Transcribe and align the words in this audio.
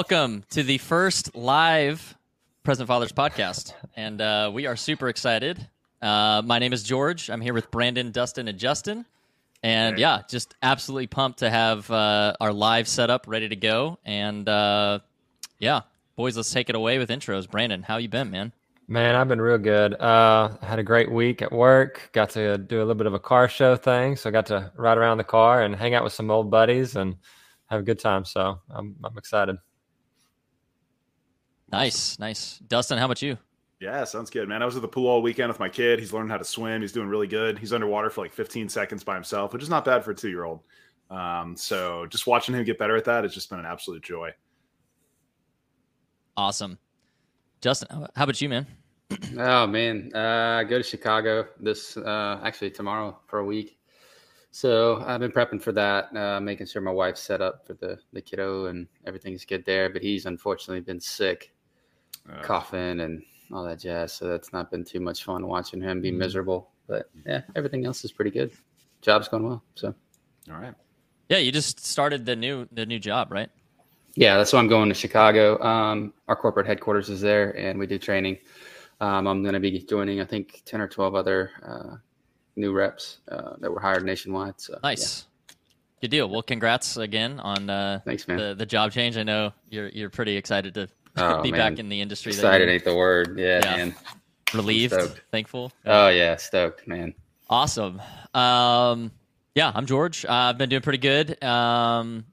Welcome 0.00 0.44
to 0.52 0.62
the 0.62 0.78
first 0.78 1.36
live 1.36 2.16
Present 2.62 2.88
Fathers 2.88 3.12
podcast, 3.12 3.74
and 3.94 4.18
uh, 4.18 4.50
we 4.50 4.64
are 4.64 4.74
super 4.74 5.10
excited. 5.10 5.68
Uh, 6.00 6.40
my 6.42 6.58
name 6.58 6.72
is 6.72 6.82
George. 6.82 7.28
I'm 7.28 7.42
here 7.42 7.52
with 7.52 7.70
Brandon, 7.70 8.10
Dustin, 8.10 8.48
and 8.48 8.58
Justin, 8.58 9.04
and 9.62 9.96
Hey. 9.96 10.00
yeah, 10.00 10.22
just 10.26 10.54
absolutely 10.62 11.06
pumped 11.06 11.40
to 11.40 11.50
have 11.50 11.90
uh, 11.90 12.32
our 12.40 12.50
live 12.50 12.88
setup 12.88 13.26
ready 13.28 13.50
to 13.50 13.56
go. 13.56 13.98
And 14.06 14.48
uh, 14.48 15.00
yeah, 15.58 15.82
boys, 16.16 16.34
let's 16.34 16.50
take 16.50 16.70
it 16.70 16.74
away 16.74 16.96
with 16.96 17.10
intros. 17.10 17.46
Brandon, 17.46 17.82
how 17.82 17.98
you 17.98 18.08
been, 18.08 18.30
man? 18.30 18.54
Man, 18.88 19.14
I've 19.14 19.28
been 19.28 19.42
real 19.42 19.58
good. 19.58 20.00
Uh, 20.00 20.56
had 20.62 20.78
a 20.78 20.82
great 20.82 21.12
week 21.12 21.42
at 21.42 21.52
work. 21.52 22.08
Got 22.14 22.30
to 22.30 22.56
do 22.56 22.78
a 22.78 22.80
little 22.80 22.94
bit 22.94 23.06
of 23.06 23.12
a 23.12 23.20
car 23.20 23.50
show 23.50 23.76
thing, 23.76 24.16
so 24.16 24.30
I 24.30 24.32
got 24.32 24.46
to 24.46 24.72
ride 24.76 24.96
around 24.96 25.18
the 25.18 25.24
car 25.24 25.60
and 25.60 25.76
hang 25.76 25.92
out 25.92 26.04
with 26.04 26.14
some 26.14 26.30
old 26.30 26.50
buddies 26.50 26.96
and 26.96 27.16
have 27.66 27.80
a 27.80 27.84
good 27.84 27.98
time. 27.98 28.24
So 28.24 28.60
I'm 28.70 28.96
I'm 29.04 29.18
excited. 29.18 29.58
Nice, 31.72 32.18
nice. 32.18 32.58
Dustin, 32.66 32.98
how 32.98 33.04
about 33.04 33.22
you? 33.22 33.38
Yeah, 33.80 34.04
sounds 34.04 34.28
good, 34.28 34.48
man. 34.48 34.62
I 34.62 34.66
was 34.66 34.76
at 34.76 34.82
the 34.82 34.88
pool 34.88 35.06
all 35.06 35.22
weekend 35.22 35.48
with 35.48 35.58
my 35.58 35.68
kid. 35.68 35.98
He's 35.98 36.12
learning 36.12 36.28
how 36.28 36.36
to 36.36 36.44
swim. 36.44 36.82
He's 36.82 36.92
doing 36.92 37.08
really 37.08 37.26
good. 37.26 37.58
He's 37.58 37.72
underwater 37.72 38.10
for 38.10 38.20
like 38.20 38.32
15 38.32 38.68
seconds 38.68 39.02
by 39.02 39.14
himself, 39.14 39.52
which 39.52 39.62
is 39.62 39.70
not 39.70 39.84
bad 39.86 40.04
for 40.04 40.10
a 40.10 40.14
two 40.14 40.28
year 40.28 40.44
old. 40.44 40.60
Um, 41.10 41.56
so 41.56 42.06
just 42.06 42.26
watching 42.26 42.54
him 42.54 42.64
get 42.64 42.78
better 42.78 42.96
at 42.96 43.04
that 43.06 43.24
has 43.24 43.34
just 43.34 43.48
been 43.48 43.58
an 43.58 43.66
absolute 43.66 44.02
joy. 44.02 44.30
Awesome, 46.36 46.78
Justin. 47.60 47.88
How 48.14 48.24
about 48.24 48.40
you, 48.40 48.48
man? 48.48 48.66
Oh 49.36 49.66
man, 49.66 50.10
uh, 50.14 50.58
I 50.60 50.64
go 50.64 50.78
to 50.78 50.84
Chicago 50.84 51.48
this 51.58 51.96
uh, 51.96 52.40
actually 52.44 52.70
tomorrow 52.70 53.18
for 53.26 53.40
a 53.40 53.44
week. 53.44 53.76
So 54.52 55.02
I've 55.04 55.18
been 55.20 55.32
prepping 55.32 55.60
for 55.60 55.72
that, 55.72 56.14
uh, 56.16 56.40
making 56.40 56.66
sure 56.66 56.80
my 56.80 56.92
wife's 56.92 57.20
set 57.20 57.40
up 57.40 57.66
for 57.66 57.74
the 57.74 57.98
the 58.12 58.20
kiddo 58.20 58.66
and 58.66 58.86
everything's 59.06 59.44
good 59.44 59.64
there. 59.64 59.90
But 59.90 60.02
he's 60.02 60.26
unfortunately 60.26 60.80
been 60.80 61.00
sick, 61.00 61.52
Uh, 62.28 62.42
coughing 62.42 63.00
and 63.00 63.22
all 63.52 63.64
that 63.64 63.78
jazz. 63.80 64.12
So 64.12 64.28
that's 64.28 64.52
not 64.52 64.70
been 64.70 64.84
too 64.84 65.00
much 65.00 65.24
fun 65.24 65.46
watching 65.46 65.80
him 65.80 66.00
be 66.00 66.10
Mhm. 66.12 66.16
miserable. 66.18 66.70
But 66.86 67.08
yeah, 67.26 67.42
everything 67.56 67.86
else 67.86 68.04
is 68.04 68.12
pretty 68.12 68.30
good. 68.30 68.50
Job's 69.00 69.28
going 69.28 69.44
well. 69.44 69.62
So 69.74 69.94
all 70.50 70.56
right. 70.58 70.74
Yeah, 71.28 71.38
you 71.38 71.52
just 71.52 71.84
started 71.84 72.26
the 72.26 72.36
new 72.36 72.66
the 72.72 72.84
new 72.86 72.98
job, 72.98 73.30
right? 73.32 73.50
yeah, 74.16 74.36
that's 74.36 74.52
why 74.52 74.58
I'm 74.58 74.66
going 74.68 74.88
to 74.88 74.94
Chicago. 74.94 75.60
Um, 75.62 76.12
our 76.26 76.34
corporate 76.34 76.66
headquarters 76.66 77.08
is 77.08 77.20
there, 77.20 77.56
and 77.56 77.78
we 77.78 77.86
do 77.86 77.96
training. 77.98 78.38
Um, 79.00 79.26
I'm 79.28 79.42
going 79.42 79.54
to 79.54 79.60
be 79.60 79.78
joining, 79.78 80.20
I 80.20 80.24
think, 80.24 80.62
ten 80.64 80.80
or 80.80 80.88
twelve 80.88 81.14
other 81.14 81.50
uh, 81.62 81.96
new 82.56 82.72
reps 82.72 83.18
uh, 83.28 83.54
that 83.60 83.72
were 83.72 83.80
hired 83.80 84.04
nationwide. 84.04 84.60
So 84.60 84.74
yeah. 84.74 84.78
Nice. 84.82 85.26
Good 86.00 86.10
deal. 86.10 86.28
Well, 86.28 86.42
congrats 86.42 86.96
again 86.96 87.38
on 87.40 87.70
uh, 87.70 88.00
Thanks, 88.04 88.26
man. 88.26 88.36
the 88.38 88.54
the 88.54 88.66
job 88.66 88.90
change. 88.92 89.16
I 89.16 89.22
know 89.22 89.52
you're 89.70 89.88
you're 89.90 90.10
pretty 90.10 90.36
excited 90.36 90.74
to 90.74 90.88
Oh, 91.16 91.42
be 91.42 91.50
man. 91.52 91.72
back 91.72 91.78
in 91.78 91.88
the 91.88 92.00
industry. 92.00 92.32
Excited 92.32 92.68
ain't 92.68 92.84
the 92.84 92.94
word. 92.94 93.38
Yeah, 93.38 93.60
Yeah. 93.62 93.76
man. 93.76 93.94
relieved, 94.54 94.92
stoked. 94.94 95.20
thankful. 95.30 95.72
Oh 95.86 96.08
yeah, 96.08 96.36
stoked, 96.36 96.86
man. 96.88 97.14
Awesome. 97.48 98.00
Um, 98.34 99.10
yeah, 99.54 99.72
I'm 99.74 99.86
George. 99.86 100.24
Uh, 100.24 100.32
I've 100.32 100.58
been 100.58 100.68
doing 100.68 100.82
pretty 100.82 100.98
good. 100.98 101.42
Um, 101.42 102.24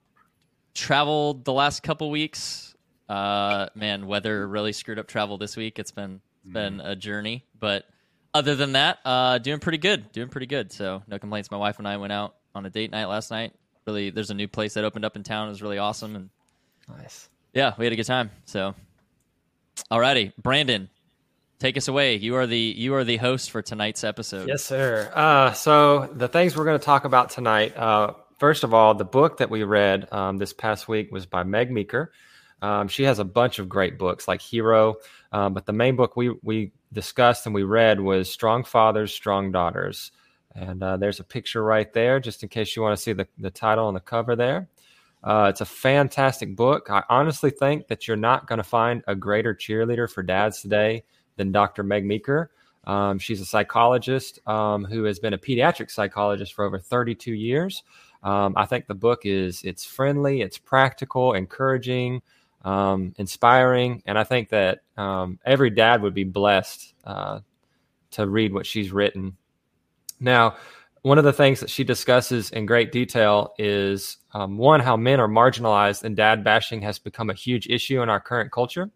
traveled 0.73 1.45
the 1.45 1.53
last 1.53 1.83
couple 1.83 2.09
weeks. 2.09 2.75
Uh, 3.09 3.67
man, 3.75 4.05
weather 4.07 4.47
really 4.47 4.73
screwed 4.73 4.99
up 4.99 5.07
travel 5.07 5.37
this 5.37 5.55
week. 5.55 5.79
It's 5.79 5.91
been 5.91 6.21
it's 6.43 6.53
been 6.53 6.79
a 6.81 6.95
journey, 6.95 7.43
but 7.59 7.85
other 8.33 8.55
than 8.55 8.73
that, 8.73 8.99
uh, 9.05 9.37
doing 9.39 9.59
pretty 9.59 9.77
good. 9.79 10.11
Doing 10.11 10.29
pretty 10.29 10.45
good. 10.47 10.71
So 10.71 11.01
no 11.07 11.17
complaints. 11.19 11.49
My 11.49 11.57
wife 11.57 11.79
and 11.79 11.87
I 11.87 11.97
went 11.97 12.13
out 12.13 12.35
on 12.53 12.65
a 12.65 12.69
date 12.69 12.91
night 12.91 13.05
last 13.05 13.31
night. 13.31 13.53
Really, 13.85 14.09
there's 14.09 14.29
a 14.29 14.33
new 14.35 14.47
place 14.47 14.73
that 14.75 14.83
opened 14.83 15.05
up 15.05 15.15
in 15.15 15.23
town. 15.23 15.47
It 15.47 15.51
was 15.51 15.61
really 15.61 15.77
awesome, 15.77 16.15
and 16.15 16.29
Nice. 16.89 17.29
Yeah, 17.53 17.73
we 17.77 17.85
had 17.85 17.93
a 17.93 17.95
good 17.95 18.05
time. 18.05 18.31
So, 18.45 18.75
alrighty, 19.91 20.33
Brandon, 20.41 20.89
take 21.59 21.77
us 21.77 21.87
away. 21.87 22.15
You 22.15 22.35
are 22.35 22.47
the 22.47 22.59
you 22.59 22.95
are 22.95 23.03
the 23.03 23.17
host 23.17 23.51
for 23.51 23.61
tonight's 23.61 24.03
episode. 24.03 24.47
Yes, 24.47 24.63
sir. 24.63 25.11
Uh, 25.13 25.53
so 25.53 26.07
the 26.13 26.27
things 26.27 26.55
we're 26.55 26.65
going 26.65 26.79
to 26.79 26.85
talk 26.85 27.05
about 27.05 27.29
tonight. 27.29 27.75
Uh, 27.75 28.13
first 28.37 28.63
of 28.63 28.73
all, 28.73 28.93
the 28.93 29.05
book 29.05 29.37
that 29.37 29.49
we 29.49 29.63
read 29.63 30.11
um, 30.11 30.37
this 30.37 30.53
past 30.53 30.87
week 30.87 31.11
was 31.11 31.25
by 31.25 31.43
Meg 31.43 31.71
Meeker. 31.71 32.11
Um, 32.61 32.87
she 32.87 33.03
has 33.03 33.19
a 33.19 33.25
bunch 33.25 33.59
of 33.59 33.69
great 33.69 33.99
books 33.99 34.27
like 34.27 34.41
Hero, 34.41 34.95
um, 35.31 35.53
but 35.53 35.65
the 35.65 35.73
main 35.73 35.95
book 35.95 36.15
we 36.15 36.33
we 36.41 36.71
discussed 36.91 37.45
and 37.45 37.53
we 37.53 37.63
read 37.63 37.99
was 37.99 38.31
Strong 38.31 38.63
Fathers, 38.63 39.13
Strong 39.13 39.51
Daughters. 39.51 40.11
And 40.55 40.81
uh, 40.81 40.97
there's 40.97 41.19
a 41.19 41.23
picture 41.23 41.63
right 41.63 41.91
there, 41.93 42.19
just 42.19 42.41
in 42.41 42.49
case 42.49 42.75
you 42.75 42.81
want 42.81 42.97
to 42.97 43.01
see 43.01 43.13
the, 43.13 43.27
the 43.37 43.51
title 43.51 43.85
on 43.85 43.93
the 43.93 43.99
cover 43.99 44.35
there. 44.35 44.67
Uh, 45.27 45.47
it's 45.49 45.59
a 45.59 45.65
fantastic 45.65 46.55
book. 46.55 46.89
I 46.89 47.03
honestly 47.09 47.49
think 47.49 47.89
that 47.89 48.07
you're 48.07 48.15
not 48.15 48.47
going 48.47 48.59
to 48.59 48.63
find 48.63 49.03
a 49.07 49.13
greater 49.15 49.53
cheerleader 49.53 50.09
for 50.09 50.23
dads 50.23 50.61
today 50.61 51.03
than 51.35 51.51
Dr. 51.51 51.83
Meg 51.83 52.05
Meeker. 52.05 52.49
Um, 52.85 53.19
she's 53.19 53.41
a 53.41 53.45
psychologist 53.45 54.39
um, 54.47 54.85
who 54.85 55.03
has 55.03 55.19
been 55.19 55.33
a 55.33 55.37
pediatric 55.37 55.91
psychologist 55.91 56.53
for 56.53 56.63
over 56.63 56.79
32 56.79 57.33
years. 57.33 57.83
Um, 58.23 58.53
I 58.55 58.65
think 58.67 58.87
the 58.87 58.95
book 58.95 59.25
is 59.25 59.63
it's 59.65 59.83
friendly, 59.83 60.39
it's 60.39 60.57
practical, 60.57 61.33
encouraging, 61.33 62.21
um, 62.63 63.13
inspiring, 63.17 64.03
and 64.05 64.17
I 64.17 64.23
think 64.23 64.47
that 64.49 64.79
um, 64.95 65.39
every 65.45 65.71
dad 65.71 66.03
would 66.03 66.13
be 66.13 66.23
blessed 66.23 66.93
uh, 67.03 67.41
to 68.11 68.25
read 68.25 68.53
what 68.53 68.65
she's 68.65 68.93
written. 68.93 69.35
Now, 70.21 70.55
one 71.01 71.17
of 71.17 71.23
the 71.23 71.33
things 71.33 71.59
that 71.59 71.69
she 71.69 71.83
discusses 71.83 72.49
in 72.51 72.65
great 72.65 72.91
detail 72.91 73.53
is 73.57 74.17
um, 74.33 74.57
one, 74.57 74.79
how 74.79 74.97
men 74.97 75.19
are 75.19 75.27
marginalized 75.27 76.03
and 76.03 76.15
dad 76.15 76.43
bashing 76.43 76.81
has 76.81 76.99
become 76.99 77.29
a 77.29 77.33
huge 77.33 77.67
issue 77.67 78.01
in 78.01 78.09
our 78.09 78.19
current 78.19 78.51
culture. 78.51 78.89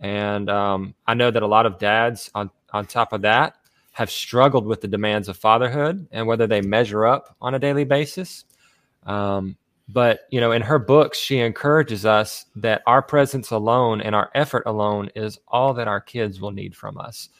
And 0.00 0.48
um, 0.48 0.94
I 1.06 1.14
know 1.14 1.30
that 1.30 1.42
a 1.42 1.46
lot 1.46 1.66
of 1.66 1.78
dads, 1.78 2.30
on, 2.34 2.50
on 2.72 2.86
top 2.86 3.12
of 3.12 3.22
that, 3.22 3.56
have 3.92 4.10
struggled 4.10 4.66
with 4.66 4.80
the 4.80 4.88
demands 4.88 5.28
of 5.28 5.36
fatherhood 5.36 6.06
and 6.12 6.26
whether 6.26 6.46
they 6.46 6.60
measure 6.60 7.04
up 7.04 7.34
on 7.40 7.54
a 7.54 7.58
daily 7.58 7.84
basis. 7.84 8.44
Um, 9.04 9.56
but, 9.88 10.20
you 10.30 10.40
know, 10.40 10.52
in 10.52 10.62
her 10.62 10.78
books, 10.78 11.18
she 11.18 11.38
encourages 11.38 12.04
us 12.04 12.44
that 12.56 12.82
our 12.86 13.02
presence 13.02 13.50
alone 13.50 14.00
and 14.00 14.14
our 14.14 14.30
effort 14.34 14.64
alone 14.66 15.10
is 15.16 15.38
all 15.48 15.74
that 15.74 15.88
our 15.88 16.00
kids 16.00 16.40
will 16.40 16.52
need 16.52 16.76
from 16.76 16.98
us. 16.98 17.30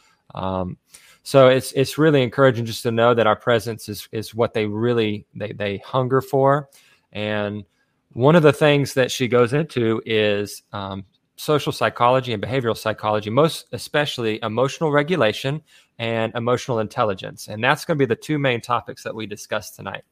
So 1.29 1.49
it's 1.49 1.73
it's 1.73 1.99
really 1.99 2.23
encouraging 2.23 2.65
just 2.65 2.83
to 2.85 2.91
know 2.91 3.13
that 3.13 3.27
our 3.27 3.37
presence 3.37 3.91
is 3.91 4.09
is 4.13 4.35
what 4.35 4.55
they 4.55 4.65
really 4.65 5.27
they 5.35 5.53
they 5.53 5.77
hunger 5.85 6.23
for, 6.23 6.71
and 7.13 7.65
one 8.15 8.35
of 8.35 8.43
the 8.43 8.53
things 8.55 8.95
that 8.95 9.11
she 9.11 9.29
goes 9.29 9.53
into 9.53 10.01
is 10.07 10.63
um, 10.73 11.05
social 11.37 11.71
psychology 11.71 12.33
and 12.33 12.43
behavioral 12.43 12.75
psychology, 12.75 13.29
most 13.29 13.67
especially 13.73 14.41
emotional 14.43 14.91
regulation 14.91 15.61
and 15.99 16.35
emotional 16.35 16.79
intelligence, 16.79 17.49
and 17.49 17.63
that's 17.63 17.85
going 17.85 17.99
to 17.99 18.03
be 18.03 18.09
the 18.09 18.17
two 18.17 18.39
main 18.39 18.63
topics 18.63 19.03
that 19.03 19.15
we 19.15 19.27
discuss 19.27 19.71
tonight. 19.71 20.05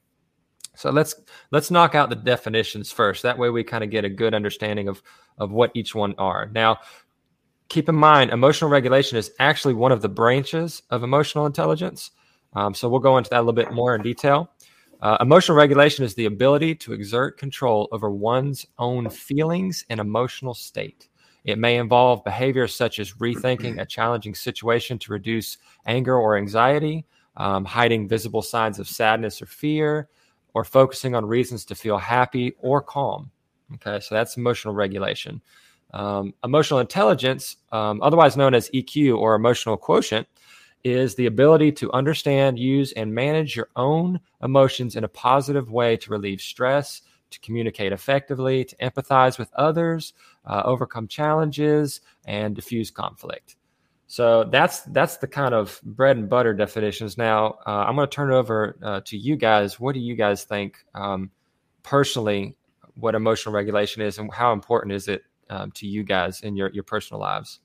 So 0.75 0.91
let's 0.91 1.15
let's 1.49 1.71
knock 1.71 1.95
out 1.95 2.11
the 2.11 2.15
definitions 2.15 2.91
first. 2.91 3.23
That 3.23 3.39
way 3.39 3.49
we 3.49 3.63
kind 3.63 3.83
of 3.83 3.89
get 3.89 4.05
a 4.05 4.09
good 4.09 4.35
understanding 4.35 4.87
of 4.87 5.01
of 5.39 5.51
what 5.51 5.71
each 5.73 5.95
one 5.95 6.13
are. 6.19 6.47
Now, 6.53 6.77
keep 7.69 7.89
in 7.89 7.95
mind, 7.95 8.31
emotional 8.31 8.69
regulation 8.69 9.17
is 9.17 9.31
actually 9.39 9.73
one 9.73 9.91
of 9.91 10.01
the 10.01 10.09
branches 10.09 10.83
of 10.89 11.03
emotional 11.03 11.45
intelligence. 11.45 12.11
Um, 12.53 12.73
so 12.73 12.89
we'll 12.89 12.99
go 12.99 13.17
into 13.17 13.29
that 13.29 13.37
a 13.37 13.41
little 13.41 13.53
bit 13.53 13.71
more 13.71 13.95
in 13.95 14.01
detail. 14.01 14.49
Uh, 15.01 15.17
emotional 15.21 15.57
regulation 15.57 16.03
is 16.03 16.15
the 16.15 16.25
ability 16.25 16.73
to 16.73 16.93
exert 16.93 17.37
control 17.37 17.87
over 17.91 18.09
one's 18.09 18.65
own 18.79 19.09
feelings 19.09 19.85
and 19.89 19.99
emotional 19.99 20.53
state. 20.53 21.07
It 21.45 21.59
may 21.59 21.77
involve 21.77 22.23
behaviors 22.23 22.75
such 22.75 22.99
as 22.99 23.13
rethinking 23.13 23.79
a 23.79 23.85
challenging 23.85 24.35
situation 24.35 24.97
to 24.99 25.11
reduce 25.11 25.57
anger 25.85 26.17
or 26.17 26.35
anxiety, 26.35 27.05
um, 27.37 27.63
hiding 27.63 28.07
visible 28.07 28.41
signs 28.41 28.79
of 28.79 28.87
sadness 28.87 29.41
or 29.41 29.45
fear, 29.45 30.09
or 30.53 30.63
focusing 30.63 31.13
on 31.13 31.25
reasons 31.25 31.63
to 31.65 31.75
feel 31.75 31.97
happy 31.97 32.53
or 32.59 32.81
calm. 32.81 33.31
Okay, 33.75 33.99
so 33.99 34.15
that's 34.15 34.37
emotional 34.37 34.73
regulation. 34.73 35.41
Um, 35.93 36.33
emotional 36.43 36.79
intelligence, 36.79 37.57
um, 37.71 38.01
otherwise 38.01 38.35
known 38.35 38.53
as 38.53 38.69
EQ 38.71 39.17
or 39.17 39.35
emotional 39.35 39.77
quotient, 39.77 40.27
is 40.83 41.15
the 41.15 41.25
ability 41.25 41.71
to 41.73 41.91
understand, 41.91 42.59
use, 42.59 42.91
and 42.93 43.13
manage 43.13 43.55
your 43.55 43.69
own 43.75 44.19
emotions 44.41 44.95
in 44.95 45.03
a 45.03 45.07
positive 45.07 45.71
way 45.71 45.97
to 45.97 46.11
relieve 46.11 46.41
stress, 46.41 47.01
to 47.31 47.39
communicate 47.39 47.91
effectively, 47.91 48.63
to 48.63 48.75
empathize 48.77 49.37
with 49.37 49.51
others, 49.53 50.13
uh, 50.45 50.61
overcome 50.65 51.07
challenges, 51.07 52.01
and 52.25 52.55
diffuse 52.55 52.91
conflict. 52.91 53.55
So 54.07 54.45
that's 54.45 54.81
that's 54.81 55.17
the 55.17 55.27
kind 55.27 55.53
of 55.53 55.81
bread 55.83 56.15
and 56.15 56.29
butter 56.29 56.53
definitions. 56.53 57.17
Now 57.17 57.57
uh, 57.65 57.85
I'm 57.85 57.95
going 57.95 58.07
to 58.07 58.15
turn 58.15 58.31
it 58.31 58.35
over 58.35 58.77
uh, 58.81 59.01
to 59.05 59.17
you 59.17 59.35
guys. 59.35 59.79
What 59.79 59.93
do 59.93 59.99
you 59.99 60.15
guys 60.15 60.45
think 60.45 60.77
um, 60.95 61.29
personally? 61.83 62.55
What 62.95 63.15
emotional 63.15 63.53
regulation 63.53 64.01
is, 64.01 64.17
and 64.17 64.33
how 64.33 64.53
important 64.53 64.93
is 64.93 65.07
it 65.07 65.23
um, 65.49 65.71
to 65.71 65.87
you 65.87 66.03
guys 66.03 66.41
in 66.41 66.55
your 66.55 66.69
your 66.71 66.83
personal 66.83 67.19
lives? 67.21 67.59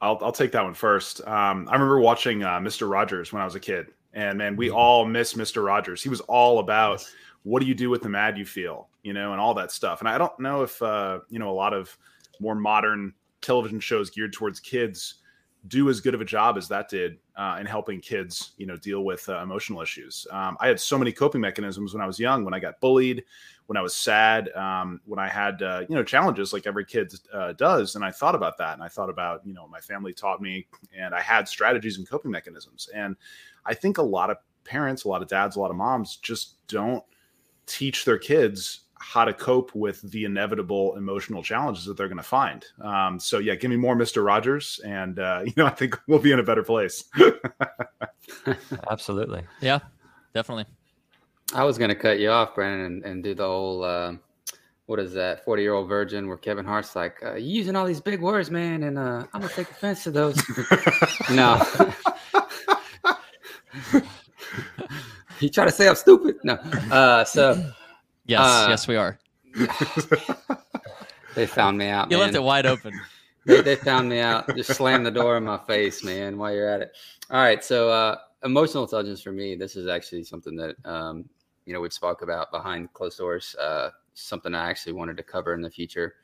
I'll, 0.00 0.18
I'll 0.20 0.32
take 0.32 0.50
that 0.52 0.64
one 0.64 0.74
first. 0.74 1.20
Um, 1.28 1.68
I 1.68 1.74
remember 1.74 2.00
watching 2.00 2.42
uh, 2.42 2.58
Mr. 2.58 2.90
Rogers 2.90 3.32
when 3.32 3.40
I 3.40 3.44
was 3.44 3.54
a 3.54 3.60
kid, 3.60 3.86
and 4.12 4.36
man, 4.36 4.56
we 4.56 4.70
all 4.70 5.04
miss 5.04 5.34
Mr. 5.34 5.64
Rogers. 5.64 6.02
He 6.02 6.08
was 6.08 6.20
all 6.22 6.58
about 6.58 7.08
what 7.44 7.60
do 7.60 7.66
you 7.66 7.74
do 7.74 7.90
with 7.90 8.02
the 8.02 8.08
mad 8.08 8.38
you 8.38 8.44
feel 8.44 8.88
you 9.02 9.12
know 9.12 9.32
and 9.32 9.40
all 9.40 9.52
that 9.52 9.72
stuff 9.72 10.00
and 10.00 10.08
i 10.08 10.16
don't 10.16 10.38
know 10.38 10.62
if 10.62 10.80
uh, 10.80 11.18
you 11.28 11.38
know 11.38 11.50
a 11.50 11.52
lot 11.52 11.74
of 11.74 11.96
more 12.40 12.54
modern 12.54 13.12
television 13.40 13.80
shows 13.80 14.10
geared 14.10 14.32
towards 14.32 14.60
kids 14.60 15.16
do 15.68 15.88
as 15.88 16.00
good 16.00 16.14
of 16.14 16.20
a 16.20 16.24
job 16.24 16.56
as 16.56 16.68
that 16.68 16.88
did 16.88 17.18
uh, 17.36 17.56
in 17.60 17.66
helping 17.66 18.00
kids, 18.00 18.52
you 18.56 18.66
know, 18.66 18.76
deal 18.76 19.04
with 19.04 19.28
uh, 19.28 19.40
emotional 19.42 19.80
issues. 19.80 20.26
Um, 20.32 20.56
I 20.60 20.66
had 20.66 20.80
so 20.80 20.98
many 20.98 21.12
coping 21.12 21.40
mechanisms 21.40 21.94
when 21.94 22.02
I 22.02 22.06
was 22.06 22.18
young, 22.18 22.44
when 22.44 22.52
I 22.52 22.58
got 22.58 22.80
bullied, 22.80 23.22
when 23.66 23.76
I 23.76 23.82
was 23.82 23.94
sad, 23.94 24.50
um, 24.54 25.00
when 25.04 25.18
I 25.18 25.28
had, 25.28 25.62
uh, 25.62 25.82
you 25.88 25.94
know, 25.94 26.02
challenges 26.02 26.52
like 26.52 26.66
every 26.66 26.84
kid 26.84 27.12
uh, 27.32 27.52
does. 27.52 27.94
And 27.94 28.04
I 28.04 28.10
thought 28.10 28.34
about 28.34 28.58
that. 28.58 28.74
And 28.74 28.82
I 28.82 28.88
thought 28.88 29.08
about, 29.08 29.46
you 29.46 29.54
know, 29.54 29.66
my 29.68 29.80
family 29.80 30.12
taught 30.12 30.42
me 30.42 30.66
and 30.96 31.14
I 31.14 31.20
had 31.20 31.48
strategies 31.48 31.98
and 31.98 32.08
coping 32.08 32.30
mechanisms. 32.30 32.88
And 32.94 33.16
I 33.64 33.74
think 33.74 33.98
a 33.98 34.02
lot 34.02 34.30
of 34.30 34.38
parents, 34.64 35.04
a 35.04 35.08
lot 35.08 35.22
of 35.22 35.28
dads, 35.28 35.56
a 35.56 35.60
lot 35.60 35.70
of 35.70 35.76
moms 35.76 36.16
just 36.16 36.66
don't 36.66 37.04
teach 37.66 38.04
their 38.04 38.18
kids 38.18 38.80
how 39.02 39.24
to 39.24 39.34
cope 39.34 39.74
with 39.74 40.00
the 40.12 40.24
inevitable 40.24 40.96
emotional 40.96 41.42
challenges 41.42 41.84
that 41.84 41.96
they're 41.96 42.08
going 42.08 42.16
to 42.18 42.22
find. 42.22 42.64
Um, 42.80 43.18
so 43.18 43.38
yeah, 43.38 43.56
give 43.56 43.68
me 43.68 43.76
more 43.76 43.96
Mister 43.96 44.22
Rogers, 44.22 44.80
and 44.84 45.18
uh, 45.18 45.42
you 45.44 45.52
know 45.56 45.66
I 45.66 45.70
think 45.70 45.98
we'll 46.06 46.20
be 46.20 46.32
in 46.32 46.38
a 46.38 46.44
better 46.44 46.62
place. 46.62 47.04
Absolutely. 48.90 49.42
Yeah, 49.60 49.80
definitely. 50.34 50.66
I 51.54 51.64
was 51.64 51.78
going 51.78 51.90
to 51.90 51.94
cut 51.94 52.18
you 52.18 52.30
off, 52.30 52.54
Brandon, 52.54 52.86
and, 52.86 53.04
and 53.04 53.24
do 53.24 53.34
the 53.34 53.46
whole 53.46 53.84
uh, 53.84 54.14
what 54.86 54.98
is 54.98 55.12
that 55.14 55.44
forty 55.44 55.62
year 55.62 55.74
old 55.74 55.88
virgin 55.88 56.28
where 56.28 56.36
Kevin 56.36 56.64
Hart's 56.64 56.96
like 56.96 57.16
uh, 57.24 57.34
you 57.34 57.58
using 57.58 57.76
all 57.76 57.86
these 57.86 58.00
big 58.00 58.20
words, 58.20 58.50
man, 58.50 58.84
and 58.84 58.98
uh, 58.98 59.24
I'm 59.32 59.40
gonna 59.40 59.52
take 59.52 59.70
offense 59.70 60.04
to 60.04 60.10
those. 60.10 60.36
no. 61.30 61.60
you 65.40 65.48
try 65.48 65.64
to 65.64 65.70
say 65.70 65.88
I'm 65.88 65.96
stupid? 65.96 66.36
No. 66.44 66.54
Uh, 66.54 67.24
so 67.24 67.72
Yes, 68.26 68.40
uh, 68.40 68.66
yes, 68.68 68.88
we 68.88 68.96
are. 68.96 69.18
they 71.34 71.46
found 71.46 71.76
me 71.78 71.88
out. 71.88 72.10
You 72.10 72.16
man. 72.18 72.26
left 72.26 72.36
it 72.36 72.42
wide 72.42 72.66
open. 72.66 72.92
they, 73.44 73.60
they 73.60 73.76
found 73.76 74.08
me 74.08 74.20
out. 74.20 74.54
Just 74.56 74.74
slammed 74.74 75.04
the 75.04 75.10
door 75.10 75.36
in 75.36 75.44
my 75.44 75.58
face, 75.66 76.04
man. 76.04 76.38
While 76.38 76.54
you're 76.54 76.68
at 76.68 76.80
it. 76.80 76.92
All 77.30 77.42
right. 77.42 77.64
So 77.64 77.90
uh, 77.90 78.16
emotional 78.44 78.84
intelligence 78.84 79.20
for 79.20 79.32
me, 79.32 79.56
this 79.56 79.76
is 79.76 79.88
actually 79.88 80.24
something 80.24 80.54
that 80.56 80.76
um, 80.84 81.28
you 81.66 81.72
know 81.72 81.80
we've 81.80 81.92
spoke 81.92 82.22
about 82.22 82.50
behind 82.50 82.92
closed 82.92 83.18
doors. 83.18 83.54
Uh, 83.56 83.90
something 84.14 84.54
I 84.54 84.68
actually 84.68 84.92
wanted 84.92 85.16
to 85.16 85.22
cover 85.22 85.54
in 85.54 85.62
the 85.62 85.70
future, 85.70 86.16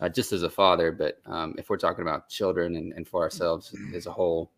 uh, 0.00 0.08
just 0.08 0.32
as 0.32 0.42
a 0.42 0.50
father. 0.50 0.92
But 0.92 1.20
um, 1.26 1.54
if 1.58 1.70
we're 1.70 1.78
talking 1.78 2.02
about 2.02 2.28
children 2.28 2.76
and, 2.76 2.92
and 2.92 3.06
for 3.08 3.22
ourselves 3.22 3.74
as 3.94 4.06
a 4.06 4.12
whole, 4.12 4.50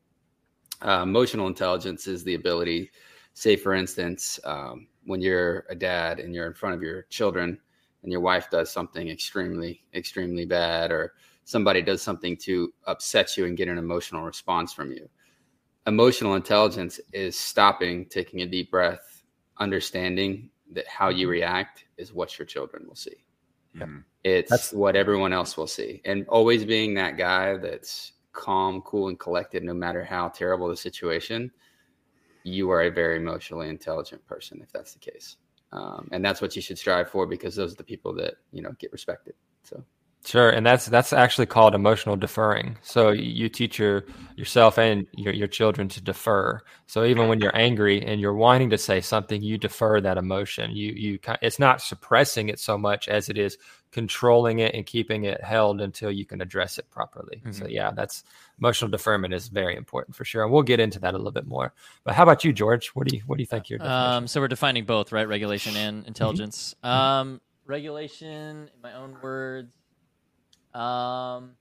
uh, 0.84 1.02
emotional 1.02 1.46
intelligence 1.46 2.06
is 2.06 2.24
the 2.24 2.34
ability, 2.34 2.90
say 3.34 3.56
for 3.56 3.74
instance, 3.74 4.40
um, 4.44 4.88
when 5.04 5.20
you're 5.20 5.64
a 5.68 5.74
dad 5.74 6.20
and 6.20 6.34
you're 6.34 6.46
in 6.46 6.54
front 6.54 6.74
of 6.74 6.82
your 6.82 7.02
children 7.04 7.58
and 8.02 8.10
your 8.10 8.20
wife 8.20 8.50
does 8.50 8.70
something 8.70 9.08
extremely 9.08 9.82
extremely 9.94 10.44
bad 10.44 10.90
or 10.90 11.14
somebody 11.44 11.82
does 11.82 12.02
something 12.02 12.36
to 12.36 12.72
upset 12.86 13.36
you 13.36 13.46
and 13.46 13.56
get 13.56 13.68
an 13.68 13.78
emotional 13.78 14.22
response 14.22 14.72
from 14.72 14.92
you 14.92 15.08
emotional 15.86 16.34
intelligence 16.34 17.00
is 17.12 17.38
stopping 17.38 18.04
taking 18.06 18.42
a 18.42 18.46
deep 18.46 18.70
breath 18.70 19.11
understanding 19.58 20.50
that 20.72 20.86
how 20.86 21.08
you 21.08 21.26
mm-hmm. 21.26 21.32
react 21.32 21.84
is 21.96 22.12
what 22.12 22.38
your 22.38 22.46
children 22.46 22.84
will 22.86 22.96
see. 22.96 23.24
Mm-hmm. 23.76 24.00
it's 24.22 24.50
that's, 24.50 24.72
what 24.74 24.96
everyone 24.96 25.32
else 25.32 25.56
will 25.56 25.66
see. 25.66 26.02
And 26.04 26.26
always 26.28 26.62
being 26.62 26.92
that 26.94 27.16
guy 27.16 27.56
that's 27.56 28.12
calm 28.32 28.82
cool 28.82 29.08
and 29.08 29.18
collected 29.18 29.62
no 29.62 29.72
matter 29.72 30.04
how 30.04 30.28
terrible 30.28 30.68
the 30.68 30.76
situation 30.76 31.50
you 32.44 32.70
are 32.70 32.82
a 32.82 32.90
very 32.90 33.16
emotionally 33.16 33.68
intelligent 33.68 34.24
person 34.26 34.60
if 34.62 34.70
that's 34.72 34.92
the 34.92 34.98
case. 34.98 35.36
Um, 35.72 36.08
and 36.12 36.22
that's 36.22 36.42
what 36.42 36.54
you 36.54 36.60
should 36.60 36.78
strive 36.78 37.08
for 37.08 37.26
because 37.26 37.56
those 37.56 37.72
are 37.72 37.76
the 37.76 37.84
people 37.84 38.14
that 38.16 38.34
you 38.52 38.60
know 38.60 38.72
get 38.78 38.92
respected. 38.92 39.34
So 39.62 39.82
Sure, 40.24 40.50
and 40.50 40.64
that's 40.64 40.86
that's 40.86 41.12
actually 41.12 41.46
called 41.46 41.74
emotional 41.74 42.14
deferring. 42.14 42.78
So 42.82 43.10
you 43.10 43.48
teach 43.48 43.76
your 43.76 44.04
yourself 44.36 44.78
and 44.78 45.04
your 45.16 45.34
your 45.34 45.48
children 45.48 45.88
to 45.88 46.00
defer. 46.00 46.60
So 46.86 47.04
even 47.04 47.26
when 47.26 47.40
you're 47.40 47.56
angry 47.56 48.00
and 48.00 48.20
you're 48.20 48.34
wanting 48.34 48.70
to 48.70 48.78
say 48.78 49.00
something, 49.00 49.42
you 49.42 49.58
defer 49.58 50.00
that 50.00 50.18
emotion. 50.18 50.70
You 50.70 50.92
you 50.92 51.18
it's 51.42 51.58
not 51.58 51.80
suppressing 51.80 52.50
it 52.50 52.60
so 52.60 52.78
much 52.78 53.08
as 53.08 53.28
it 53.28 53.36
is 53.36 53.58
controlling 53.90 54.60
it 54.60 54.76
and 54.76 54.86
keeping 54.86 55.24
it 55.24 55.42
held 55.42 55.80
until 55.80 56.12
you 56.12 56.24
can 56.24 56.40
address 56.40 56.78
it 56.78 56.88
properly. 56.88 57.38
Mm-hmm. 57.38 57.52
So 57.52 57.66
yeah, 57.66 57.90
that's 57.90 58.22
emotional 58.60 58.92
deferment 58.92 59.34
is 59.34 59.48
very 59.48 59.74
important 59.74 60.14
for 60.14 60.24
sure, 60.24 60.44
and 60.44 60.52
we'll 60.52 60.62
get 60.62 60.78
into 60.78 61.00
that 61.00 61.14
a 61.14 61.16
little 61.16 61.32
bit 61.32 61.48
more. 61.48 61.74
But 62.04 62.14
how 62.14 62.22
about 62.22 62.44
you, 62.44 62.52
George? 62.52 62.88
What 62.90 63.08
do 63.08 63.16
you 63.16 63.22
what 63.26 63.38
do 63.38 63.42
you 63.42 63.46
think 63.46 63.70
your 63.70 63.82
um, 63.82 64.28
so 64.28 64.40
we're 64.40 64.46
defining 64.46 64.84
both, 64.84 65.10
right? 65.10 65.26
Regulation 65.26 65.74
and 65.76 66.02
mm-hmm. 66.02 66.08
intelligence. 66.08 66.76
Mm-hmm. 66.84 66.94
Um, 66.94 67.40
regulation, 67.66 68.70
in 68.72 68.82
my 68.82 68.92
own 68.92 69.16
words 69.20 69.81
um, 70.74 71.52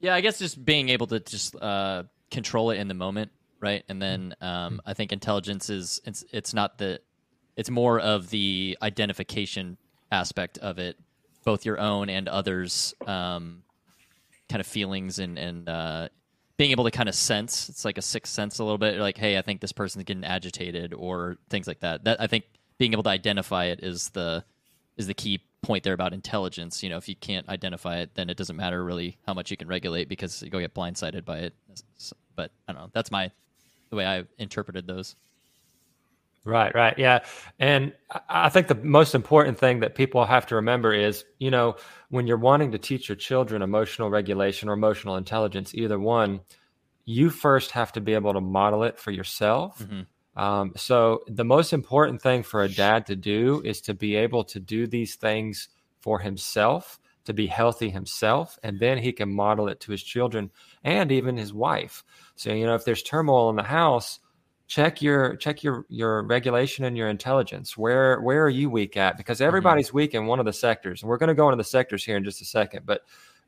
yeah, 0.00 0.14
I 0.14 0.20
guess 0.20 0.38
just 0.38 0.62
being 0.62 0.88
able 0.88 1.06
to 1.08 1.20
just 1.20 1.54
uh, 1.56 2.04
control 2.30 2.70
it 2.70 2.78
in 2.78 2.88
the 2.88 2.94
moment, 2.94 3.30
right? 3.60 3.84
And 3.88 4.02
then 4.02 4.34
um, 4.40 4.80
I 4.84 4.94
think 4.94 5.12
intelligence 5.12 5.70
is 5.70 6.00
it's 6.04 6.24
it's 6.32 6.52
not 6.52 6.78
the 6.78 7.00
it's 7.56 7.70
more 7.70 8.00
of 8.00 8.30
the 8.30 8.76
identification 8.82 9.76
aspect 10.10 10.58
of 10.58 10.78
it, 10.78 10.98
both 11.44 11.64
your 11.64 11.78
own 11.78 12.08
and 12.08 12.28
others' 12.28 12.94
um, 13.06 13.62
kind 14.48 14.60
of 14.60 14.66
feelings 14.66 15.18
and 15.18 15.38
and 15.38 15.68
uh, 15.68 16.08
being 16.56 16.72
able 16.72 16.84
to 16.84 16.90
kind 16.90 17.08
of 17.08 17.14
sense. 17.14 17.68
It's 17.68 17.84
like 17.84 17.98
a 17.98 18.02
sixth 18.02 18.32
sense 18.32 18.58
a 18.58 18.64
little 18.64 18.78
bit. 18.78 18.98
Like, 18.98 19.18
hey, 19.18 19.38
I 19.38 19.42
think 19.42 19.60
this 19.60 19.72
person's 19.72 20.04
getting 20.04 20.24
agitated 20.24 20.94
or 20.94 21.36
things 21.48 21.66
like 21.66 21.80
that. 21.80 22.04
That 22.04 22.20
I 22.20 22.26
think 22.26 22.44
being 22.78 22.92
able 22.92 23.02
to 23.04 23.10
identify 23.10 23.66
it 23.66 23.80
is 23.82 24.10
the 24.10 24.44
is 24.96 25.06
the 25.06 25.14
key 25.14 25.40
point 25.62 25.84
there 25.84 25.94
about 25.94 26.12
intelligence. 26.12 26.82
You 26.82 26.90
know, 26.90 26.96
if 26.96 27.08
you 27.08 27.16
can't 27.16 27.48
identify 27.48 27.98
it, 27.98 28.14
then 28.14 28.28
it 28.28 28.36
doesn't 28.36 28.56
matter 28.56 28.84
really 28.84 29.18
how 29.26 29.34
much 29.34 29.50
you 29.50 29.56
can 29.56 29.68
regulate 29.68 30.08
because 30.08 30.42
you 30.42 30.50
go 30.50 30.60
get 30.60 30.74
blindsided 30.74 31.24
by 31.24 31.38
it. 31.38 31.54
But 32.36 32.50
I 32.68 32.72
don't 32.72 32.82
know. 32.82 32.90
That's 32.92 33.10
my 33.10 33.30
the 33.90 33.96
way 33.96 34.06
I 34.06 34.24
interpreted 34.38 34.86
those. 34.86 35.16
Right, 36.44 36.74
right, 36.74 36.98
yeah, 36.98 37.20
and 37.60 37.92
I 38.28 38.48
think 38.48 38.66
the 38.66 38.74
most 38.74 39.14
important 39.14 39.60
thing 39.60 39.78
that 39.78 39.94
people 39.94 40.24
have 40.24 40.44
to 40.46 40.56
remember 40.56 40.92
is, 40.92 41.24
you 41.38 41.52
know, 41.52 41.76
when 42.08 42.26
you're 42.26 42.36
wanting 42.36 42.72
to 42.72 42.78
teach 42.78 43.08
your 43.08 43.14
children 43.14 43.62
emotional 43.62 44.10
regulation 44.10 44.68
or 44.68 44.72
emotional 44.72 45.14
intelligence, 45.14 45.72
either 45.72 46.00
one, 46.00 46.40
you 47.04 47.30
first 47.30 47.70
have 47.70 47.92
to 47.92 48.00
be 48.00 48.14
able 48.14 48.32
to 48.32 48.40
model 48.40 48.82
it 48.82 48.98
for 48.98 49.12
yourself. 49.12 49.78
Mm-hmm 49.84 50.00
um, 50.36 50.72
so 50.76 51.22
the 51.26 51.44
most 51.44 51.72
important 51.72 52.22
thing 52.22 52.42
for 52.42 52.62
a 52.62 52.68
dad 52.68 53.06
to 53.06 53.16
do 53.16 53.62
is 53.64 53.80
to 53.82 53.94
be 53.94 54.16
able 54.16 54.44
to 54.44 54.60
do 54.60 54.86
these 54.86 55.16
things 55.16 55.68
for 56.00 56.18
himself, 56.18 56.98
to 57.24 57.34
be 57.34 57.46
healthy 57.46 57.90
himself, 57.90 58.58
and 58.62 58.80
then 58.80 58.98
he 58.98 59.12
can 59.12 59.32
model 59.32 59.68
it 59.68 59.80
to 59.80 59.92
his 59.92 60.02
children 60.02 60.50
and 60.82 61.12
even 61.12 61.36
his 61.36 61.52
wife. 61.52 62.02
So 62.34 62.52
you 62.52 62.66
know, 62.66 62.74
if 62.74 62.84
there's 62.84 63.02
turmoil 63.02 63.50
in 63.50 63.56
the 63.56 63.62
house, 63.62 64.20
check 64.66 65.02
your 65.02 65.36
check 65.36 65.62
your 65.62 65.84
your 65.90 66.22
regulation 66.22 66.86
and 66.86 66.96
your 66.96 67.08
intelligence. 67.08 67.76
Where 67.76 68.20
where 68.20 68.42
are 68.42 68.50
you 68.50 68.70
weak 68.70 68.96
at? 68.96 69.18
Because 69.18 69.38
mm-hmm. 69.38 69.48
everybody's 69.48 69.88
mm-hmm. 69.88 69.96
weak 69.98 70.14
in 70.14 70.26
one 70.26 70.40
of 70.40 70.46
the 70.46 70.52
sectors, 70.52 71.02
and 71.02 71.10
we're 71.10 71.18
going 71.18 71.28
to 71.28 71.34
go 71.34 71.48
into 71.48 71.58
the 71.58 71.64
sectors 71.64 72.04
here 72.04 72.16
in 72.16 72.24
just 72.24 72.40
a 72.40 72.46
second. 72.46 72.86
But 72.86 73.02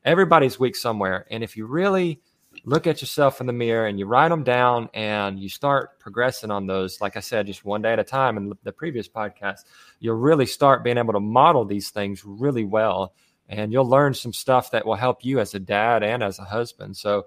everybody's 0.05 0.61
weak 0.61 0.77
somewhere, 0.77 1.27
and 1.31 1.43
if 1.43 1.57
you 1.57 1.65
really 1.65 2.21
look 2.65 2.87
at 2.87 3.01
yourself 3.01 3.41
in 3.41 3.47
the 3.47 3.53
mirror 3.53 3.87
and 3.87 3.99
you 3.99 4.07
write 4.07 4.29
them 4.29 4.43
down 4.45 4.89
and 4.95 5.39
you 5.39 5.49
start 5.49 5.99
progressing 5.99 6.51
on 6.51 6.67
those 6.67 7.01
like 7.01 7.17
i 7.17 7.21
said 7.21 7.47
just 7.47 7.65
one 7.65 7.83
day 7.83 7.93
at 7.93 7.99
a 7.99 8.05
time 8.05 8.37
in 8.37 8.53
the 8.63 8.73
previous 8.73 9.09
podcast 9.09 9.65
you'll 10.01 10.17
really 10.17 10.47
start 10.47 10.85
being 10.85 10.99
able 10.99 11.13
to 11.13 11.21
model 11.21 11.65
these 11.65 11.91
things 11.91 12.25
really 12.25 12.65
well 12.65 13.15
and 13.49 13.73
you'll 13.73 13.89
learn 13.89 14.15
some 14.15 14.33
stuff 14.33 14.71
that 14.71 14.87
will 14.87 14.95
help 14.95 15.25
you 15.25 15.41
as 15.41 15.55
a 15.55 15.61
dad 15.61 16.03
and 16.03 16.23
as 16.23 16.39
a 16.39 16.45
husband 16.45 16.97
so 16.97 17.27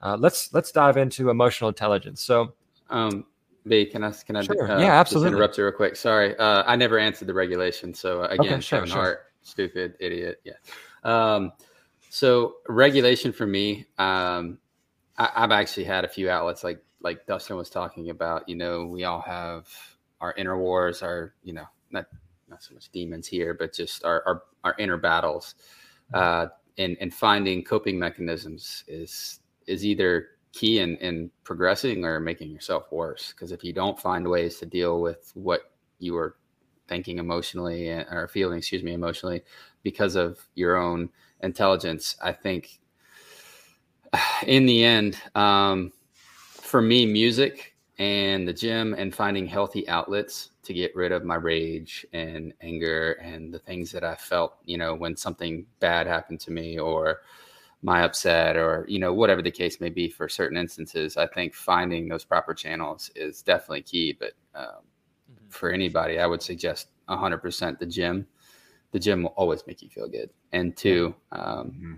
uh, 0.00 0.16
let's 0.16 0.52
let's 0.54 0.70
dive 0.72 0.96
into 0.96 1.30
emotional 1.30 1.68
intelligence 1.68 2.22
so 2.22 2.52
um 2.90 3.24
B, 3.66 3.84
can 3.84 4.02
I 4.02 4.12
can 4.12 4.36
I 4.36 4.42
sure. 4.42 4.70
uh, 4.70 4.80
yeah 4.80 4.98
absolutely 4.98 5.28
interrupt 5.28 5.58
you 5.58 5.64
real 5.64 5.72
quick? 5.72 5.94
Sorry, 5.94 6.36
uh, 6.38 6.62
I 6.66 6.74
never 6.76 6.98
answered 6.98 7.28
the 7.28 7.34
regulation. 7.34 7.92
So 7.92 8.22
uh, 8.22 8.28
again, 8.28 8.54
okay, 8.54 8.60
sure, 8.60 8.78
Kevin 8.78 8.90
sure. 8.90 9.02
Hart, 9.02 9.26
stupid 9.42 9.94
idiot. 10.00 10.40
Yeah. 10.44 10.54
Um, 11.04 11.52
so 12.10 12.56
regulation 12.68 13.32
for 13.32 13.46
me, 13.46 13.86
um, 13.98 14.58
I, 15.18 15.40
have 15.40 15.52
actually 15.52 15.84
had 15.84 16.04
a 16.04 16.08
few 16.08 16.30
outlets 16.30 16.64
like 16.64 16.82
like 17.00 17.26
Dustin 17.26 17.56
was 17.56 17.70
talking 17.70 18.10
about. 18.10 18.48
You 18.48 18.56
know, 18.56 18.86
we 18.86 19.04
all 19.04 19.20
have 19.20 19.68
our 20.20 20.34
inner 20.36 20.58
wars, 20.58 21.02
our 21.02 21.34
you 21.42 21.52
know 21.52 21.66
not 21.90 22.06
not 22.48 22.62
so 22.62 22.74
much 22.74 22.90
demons 22.90 23.26
here, 23.26 23.54
but 23.54 23.74
just 23.74 24.04
our 24.04 24.22
our, 24.26 24.42
our 24.64 24.74
inner 24.78 24.96
battles. 24.96 25.54
Uh, 26.14 26.46
and 26.78 26.96
and 27.00 27.12
finding 27.12 27.64
coping 27.64 27.98
mechanisms 27.98 28.84
is 28.86 29.40
is 29.66 29.84
either 29.84 30.28
key 30.52 30.78
in 30.78 30.96
in 30.96 31.30
progressing 31.44 32.04
or 32.04 32.20
making 32.20 32.50
yourself 32.50 32.90
worse. 32.92 33.32
Because 33.32 33.52
if 33.52 33.64
you 33.64 33.72
don't 33.72 34.00
find 34.00 34.26
ways 34.26 34.58
to 34.58 34.66
deal 34.66 35.00
with 35.00 35.32
what 35.34 35.72
you 35.98 36.16
are 36.16 36.36
thinking 36.86 37.18
emotionally 37.18 37.90
or 37.90 38.28
feeling, 38.32 38.58
excuse 38.58 38.82
me, 38.82 38.94
emotionally, 38.94 39.42
because 39.82 40.16
of 40.16 40.38
your 40.54 40.76
own 40.76 41.10
intelligence, 41.42 42.16
I 42.22 42.32
think 42.32 42.80
in 44.46 44.66
the 44.66 44.84
end, 44.84 45.18
um, 45.34 45.92
for 46.68 46.82
me, 46.82 47.06
music 47.06 47.74
and 47.98 48.46
the 48.46 48.52
gym 48.52 48.94
and 48.94 49.14
finding 49.14 49.46
healthy 49.46 49.88
outlets 49.88 50.50
to 50.62 50.72
get 50.72 50.94
rid 50.94 51.12
of 51.12 51.24
my 51.24 51.34
rage 51.34 52.06
and 52.12 52.52
anger 52.60 53.12
and 53.12 53.52
the 53.52 53.58
things 53.58 53.90
that 53.90 54.04
I 54.04 54.14
felt, 54.14 54.56
you 54.64 54.78
know, 54.78 54.94
when 54.94 55.16
something 55.16 55.66
bad 55.80 56.06
happened 56.06 56.40
to 56.40 56.52
me 56.52 56.78
or 56.78 57.22
my 57.82 58.02
upset 58.02 58.56
or, 58.56 58.84
you 58.88 58.98
know, 58.98 59.12
whatever 59.12 59.42
the 59.42 59.50
case 59.50 59.80
may 59.80 59.88
be 59.88 60.08
for 60.08 60.28
certain 60.28 60.58
instances. 60.58 61.16
I 61.16 61.26
think 61.26 61.54
finding 61.54 62.08
those 62.08 62.24
proper 62.24 62.54
channels 62.54 63.10
is 63.16 63.42
definitely 63.42 63.82
key. 63.82 64.16
But 64.18 64.32
um, 64.54 64.66
mm-hmm. 65.32 65.48
for 65.48 65.70
anybody, 65.70 66.18
I 66.18 66.26
would 66.26 66.42
suggest 66.42 66.88
100% 67.08 67.78
the 67.78 67.86
gym. 67.86 68.26
The 68.92 68.98
gym 68.98 69.22
will 69.22 69.34
always 69.36 69.66
make 69.66 69.82
you 69.82 69.88
feel 69.88 70.08
good. 70.08 70.30
And 70.52 70.76
two, 70.76 71.14
um, 71.32 71.42
mm-hmm. 71.42 71.94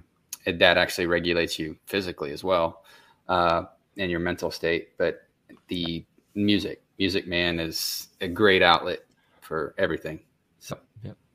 That 0.46 0.78
actually 0.78 1.06
regulates 1.06 1.58
you 1.58 1.76
physically 1.86 2.32
as 2.32 2.42
well 2.42 2.82
uh, 3.28 3.64
and 3.98 4.10
your 4.10 4.20
mental 4.20 4.50
state. 4.50 4.96
But 4.98 5.26
the 5.68 6.04
music, 6.34 6.82
Music 6.98 7.26
Man 7.26 7.60
is 7.60 8.08
a 8.20 8.28
great 8.28 8.62
outlet 8.62 9.00
for 9.40 9.74
everything. 9.78 10.20
So. 10.58 10.78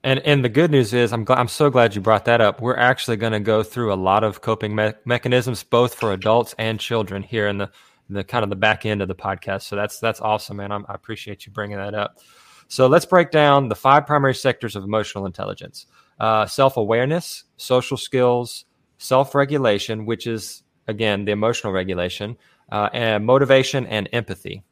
And 0.03 0.19
and 0.19 0.45
the 0.45 0.49
good 0.49 0.69
news 0.69 0.93
is, 0.93 1.11
I'm 1.11 1.23
glad, 1.23 1.39
I'm 1.39 1.47
so 1.47 1.71
glad 1.71 1.95
you 1.95 2.01
brought 2.01 2.25
that 2.25 2.39
up. 2.39 2.61
We're 2.61 2.77
actually 2.77 3.17
going 3.17 3.33
to 3.33 3.39
go 3.39 3.63
through 3.63 3.91
a 3.91 3.95
lot 3.95 4.23
of 4.23 4.39
coping 4.39 4.75
me- 4.75 4.93
mechanisms, 5.03 5.63
both 5.63 5.95
for 5.95 6.13
adults 6.13 6.53
and 6.59 6.79
children, 6.79 7.23
here 7.23 7.47
in 7.47 7.57
the 7.57 7.71
the 8.07 8.23
kind 8.23 8.43
of 8.43 8.51
the 8.51 8.55
back 8.55 8.85
end 8.85 9.01
of 9.01 9.07
the 9.07 9.15
podcast. 9.15 9.63
So 9.63 9.75
that's 9.75 9.99
that's 9.99 10.21
awesome, 10.21 10.57
man. 10.57 10.71
I'm, 10.71 10.85
I 10.87 10.93
appreciate 10.93 11.47
you 11.47 11.51
bringing 11.51 11.77
that 11.77 11.95
up. 11.95 12.19
So 12.67 12.85
let's 12.85 13.05
break 13.05 13.31
down 13.31 13.67
the 13.67 13.75
five 13.75 14.05
primary 14.05 14.35
sectors 14.35 14.75
of 14.75 14.83
emotional 14.83 15.25
intelligence: 15.25 15.87
uh, 16.19 16.45
self 16.45 16.77
awareness, 16.77 17.43
social 17.57 17.97
skills, 17.97 18.64
self 18.97 19.35
regulation, 19.35 20.05
which 20.05 20.27
is 20.27 20.63
again 20.87 21.25
the 21.25 21.31
emotional 21.31 21.73
regulation, 21.73 22.37
uh, 22.71 22.89
and 22.93 23.25
motivation 23.25 23.85
and 23.87 24.09
empathy. 24.13 24.63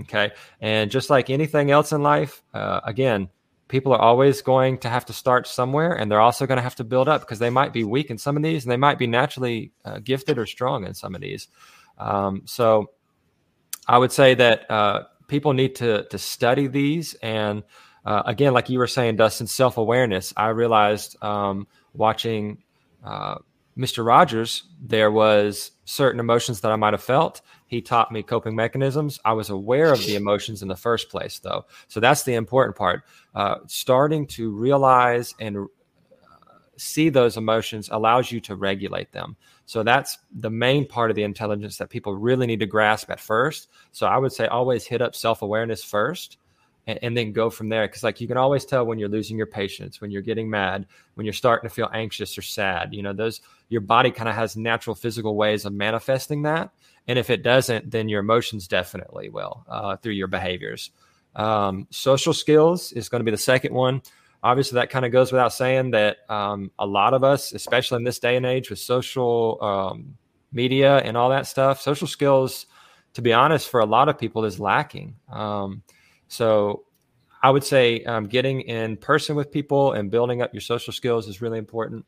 Okay. 0.00 0.30
And 0.60 0.90
just 0.90 1.10
like 1.10 1.28
anything 1.30 1.70
else 1.70 1.92
in 1.92 2.02
life, 2.02 2.42
uh, 2.54 2.80
again, 2.84 3.28
people 3.68 3.92
are 3.92 4.00
always 4.00 4.42
going 4.42 4.78
to 4.78 4.88
have 4.88 5.06
to 5.06 5.12
start 5.12 5.46
somewhere 5.46 5.92
and 5.94 6.10
they're 6.10 6.20
also 6.20 6.46
going 6.46 6.56
to 6.56 6.62
have 6.62 6.74
to 6.76 6.84
build 6.84 7.08
up 7.08 7.20
because 7.20 7.38
they 7.38 7.50
might 7.50 7.72
be 7.72 7.84
weak 7.84 8.10
in 8.10 8.18
some 8.18 8.36
of 8.36 8.42
these 8.42 8.64
and 8.64 8.72
they 8.72 8.76
might 8.76 8.98
be 8.98 9.06
naturally 9.06 9.72
uh, 9.84 9.98
gifted 9.98 10.38
or 10.38 10.46
strong 10.46 10.84
in 10.84 10.94
some 10.94 11.14
of 11.14 11.20
these. 11.20 11.48
Um, 11.98 12.42
so 12.46 12.90
I 13.86 13.98
would 13.98 14.12
say 14.12 14.34
that 14.34 14.70
uh, 14.70 15.04
people 15.26 15.52
need 15.52 15.76
to, 15.76 16.04
to 16.04 16.18
study 16.18 16.66
these. 16.66 17.14
And 17.14 17.62
uh, 18.04 18.22
again, 18.26 18.52
like 18.52 18.68
you 18.70 18.78
were 18.78 18.86
saying, 18.86 19.16
Dustin, 19.16 19.46
self 19.46 19.76
awareness. 19.76 20.32
I 20.36 20.48
realized 20.48 21.22
um, 21.22 21.66
watching 21.94 22.62
uh, 23.04 23.36
Mr. 23.76 24.04
Rogers, 24.04 24.64
there 24.80 25.10
was 25.10 25.72
certain 25.84 26.20
emotions 26.20 26.60
that 26.60 26.72
I 26.72 26.76
might 26.76 26.92
have 26.92 27.02
felt. 27.02 27.40
He 27.66 27.80
taught 27.80 28.12
me 28.12 28.22
coping 28.22 28.54
mechanisms. 28.54 29.18
I 29.24 29.32
was 29.32 29.48
aware 29.48 29.92
of 29.92 30.04
the 30.04 30.14
emotions 30.14 30.62
in 30.62 30.68
the 30.68 30.76
first 30.76 31.08
place, 31.08 31.38
though. 31.38 31.64
So 31.88 31.98
that's 31.98 32.24
the 32.24 32.34
important 32.34 32.76
part. 32.76 33.04
Uh, 33.34 33.56
starting 33.66 34.26
to 34.28 34.50
realize 34.50 35.34
and 35.40 35.56
uh, 35.56 35.64
see 36.76 37.08
those 37.08 37.38
emotions 37.38 37.88
allows 37.90 38.30
you 38.30 38.40
to 38.42 38.56
regulate 38.56 39.12
them. 39.12 39.36
So 39.64 39.82
that's 39.82 40.18
the 40.34 40.50
main 40.50 40.86
part 40.86 41.10
of 41.10 41.16
the 41.16 41.22
intelligence 41.22 41.78
that 41.78 41.88
people 41.88 42.14
really 42.14 42.46
need 42.46 42.60
to 42.60 42.66
grasp 42.66 43.10
at 43.10 43.20
first. 43.20 43.68
So 43.92 44.06
I 44.06 44.18
would 44.18 44.32
say 44.32 44.46
always 44.46 44.84
hit 44.84 45.00
up 45.00 45.14
self 45.14 45.40
awareness 45.40 45.82
first 45.82 46.36
and, 46.86 46.98
and 47.02 47.16
then 47.16 47.32
go 47.32 47.50
from 47.50 47.68
there. 47.68 47.86
Because 47.86 48.02
like 48.02 48.20
you 48.20 48.28
can 48.28 48.36
always 48.36 48.64
tell 48.64 48.84
when 48.86 48.98
you're 48.98 49.08
losing 49.08 49.36
your 49.36 49.46
patience, 49.46 50.00
when 50.00 50.10
you're 50.10 50.22
getting 50.22 50.48
mad, 50.48 50.86
when 51.14 51.24
you're 51.24 51.32
starting 51.32 51.68
to 51.68 51.74
feel 51.74 51.90
anxious 51.92 52.36
or 52.36 52.42
sad. 52.42 52.92
You 52.92 53.02
know, 53.02 53.12
those 53.12 53.40
your 53.68 53.80
body 53.80 54.10
kind 54.10 54.28
of 54.28 54.34
has 54.34 54.56
natural 54.56 54.94
physical 54.94 55.36
ways 55.36 55.64
of 55.64 55.72
manifesting 55.72 56.42
that. 56.42 56.70
And 57.08 57.18
if 57.18 57.30
it 57.30 57.42
doesn't, 57.42 57.90
then 57.90 58.08
your 58.08 58.20
emotions 58.20 58.68
definitely 58.68 59.28
will 59.28 59.64
uh, 59.68 59.96
through 59.96 60.12
your 60.12 60.28
behaviors. 60.28 60.90
Um, 61.34 61.86
social 61.90 62.32
skills 62.34 62.92
is 62.92 63.08
going 63.08 63.20
to 63.20 63.24
be 63.24 63.30
the 63.30 63.38
second 63.38 63.74
one. 63.74 64.02
Obviously, 64.42 64.76
that 64.76 64.90
kind 64.90 65.04
of 65.04 65.12
goes 65.12 65.30
without 65.30 65.52
saying 65.52 65.92
that 65.92 66.18
um, 66.28 66.70
a 66.78 66.86
lot 66.86 67.14
of 67.14 67.22
us, 67.22 67.52
especially 67.52 67.96
in 67.96 68.04
this 68.04 68.18
day 68.18 68.36
and 68.36 68.44
age 68.44 68.70
with 68.70 68.78
social 68.78 69.62
um, 69.62 70.16
media 70.52 70.98
and 70.98 71.16
all 71.16 71.30
that 71.30 71.46
stuff, 71.46 71.80
social 71.80 72.08
skills, 72.08 72.66
to 73.14 73.22
be 73.22 73.32
honest, 73.32 73.68
for 73.68 73.80
a 73.80 73.86
lot 73.86 74.08
of 74.08 74.18
people 74.18 74.44
is 74.44 74.58
lacking. 74.58 75.14
Um, 75.30 75.82
so 76.32 76.84
I 77.42 77.50
would 77.50 77.62
say 77.62 78.02
um, 78.04 78.26
getting 78.26 78.62
in 78.62 78.96
person 78.96 79.36
with 79.36 79.52
people 79.52 79.92
and 79.92 80.10
building 80.10 80.40
up 80.40 80.54
your 80.54 80.62
social 80.62 80.94
skills 80.94 81.28
is 81.28 81.42
really 81.42 81.58
important. 81.58 82.06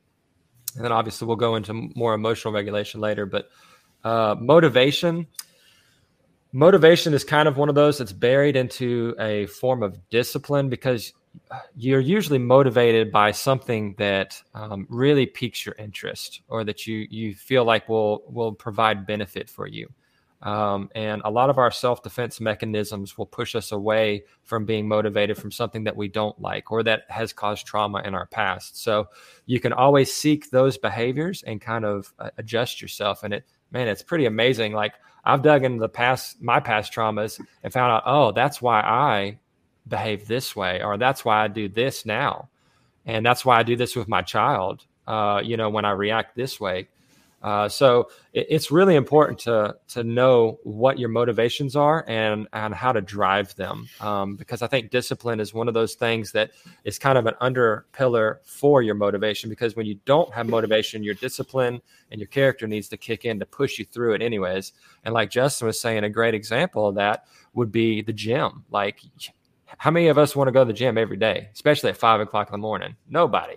And 0.77 0.83
then 0.83 0.93
obviously 0.93 1.27
we'll 1.27 1.37
go 1.37 1.57
into 1.57 1.91
more 1.95 2.15
emotional 2.15 2.55
regulation 2.55 3.03
later, 3.03 3.27
but 3.27 3.51
uh, 4.03 4.35
motivation. 4.41 5.27
Motivation 6.53 7.13
is 7.13 7.23
kind 7.23 7.49
of 7.49 7.59
one 7.59 7.69
of 7.69 7.75
those 7.75 7.99
that's 7.99 8.15
buried 8.15 8.57
into 8.57 9.15
a 9.19 9.45
form 9.45 9.83
of 9.83 10.09
discipline 10.09 10.71
because 10.71 11.13
you're 11.77 12.01
usually 12.01 12.39
motivated 12.39 13.13
by 13.13 13.31
something 13.31 13.95
that 13.99 14.41
um, 14.55 14.87
really 14.89 15.27
piques 15.27 15.67
your 15.67 15.75
interest 15.79 16.41
or 16.49 16.65
that 16.65 16.87
you 16.87 17.07
you 17.11 17.35
feel 17.35 17.67
like 17.67 17.91
will 17.91 18.23
will 18.29 18.53
provide 18.53 19.07
benefit 19.07 19.51
for 19.51 19.67
you. 19.67 19.93
Um, 20.45 20.91
and 20.95 21.23
a 21.25 21.31
lot 21.31 21.49
of 21.49 21.57
our 21.57 21.71
self 21.71 22.03
defense 22.03 22.39
mechanisms 22.39 23.17
will 23.17 23.27
push 23.27 23.55
us 23.55 23.73
away 23.73 24.25
from 24.43 24.67
being 24.67 24.87
motivated 24.87 25.39
from 25.39 25.51
something 25.51 25.85
that 25.85 25.97
we 25.97 26.07
don't 26.07 26.39
like 26.39 26.71
or 26.71 26.83
that 26.83 27.05
has 27.09 27.33
caused 27.33 27.67
trauma 27.67 28.03
in 28.05 28.15
our 28.15 28.27
past. 28.27 28.81
So 28.83 29.09
you 29.47 29.59
can 29.59 29.73
always 29.73 30.13
seek 30.13 30.51
those 30.51 30.77
behaviors 30.77 31.43
and 31.43 31.63
kind 31.63 31.87
of 31.87 32.13
uh, 32.19 32.29
adjust 32.37 32.83
yourself. 32.83 33.23
And 33.23 33.33
it, 33.33 33.47
man, 33.73 33.89
it's 33.89 34.03
pretty 34.03 34.27
amazing. 34.27 34.75
Like 34.75 34.93
I've 35.25 35.41
dug 35.41 35.65
into 35.65 35.81
the 35.81 35.89
past, 35.89 36.43
my 36.43 36.61
past 36.61 36.93
traumas 36.93 37.41
and 37.63 37.73
found 37.73 37.93
out, 37.93 38.03
oh, 38.05 38.33
that's 38.33 38.61
why 38.61 38.81
I 38.81 39.39
behave 39.89 40.29
this 40.29 40.55
way, 40.55 40.83
or 40.83 40.99
that's 40.99 41.25
why 41.25 41.43
I 41.43 41.49
do 41.49 41.71
this 41.71 42.05
now. 42.05 42.51
And 43.07 43.25
that's 43.25 43.47
why 43.47 43.59
I 43.59 43.63
do 43.63 43.77
this 43.77 43.97
with 43.97 44.09
my 44.09 44.21
child, 44.21 44.85
uh, 45.07 45.41
you 45.43 45.57
know, 45.57 45.71
when 45.71 45.87
I 45.87 45.93
react 45.93 46.37
this 46.37 46.61
way 46.61 46.89
uh, 47.45 47.69
so 47.69 48.09
it, 48.33 48.47
it's 48.49 48.71
really 48.71 48.97
important 48.97 49.39
to 49.39 49.77
to 49.87 50.03
know 50.03 50.59
what 50.65 50.99
your 50.99 51.11
motivations 51.11 51.77
are 51.77 52.03
and 52.09 52.49
and 52.55 52.75
how 52.75 52.91
to 52.91 53.03
drive 53.03 53.55
them 53.57 53.87
um, 54.01 54.35
because 54.35 54.63
I 54.63 54.67
think 54.67 54.91
discipline 54.91 55.41
is 55.41 55.53
one 55.53 55.69
of 55.69 55.75
those 55.75 55.95
things 55.95 56.33
that 56.33 56.53
is 56.85 56.99
kind 56.99 57.19
of 57.19 57.27
an 57.27 57.35
under 57.43 57.85
pillar 57.93 58.41
for 58.45 58.81
your 58.81 58.95
motivation 58.95 59.51
because 59.51 59.77
when 59.77 59.85
you 59.85 60.01
don't 60.07 60.33
have 60.33 60.49
motivation, 60.49 61.03
your 61.03 61.15
discipline 61.15 61.83
and 62.11 62.19
your 62.19 62.29
character 62.29 62.67
needs 62.67 62.89
to 62.89 62.97
kick 62.97 63.27
in 63.27 63.39
to 63.39 63.47
push 63.47 63.79
you 63.79 63.85
through 63.85 64.15
it 64.15 64.23
anyways. 64.23 64.73
And 65.05 65.13
like 65.13 65.31
Justin 65.31 65.67
was 65.67 65.79
saying, 65.79 66.03
a 66.03 66.09
great 66.09 66.35
example 66.35 66.89
of 66.89 66.95
that 66.95 67.27
would 67.53 67.71
be 67.71 68.01
the 68.01 68.13
gym. 68.15 68.65
Like 68.71 69.03
how 69.77 69.91
many 69.91 70.09
of 70.09 70.17
us 70.17 70.35
want 70.35 70.49
to 70.49 70.53
go 70.53 70.61
to 70.61 70.67
the 70.67 70.73
gym 70.73 70.97
every 70.97 71.19
day, 71.19 71.51
especially 71.53 71.91
at 71.91 71.99
five 71.99 72.21
o'clock 72.21 72.49
in 72.49 72.53
the 72.53 72.59
morning? 72.59 72.97
Nobody. 73.07 73.57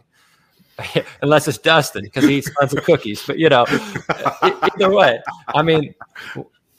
unless 1.22 1.48
it's 1.48 1.58
Dustin 1.58 2.04
because 2.04 2.24
he 2.26 2.38
eats 2.38 2.52
tons 2.60 2.74
of 2.74 2.84
cookies. 2.84 3.24
But 3.26 3.38
you 3.38 3.50
know, 3.50 3.66
either 4.42 4.92
way, 4.92 5.20
I 5.48 5.62
mean, 5.62 5.94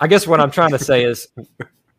I 0.01 0.07
guess 0.07 0.27
what 0.27 0.41
I'm 0.41 0.51
trying 0.51 0.71
to 0.71 0.79
say 0.79 1.05
is 1.05 1.29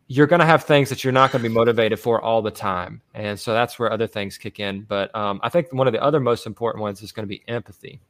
you're 0.08 0.26
going 0.26 0.40
to 0.40 0.46
have 0.46 0.64
things 0.64 0.88
that 0.88 1.04
you're 1.04 1.12
not 1.12 1.32
going 1.32 1.42
to 1.42 1.48
be 1.48 1.54
motivated 1.54 2.00
for 2.00 2.20
all 2.20 2.42
the 2.42 2.50
time, 2.50 3.02
and 3.14 3.38
so 3.38 3.52
that's 3.52 3.78
where 3.78 3.92
other 3.92 4.06
things 4.06 4.38
kick 4.38 4.60
in. 4.60 4.82
But 4.82 5.14
um, 5.14 5.40
I 5.42 5.48
think 5.48 5.72
one 5.72 5.86
of 5.86 5.92
the 5.92 6.02
other 6.02 6.20
most 6.20 6.46
important 6.46 6.82
ones 6.82 7.02
is 7.02 7.12
going 7.12 7.24
to 7.24 7.28
be 7.28 7.42
empathy. 7.46 8.00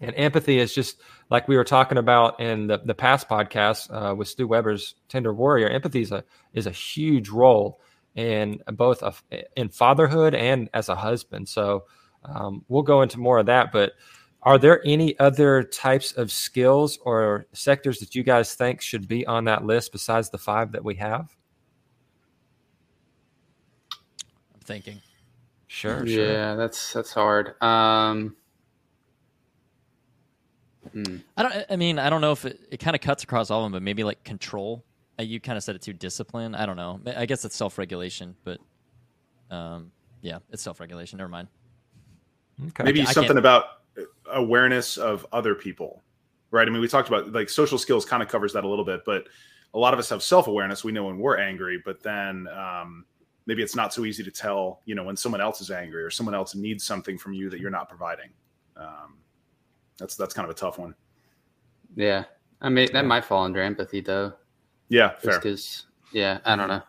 And 0.00 0.14
empathy 0.14 0.58
is 0.58 0.74
just 0.74 1.00
like 1.30 1.48
we 1.48 1.56
were 1.56 1.64
talking 1.64 1.96
about 1.96 2.38
in 2.38 2.66
the, 2.66 2.78
the 2.84 2.94
past 2.94 3.30
podcast 3.30 3.90
uh, 3.90 4.14
with 4.14 4.28
Stu 4.28 4.46
Weber's 4.46 4.94
Tender 5.08 5.32
Warrior. 5.32 5.68
Empathy 5.68 6.02
is 6.02 6.12
a 6.12 6.22
is 6.52 6.66
a 6.66 6.70
huge 6.70 7.30
role 7.30 7.80
in 8.14 8.60
both 8.72 9.02
a, 9.02 9.14
in 9.56 9.68
fatherhood 9.68 10.34
and 10.34 10.68
as 10.74 10.88
a 10.88 10.96
husband. 10.96 11.48
So 11.48 11.84
um, 12.26 12.64
we'll 12.68 12.82
go 12.82 13.02
into 13.02 13.18
more 13.18 13.38
of 13.38 13.46
that, 13.46 13.72
but 13.72 13.92
are 14.42 14.58
there 14.58 14.80
any 14.86 15.18
other 15.18 15.64
types 15.64 16.12
of 16.12 16.30
skills 16.30 16.98
or 17.02 17.46
sectors 17.52 17.98
that 17.98 18.14
you 18.14 18.22
guys 18.22 18.54
think 18.54 18.80
should 18.80 19.08
be 19.08 19.26
on 19.26 19.44
that 19.44 19.64
list 19.64 19.90
besides 19.90 20.30
the 20.30 20.38
five 20.38 20.72
that 20.72 20.84
we 20.84 20.94
have? 20.94 21.36
I'm 24.54 24.60
thinking. 24.62 25.00
Sure. 25.66 26.06
sure. 26.06 26.32
Yeah, 26.32 26.54
that's 26.54 26.92
that's 26.92 27.12
hard. 27.12 27.60
Um, 27.60 28.36
hmm. 30.92 31.16
I 31.36 31.42
don't. 31.42 31.66
I 31.68 31.76
mean, 31.76 31.98
I 31.98 32.08
don't 32.08 32.20
know 32.20 32.32
if 32.32 32.44
it, 32.44 32.60
it 32.70 32.76
kind 32.78 32.94
of 32.94 33.02
cuts 33.02 33.24
across 33.24 33.50
all 33.50 33.60
of 33.60 33.64
them, 33.64 33.72
but 33.72 33.82
maybe 33.82 34.04
like 34.04 34.22
control. 34.22 34.84
Uh, 35.18 35.24
you 35.24 35.40
kind 35.40 35.58
of 35.58 35.64
said 35.64 35.74
it 35.74 35.82
too. 35.82 35.92
Discipline. 35.92 36.54
I 36.54 36.66
don't 36.66 36.76
know. 36.76 37.00
I 37.16 37.26
guess 37.26 37.44
it's 37.44 37.56
self 37.56 37.78
regulation, 37.78 38.36
but 38.44 38.58
um, 39.50 39.90
yeah, 40.22 40.38
it's 40.50 40.62
self 40.62 40.78
regulation. 40.78 41.18
Never 41.18 41.28
mind. 41.28 41.48
Okay. 42.68 42.84
Maybe 42.84 43.02
I 43.02 43.04
something 43.04 43.38
about 43.38 43.64
awareness 44.32 44.96
of 44.96 45.26
other 45.32 45.54
people, 45.54 46.02
right? 46.50 46.66
I 46.66 46.70
mean, 46.70 46.80
we 46.80 46.88
talked 46.88 47.08
about 47.08 47.32
like 47.32 47.48
social 47.48 47.78
skills 47.78 48.04
kind 48.04 48.22
of 48.22 48.28
covers 48.28 48.52
that 48.54 48.64
a 48.64 48.68
little 48.68 48.84
bit, 48.84 49.04
but 49.04 49.26
a 49.74 49.78
lot 49.78 49.92
of 49.92 50.00
us 50.00 50.08
have 50.08 50.22
self 50.22 50.46
awareness. 50.46 50.84
We 50.84 50.92
know 50.92 51.04
when 51.04 51.18
we're 51.18 51.38
angry, 51.38 51.82
but 51.84 52.02
then 52.02 52.48
um, 52.48 53.04
maybe 53.46 53.62
it's 53.62 53.76
not 53.76 53.92
so 53.92 54.04
easy 54.04 54.24
to 54.24 54.30
tell, 54.30 54.80
you 54.84 54.94
know, 54.94 55.04
when 55.04 55.16
someone 55.16 55.40
else 55.40 55.60
is 55.60 55.70
angry 55.70 56.02
or 56.02 56.10
someone 56.10 56.34
else 56.34 56.54
needs 56.54 56.84
something 56.84 57.18
from 57.18 57.32
you 57.34 57.50
that 57.50 57.60
you're 57.60 57.70
not 57.70 57.88
providing. 57.88 58.30
Um, 58.76 59.18
that's 59.98 60.16
that's 60.16 60.34
kind 60.34 60.48
of 60.48 60.50
a 60.50 60.58
tough 60.58 60.78
one. 60.78 60.94
Yeah, 61.94 62.24
I 62.60 62.68
mean 62.68 62.88
that 62.92 63.06
might 63.06 63.24
fall 63.24 63.44
under 63.44 63.60
empathy 63.60 64.00
though. 64.00 64.32
Yeah, 64.88 65.16
fair. 65.16 65.38
Because 65.38 65.86
yeah, 66.12 66.38
I 66.44 66.56
don't 66.56 66.68
know. 66.68 66.82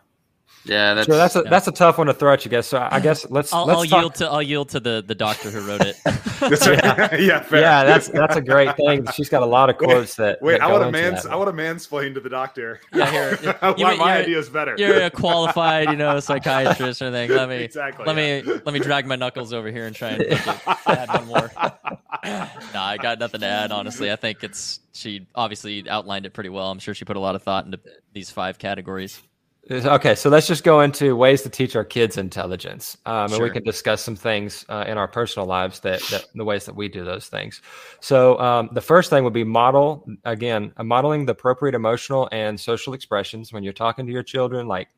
Yeah, 0.64 0.94
that's 0.94 1.06
Sure, 1.06 1.16
that's 1.16 1.36
a 1.36 1.42
yeah. 1.44 1.50
that's 1.50 1.68
a 1.68 1.72
tough 1.72 1.96
one 1.98 2.08
to 2.08 2.14
throw 2.14 2.32
at 2.32 2.44
you 2.44 2.50
guys. 2.50 2.66
So 2.66 2.86
I 2.90 3.00
guess 3.00 3.28
let's 3.30 3.52
I'll, 3.54 3.64
let's 3.64 3.78
I'll 3.80 3.86
talk. 3.86 4.00
yield 4.00 4.14
to 4.16 4.26
I'll 4.28 4.42
yield 4.42 4.68
to 4.70 4.80
the 4.80 5.02
the 5.06 5.14
doctor 5.14 5.50
who 5.50 5.66
wrote 5.66 5.80
it. 5.82 5.96
That's 6.40 6.66
right. 6.68 7.20
yeah, 7.20 7.40
fair. 7.40 7.60
Yeah, 7.60 7.82
that's 7.84 8.08
that's 8.08 8.36
a 8.36 8.40
great 8.40 8.76
thing. 8.76 9.04
She's 9.14 9.28
got 9.28 9.42
a 9.42 9.46
lot 9.46 9.70
of 9.70 9.76
Wait, 9.80 9.86
quotes 9.88 10.14
that. 10.16 10.40
Wait, 10.40 10.60
that 10.60 10.62
I 10.62 10.70
want 10.72 10.84
to 10.84 10.90
mans. 10.92 11.26
I 11.26 11.34
want 11.34 11.48
to 11.48 11.62
mansplain 11.62 12.14
to 12.14 12.20
the 12.20 12.28
doctor. 12.28 12.80
Yeah, 12.94 13.10
here, 13.10 13.38
you- 13.76 13.84
my 13.84 13.92
you're- 13.94 14.00
idea 14.02 14.38
is 14.38 14.48
better. 14.48 14.74
You're 14.78 15.02
a 15.02 15.10
qualified, 15.10 15.90
you 15.90 15.96
know, 15.96 16.20
psychiatrist 16.20 17.02
or 17.02 17.06
anything. 17.06 17.36
Let 17.36 17.48
me 17.48 17.56
Exactly, 17.64 18.04
let 18.06 18.16
yeah. 18.16 18.42
me 18.42 18.60
let 18.64 18.72
me 18.72 18.78
drag 18.78 19.06
my 19.06 19.16
knuckles 19.16 19.52
over 19.52 19.68
here 19.70 19.86
and 19.86 19.96
try 19.96 20.10
and 20.10 20.18
make 20.18 20.86
add 20.86 21.08
one 21.08 21.26
more. 21.26 21.50
nah, 21.56 22.84
I 22.84 22.98
got 23.00 23.18
nothing 23.18 23.40
to 23.40 23.46
add. 23.46 23.72
Honestly, 23.72 24.12
I 24.12 24.16
think 24.16 24.44
it's 24.44 24.78
she 24.92 25.26
obviously 25.34 25.88
outlined 25.88 26.24
it 26.26 26.34
pretty 26.34 26.50
well. 26.50 26.70
I'm 26.70 26.78
sure 26.78 26.94
she 26.94 27.04
put 27.04 27.16
a 27.16 27.20
lot 27.20 27.34
of 27.34 27.42
thought 27.42 27.64
into 27.64 27.80
these 28.12 28.30
five 28.30 28.58
categories. 28.58 29.20
Okay, 29.70 30.14
so 30.14 30.30
let's 30.30 30.46
just 30.46 30.64
go 30.64 30.80
into 30.80 31.14
ways 31.14 31.42
to 31.42 31.50
teach 31.50 31.76
our 31.76 31.84
kids 31.84 32.16
intelligence, 32.16 32.96
um, 33.04 33.30
and 33.30 33.42
we 33.42 33.50
can 33.50 33.62
discuss 33.64 34.02
some 34.02 34.16
things 34.16 34.64
uh, 34.70 34.84
in 34.88 34.96
our 34.96 35.08
personal 35.08 35.46
lives 35.46 35.80
that, 35.80 36.00
that 36.10 36.24
the 36.34 36.44
ways 36.44 36.64
that 36.64 36.74
we 36.74 36.88
do 36.88 37.04
those 37.04 37.26
things. 37.28 37.60
So 38.00 38.38
um, 38.40 38.70
the 38.72 38.80
first 38.80 39.10
thing 39.10 39.24
would 39.24 39.34
be 39.34 39.44
model 39.44 40.06
again, 40.24 40.72
uh, 40.78 40.84
modeling 40.84 41.26
the 41.26 41.32
appropriate 41.32 41.74
emotional 41.74 42.30
and 42.32 42.58
social 42.58 42.94
expressions 42.94 43.52
when 43.52 43.62
you're 43.62 43.74
talking 43.74 44.06
to 44.06 44.12
your 44.12 44.22
children, 44.22 44.66
like 44.68 44.88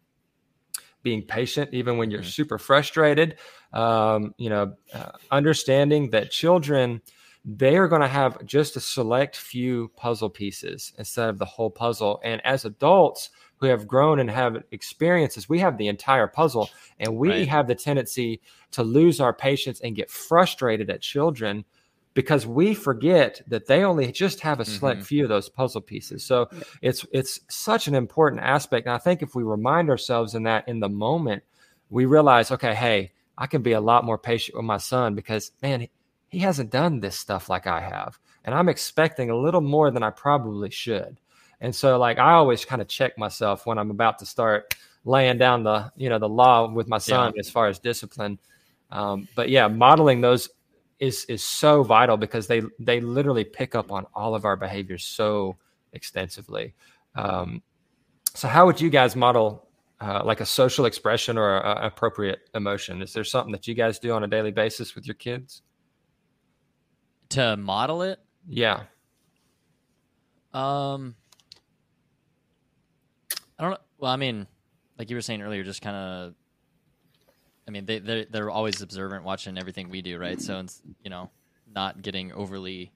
being 1.02 1.22
patient 1.22 1.70
even 1.72 1.96
when 1.98 2.10
you're 2.10 2.20
Mhm. 2.20 2.32
super 2.32 2.58
frustrated. 2.58 3.38
Um, 3.72 4.34
you 4.36 4.50
know, 4.50 4.74
uh, 4.94 5.12
understanding 5.32 6.10
that 6.10 6.30
children 6.30 7.02
they 7.44 7.78
are 7.78 7.88
going 7.88 8.02
to 8.02 8.06
have 8.08 8.44
just 8.44 8.76
a 8.76 8.80
select 8.80 9.34
few 9.34 9.90
puzzle 9.96 10.28
pieces 10.28 10.92
instead 10.98 11.30
of 11.30 11.38
the 11.38 11.44
whole 11.46 11.70
puzzle, 11.70 12.20
and 12.22 12.44
as 12.44 12.66
adults 12.66 13.30
who 13.60 13.66
have 13.66 13.86
grown 13.86 14.18
and 14.18 14.30
have 14.30 14.62
experiences, 14.70 15.48
we 15.48 15.58
have 15.60 15.76
the 15.76 15.88
entire 15.88 16.26
puzzle, 16.26 16.70
and 16.98 17.16
we 17.16 17.28
Right. 17.28 17.48
have 17.48 17.66
the 17.68 17.74
tendency 17.74 18.40
to 18.72 18.82
lose 18.82 19.20
our 19.20 19.34
patience 19.34 19.80
and 19.80 19.94
get 19.94 20.10
frustrated 20.10 20.88
at 20.90 21.02
children 21.02 21.64
because 22.14 22.46
we 22.46 22.74
forget 22.74 23.40
that 23.46 23.66
they 23.66 23.84
only 23.84 24.10
just 24.10 24.40
have 24.40 24.58
a 24.60 24.64
select 24.64 25.02
Mhm. 25.02 25.06
few 25.06 25.22
of 25.24 25.28
those 25.28 25.48
puzzle 25.48 25.80
pieces. 25.80 26.24
So 26.24 26.48
it's 26.82 27.06
it's 27.12 27.40
such 27.48 27.86
an 27.86 27.94
important 27.94 28.42
aspect, 28.42 28.86
and 28.86 28.94
I 28.94 28.98
think 28.98 29.22
if 29.22 29.34
we 29.34 29.42
remind 29.44 29.90
ourselves 29.90 30.34
in 30.34 30.42
that 30.44 30.66
in 30.66 30.80
the 30.80 30.88
moment, 30.88 31.44
we 31.90 32.06
realize, 32.06 32.50
okay, 32.50 32.74
hey, 32.74 33.12
I 33.38 33.46
can 33.46 33.62
be 33.62 33.72
a 33.72 33.80
lot 33.80 34.04
more 34.04 34.18
patient 34.18 34.56
with 34.56 34.64
my 34.64 34.78
son 34.78 35.14
because 35.14 35.52
man, 35.62 35.86
he 36.28 36.38
hasn't 36.40 36.70
done 36.70 37.00
this 37.00 37.16
stuff 37.18 37.48
like 37.48 37.66
I 37.66 37.80
have, 37.80 38.18
and 38.44 38.54
I'm 38.54 38.68
expecting 38.70 39.28
a 39.30 39.36
little 39.36 39.60
more 39.60 39.90
than 39.90 40.02
I 40.02 40.10
probably 40.10 40.70
should. 40.70 41.19
And 41.60 41.74
so, 41.74 41.98
like, 41.98 42.18
I 42.18 42.32
always 42.32 42.64
kind 42.64 42.80
of 42.80 42.88
check 42.88 43.18
myself 43.18 43.66
when 43.66 43.78
I'm 43.78 43.90
about 43.90 44.18
to 44.20 44.26
start 44.26 44.74
laying 45.04 45.38
down 45.38 45.62
the, 45.62 45.92
you 45.96 46.08
know, 46.08 46.18
the 46.18 46.28
law 46.28 46.70
with 46.70 46.88
my 46.88 46.98
son 46.98 47.32
as 47.38 47.50
far 47.50 47.68
as 47.68 47.78
discipline. 47.78 48.38
Um, 48.90 49.28
but 49.34 49.48
yeah, 49.50 49.68
modeling 49.68 50.20
those 50.20 50.48
is 50.98 51.24
is 51.26 51.42
so 51.42 51.82
vital 51.82 52.16
because 52.16 52.46
they 52.46 52.62
they 52.78 53.00
literally 53.00 53.44
pick 53.44 53.74
up 53.74 53.90
on 53.90 54.06
all 54.14 54.34
of 54.34 54.44
our 54.44 54.56
behaviors 54.56 55.04
so 55.04 55.56
extensively. 55.92 56.74
Um, 57.14 57.62
so, 58.34 58.48
how 58.48 58.66
would 58.66 58.80
you 58.80 58.90
guys 58.90 59.16
model 59.16 59.68
uh, 60.00 60.22
like 60.24 60.40
a 60.40 60.46
social 60.46 60.86
expression 60.86 61.36
or 61.38 61.58
a, 61.58 61.68
a 61.82 61.86
appropriate 61.86 62.48
emotion? 62.54 63.02
Is 63.02 63.12
there 63.12 63.24
something 63.24 63.52
that 63.52 63.66
you 63.66 63.74
guys 63.74 63.98
do 63.98 64.12
on 64.12 64.24
a 64.24 64.26
daily 64.26 64.50
basis 64.50 64.94
with 64.94 65.06
your 65.06 65.14
kids? 65.14 65.62
To 67.30 67.56
model 67.56 68.02
it, 68.02 68.18
Yeah. 68.48 68.82
um, 70.52 71.14
I 73.60 73.62
don't 73.62 73.72
know. 73.72 73.78
Well, 73.98 74.10
I 74.10 74.16
mean, 74.16 74.46
like 74.98 75.10
you 75.10 75.16
were 75.16 75.20
saying 75.20 75.42
earlier, 75.42 75.62
just 75.62 75.82
kind 75.82 75.94
of. 75.94 76.34
I 77.68 77.70
mean, 77.70 77.84
they 77.84 77.98
they're, 77.98 78.24
they're 78.24 78.50
always 78.50 78.80
observant, 78.80 79.22
watching 79.22 79.58
everything 79.58 79.90
we 79.90 80.00
do, 80.00 80.18
right? 80.18 80.40
So, 80.40 80.58
it's, 80.60 80.80
you 81.04 81.10
know, 81.10 81.30
not 81.72 82.00
getting 82.00 82.32
overly 82.32 82.90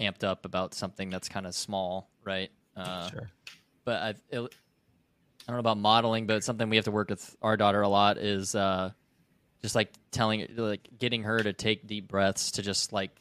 amped 0.00 0.24
up 0.24 0.44
about 0.44 0.74
something 0.74 1.08
that's 1.08 1.28
kind 1.28 1.46
of 1.46 1.54
small, 1.54 2.10
right? 2.24 2.50
Uh, 2.76 3.08
Sure. 3.08 3.30
but 3.84 4.02
I've, 4.02 4.22
it, 4.28 4.40
I 4.40 5.52
don't 5.52 5.56
know 5.56 5.60
about 5.60 5.78
modeling, 5.78 6.26
but 6.26 6.42
something 6.42 6.68
we 6.68 6.76
have 6.76 6.84
to 6.86 6.90
work 6.90 7.08
with 7.08 7.36
our 7.40 7.56
daughter 7.56 7.80
a 7.80 7.88
lot 7.88 8.18
is 8.18 8.56
uh, 8.56 8.90
just 9.62 9.76
like 9.76 9.92
telling, 10.10 10.46
like 10.56 10.88
getting 10.98 11.22
her 11.22 11.38
to 11.38 11.52
take 11.52 11.86
deep 11.86 12.08
breaths 12.08 12.50
to 12.52 12.62
just 12.62 12.92
like 12.92 13.12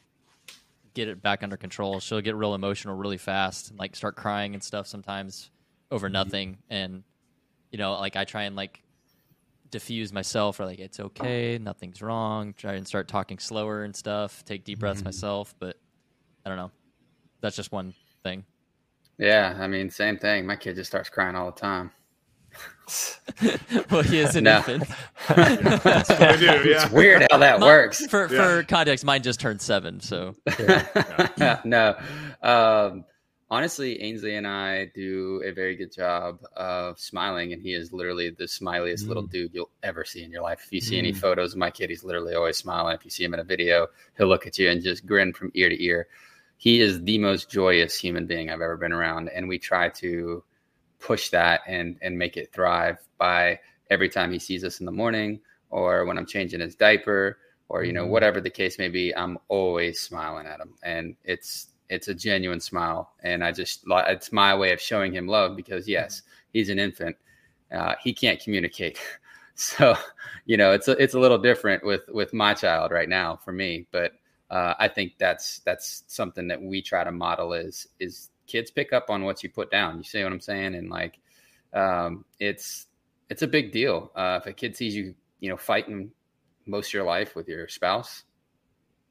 get 0.96 1.08
it 1.08 1.22
back 1.22 1.44
under 1.44 1.58
control. 1.58 2.00
She'll 2.00 2.22
get 2.22 2.36
real 2.36 2.56
emotional 2.56 2.98
really 2.98 3.20
fast 3.20 3.70
and 3.70 3.78
like 3.78 3.96
start 3.96 4.16
crying 4.16 4.56
and 4.56 4.64
stuff 4.64 4.88
sometimes 4.88 5.52
over 5.96 6.10
nothing. 6.10 6.58
And 6.70 7.04
you 7.72 7.78
know, 7.80 7.94
like 7.94 8.16
I 8.16 8.24
try 8.26 8.44
and 8.44 8.56
like 8.56 8.82
diffuse 9.72 10.14
myself 10.14 10.60
or 10.60 10.66
like 10.66 10.80
it's 10.80 11.00
okay, 11.00 11.58
nothing's 11.58 12.02
wrong. 12.02 12.54
Try 12.58 12.74
and 12.74 12.88
start 12.88 13.08
talking 13.08 13.40
slower 13.40 13.84
and 13.84 13.96
stuff. 13.96 14.44
Take 14.46 14.64
deep 14.64 14.80
breaths 14.80 15.04
myself, 15.04 15.56
but 15.60 15.78
I 16.46 16.50
don't 16.50 16.58
know. 16.58 16.72
That's 17.42 17.56
just 17.56 17.72
one 17.72 17.94
thing. 18.24 18.44
yeah. 19.18 19.58
I 19.60 19.68
mean, 19.68 19.90
same 19.90 20.18
thing. 20.18 20.46
My 20.46 20.56
kid 20.56 20.76
just 20.76 20.90
starts 20.92 21.10
crying 21.10 21.36
all 21.36 21.52
the 21.52 21.60
time. 21.60 21.92
well, 23.92 24.02
he 24.04 24.20
is 24.20 24.36
an 24.38 24.44
No. 24.46 24.58
infant. 24.58 24.84
I 25.30 25.56
do, 26.38 26.46
yeah. 26.46 26.84
It's 26.86 26.92
weird 26.92 27.26
how 27.30 27.38
that 27.40 27.60
Mi- 27.60 27.66
works. 27.66 28.06
For 28.08 28.32
Yeah. 28.32 28.60
for 28.60 28.64
context, 28.64 29.04
mine 29.04 29.24
just 29.24 29.40
turned 29.42 29.60
seven, 29.62 30.00
so 30.00 30.36
no. 31.66 31.96
Um, 32.42 33.04
honestly, 33.50 34.02
Ainsley 34.02 34.36
and 34.36 34.48
I 34.48 34.86
do 34.94 35.42
a 35.46 35.52
very 35.52 35.76
good 35.76 35.92
job 35.92 36.40
of 36.56 37.00
smiling, 37.00 37.54
and 37.54 37.62
he 37.62 37.74
is 37.74 37.94
literally 37.94 38.30
the 38.30 38.46
smiliest 38.46 39.08
little 39.08 39.24
dude 39.24 39.54
you'll 39.54 39.70
ever 39.84 40.04
see 40.04 40.24
in 40.24 40.32
your 40.32 40.42
life. 40.42 40.64
If 40.66 40.74
you 40.74 40.82
see 40.82 40.98
any 40.98 41.12
Mm. 41.12 41.18
photos 41.18 41.54
of 41.54 41.60
my 41.60 41.72
kid, 41.72 41.90
he's 41.90 42.04
literally 42.04 42.34
always 42.36 42.58
smiling. 42.58 42.96
If 42.96 43.06
you 43.06 43.12
see 43.12 43.24
him 43.24 43.34
in 43.34 43.40
a 43.40 43.44
video, 43.44 43.88
he'll 44.18 44.28
look 44.28 44.48
at 44.48 44.58
you 44.58 44.70
and 44.70 44.82
just 44.82 45.06
grin 45.06 45.34
from 45.34 45.52
ear 45.54 45.70
to 45.70 45.84
ear. 45.84 46.08
He 46.58 46.82
is 46.82 47.04
the 47.04 47.18
most 47.18 47.50
joyous 47.50 47.96
human 47.98 48.26
being 48.28 48.50
I've 48.50 48.62
ever 48.62 48.78
been 48.78 48.94
around, 48.94 49.30
and 49.30 49.48
we 49.48 49.60
try 49.60 49.90
to 49.90 50.44
push 51.00 51.30
that 51.30 51.62
and 51.68 51.98
and 52.02 52.18
make 52.18 52.38
it 52.38 52.52
thrive 52.54 52.98
by 53.18 53.60
every 53.90 54.10
time 54.10 54.32
he 54.32 54.40
sees 54.40 54.64
us 54.64 54.80
in 54.80 54.86
the 54.86 54.92
morning 54.92 55.40
or 55.70 56.06
when 56.06 56.18
I'm 56.18 56.26
changing 56.26 56.62
his 56.62 56.76
diaper 56.76 57.38
or 57.70 57.84
you 57.84 57.94
know 57.94 58.06
Mhm. 58.06 58.10
whatever 58.10 58.40
the 58.42 58.50
case 58.50 58.78
may 58.80 58.90
be 58.90 59.14
i'm 59.16 59.38
always 59.48 60.00
smiling 60.00 60.46
at 60.48 60.60
him 60.60 60.74
and 60.84 61.16
it's 61.24 61.68
it's 61.90 62.08
a 62.08 62.14
genuine 62.14 62.60
smile. 62.60 63.12
And 63.24 63.44
i 63.44 63.52
just 63.52 63.88
li- 63.88 64.04
it's 64.08 64.32
my 64.32 64.56
way 64.56 64.72
of 64.74 64.82
showing 64.82 65.14
him 65.14 65.28
love 65.28 65.56
because 65.56 65.88
yes 65.88 66.24
he's 66.54 66.70
an 66.70 66.80
infant. 66.80 67.16
Uh, 67.72 67.96
he 68.02 68.14
can't 68.14 68.40
communicate. 68.40 69.00
So 69.58 69.96
you 70.46 70.58
know 70.58 70.74
it's 70.74 70.90
a, 70.90 71.02
it's 71.02 71.14
a 71.14 71.20
little 71.20 71.38
different 71.38 71.82
with 71.86 72.02
with 72.10 72.34
my 72.34 72.54
child 72.54 72.92
right 72.92 73.08
now 73.08 73.38
for 73.38 73.54
me. 73.54 73.88
But 73.90 74.12
uh, 74.50 74.74
i 74.80 74.90
think 74.90 75.14
that's 75.18 75.60
that's 75.60 76.04
something 76.08 76.50
that 76.50 76.62
we 76.62 76.82
try 76.82 77.06
to 77.06 77.12
model 77.14 77.54
is 77.54 77.88
is 78.02 78.32
kids 78.48 78.70
pick 78.70 78.92
up 78.92 79.10
on 79.10 79.24
what 79.24 79.44
you 79.44 79.50
put 79.50 79.72
down. 79.72 79.98
You 79.98 80.04
see 80.04 80.22
what 80.22 80.34
i'm 80.34 80.42
saying? 80.42 80.76
And 80.76 80.90
like 80.90 81.20
um, 81.74 82.26
it's 82.40 82.88
it's 83.30 83.42
a 83.42 83.48
big 83.48 83.72
deal. 83.72 84.12
Uh, 84.16 84.40
if 84.42 84.48
a 84.48 84.54
kid 84.54 84.76
sees 84.76 84.94
you 84.94 85.16
you 85.40 85.50
know 85.50 85.58
fighting 85.58 86.12
most 86.66 86.90
of 86.90 86.94
your 86.94 87.06
life 87.06 87.34
with 87.36 87.48
your 87.48 87.68
spouse, 87.70 88.25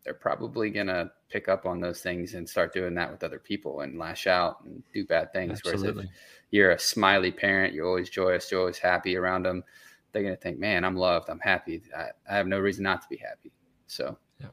they're 0.04 0.14
probably 0.14 0.70
gonna 0.70 1.10
pick 1.30 1.48
up 1.48 1.66
on 1.66 1.80
those 1.80 2.00
things 2.02 2.34
and 2.34 2.48
start 2.48 2.72
doing 2.72 2.94
that 2.94 3.10
with 3.10 3.24
other 3.24 3.38
people 3.38 3.80
and 3.80 3.98
lash 3.98 4.26
out 4.26 4.62
and 4.64 4.82
do 4.92 5.04
bad 5.04 5.32
things. 5.32 5.62
Whereas 5.64 5.82
Absolutely. 5.82 6.04
if 6.04 6.10
you're 6.50 6.72
a 6.72 6.78
smiley 6.78 7.32
parent, 7.32 7.74
you're 7.74 7.86
always 7.86 8.10
joyous, 8.10 8.50
you're 8.50 8.60
always 8.60 8.78
happy 8.78 9.16
around 9.16 9.44
them, 9.44 9.64
they're 10.12 10.22
gonna 10.22 10.36
think, 10.36 10.58
"Man, 10.58 10.84
I'm 10.84 10.96
loved, 10.96 11.28
I'm 11.30 11.40
happy. 11.40 11.82
I, 11.96 12.08
I 12.30 12.36
have 12.36 12.46
no 12.46 12.60
reason 12.60 12.84
not 12.84 13.02
to 13.02 13.08
be 13.08 13.16
happy." 13.16 13.50
So 13.86 14.16
Yeah. 14.40 14.48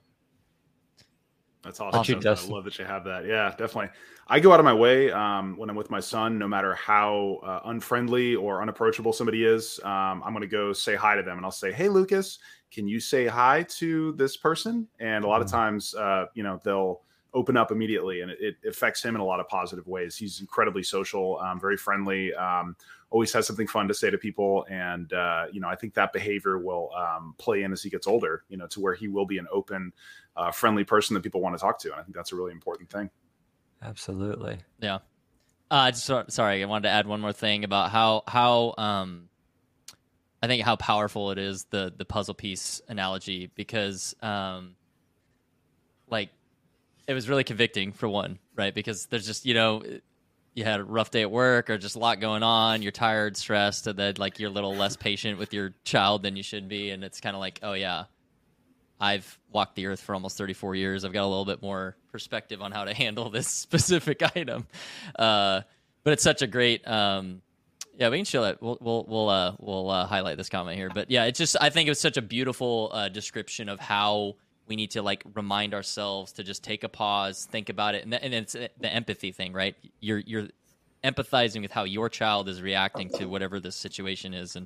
That's 1.64 1.80
About 1.80 2.08
you, 2.08 2.18
awesome. 2.18 2.52
I 2.52 2.56
love 2.56 2.64
that 2.64 2.80
you 2.80 2.86
have 2.86 3.04
that. 3.04 3.26
Yeah, 3.26 3.50
definitely. 3.50 3.90
I 4.28 4.40
go 4.40 4.52
out 4.52 4.60
of 4.60 4.64
my 4.64 4.74
way 4.74 5.12
um, 5.12 5.58
when 5.58 5.70
I'm 5.70 5.76
with 5.76 5.92
my 5.92 6.00
son, 6.00 6.40
no 6.40 6.48
matter 6.48 6.74
how 6.74 7.40
uh, 7.44 7.60
unfriendly 7.66 8.36
or 8.36 8.62
unapproachable 8.62 9.14
somebody 9.14 9.46
is. 9.46 9.80
Um, 9.84 10.24
I'm 10.26 10.32
going 10.32 10.42
to 10.42 10.48
go 10.48 10.74
say 10.74 10.96
hi 10.96 11.16
to 11.16 11.22
them 11.22 11.38
and 11.38 11.46
I'll 11.46 11.52
say, 11.52 11.72
Hey, 11.72 11.90
Lucas, 11.90 12.40
can 12.72 12.88
you 12.88 13.00
say 13.00 13.28
hi 13.28 13.64
to 13.64 14.14
this 14.14 14.38
person? 14.38 14.88
And 15.00 15.24
a 15.26 15.28
lot 15.28 15.42
of 15.42 15.48
Mhm. 15.48 15.52
times, 15.52 15.94
uh, 15.96 16.26
you 16.34 16.44
know, 16.44 16.60
they'll 16.64 17.02
open 17.34 17.56
up 17.56 17.72
immediately 17.72 18.22
and 18.22 18.32
it, 18.32 18.40
it 18.42 18.56
affects 18.68 19.02
him 19.02 19.16
in 19.16 19.22
a 19.22 19.26
lot 19.26 19.40
of 19.40 19.48
positive 19.48 19.88
ways. 19.88 20.18
He's 20.18 20.42
incredibly 20.42 20.84
social, 20.84 21.40
um, 21.40 21.60
very 21.60 21.78
friendly, 21.78 22.34
um, 22.34 22.76
always 23.10 23.32
has 23.34 23.48
something 23.48 23.68
fun 23.68 23.88
to 23.88 23.94
say 23.94 24.10
to 24.10 24.18
people. 24.18 24.66
And, 24.70 25.12
uh, 25.14 25.46
you 25.52 25.62
know, 25.62 25.70
I 25.70 25.76
think 25.76 25.94
that 25.94 26.12
behavior 26.12 26.58
will 26.60 26.92
um, 26.94 27.36
play 27.38 27.64
in 27.64 27.72
as 27.72 27.84
he 27.84 27.90
gets 27.90 28.08
older, 28.08 28.44
you 28.50 28.58
know, 28.58 28.68
to 28.68 28.82
where 28.82 28.94
he 28.96 29.08
will 29.08 29.26
be 29.26 29.38
an 29.38 29.48
open, 29.52 29.94
uh, 30.36 30.52
friendly 30.52 30.84
person 30.84 31.14
that 31.14 31.24
people 31.24 31.40
want 31.42 31.56
to 31.56 31.62
talk 31.62 31.80
to. 31.80 31.92
And 31.92 32.00
I 32.02 32.04
think 32.04 32.16
that's 32.16 32.34
a 32.34 32.36
really 32.36 32.52
important 32.52 32.90
thing. 32.90 33.10
Absolutely. 33.82 34.60
Yeah. 34.80 35.00
Uh, 35.72 35.94
so- 35.94 36.26
sorry, 36.30 36.64
I 36.64 36.68
wanted 36.68 36.84
to 36.84 36.92
add 36.92 37.08
one 37.08 37.22
more 37.22 37.34
thing 37.34 37.66
about 37.66 37.92
how 37.92 38.24
how 38.28 38.76
um, 38.80 39.31
I 40.41 40.47
think 40.47 40.63
how 40.63 40.75
powerful 40.75 41.32
it 41.32 41.38
is 41.38 41.65
the 41.65 41.93
the 41.95 42.06
puzzle 42.06 42.34
piece 42.34 42.82
analogy 42.88 43.51
because 43.54 44.15
um, 44.21 44.75
like 46.10 46.30
it 47.08 47.13
was 47.13 47.30
really 47.30 47.43
convicting 47.43 47.91
for 47.91 48.10
one, 48.10 48.39
right? 48.56 48.73
Because 48.73 49.06
there's 49.08 49.25
just 49.25 49.45
you 49.45 49.54
know 49.54 49.84
you 50.54 50.63
had 50.63 50.80
a 50.80 50.84
rough 50.84 51.12
day 51.12 51.21
at 51.21 51.32
work 51.32 51.69
or 51.69 51.77
just 51.77 51.95
a 51.95 51.99
lot 51.99 52.19
going 52.19 52.43
on, 52.43 52.82
you're 52.82 52.91
tired, 52.91 53.38
stressed, 53.38 53.88
and 53.88 53.97
then 53.97 54.15
like 54.17 54.39
you're 54.39 54.49
a 54.49 54.54
little 54.54 54.75
less 54.75 54.97
patient 54.97 55.39
with 55.39 55.54
your 55.54 55.73
child 55.84 56.23
than 56.23 56.36
you 56.36 56.43
should 56.43 56.67
be, 56.67 56.89
and 56.89 57.04
it's 57.04 57.21
kind 57.21 57.36
of 57.36 57.39
like, 57.39 57.60
oh 57.63 57.73
yeah, 57.73 58.06
I've 58.99 59.39
walked 59.51 59.75
the 59.75 59.88
earth 59.88 59.99
for 59.99 60.13
almost 60.13 60.38
34 60.38 60.75
years. 60.75 61.04
I've 61.04 61.13
got 61.13 61.23
a 61.23 61.27
little 61.27 61.45
bit 61.45 61.62
more 61.62 61.95
perspective 62.12 62.62
on 62.62 62.71
how 62.71 62.86
to 62.86 62.93
handle 62.95 63.30
this 63.30 63.47
specific 63.49 64.21
item. 64.36 64.67
Uh, 65.17 65.62
but 66.04 66.13
it's 66.13 66.23
such 66.23 66.41
a 66.41 66.47
great, 66.47 66.88
um, 66.88 67.41
yeah, 68.02 68.10
we 68.10 68.18
can 68.18 68.26
show 68.26 68.42
that. 68.42 68.64
We'll 68.64 68.80
we'll 68.82 69.06
we'll 69.08 69.30
uh, 69.30 69.54
we'll 69.60 69.92
uh, 69.92 70.08
highlight 70.08 70.36
this 70.36 70.50
comment 70.50 70.76
here. 70.76 70.90
But 70.90 71.12
yeah, 71.12 71.26
it's 71.26 71.38
just 71.38 71.56
I 71.62 71.70
think 71.70 71.86
it 71.86 71.92
was 71.92 72.00
such 72.00 72.18
a 72.18 72.22
beautiful 72.24 72.90
uh, 72.92 73.10
description 73.10 73.70
of 73.70 73.80
how 73.80 74.38
we 74.68 74.76
need 74.76 74.90
to 74.92 75.04
like 75.04 75.24
remind 75.36 75.76
ourselves 75.76 76.32
to 76.34 76.44
just 76.44 76.64
take 76.64 76.84
a 76.84 76.90
pause, 76.90 77.46
think 77.46 77.70
about 77.70 77.94
it, 77.94 78.02
and, 78.02 78.12
th- 78.12 78.24
and 78.24 78.34
it's 78.34 78.56
uh, 78.56 78.70
the 78.80 78.92
empathy 78.92 79.32
thing, 79.32 79.54
right? 79.54 79.76
You're 80.00 80.18
you're 80.18 80.48
empathizing 81.04 81.62
with 81.62 81.70
how 81.70 81.84
your 81.84 82.10
child 82.10 82.50
is 82.50 82.60
reacting 82.60 83.10
to 83.20 83.26
whatever 83.28 83.60
this 83.60 83.76
situation 83.76 84.34
is, 84.34 84.56
and 84.56 84.66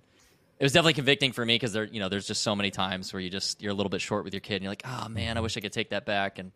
it 0.57 0.63
was 0.63 0.71
definitely 0.71 0.93
convicting 0.93 1.33
for 1.33 1.45
me 1.45 1.55
because 1.55 1.73
there, 1.73 1.83
you 1.83 1.99
know, 1.99 2.07
there's 2.07 2.27
just 2.27 2.41
so 2.41 2.55
many 2.55 2.71
times 2.71 3.11
where 3.11 3.19
you 3.19 3.29
just 3.29 3.61
you're 3.61 3.73
a 3.73 3.75
little 3.75 3.89
bit 3.89 3.99
short 3.99 4.23
with 4.23 4.33
your 4.33 4.39
kid, 4.39 4.55
and 4.55 4.63
you're 4.63 4.71
like, 4.71 4.85
oh 4.85 5.09
man, 5.09 5.37
I 5.37 5.41
wish 5.41 5.57
I 5.57 5.59
could 5.59 5.73
take 5.73 5.89
that 5.89 6.05
back, 6.05 6.39
and 6.39 6.53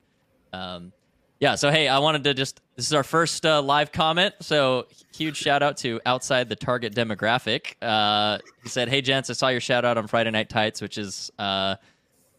um, 0.53 0.93
yeah. 1.39 1.55
So 1.55 1.71
hey, 1.71 1.87
I 1.87 1.99
wanted 1.99 2.23
to 2.25 2.33
just 2.33 2.61
this 2.75 2.85
is 2.85 2.93
our 2.93 3.03
first 3.03 3.45
uh, 3.45 3.61
live 3.61 3.91
comment, 3.91 4.35
so 4.41 4.87
huge 5.13 5.37
shout 5.37 5.63
out 5.63 5.77
to 5.77 5.99
outside 6.05 6.49
the 6.49 6.55
target 6.55 6.95
demographic. 6.95 7.75
Uh, 7.81 8.39
he 8.63 8.69
said, 8.69 8.89
"Hey 8.89 9.01
gents, 9.01 9.29
I 9.29 9.33
saw 9.33 9.49
your 9.49 9.61
shout 9.61 9.85
out 9.85 9.97
on 9.97 10.07
Friday 10.07 10.31
Night 10.31 10.49
Tights, 10.49 10.81
which 10.81 10.97
is." 10.97 11.31
Uh, 11.37 11.75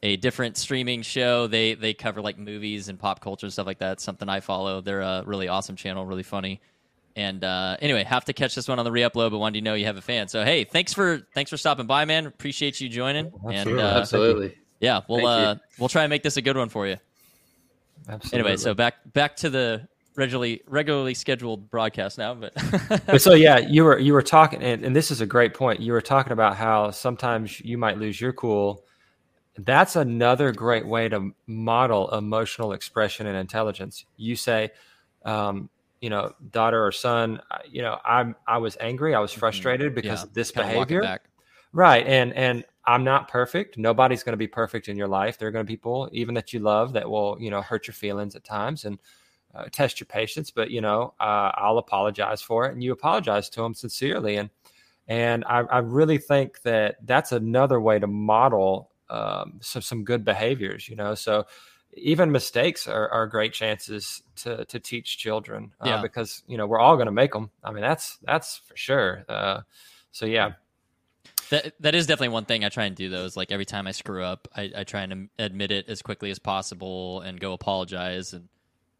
a 0.02 0.16
different 0.16 0.56
streaming 0.56 1.02
show. 1.02 1.46
They 1.46 1.74
they 1.74 1.94
cover 1.94 2.22
like 2.22 2.38
movies 2.38 2.88
and 2.88 2.98
pop 2.98 3.20
culture 3.20 3.46
and 3.46 3.52
stuff 3.52 3.66
like 3.66 3.78
that. 3.78 3.92
It's 3.92 4.02
something 4.02 4.28
I 4.28 4.40
follow. 4.40 4.80
They're 4.80 5.02
a 5.02 5.22
really 5.26 5.48
awesome 5.48 5.76
channel, 5.76 6.06
really 6.06 6.22
funny. 6.22 6.60
And 7.16 7.44
uh, 7.44 7.76
anyway, 7.80 8.04
have 8.04 8.24
to 8.26 8.32
catch 8.32 8.54
this 8.54 8.68
one 8.68 8.78
on 8.78 8.84
the 8.84 8.92
re-upload, 8.92 9.30
but 9.30 9.38
wanted 9.38 9.58
to 9.58 9.64
know 9.64 9.74
you 9.74 9.86
have 9.86 9.96
a 9.96 10.02
fan. 10.02 10.28
So 10.28 10.44
hey, 10.44 10.64
thanks 10.64 10.94
for 10.94 11.26
thanks 11.34 11.50
for 11.50 11.56
stopping 11.56 11.86
by, 11.86 12.04
man. 12.04 12.26
Appreciate 12.26 12.80
you 12.80 12.88
joining. 12.88 13.26
Absolutely. 13.26 13.56
And 13.56 13.80
uh, 13.80 13.98
Absolutely. 13.98 14.58
yeah, 14.80 15.00
we'll 15.08 15.26
uh, 15.26 15.56
we'll 15.78 15.88
try 15.88 16.04
and 16.04 16.10
make 16.10 16.22
this 16.22 16.36
a 16.36 16.42
good 16.42 16.56
one 16.56 16.68
for 16.68 16.86
you. 16.86 16.96
Absolutely. 18.08 18.38
Anyway, 18.38 18.56
so 18.56 18.74
back 18.74 18.94
back 19.12 19.36
to 19.36 19.50
the 19.50 19.88
regularly 20.16 20.62
regularly 20.66 21.14
scheduled 21.14 21.70
broadcast 21.70 22.18
now. 22.18 22.34
But 22.34 22.52
but 23.06 23.22
so 23.22 23.34
yeah, 23.34 23.58
you 23.68 23.84
were 23.84 23.98
you 23.98 24.12
were 24.12 24.22
talking, 24.22 24.62
and, 24.62 24.84
and 24.84 24.94
this 24.96 25.10
is 25.10 25.20
a 25.20 25.26
great 25.26 25.54
point. 25.54 25.80
You 25.80 25.92
were 25.92 26.00
talking 26.00 26.32
about 26.32 26.56
how 26.56 26.90
sometimes 26.90 27.60
you 27.60 27.78
might 27.78 27.98
lose 27.98 28.20
your 28.20 28.32
cool. 28.32 28.84
That's 29.58 29.96
another 29.96 30.52
great 30.52 30.86
way 30.86 31.08
to 31.08 31.32
model 31.46 32.10
emotional 32.10 32.72
expression 32.72 33.26
and 33.26 33.36
intelligence. 33.36 34.04
You 34.16 34.34
say, 34.36 34.70
um, 35.24 35.68
you 36.00 36.08
know, 36.08 36.32
daughter 36.50 36.84
or 36.84 36.92
son, 36.92 37.42
you 37.68 37.82
know, 37.82 37.98
I'm 38.04 38.36
I 38.46 38.58
was 38.58 38.76
angry, 38.80 39.14
I 39.14 39.20
was 39.20 39.32
frustrated 39.32 39.94
because 39.94 40.20
Mm-hmm. 40.20 40.26
yeah, 40.26 40.28
of 40.28 40.34
this 40.34 40.52
behavior. 40.52 41.18
Right. 41.72 42.06
And 42.06 42.32
and 42.32 42.64
I'm 42.86 43.04
not 43.04 43.28
perfect. 43.28 43.76
Nobody's 43.78 44.22
going 44.22 44.32
to 44.32 44.38
be 44.38 44.46
perfect 44.48 44.88
in 44.88 44.96
your 44.96 45.08
life. 45.08 45.38
There 45.38 45.48
are 45.48 45.52
going 45.52 45.64
to 45.64 45.70
be 45.70 45.76
people 45.76 46.08
even 46.12 46.34
that 46.34 46.52
you 46.52 46.60
love 46.60 46.92
that 46.94 47.08
will, 47.08 47.36
you 47.40 47.50
know, 47.50 47.60
hurt 47.62 47.86
your 47.86 47.94
feelings 47.94 48.34
at 48.34 48.44
times 48.44 48.84
and 48.84 48.98
uh, 49.54 49.64
test 49.70 50.00
your 50.00 50.06
patience, 50.06 50.50
but 50.50 50.70
you 50.70 50.80
know, 50.80 51.12
uh, 51.20 51.52
I'll 51.54 51.78
apologize 51.78 52.40
for 52.40 52.66
it 52.66 52.72
and 52.72 52.82
you 52.82 52.92
apologize 52.92 53.48
to 53.50 53.62
them 53.62 53.74
sincerely 53.74 54.36
and 54.36 54.50
and 55.08 55.44
I, 55.44 55.60
I 55.62 55.78
really 55.78 56.18
think 56.18 56.62
that 56.62 56.96
that's 57.04 57.32
another 57.32 57.80
way 57.80 57.98
to 57.98 58.06
model 58.06 58.92
um, 59.08 59.58
some 59.60 59.82
some 59.82 60.04
good 60.04 60.24
behaviors, 60.24 60.88
you 60.88 60.94
know. 60.94 61.16
So 61.16 61.46
even 61.94 62.30
mistakes 62.30 62.86
are, 62.86 63.08
are 63.08 63.26
great 63.26 63.52
chances 63.52 64.22
to 64.36 64.64
to 64.66 64.78
teach 64.78 65.18
children 65.18 65.72
uh, 65.80 65.86
Yeah. 65.86 66.02
because 66.02 66.44
you 66.46 66.56
know 66.56 66.66
we're 66.66 66.78
all 66.78 66.94
going 66.94 67.06
to 67.06 67.12
make 67.12 67.32
them. 67.32 67.50
I 67.64 67.72
mean, 67.72 67.82
that's 67.82 68.18
that's 68.22 68.58
for 68.58 68.76
sure. 68.76 69.24
Uh, 69.28 69.62
so 70.12 70.26
yeah, 70.26 70.52
That 71.50 71.72
that 71.81 71.94
is 71.94 72.07
definitely 72.07 72.29
one 72.29 72.44
thing 72.44 72.64
I 72.64 72.68
try 72.68 72.85
and 72.85 72.94
do 72.94 73.09
though. 73.09 73.24
Is 73.24 73.37
like 73.37 73.50
every 73.50 73.64
time 73.66 73.87
I 73.87 73.92
screw 73.92 74.22
up, 74.22 74.46
I, 74.55 74.70
I 74.76 74.85
try 74.85 75.03
and 75.03 75.29
admit 75.38 75.70
it 75.72 75.88
as 75.88 76.03
quickly 76.03 76.31
as 76.31 76.38
possible 76.38 77.20
and 77.22 77.40
go 77.40 77.53
apologize. 77.53 78.33
And 78.35 78.48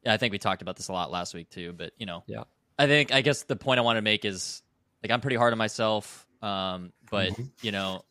I 0.07 0.17
think 0.17 0.33
we 0.33 0.39
talked 0.39 0.63
about 0.63 0.77
this 0.77 0.89
a 0.89 0.93
lot 0.93 1.11
last 1.11 1.35
week 1.35 1.51
too. 1.51 1.73
But 1.73 1.93
you 1.99 2.07
know, 2.07 2.25
Yeah. 2.27 2.45
I 2.79 2.87
think 2.87 3.13
I 3.13 3.21
guess 3.21 3.43
the 3.45 3.57
point 3.57 3.79
I 3.79 3.83
want 3.83 3.99
to 3.99 4.03
make 4.03 4.25
is 4.25 4.63
like 5.03 5.13
I'm 5.13 5.21
pretty 5.21 5.37
hard 5.37 5.53
on 5.53 5.59
myself, 5.59 6.27
um, 6.43 6.93
but 7.11 7.31
Mm-hmm. 7.31 7.43
you 7.63 7.73
know, 7.73 8.05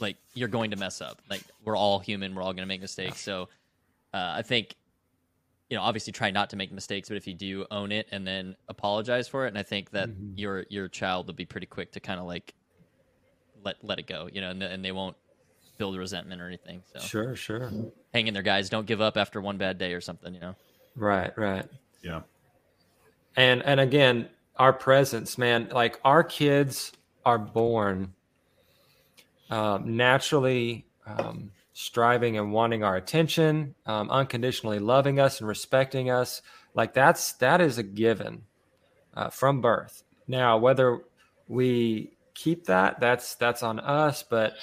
like 0.00 0.16
you're 0.34 0.48
going 0.48 0.70
to 0.70 0.76
mess 0.76 1.00
up. 1.00 1.20
Like 1.28 1.42
we're 1.64 1.76
all 1.76 1.98
human. 1.98 2.34
We're 2.34 2.42
all 2.42 2.52
going 2.52 2.62
to 2.62 2.66
make 2.66 2.80
mistakes. 2.80 3.20
So 3.20 3.48
uh, 4.14 4.32
I 4.36 4.42
think 4.42 4.76
you 5.68 5.76
know, 5.76 5.82
obviously 5.84 6.12
try 6.12 6.30
not 6.30 6.50
to 6.50 6.56
make 6.56 6.70
mistakes, 6.70 7.08
but 7.08 7.16
if 7.16 7.26
you 7.26 7.32
do 7.34 7.64
own 7.70 7.92
it 7.92 8.06
and 8.12 8.26
then 8.26 8.56
apologize 8.68 9.26
for 9.26 9.46
it, 9.46 9.48
and 9.48 9.58
I 9.58 9.62
think 9.62 9.90
that 9.92 10.08
Mhm. 10.10 10.32
your 10.36 10.64
your 10.68 10.88
child 10.88 11.26
will 11.26 11.34
be 11.34 11.46
pretty 11.46 11.66
quick 11.66 11.92
to 11.92 12.00
kind 12.00 12.20
of 12.20 12.26
like 12.26 12.52
let 13.64 13.76
let 13.82 13.98
it 13.98 14.06
go, 14.06 14.28
you 14.32 14.40
know, 14.40 14.50
and, 14.50 14.62
and 14.62 14.84
they 14.84 14.92
won't 14.92 15.16
build 15.78 15.96
resentment 15.96 16.40
or 16.40 16.46
anything. 16.46 16.82
So 16.92 17.00
sure, 17.00 17.36
sure. 17.36 17.72
hang 18.12 18.26
in 18.26 18.34
there, 18.34 18.42
guys. 18.42 18.68
Don't 18.68 18.86
give 18.86 19.00
up 19.00 19.16
after 19.16 19.40
one 19.40 19.56
bad 19.56 19.78
day 19.78 19.94
or 19.94 20.00
something, 20.00 20.34
you 20.34 20.40
know. 20.40 20.54
Right, 20.96 21.36
right. 21.36 21.66
Yeah. 22.02 22.22
And 23.36 23.62
and 23.62 23.80
again, 23.80 24.28
our 24.56 24.72
presence, 24.72 25.38
man, 25.38 25.68
like 25.72 25.98
our 26.04 26.22
kids 26.22 26.92
are 27.24 27.38
born 27.38 28.12
um, 29.50 29.96
naturally 29.96 30.86
um, 31.06 31.50
striving 31.72 32.38
and 32.38 32.52
wanting 32.52 32.84
our 32.84 32.96
attention, 32.96 33.74
um, 33.86 34.10
unconditionally 34.10 34.78
loving 34.78 35.18
us 35.18 35.40
and 35.40 35.48
respecting 35.48 36.10
us. 36.10 36.42
Like 36.74 36.94
that's 36.94 37.32
that 37.34 37.60
is 37.60 37.78
a 37.78 37.82
given 37.82 38.42
uh, 39.14 39.30
from 39.30 39.60
birth. 39.60 40.04
Now, 40.26 40.58
whether 40.58 41.00
we 41.48 42.12
keep 42.42 42.66
that, 42.66 43.00
that's 43.00 43.34
that's 43.36 43.62
on 43.62 43.78
us. 43.80 44.22
But 44.22 44.54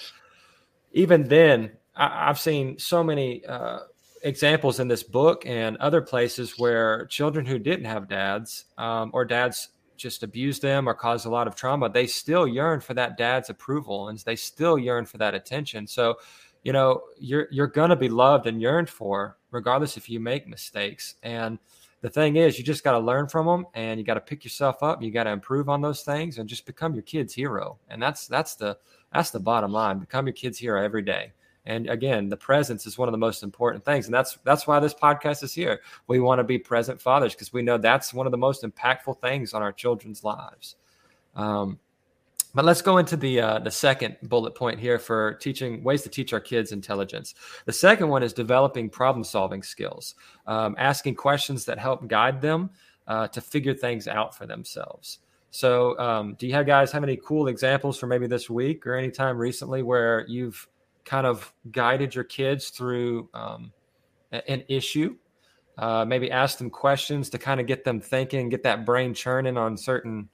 even 0.91 1.27
then, 1.27 1.71
I, 1.95 2.29
I've 2.29 2.39
seen 2.39 2.77
so 2.79 3.03
many. 3.03 3.45
Uh, 3.45 3.79
examples 4.21 4.81
in 4.81 4.87
this 4.89 5.03
book 5.03 5.45
and 5.45 5.77
other 5.77 6.01
places 6.01 6.59
where 6.59 7.05
children 7.05 7.45
who 7.45 7.57
didn't 7.57 7.85
have 7.85 8.09
dads 8.09 8.65
um, 8.77 9.11
or 9.13 9.23
dads 9.23 9.69
just 9.99 10.23
abused 10.23 10.61
them 10.61 10.87
or 10.87 10.93
caused 10.93 11.25
a 11.25 11.29
lot 11.29 11.47
of 11.47 11.55
trauma, 11.55 11.89
they 11.89 12.07
still 12.07 12.47
yearn 12.47 12.79
for 12.79 12.93
that 12.93 13.17
dad's 13.17 13.49
approval 13.49 14.09
and 14.09 14.17
they 14.19 14.35
still 14.35 14.77
yearn 14.77 15.05
for 15.05 15.17
that 15.17 15.35
attention. 15.35 15.85
So, 15.85 16.15
you 16.63 16.73
know, 16.73 17.03
you're 17.19 17.47
you're 17.51 17.67
gonna 17.67 17.95
be 17.95 18.09
loved 18.09 18.47
and 18.47 18.61
yearned 18.61 18.89
for, 18.89 19.37
regardless 19.51 19.97
if 19.97 20.09
you 20.09 20.19
make 20.19 20.47
mistakes. 20.47 21.15
And 21.21 21.59
the 22.01 22.09
thing 22.09 22.37
is, 22.37 22.57
you 22.57 22.63
just 22.63 22.83
got 22.83 22.93
to 22.93 22.99
learn 22.99 23.27
from 23.27 23.45
them, 23.45 23.65
and 23.73 23.99
you 23.99 24.05
got 24.05 24.13
to 24.13 24.21
pick 24.21 24.43
yourself 24.43 24.81
up. 24.81 25.01
You 25.01 25.11
got 25.11 25.25
to 25.25 25.31
improve 25.31 25.67
on 25.67 25.81
those 25.81 26.01
things, 26.01 26.37
and 26.37 26.47
just 26.47 26.65
become 26.65 26.93
your 26.93 27.03
kid's 27.03 27.33
hero. 27.33 27.77
And 27.89 28.01
that's 28.01 28.27
that's 28.27 28.55
the 28.55 28.77
that's 29.13 29.31
the 29.31 29.39
bottom 29.39 29.71
line. 29.71 29.99
Become 29.99 30.27
your 30.27 30.33
kid's 30.33 30.57
hero 30.57 30.83
every 30.83 31.01
day. 31.01 31.33
And 31.65 31.89
again, 31.89 32.29
the 32.29 32.37
presence 32.37 32.85
is 32.87 32.97
one 32.97 33.07
of 33.07 33.11
the 33.11 33.17
most 33.17 33.43
important 33.43 33.83
things, 33.83 34.05
and 34.05 34.13
that's 34.13 34.37
that's 34.45 34.65
why 34.65 34.79
this 34.79 34.93
podcast 34.93 35.43
is 35.43 35.53
here. 35.53 35.81
We 36.07 36.19
want 36.19 36.39
to 36.39 36.43
be 36.43 36.57
present 36.57 37.01
fathers 37.01 37.33
because 37.33 37.51
we 37.51 37.61
know 37.61 37.77
that's 37.77 38.13
one 38.13 38.25
of 38.25 38.31
the 38.31 38.37
most 38.37 38.63
impactful 38.63 39.19
things 39.19 39.53
on 39.53 39.61
our 39.61 39.73
children's 39.73 40.23
lives. 40.23 40.75
Um, 41.35 41.79
but 42.53 42.65
let's 42.65 42.81
go 42.81 42.97
into 42.97 43.15
the 43.15 43.39
uh, 43.41 43.59
the 43.59 43.71
second 43.71 44.17
bullet 44.23 44.55
point 44.55 44.79
here 44.79 44.97
for 44.97 45.33
teaching 45.35 45.83
ways 45.83 46.01
to 46.03 46.09
teach 46.09 46.33
our 46.33 46.39
kids 46.39 46.71
intelligence. 46.71 47.35
The 47.65 47.73
second 47.73 48.09
one 48.09 48.23
is 48.23 48.33
developing 48.33 48.89
problem 48.89 49.23
solving 49.23 49.63
skills, 49.63 50.15
um, 50.47 50.75
asking 50.77 51.15
questions 51.15 51.65
that 51.65 51.77
help 51.77 52.07
guide 52.07 52.41
them 52.41 52.71
uh, 53.07 53.27
to 53.29 53.41
figure 53.41 53.73
things 53.73 54.07
out 54.07 54.35
for 54.35 54.45
themselves. 54.45 55.19
So, 55.51 55.97
um, 55.99 56.35
do 56.37 56.47
you 56.47 56.53
have 56.53 56.65
guys 56.65 56.91
have 56.91 57.03
any 57.03 57.17
cool 57.17 57.47
examples 57.47 57.97
for 57.97 58.07
maybe 58.07 58.27
this 58.27 58.49
week 58.49 58.85
or 58.85 58.95
any 58.95 59.11
time 59.11 59.37
recently 59.37 59.81
where 59.81 60.25
you've 60.27 60.67
kind 61.05 61.25
of 61.25 61.53
guided 61.71 62.13
your 62.13 62.23
kids 62.23 62.69
through 62.69 63.29
um, 63.33 63.71
an 64.31 64.63
issue? 64.67 65.15
Uh, 65.77 66.03
maybe 66.05 66.29
ask 66.29 66.57
them 66.57 66.69
questions 66.69 67.29
to 67.29 67.37
kind 67.37 67.59
of 67.59 67.65
get 67.65 67.83
them 67.83 68.01
thinking, 68.01 68.49
get 68.49 68.63
that 68.63 68.85
brain 68.85 69.13
churning 69.13 69.57
on 69.57 69.77
certain 69.77 70.29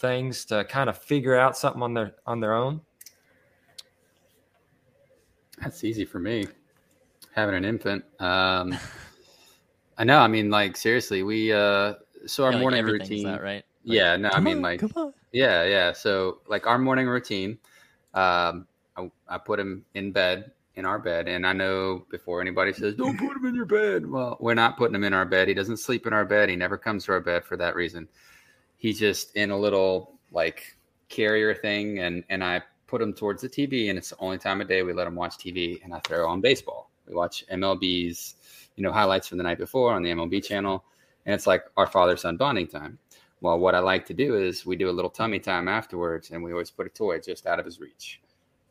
things 0.00 0.44
to 0.46 0.64
kind 0.64 0.88
of 0.90 0.98
figure 0.98 1.36
out 1.36 1.56
something 1.56 1.82
on 1.82 1.94
their 1.94 2.14
on 2.26 2.40
their 2.40 2.54
own. 2.54 2.80
That's 5.62 5.84
easy 5.84 6.04
for 6.04 6.18
me. 6.18 6.46
Having 7.34 7.56
an 7.56 7.64
infant. 7.64 8.04
Um, 8.18 8.76
I 9.98 10.04
know. 10.04 10.18
I 10.18 10.28
mean, 10.28 10.50
like 10.50 10.76
seriously, 10.76 11.22
we 11.22 11.52
uh, 11.52 11.94
so 12.26 12.44
our 12.44 12.52
Yeah, 12.52 12.60
morning 12.60 12.80
everything's 12.80 13.10
routine. 13.10 13.26
that, 13.26 13.42
right? 13.42 13.64
Like, 13.84 13.96
yeah, 13.96 14.16
no, 14.16 14.30
I 14.30 14.40
mean 14.40 14.56
on, 14.56 14.62
like 14.62 14.80
come 14.80 14.92
on. 14.96 15.12
yeah, 15.32 15.64
yeah. 15.64 15.92
So 15.92 16.40
like 16.48 16.66
our 16.66 16.78
morning 16.78 17.06
routine, 17.06 17.58
um, 18.14 18.66
I, 18.96 19.10
I 19.28 19.38
put 19.38 19.60
him 19.60 19.84
in 19.94 20.12
bed 20.12 20.52
in 20.76 20.86
our 20.86 20.98
bed, 20.98 21.28
and 21.28 21.46
I 21.46 21.52
know 21.52 22.06
before 22.10 22.40
anybody 22.40 22.72
says 22.72 22.94
don't 22.94 23.18
put 23.18 23.36
him 23.36 23.44
in 23.44 23.54
your 23.54 23.66
bed. 23.66 24.10
Well, 24.10 24.38
we're 24.40 24.54
not 24.54 24.78
putting 24.78 24.94
him 24.94 25.04
in 25.04 25.12
our 25.12 25.26
bed. 25.26 25.48
He 25.48 25.54
doesn't 25.54 25.76
sleep 25.78 26.06
in 26.06 26.12
our 26.12 26.24
bed. 26.24 26.48
He 26.48 26.56
never 26.56 26.78
comes 26.78 27.04
to 27.04 27.12
our 27.12 27.20
bed 27.20 27.44
for 27.44 27.56
that 27.58 27.74
reason. 27.74 28.08
He's 28.80 28.98
just 28.98 29.36
in 29.36 29.50
a 29.50 29.56
little 29.58 30.18
like 30.32 30.76
carrier 31.10 31.54
thing, 31.54 32.00
and 32.00 32.24
and 32.30 32.42
I 32.42 32.62
put 32.86 33.02
him 33.02 33.12
towards 33.12 33.42
the 33.42 33.48
TV, 33.48 33.90
and 33.90 33.98
it's 33.98 34.08
the 34.10 34.16
only 34.18 34.38
time 34.38 34.60
of 34.62 34.68
day 34.68 34.82
we 34.82 34.94
let 34.94 35.06
him 35.06 35.14
watch 35.14 35.36
TV, 35.36 35.84
and 35.84 35.94
I 35.94 36.00
throw 36.00 36.26
on 36.26 36.40
baseball. 36.40 36.90
We 37.06 37.14
watch 37.14 37.44
MLB's, 37.52 38.34
you 38.76 38.82
know, 38.82 38.90
highlights 38.90 39.28
from 39.28 39.36
the 39.38 39.44
night 39.44 39.58
before 39.58 39.92
on 39.92 40.02
the 40.02 40.10
MLB 40.10 40.42
channel, 40.42 40.82
and 41.26 41.34
it's 41.34 41.46
like 41.46 41.64
our 41.76 41.86
father 41.86 42.16
son 42.16 42.38
bonding 42.38 42.66
time. 42.66 42.98
Well, 43.42 43.58
what 43.58 43.74
I 43.74 43.80
like 43.80 44.06
to 44.06 44.14
do 44.14 44.36
is 44.36 44.64
we 44.64 44.76
do 44.76 44.88
a 44.88 44.92
little 44.92 45.10
tummy 45.10 45.40
time 45.40 45.68
afterwards, 45.68 46.30
and 46.30 46.42
we 46.42 46.52
always 46.52 46.70
put 46.70 46.86
a 46.86 46.90
toy 46.90 47.20
just 47.20 47.46
out 47.46 47.58
of 47.58 47.66
his 47.66 47.80
reach. 47.80 48.20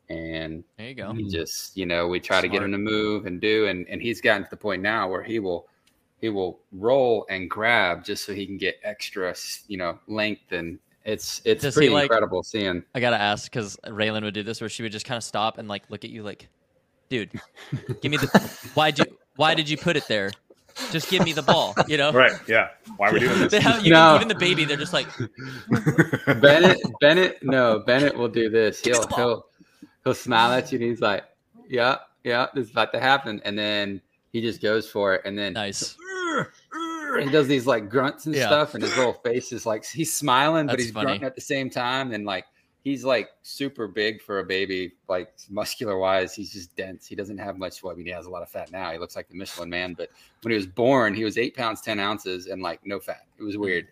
And 0.10 0.64
There 0.78 0.88
you 0.88 0.96
go. 0.96 1.14
he 1.14 1.30
just, 1.30 1.78
you 1.78 1.86
know, 1.86 2.08
we 2.08 2.20
try 2.20 2.42
to 2.42 2.48
get 2.48 2.64
him 2.64 2.72
to 2.72 2.80
move 2.80 3.28
and 3.28 3.40
do, 3.40 3.68
and 3.68 3.88
and 3.88 4.02
he's 4.02 4.22
gotten 4.22 4.44
to 4.44 4.50
the 4.50 4.58
point 4.58 4.82
now 4.82 5.08
where 5.08 5.22
he 5.22 5.38
will 5.38 5.68
he 6.22 6.30
will 6.30 6.60
roll 6.72 7.26
and 7.30 7.50
grab 7.50 8.04
just 8.04 8.26
so 8.26 8.34
he 8.34 8.46
can 8.46 8.58
get 8.58 8.80
extra, 8.84 9.34
you 9.68 9.78
know, 9.78 9.98
length, 10.08 10.52
and 10.52 10.80
it's 11.06 11.42
it's 11.46 11.64
Does 11.64 11.76
pretty 11.76 11.90
like- 11.90 12.04
incredible 12.04 12.44
seeing. 12.44 12.84
I 12.94 13.00
gotta 13.00 13.20
ask 13.20 13.52
because 13.52 13.78
Raylan 13.88 14.24
would 14.24 14.34
do 14.34 14.44
this, 14.44 14.60
where 14.62 14.70
she 14.70 14.84
would 14.84 14.92
just 14.92 15.06
kind 15.06 15.18
of 15.18 15.24
stop 15.24 15.58
and 15.58 15.68
like 15.68 15.84
look 15.90 16.04
at 16.04 16.10
you, 16.10 16.24
like, 16.24 16.48
"Dude, 17.10 17.32
give 18.02 18.12
me 18.12 18.18
the 18.18 18.28
why 18.74 18.88
you 18.90 19.06
why 19.38 19.54
did 19.56 19.70
you 19.70 19.78
put 19.78 19.96
it 19.96 20.08
there? 20.08 20.32
Just 20.92 21.10
give 21.10 21.24
me 21.24 21.34
the 21.34 21.42
ball." 21.42 21.74
You 21.88 21.98
know, 21.98 22.12
Right. 22.12 22.34
Yeah. 22.48 22.70
Why 22.98 23.10
are 23.10 23.14
we 23.14 23.20
doing 23.22 23.40
They 23.40 23.48
this? 23.48 23.64
have, 23.64 23.84
you, 23.86 23.92
No. 23.92 24.16
even 24.16 24.28
the 24.28 24.36
baby, 24.36 24.66
they're 24.66 24.78
just 24.78 24.94
like, 24.94 25.08
Bennett, 26.42 26.80
Bennett, 27.02 27.42
no, 27.44 27.80
Bennett 27.80 28.16
will 28.18 28.28
do 28.30 28.50
this. 28.50 28.82
Give 28.82 28.96
He'll 28.96 29.08
he'll 29.16 29.46
he'll 30.04 30.14
smile 30.14 30.52
at 30.52 30.72
you 30.72 30.78
and 30.80 30.88
he's 30.88 31.02
like, 31.02 31.24
"Yeah, 31.68 31.98
yeah, 32.24 32.48
this 32.54 32.66
is 32.66 32.72
about 32.72 32.92
to 32.94 33.00
happen," 33.00 33.42
and 33.46 33.58
then 33.58 34.02
he 34.34 34.42
just 34.42 34.62
goes 34.62 34.90
for 34.90 35.16
it, 35.16 35.22
and 35.26 35.38
then 35.38 35.54
"Nice." 35.54 35.96
He 37.20 37.30
does 37.30 37.48
these 37.48 37.66
like 37.68 37.90
grunts 37.90 38.26
and 38.26 38.36
Yeah. 38.36 38.46
stuff, 38.48 38.74
and 38.76 38.84
his 38.84 38.96
little 38.98 39.14
face 39.14 39.52
is 39.52 39.66
like 39.66 39.86
he's 39.86 40.14
smiling, 40.14 40.68
but 40.68 40.80
he's 40.80 40.92
funny. 40.92 41.06
grunting 41.06 41.24
at 41.26 41.36
the 41.36 41.42
same 41.42 41.70
time, 41.70 42.12
and 42.12 42.26
like 42.26 42.46
he's 42.84 43.04
like 43.04 43.30
super 43.44 43.88
big 43.88 44.22
for 44.22 44.40
a 44.40 44.44
baby, 44.44 44.94
like 45.08 45.34
muscular 45.50 45.98
wise. 45.98 46.34
He's 46.34 46.52
just 46.54 46.76
dense. 46.76 47.06
He 47.08 47.16
doesn't 47.16 47.38
have 47.38 47.58
much. 47.58 47.84
Well, 47.84 47.94
I 47.94 47.96
mean, 47.96 48.06
he 48.06 48.12
has 48.12 48.26
a 48.26 48.30
lot 48.30 48.42
of 48.42 48.50
fat 48.50 48.72
now. 48.72 48.92
He 48.92 48.98
looks 48.98 49.16
like 49.16 49.28
the 49.28 49.36
Michelin 49.36 49.70
Man, 49.70 49.94
but 49.96 50.10
when 50.42 50.52
he 50.52 50.56
was 50.56 50.68
born, 50.68 51.14
he 51.14 51.24
was 51.24 51.38
eight 51.38 51.56
pounds 51.56 51.82
ten 51.82 52.00
ounces 52.00 52.48
and 52.48 52.62
like 52.62 52.86
no 52.86 53.00
fat. 53.00 53.26
It 53.38 53.44
was 53.44 53.58
weird. 53.58 53.88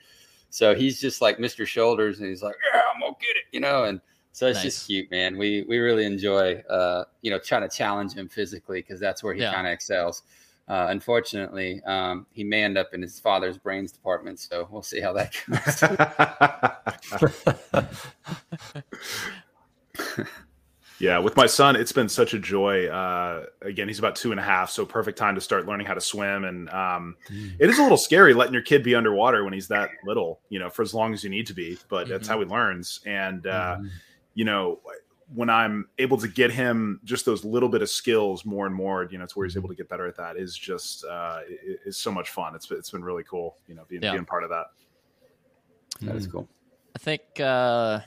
So 0.49 0.73
he's 0.73 1.01
just 1.01 1.21
like 1.21 1.37
Mr. 1.39 1.67
Shoulders, 1.67 2.19
and 2.19 2.29
he's 2.29 2.41
like, 2.41 2.55
"Yeah, 2.73 2.81
I'm 2.93 3.01
gonna 3.01 3.13
get 3.19 3.35
it," 3.35 3.43
you 3.51 3.59
know, 3.59 3.83
and. 3.85 3.99
So 4.33 4.45
it's 4.45 4.57
Nice. 4.57 4.75
just 4.75 4.85
cute, 4.85 5.09
man. 5.09 5.35
We 5.35 5.63
we 5.67 5.79
really 5.79 6.05
enjoy, 6.05 6.57
uh, 6.69 7.05
you 7.23 7.31
know, 7.31 7.39
trying 7.39 7.67
to 7.67 7.75
challenge 7.75 8.13
him 8.13 8.29
physically 8.29 8.81
because 8.83 8.99
that's 8.99 9.23
where 9.23 9.33
he 9.33 9.41
Yeah. 9.41 9.51
kind 9.51 9.65
of 9.65 9.73
excels. 9.73 10.21
Uh, 10.67 10.87
unfortunately, 10.89 11.81
um, 11.85 12.25
he 12.31 12.43
may 12.43 12.63
end 12.63 12.77
up 12.77 12.93
in 12.93 13.01
his 13.01 13.19
father's 13.19 13.57
brains 13.57 13.91
department, 13.91 14.39
so 14.39 14.67
we'll 14.69 14.81
see 14.81 14.99
how 14.99 15.13
that 15.13 15.33
goes. 19.97 20.25
Yeah, 20.99 21.19
with 21.19 21.35
my 21.35 21.45
son, 21.45 21.75
it's 21.75 21.91
been 21.91 22.09
such 22.09 22.33
a 22.33 22.39
joy. 22.39 22.87
Uh, 22.87 23.45
again, 23.61 23.87
he's 23.87 23.99
about 23.99 24.15
two 24.15 24.31
and 24.31 24.39
a 24.39 24.43
half, 24.43 24.71
so 24.71 24.83
perfect 24.83 25.17
time 25.17 25.35
to 25.35 25.41
start 25.41 25.67
learning 25.67 25.85
how 25.85 25.93
to 25.93 26.01
swim. 26.01 26.43
And 26.43 26.69
um, 26.71 27.15
it 27.59 27.69
is 27.69 27.77
a 27.77 27.83
little 27.83 27.97
scary 27.97 28.33
letting 28.33 28.53
your 28.53 28.63
kid 28.63 28.83
be 28.83 28.95
underwater 28.95 29.43
when 29.43 29.53
he's 29.53 29.67
that 29.67 29.91
little, 30.05 30.39
you 30.49 30.57
know, 30.57 30.69
for 30.71 30.81
as 30.81 30.95
long 30.95 31.13
as 31.13 31.23
you 31.23 31.29
need 31.29 31.45
to 31.47 31.53
be. 31.53 31.77
But 31.87 32.07
that's 32.07 32.27
how 32.27 32.39
he 32.39 32.45
learns. 32.45 32.99
And 33.05 33.45
uh, 33.45 33.77
you 34.33 34.45
know, 34.45 34.79
when 35.33 35.49
I'm 35.49 35.89
able 35.97 36.17
to 36.17 36.27
get 36.27 36.51
him 36.51 36.99
just 37.03 37.25
those 37.25 37.43
little 37.43 37.67
bit 37.69 37.81
of 37.81 37.89
skills 37.89 38.45
more 38.45 38.65
and 38.65 38.73
more, 38.73 39.07
you 39.11 39.17
know, 39.17 39.25
to 39.25 39.33
where 39.35 39.45
he's 39.45 39.57
able 39.57 39.67
to 39.69 39.75
get 39.75 39.89
better 39.89 40.07
at 40.07 40.15
that 40.17 40.37
is 40.37 40.57
just 40.57 41.03
uh, 41.05 41.39
i- 41.41 41.77
is 41.85 41.97
so 41.97 42.11
much 42.11 42.29
fun. 42.29 42.55
It's 42.55 42.71
it's 42.71 42.91
been 42.91 43.03
really 43.03 43.23
cool, 43.23 43.57
you 43.67 43.75
know, 43.75 43.83
being 43.89 44.01
Yeah. 44.01 44.13
being 44.13 44.25
part 44.25 44.43
of 44.43 44.49
that. 44.51 44.67
that 46.01 46.15
is 46.15 46.27
cool. 46.27 46.47
I 46.95 46.99
think 46.99 47.21
uh, 47.39 47.99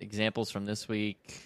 examples 0.00 0.50
from 0.50 0.64
this 0.66 0.86
week. 0.88 1.40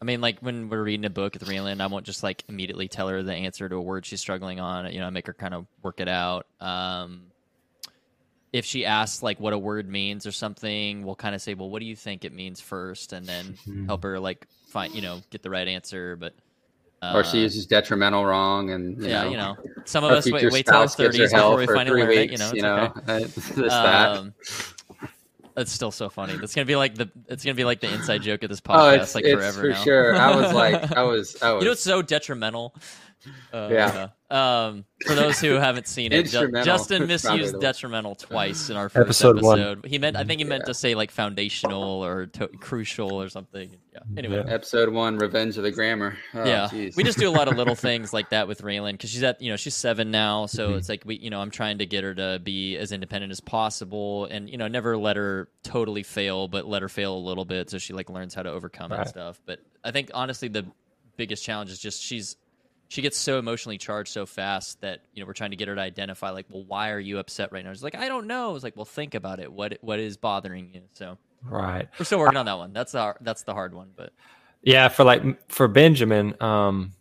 I 0.00 0.04
mean, 0.04 0.20
like 0.20 0.38
when 0.40 0.68
we're 0.68 0.84
reading 0.84 1.06
a 1.06 1.10
book 1.10 1.34
with 1.34 1.44
Raylan, 1.48 1.80
I 1.80 1.86
won't 1.86 2.04
just 2.06 2.22
like 2.22 2.44
immediately 2.48 2.86
tell 2.86 3.08
her 3.08 3.22
the 3.22 3.34
answer 3.34 3.68
to 3.68 3.76
a 3.76 3.80
word 3.80 4.06
she's 4.06 4.20
struggling 4.20 4.60
on. 4.60 4.92
You 4.92 5.00
know, 5.00 5.06
I 5.06 5.10
make 5.10 5.26
her 5.26 5.32
kind 5.34 5.54
of 5.54 5.66
work 5.82 5.98
it 6.00 6.08
out. 6.08 6.46
Um, 6.60 7.22
if 8.52 8.64
she 8.64 8.84
asks 8.84 9.22
like 9.22 9.40
what 9.40 9.52
a 9.52 9.58
word 9.58 9.88
means 9.88 10.26
or 10.26 10.32
something, 10.32 11.04
we'll 11.04 11.14
kind 11.14 11.34
of 11.34 11.42
say, 11.42 11.54
"Well, 11.54 11.68
what 11.70 11.80
do 11.80 11.86
you 11.86 11.96
think 11.96 12.24
it 12.24 12.32
means 12.32 12.60
first? 12.60 13.12
and 13.12 13.26
then 13.26 13.58
help 13.86 14.02
her 14.02 14.18
like 14.18 14.46
find 14.68 14.94
you 14.94 15.02
know 15.02 15.20
get 15.30 15.42
the 15.42 15.50
right 15.50 15.68
answer. 15.68 16.16
But 16.16 16.34
uh, 17.02 17.12
or 17.14 17.24
she 17.24 17.40
uses 17.40 17.66
detrimental 17.66 18.24
wrong, 18.24 18.70
and 18.70 19.00
you 19.02 19.08
yeah, 19.08 19.24
know, 19.24 19.30
you 19.30 19.36
know, 19.36 19.56
some 19.84 20.04
of 20.04 20.10
us 20.10 20.30
wait, 20.30 20.50
wait 20.50 20.66
till 20.66 20.76
our 20.76 20.88
spouse 20.88 20.96
gives 20.96 21.16
her 21.16 21.24
thirties 21.24 21.32
hell 21.32 21.50
before 21.50 21.58
we 21.58 21.66
for 21.66 21.74
finally 21.74 22.02
three 22.02 22.16
learn 22.16 22.28
weeks. 22.28 22.40
it. 22.40 22.56
You 22.56 22.62
know, 22.62 22.84
it's 22.84 22.96
okay. 22.98 23.24
it's 23.24 23.34
this, 23.50 23.72
that. 23.72 24.08
Um, 24.10 24.34
it's 25.56 25.72
still 25.72 25.90
so 25.90 26.08
funny. 26.08 26.36
That's 26.36 26.54
gonna 26.54 26.64
be 26.64 26.76
like 26.76 26.94
the 26.94 27.10
it's 27.26 27.44
gonna 27.44 27.54
be 27.54 27.64
like 27.64 27.80
the 27.80 27.92
inside 27.92 28.22
joke 28.22 28.42
of 28.44 28.48
this 28.48 28.62
oh, 28.66 28.72
podcast, 28.72 29.02
it's, 29.02 29.14
like 29.14 29.24
it's 29.24 29.34
forever 29.34 29.60
for 29.60 29.68
now. 29.70 29.84
sure. 29.84 30.16
I 30.16 30.36
was 30.36 30.52
like, 30.52 30.92
I 30.96 31.02
was, 31.02 31.42
I 31.42 31.52
was. 31.52 31.62
you 31.62 31.66
know, 31.66 31.72
it's 31.72 31.82
so 31.82 32.00
detrimental. 32.02 32.74
Uh, 33.52 33.68
Yeah. 33.70 34.08
Um, 34.30 34.84
for 35.06 35.14
those 35.14 35.40
who 35.40 35.52
haven't 35.54 35.86
seen 35.88 36.12
it, 36.12 36.24
Justin 36.24 37.06
misused 37.06 37.58
detrimental 37.60 38.14
twice 38.14 38.68
in 38.68 38.76
our 38.76 38.90
first 38.90 39.06
Episode 39.06 39.38
episode. 39.38 39.82
one. 39.82 39.90
He 39.90 39.98
meant, 39.98 40.16
I 40.16 40.24
think 40.24 40.40
he 40.40 40.44
meant 40.44 40.64
Yeah. 40.64 40.66
to 40.66 40.74
say 40.74 40.94
like 40.94 41.10
foundational 41.10 42.04
or 42.04 42.26
to- 42.26 42.48
crucial 42.48 43.12
or 43.22 43.30
something. 43.30 43.70
Yeah. 43.94 44.00
Anyway. 44.18 44.36
Yeah. 44.46 44.52
Episode 44.52 44.90
one, 44.90 45.16
Revenge 45.16 45.56
of 45.56 45.62
the 45.62 45.70
Grammar. 45.70 46.18
Oh, 46.34 46.44
yeah, 46.44 46.68
jeez. 46.70 46.94
we 46.94 47.04
just 47.04 47.18
do 47.18 47.26
a 47.28 47.32
lot 47.32 47.48
of 47.48 47.56
little 47.56 47.74
things 47.88 48.12
like 48.12 48.28
that 48.30 48.48
with 48.48 48.60
Raylan 48.60 48.92
because 48.92 49.08
she's 49.10 49.22
at 49.22 49.40
you 49.40 49.50
know 49.50 49.56
she's 49.56 49.74
seven 49.74 50.10
now, 50.10 50.44
so 50.44 50.74
it's 50.74 50.90
like 50.90 51.04
we 51.06 51.16
you 51.16 51.30
know 51.30 51.40
I'm 51.40 51.50
trying 51.50 51.78
to 51.78 51.86
get 51.86 52.04
her 52.04 52.14
to 52.14 52.38
be 52.42 52.76
as 52.76 52.92
independent 52.92 53.30
as 53.32 53.40
possible, 53.40 54.26
and 54.26 54.50
you 54.50 54.58
know 54.58 54.68
never 54.68 54.98
let 54.98 55.16
her 55.16 55.48
totally 55.62 56.02
fail, 56.02 56.48
but 56.48 56.66
let 56.66 56.82
her 56.82 56.88
fail 56.90 57.16
a 57.16 57.18
little 57.18 57.46
bit 57.46 57.70
so 57.70 57.78
she 57.78 57.92
like 57.94 58.10
learns 58.10 58.34
how 58.34 58.42
to 58.42 58.50
overcome 58.50 58.92
it 58.92 58.98
and 58.98 59.08
stuff. 59.08 59.40
But 59.46 59.60
I 59.82 59.90
think 59.90 60.10
honestly 60.12 60.48
the 60.48 60.66
biggest 61.16 61.42
challenge 61.42 61.70
is 61.70 61.78
just 61.80 62.02
she's 62.02 62.36
she 62.88 63.02
gets 63.02 63.16
so 63.18 63.38
emotionally 63.38 63.78
charged 63.78 64.12
so 64.12 64.26
fast 64.26 64.80
that 64.80 65.02
you 65.12 65.22
know 65.22 65.26
we're 65.26 65.34
trying 65.34 65.50
to 65.50 65.56
get 65.56 65.68
her 65.68 65.74
to 65.74 65.80
identify 65.80 66.30
like 66.30 66.46
well 66.50 66.64
why 66.64 66.90
are 66.90 67.00
you 67.00 67.18
upset 67.18 67.52
right 67.52 67.64
now? 67.64 67.72
She's 67.72 67.82
like 67.82 67.96
I 67.96 68.08
don't 68.08 68.26
know. 68.26 68.54
It's 68.54 68.64
like 68.64 68.76
well 68.76 68.84
think 68.84 69.14
about 69.14 69.40
it. 69.40 69.52
What 69.52 69.78
what 69.82 69.98
is 70.00 70.16
bothering 70.16 70.70
you? 70.74 70.82
So 70.92 71.18
Right. 71.42 71.88
we're 71.98 72.04
still 72.06 72.18
working 72.20 72.38
on 72.38 72.46
that 72.46 72.58
one. 72.58 72.72
That's 72.72 72.94
our 72.94 73.16
that's 73.22 73.42
the 73.44 73.54
hard 73.54 73.74
one, 73.74 73.90
but 73.96 74.12
Yeah, 74.62 74.88
for 74.88 75.04
like 75.04 75.22
for 75.50 75.68
Benjamin, 75.68 76.34
um, 76.42 76.92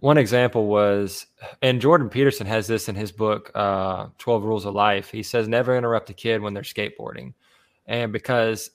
one 0.00 0.18
example 0.18 0.66
was, 0.66 1.26
and 1.62 1.80
Jordan 1.80 2.08
Peterson 2.10 2.46
has 2.46 2.66
this 2.66 2.88
in 2.88 2.94
his 2.94 3.12
book, 3.12 3.50
uh, 3.54 4.08
Twelve 4.18 4.44
Rules 4.44 4.66
of 4.66 4.74
Life. 4.74 5.10
He 5.10 5.22
says 5.22 5.48
never 5.48 5.76
interrupt 5.76 6.10
a 6.10 6.14
kid 6.14 6.42
when 6.42 6.54
they're 6.54 6.62
skateboarding, 6.62 7.34
and 7.86 8.12
because 8.12 8.70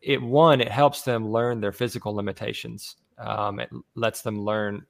it 0.00 0.20
one, 0.20 0.60
it 0.60 0.70
helps 0.70 1.02
them 1.02 1.30
learn 1.30 1.60
their 1.60 1.72
physical 1.72 2.14
limitations. 2.14 2.96
Um, 3.18 3.60
it 3.60 3.70
lets 3.94 4.22
them 4.22 4.40
learn 4.40 4.84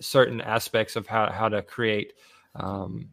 certain 0.00 0.40
aspects 0.40 0.96
of 0.96 1.06
how 1.06 1.30
how 1.30 1.48
to 1.48 1.62
create 1.62 2.12
um, 2.54 3.08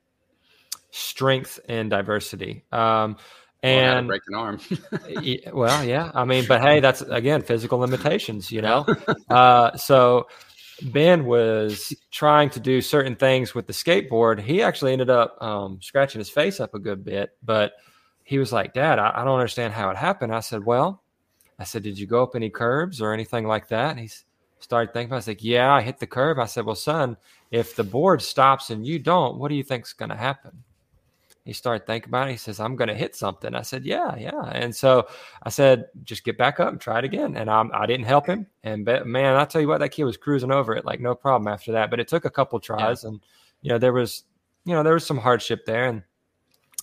strength 0.91 1.59
and 1.67 1.89
diversity. 1.89 2.63
Um, 2.71 3.17
Or 3.63 3.69
how 3.69 3.91
to 3.93 3.97
and 3.97 4.07
break 4.07 4.21
an 4.27 4.35
arm. 4.35 4.59
Ye- 5.21 5.43
well, 5.53 5.83
yeah. 5.83 6.11
I 6.13 6.25
mean, 6.25 6.45
but 6.47 6.61
hey, 6.61 6.79
that's 6.79 7.01
again 7.01 7.41
physical 7.41 7.79
limitations, 7.79 8.51
you 8.51 8.61
know. 8.61 8.85
uh, 9.29 9.75
so 9.75 10.27
Ben 10.81 11.25
was 11.25 11.93
trying 12.11 12.49
to 12.51 12.59
do 12.61 12.79
certain 12.81 13.15
things 13.15 13.53
with 13.53 13.67
the 13.67 13.73
skateboard. 13.73 14.39
He 14.39 14.61
actually 14.63 14.93
ended 14.93 15.09
up 15.09 15.35
um, 15.41 15.79
scratching 15.81 16.19
his 16.19 16.29
face 16.29 16.59
up 16.61 16.73
a 16.73 16.79
good 16.79 17.03
bit, 17.03 17.31
but 17.43 17.73
he 18.23 18.39
was 18.39 18.53
like, 18.53 18.73
"Dad, 18.73 18.97
I, 18.97 19.11
I 19.13 19.23
don't 19.25 19.35
understand 19.39 19.73
how 19.73 19.89
it 19.89 19.97
happened." 19.97 20.33
I 20.33 20.39
said, 20.39 20.63
"Well," 20.65 21.03
I 21.59 21.65
said, 21.65 21.83
"Did 21.83 21.99
you 21.99 22.07
go 22.07 22.23
up 22.23 22.35
any 22.35 22.49
curbs 22.49 23.01
or 23.01 23.11
anything 23.13 23.45
like 23.45 23.67
that?" 23.69 23.89
And 23.91 23.99
he 23.99 24.05
s- 24.05 24.23
started 24.59 24.93
thinking. 24.93 25.09
about 25.09 25.15
it. 25.15 25.17
I 25.17 25.19
was 25.19 25.27
like, 25.27 25.43
"Yeah, 25.43 25.73
I 25.73 25.81
hit 25.81 25.99
the 25.99 26.07
curb." 26.07 26.39
I 26.39 26.45
said, 26.45 26.65
"Well, 26.65 26.75
son, 26.75 27.17
if 27.51 27.75
the 27.75 27.83
board 27.83 28.21
stops 28.21 28.69
and 28.69 28.85
you 28.85 28.99
don't, 28.99 29.37
what 29.37 29.49
do 29.49 29.55
you 29.55 29.63
think's 29.63 29.93
going 29.93 30.09
to 30.09 30.15
happen?" 30.15 30.63
he 31.49 31.53
started 31.53 31.87
thinking 31.87 32.09
about 32.09 32.27
it. 32.27 32.31
He 32.31 32.37
says, 32.37 32.59
I'm 32.59 32.75
going 32.75 32.89
to 32.89 32.93
hit 32.93 33.15
something. 33.15 33.55
I 33.55 33.63
said, 33.63 33.83
yeah, 33.83 34.15
yeah. 34.15 34.45
And 34.51 34.75
so 34.75 35.07
I 35.41 35.49
said, 35.49 35.85
just 36.03 36.23
get 36.23 36.37
back 36.37 36.59
up 36.59 36.69
and 36.69 36.79
try 36.79 36.99
it 36.99 37.05
again. 37.05 37.35
And 37.35 37.49
I'm, 37.49 37.71
I 37.73 37.87
didn't 37.87 38.05
help 38.05 38.27
him. 38.27 38.45
And 38.63 38.85
but, 38.85 39.07
man, 39.07 39.35
I 39.35 39.45
tell 39.45 39.59
you 39.59 39.67
what, 39.67 39.79
that 39.79 39.89
kid 39.89 40.03
was 40.03 40.15
cruising 40.15 40.51
over 40.51 40.75
it 40.75 40.85
like 40.85 40.99
no 40.99 41.15
problem 41.15 41.51
after 41.51 41.71
that. 41.71 41.89
But 41.89 41.99
it 41.99 42.07
took 42.07 42.25
a 42.25 42.29
couple 42.29 42.59
tries, 42.59 43.03
and 43.03 43.19
you 43.63 43.69
know 43.69 43.79
there 43.79 43.93
was, 43.93 44.25
you 44.63 44.75
know, 44.75 44.83
there 44.83 44.93
was 44.93 45.07
some 45.07 45.17
hardship 45.17 45.65
there. 45.65 45.85
And 45.85 46.03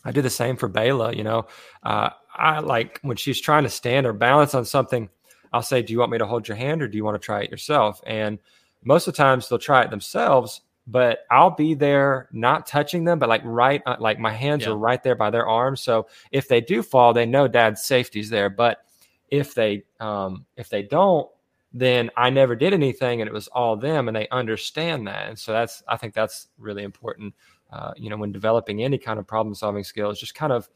I 0.05 0.11
do 0.11 0.21
the 0.21 0.31
same 0.31 0.57
for 0.57 0.69
Bayla. 0.69 1.17
You 1.17 1.23
know, 1.23 1.47
uh, 1.85 2.11
I 2.35 2.59
like 2.59 2.99
when 3.03 3.17
she's 3.17 3.41
trying 3.41 3.63
to 3.63 3.71
stand 3.71 4.05
or 4.05 4.13
balance 4.13 4.53
on 4.53 4.65
something. 4.65 5.09
I'll 5.53 5.63
say, 5.63 5.83
do 5.83 5.93
you 5.93 5.99
want 5.99 6.13
me 6.13 6.19
to 6.19 6.27
hold 6.27 6.49
your 6.49 6.57
hand 6.57 6.83
or 6.83 6.89
do 6.89 6.97
you 6.97 7.05
want 7.05 7.21
to 7.21 7.25
try 7.25 7.43
it 7.43 7.51
yourself? 7.51 8.01
And 8.07 8.39
most 8.85 9.07
of 9.09 9.15
the 9.15 9.19
times 9.19 9.49
they'll 9.49 9.59
try 9.59 9.83
it 9.83 9.91
themselves 9.91 10.61
but 10.87 11.21
I'll 11.31 11.51
be 11.51 11.75
there 11.75 12.29
not 12.33 12.67
touching 12.67 13.05
them, 13.05 13.19
but 13.19 13.29
like 13.29 13.43
right, 13.45 13.83
uh, 13.87 13.97
like 13.99 14.19
my 14.21 14.33
hands 14.33 14.63
Yeah. 14.63 14.71
are 14.71 14.77
right 14.77 15.03
there 15.03 15.17
by 15.17 15.31
their 15.31 15.47
arms. 15.47 15.81
So 15.81 16.07
if 16.31 16.47
they 16.49 16.61
do 16.61 16.83
fall, 16.83 17.13
they 17.13 17.27
know 17.27 17.49
dad's 17.49 17.83
safety's 17.85 18.31
there. 18.31 18.49
But 18.49 18.85
if 19.29 19.53
they, 19.55 19.83
um, 19.99 20.47
if 20.57 20.69
they 20.69 20.83
don't, 20.85 21.29
then 21.73 22.11
I 22.17 22.31
never 22.31 22.55
did 22.55 22.73
anything 22.73 23.21
and 23.21 23.29
it 23.29 23.35
was 23.35 23.49
all 23.49 23.77
them 23.77 24.07
and 24.07 24.17
they 24.17 24.29
understand 24.29 25.09
that. 25.09 25.29
And 25.29 25.39
so 25.39 25.53
that's, 25.53 25.83
I 25.89 25.97
think 25.97 26.15
that's 26.15 26.49
really 26.57 26.85
important. 26.85 27.35
Uh, 27.73 27.93
you 27.97 28.09
know, 28.09 28.17
when 28.17 28.31
developing 28.31 28.85
any 28.85 28.97
kind 28.97 29.19
of 29.19 29.27
problem 29.27 29.57
solving 29.57 29.83
skills, 29.83 30.21
just 30.21 30.37
kind 30.37 30.53
of 30.53 30.69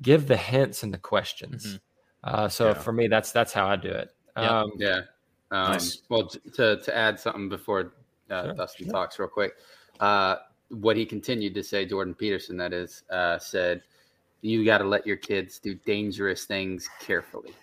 give 0.00 0.26
the 0.26 0.36
hints 0.36 0.82
and 0.82 0.92
the 0.92 0.98
questions. 0.98 1.74
Mhm. 1.76 1.80
Uh, 2.24 2.48
so 2.48 2.68
Yeah. 2.68 2.74
for 2.74 2.92
me, 2.92 3.08
that's, 3.08 3.32
that's 3.32 3.52
how 3.52 3.66
I 3.66 3.76
do 3.76 3.88
it. 3.90 4.14
Yeah. 4.36 4.60
Um, 4.60 4.72
Yeah. 4.76 5.00
Um, 5.50 5.72
Nice. 5.72 6.02
Well, 6.08 6.28
to 6.28 6.80
to 6.80 6.96
add 6.96 7.20
something 7.20 7.48
before 7.48 7.92
uh, 8.30 8.44
Sure, 8.44 8.54
Dustin 8.54 8.86
sure. 8.86 8.92
talks 8.92 9.18
real 9.18 9.28
quick, 9.28 9.54
uh, 10.00 10.36
what 10.70 10.96
he 10.96 11.04
continued 11.04 11.54
to 11.54 11.62
say, 11.62 11.84
Jordan 11.84 12.14
Peterson, 12.14 12.56
that 12.56 12.72
is, 12.72 13.02
uh, 13.10 13.38
said, 13.38 13.82
you 14.40 14.64
got 14.64 14.78
to 14.78 14.84
let 14.84 15.06
your 15.06 15.16
kids 15.16 15.58
do 15.58 15.74
dangerous 15.74 16.46
things 16.46 16.88
carefully. 17.00 17.54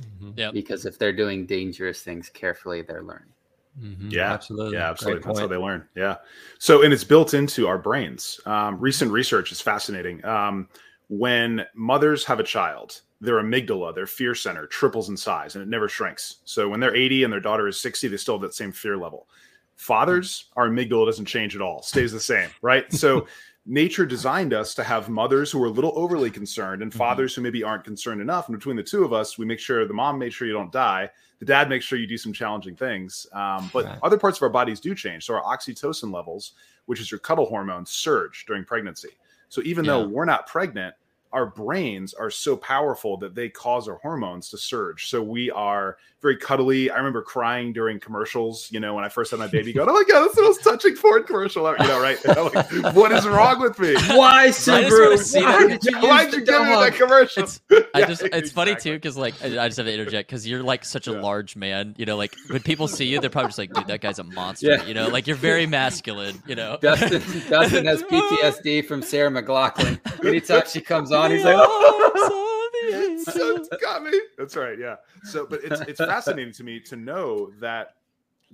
Mhm. 0.00 0.36
Yep. 0.36 0.52
Because 0.54 0.86
if 0.86 0.98
they're 0.98 1.12
doing 1.12 1.44
dangerous 1.46 2.02
things 2.02 2.30
carefully, 2.30 2.82
they're 2.82 3.02
learning. 3.02 3.32
Mhm. 3.80 4.10
Yeah, 4.10 4.32
absolutely. 4.32 4.78
Yeah, 4.78 4.88
absolutely. 4.90 5.22
That's 5.22 5.38
how 5.38 5.46
they 5.46 5.56
learn. 5.58 5.86
Yeah. 5.94 6.16
So, 6.58 6.82
and 6.82 6.94
it's 6.94 7.04
built 7.04 7.34
into 7.34 7.68
our 7.68 7.76
brains. 7.78 8.40
Um, 8.46 8.80
recent 8.80 9.12
research 9.12 9.52
is 9.52 9.60
fascinating. 9.60 10.24
Um, 10.24 10.68
when 11.08 11.66
mothers 11.74 12.24
have 12.24 12.40
a 12.40 12.42
child, 12.42 13.02
their 13.20 13.42
amygdala, 13.42 13.94
their 13.94 14.06
fear 14.06 14.34
center, 14.34 14.66
triples 14.66 15.08
in 15.08 15.16
size 15.16 15.54
and 15.54 15.62
it 15.62 15.68
never 15.68 15.88
shrinks. 15.88 16.36
So, 16.44 16.68
when 16.68 16.80
they're 16.80 16.94
80 16.94 17.24
and 17.24 17.32
their 17.32 17.40
daughter 17.40 17.68
is 17.68 17.80
60, 17.80 18.08
they 18.08 18.16
still 18.16 18.34
have 18.34 18.42
that 18.42 18.54
same 18.54 18.72
fear 18.72 18.96
level. 18.96 19.28
Fathers, 19.74 20.50
our 20.56 20.68
amygdala 20.68 21.06
doesn't 21.06 21.26
change 21.26 21.54
at 21.54 21.62
all, 21.62 21.82
stays 21.82 22.12
the 22.12 22.20
same, 22.20 22.50
right? 22.62 22.90
So, 22.92 23.26
nature 23.68 24.06
designed 24.06 24.54
us 24.54 24.74
to 24.74 24.84
have 24.84 25.08
mothers 25.08 25.50
who 25.50 25.62
are 25.62 25.66
a 25.66 25.70
little 25.70 25.92
overly 25.96 26.30
concerned 26.30 26.82
and 26.82 26.92
Mhm. 26.92 26.96
fathers 26.96 27.34
who 27.34 27.42
maybe 27.42 27.64
aren't 27.64 27.82
concerned 27.84 28.20
enough. 28.20 28.48
And 28.48 28.56
between 28.56 28.76
the 28.76 28.82
two 28.82 29.04
of 29.04 29.12
us, 29.12 29.38
we 29.38 29.44
make 29.44 29.58
sure 29.58 29.86
the 29.86 29.92
mom 29.92 30.18
makes 30.18 30.34
sure 30.36 30.46
you 30.46 30.52
don't 30.54 30.70
die 30.72 31.10
the 31.38 31.44
dad 31.44 31.68
makes 31.68 31.84
sure 31.84 31.98
you 31.98 32.06
do 32.06 32.16
some 32.16 32.32
challenging 32.32 32.76
things. 32.76 33.26
Um, 33.32 33.70
but 33.72 33.84
Right. 33.84 33.98
other 34.02 34.18
parts 34.18 34.38
of 34.38 34.42
our 34.42 34.48
bodies 34.48 34.80
do 34.80 34.94
change. 34.94 35.26
So 35.26 35.34
our 35.34 35.42
oxytocin 35.42 36.12
levels, 36.12 36.52
which 36.86 37.00
is 37.00 37.10
your 37.10 37.20
cuddle 37.20 37.46
hormone, 37.46 37.84
surge 37.84 38.46
during 38.46 38.64
pregnancy. 38.64 39.10
So 39.48 39.60
even 39.64 39.86
though 39.86 40.08
we're 40.08 40.24
not 40.24 40.46
pregnant, 40.46 40.94
our 41.32 41.46
brains 41.46 42.14
are 42.14 42.30
so 42.30 42.56
powerful 42.56 43.16
that 43.18 43.34
they 43.34 43.48
cause 43.48 43.88
our 43.88 43.96
hormones 43.96 44.48
to 44.50 44.58
surge. 44.58 45.08
So 45.08 45.22
we 45.22 45.50
are 45.50 45.96
very 46.22 46.36
cuddly. 46.36 46.90
I 46.90 46.96
remember 46.96 47.22
crying 47.22 47.72
during 47.72 48.00
commercials, 48.00 48.68
you 48.72 48.80
know, 48.80 48.94
when 48.94 49.04
I 49.04 49.08
first 49.08 49.30
had 49.30 49.38
my 49.38 49.46
baby, 49.46 49.72
going, 49.72 49.88
Oh 49.88 49.92
my 49.92 50.02
God, 50.08 50.22
that's 50.24 50.34
the 50.34 50.42
most 50.42 50.64
touching 50.64 50.96
Ford 50.96 51.26
commercial 51.26 51.66
ever. 51.66 51.76
You 51.82 51.88
know, 51.88 52.00
right? 52.00 52.18
I'm 52.28 52.44
like, 52.82 52.94
what 52.96 53.12
is 53.12 53.26
wrong 53.28 53.60
with 53.60 53.78
me? 53.78 53.94
Why, 54.16 54.44
I 54.44 54.46
just 54.48 54.66
wanna 54.66 55.18
see 55.18 55.42
Why 55.42 55.66
did 55.68 55.84
you 55.84 55.98
Why'd 55.98 56.32
you 56.32 56.40
give 56.44 56.62
me 56.62 56.68
that 56.74 56.94
commercial? 56.94 57.44
It's 57.44 57.60
I 57.94 58.04
just 58.06 58.22
it's 58.22 58.50
funny 58.50 58.74
too 58.74 58.94
because 58.94 59.16
like 59.16 59.34
I 59.42 59.64
I 59.64 59.68
just 59.68 59.76
have 59.76 59.86
to 59.86 59.92
interject 59.92 60.28
because 60.28 60.48
you're 60.48 60.62
like 60.62 60.84
such 60.84 61.06
a 61.06 61.12
Yeah. 61.12 61.20
large 61.20 61.54
man. 61.54 61.94
You 61.98 62.06
know, 62.06 62.16
like 62.16 62.34
when 62.48 62.62
people 62.62 62.88
see 62.88 63.04
you, 63.06 63.20
they're 63.20 63.30
probably 63.30 63.48
just 63.48 63.58
like, 63.58 63.72
dude, 63.72 63.86
that 63.88 64.00
guy's 64.00 64.18
a 64.18 64.24
monster. 64.24 64.68
Yeah. 64.68 64.84
You 64.84 64.94
know, 64.94 65.08
like 65.08 65.26
you're 65.26 65.36
very 65.36 65.66
masculine. 65.66 66.42
You 66.46 66.54
know, 66.56 66.78
Dustin, 66.80 67.22
Dustin 67.48 67.84
has 67.86 68.02
PTSD 68.10 68.86
from 68.86 69.02
Sarah 69.02 69.30
McLachlan. 69.30 70.00
Anytime 70.24 70.62
she 70.66 70.80
comes 70.80 71.12
on, 71.12 71.15
he's 71.30 71.44
like, 71.44 71.56
oh. 71.58 73.18
so 73.32 73.64
got 73.80 74.02
me. 74.02 74.12
That's 74.38 74.56
right. 74.56 74.78
Yeah. 74.78 74.96
So, 75.24 75.46
but 75.46 75.60
it's 75.64 75.80
it's 75.82 75.98
fascinating 75.98 76.52
to 76.54 76.64
me 76.64 76.80
to 76.80 76.96
know 76.96 77.50
that 77.60 77.96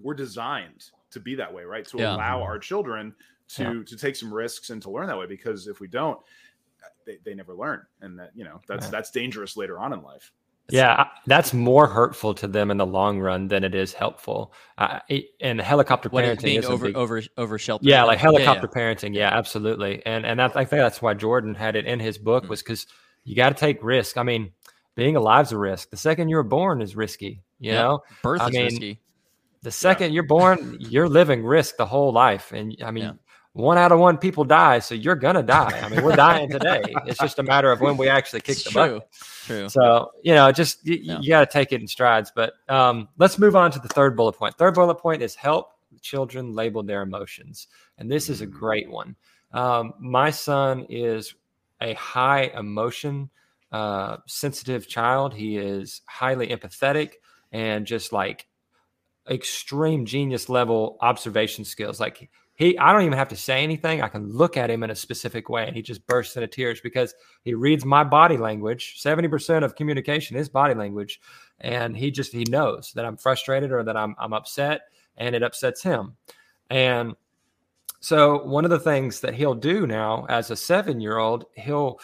we're 0.01 0.15
designed 0.15 0.87
to 1.11 1.21
be 1.21 1.35
that 1.35 1.53
way, 1.53 1.65
right? 1.65 1.87
To 1.89 1.99
Yeah. 1.99 2.15
allow 2.17 2.43
our 2.43 2.59
children 2.59 3.15
to 3.49 3.63
Yeah. 3.63 3.83
to 3.85 3.97
take 3.97 4.17
some 4.17 4.33
risks 4.33 4.71
and 4.71 4.81
to 4.83 4.91
learn 4.91 5.07
that 5.09 5.19
way. 5.19 5.27
Because 5.27 5.67
if 5.69 5.81
we 5.81 5.89
don't, 5.89 6.19
they, 7.05 7.19
they 7.25 7.35
never 7.35 7.55
learn, 7.55 7.85
and 8.01 8.19
that 8.19 8.31
you 8.35 8.45
know 8.45 8.61
that's 8.67 8.87
Yeah. 8.87 8.91
that's 8.91 9.11
dangerous 9.11 9.57
later 9.57 9.79
on 9.79 9.93
in 9.93 10.03
life. 10.03 10.33
Yeah, 10.71 11.05
that's 11.27 11.53
more 11.53 11.87
hurtful 11.87 12.35
to 12.35 12.47
them 12.49 12.71
in 12.71 12.77
the 12.79 12.87
long 12.87 13.19
run 13.21 13.49
than 13.49 13.63
it 13.65 13.75
is 13.75 13.93
helpful. 13.93 14.53
Uh, 14.79 15.01
it- 15.09 15.27
and 15.41 15.61
helicopter 15.61 16.09
what 16.09 16.25
parenting 16.25 16.59
is 16.59 16.65
over 16.67 16.87
big- 16.87 16.97
over 16.97 17.21
over 17.37 17.59
sheltered. 17.59 17.87
Yeah, 17.87 18.05
like 18.05 18.19
Yeah, 18.23 18.31
yeah. 18.31 18.39
helicopter 18.39 18.69
parenting. 18.69 19.15
Yeah, 19.15 19.29
absolutely. 19.37 20.03
And 20.07 20.25
and 20.25 20.39
that, 20.41 20.53
I 20.57 20.65
think 20.65 20.81
that's 20.81 21.03
why 21.03 21.15
Jordan 21.15 21.55
had 21.55 21.77
it 21.77 21.85
in 21.85 22.01
his 22.01 22.17
book 22.17 22.45
Mm. 22.45 22.49
was 22.49 22.63
because 22.63 22.87
you 23.25 23.37
got 23.37 23.51
to 23.51 23.55
take 23.55 23.83
risk. 23.83 24.17
I 24.17 24.23
mean, 24.23 24.53
being 24.95 25.17
alive's 25.17 25.53
a 25.53 25.59
risk. 25.59 25.91
The 25.91 25.97
second 25.97 26.29
you're 26.29 26.43
born 26.43 26.81
is 26.81 26.97
risky. 26.97 27.43
You 27.59 27.73
Yeah. 27.73 27.83
know, 27.83 27.99
Birth 28.23 28.41
I 28.41 28.47
is 28.49 28.53
mean, 28.55 28.65
risky. 28.65 29.01
the 29.63 29.71
second 29.71 30.13
you're 30.15 30.23
born, 30.27 30.77
you're 30.81 31.09
living 31.09 31.45
risk 31.45 31.77
the 31.77 31.87
whole 31.87 32.13
life. 32.13 32.53
And 32.53 32.77
I 32.83 32.91
mean, 32.93 33.05
Yeah. 33.05 33.13
One 33.55 33.77
out 33.77 33.93
of 33.93 33.99
one 33.99 34.17
people 34.17 34.45
die, 34.45 34.79
so 34.79 34.95
you're 34.95 35.15
gonna 35.15 35.43
die. 35.43 35.79
I 35.83 35.89
mean, 35.89 36.03
we're 36.03 36.17
dying 36.17 36.51
today. 36.51 36.83
It's 37.07 37.19
just 37.19 37.39
a 37.39 37.43
matter 37.43 37.71
of 37.71 37.81
when 37.81 37.97
we 37.97 38.09
actually 38.09 38.41
kick 38.41 38.57
It's 38.57 38.65
the 38.65 38.71
true. 38.71 38.81
bucket. 39.01 39.09
True. 39.45 39.69
So 39.69 40.11
you 40.23 40.35
know, 40.35 40.51
just 40.53 40.87
you, 40.87 40.99
Yeah. 41.03 41.19
you 41.21 41.29
got 41.29 41.41
to 41.41 41.53
take 41.53 41.73
it 41.73 41.81
in 41.81 41.87
strides. 41.87 42.33
But 42.35 42.55
um, 42.69 43.09
let's 43.19 43.39
move 43.39 43.55
on 43.55 43.71
to 43.73 43.79
the 43.79 43.89
third 43.89 44.17
bullet 44.17 44.35
point. 44.35 44.57
Third 44.57 44.75
bullet 44.75 44.95
point 44.97 45.21
is 45.23 45.35
help 45.35 45.73
children 46.01 46.55
label 46.55 46.83
their 46.83 47.03
emotions, 47.03 47.69
and 47.99 48.11
this 48.11 48.29
is 48.31 48.41
a 48.41 48.47
great 48.47 48.91
one. 48.91 49.17
Um, 49.53 49.93
my 50.01 50.31
son 50.31 50.87
is 50.89 51.35
a 51.83 51.93
high 51.95 52.45
emotion 52.57 53.29
uh, 53.71 54.19
sensitive 54.27 54.89
child. 54.89 55.35
He 55.35 55.59
is 55.59 56.01
highly 56.07 56.47
empathetic 56.49 57.15
and 57.53 57.87
just 57.87 58.13
like 58.13 58.47
extreme 59.31 60.05
genius 60.07 60.49
level 60.49 60.97
observation 61.01 61.65
skills. 61.65 62.01
Like 62.01 62.31
he, 62.55 62.77
I 62.79 62.93
don't 62.93 63.03
even 63.03 63.17
have 63.17 63.29
to 63.29 63.37
say 63.37 63.63
anything. 63.63 64.03
I 64.03 64.09
can 64.09 64.29
look 64.31 64.57
at 64.57 64.71
him 64.71 64.83
in 64.83 64.91
a 64.91 64.95
specific 64.95 65.49
way, 65.49 65.67
and 65.67 65.75
he 65.75 65.83
just 65.83 66.07
bursts 66.07 66.37
into 66.37 66.47
tears 66.47 66.81
because 66.81 67.15
he 67.43 67.55
reads 67.55 67.85
my 67.85 68.05
body 68.05 68.37
language. 68.37 69.01
Seventy 69.01 69.29
percent 69.29 69.65
of 69.65 69.75
communication 69.75 70.37
is 70.37 70.49
body 70.49 70.75
language, 70.75 71.21
and 71.61 71.97
he 71.97 72.11
just 72.11 72.33
he 72.33 72.45
knows 72.45 72.93
that 72.95 73.05
I'm 73.05 73.17
frustrated 73.17 73.73
or 73.73 73.83
that 73.85 73.97
I'm 73.97 74.15
I'm 74.19 74.33
upset, 74.33 74.83
and 75.17 75.35
it 75.35 75.43
upsets 75.43 75.83
him. 75.83 76.17
And 76.69 77.15
so 78.01 78.43
one 78.45 78.65
of 78.65 78.71
the 78.71 78.81
things 78.81 79.21
that 79.21 79.35
he'll 79.35 79.55
do 79.55 79.87
now 79.87 80.27
as 80.29 80.51
a 80.51 80.57
seven 80.57 81.01
year 81.01 81.19
old, 81.19 81.47
he'll 81.57 82.01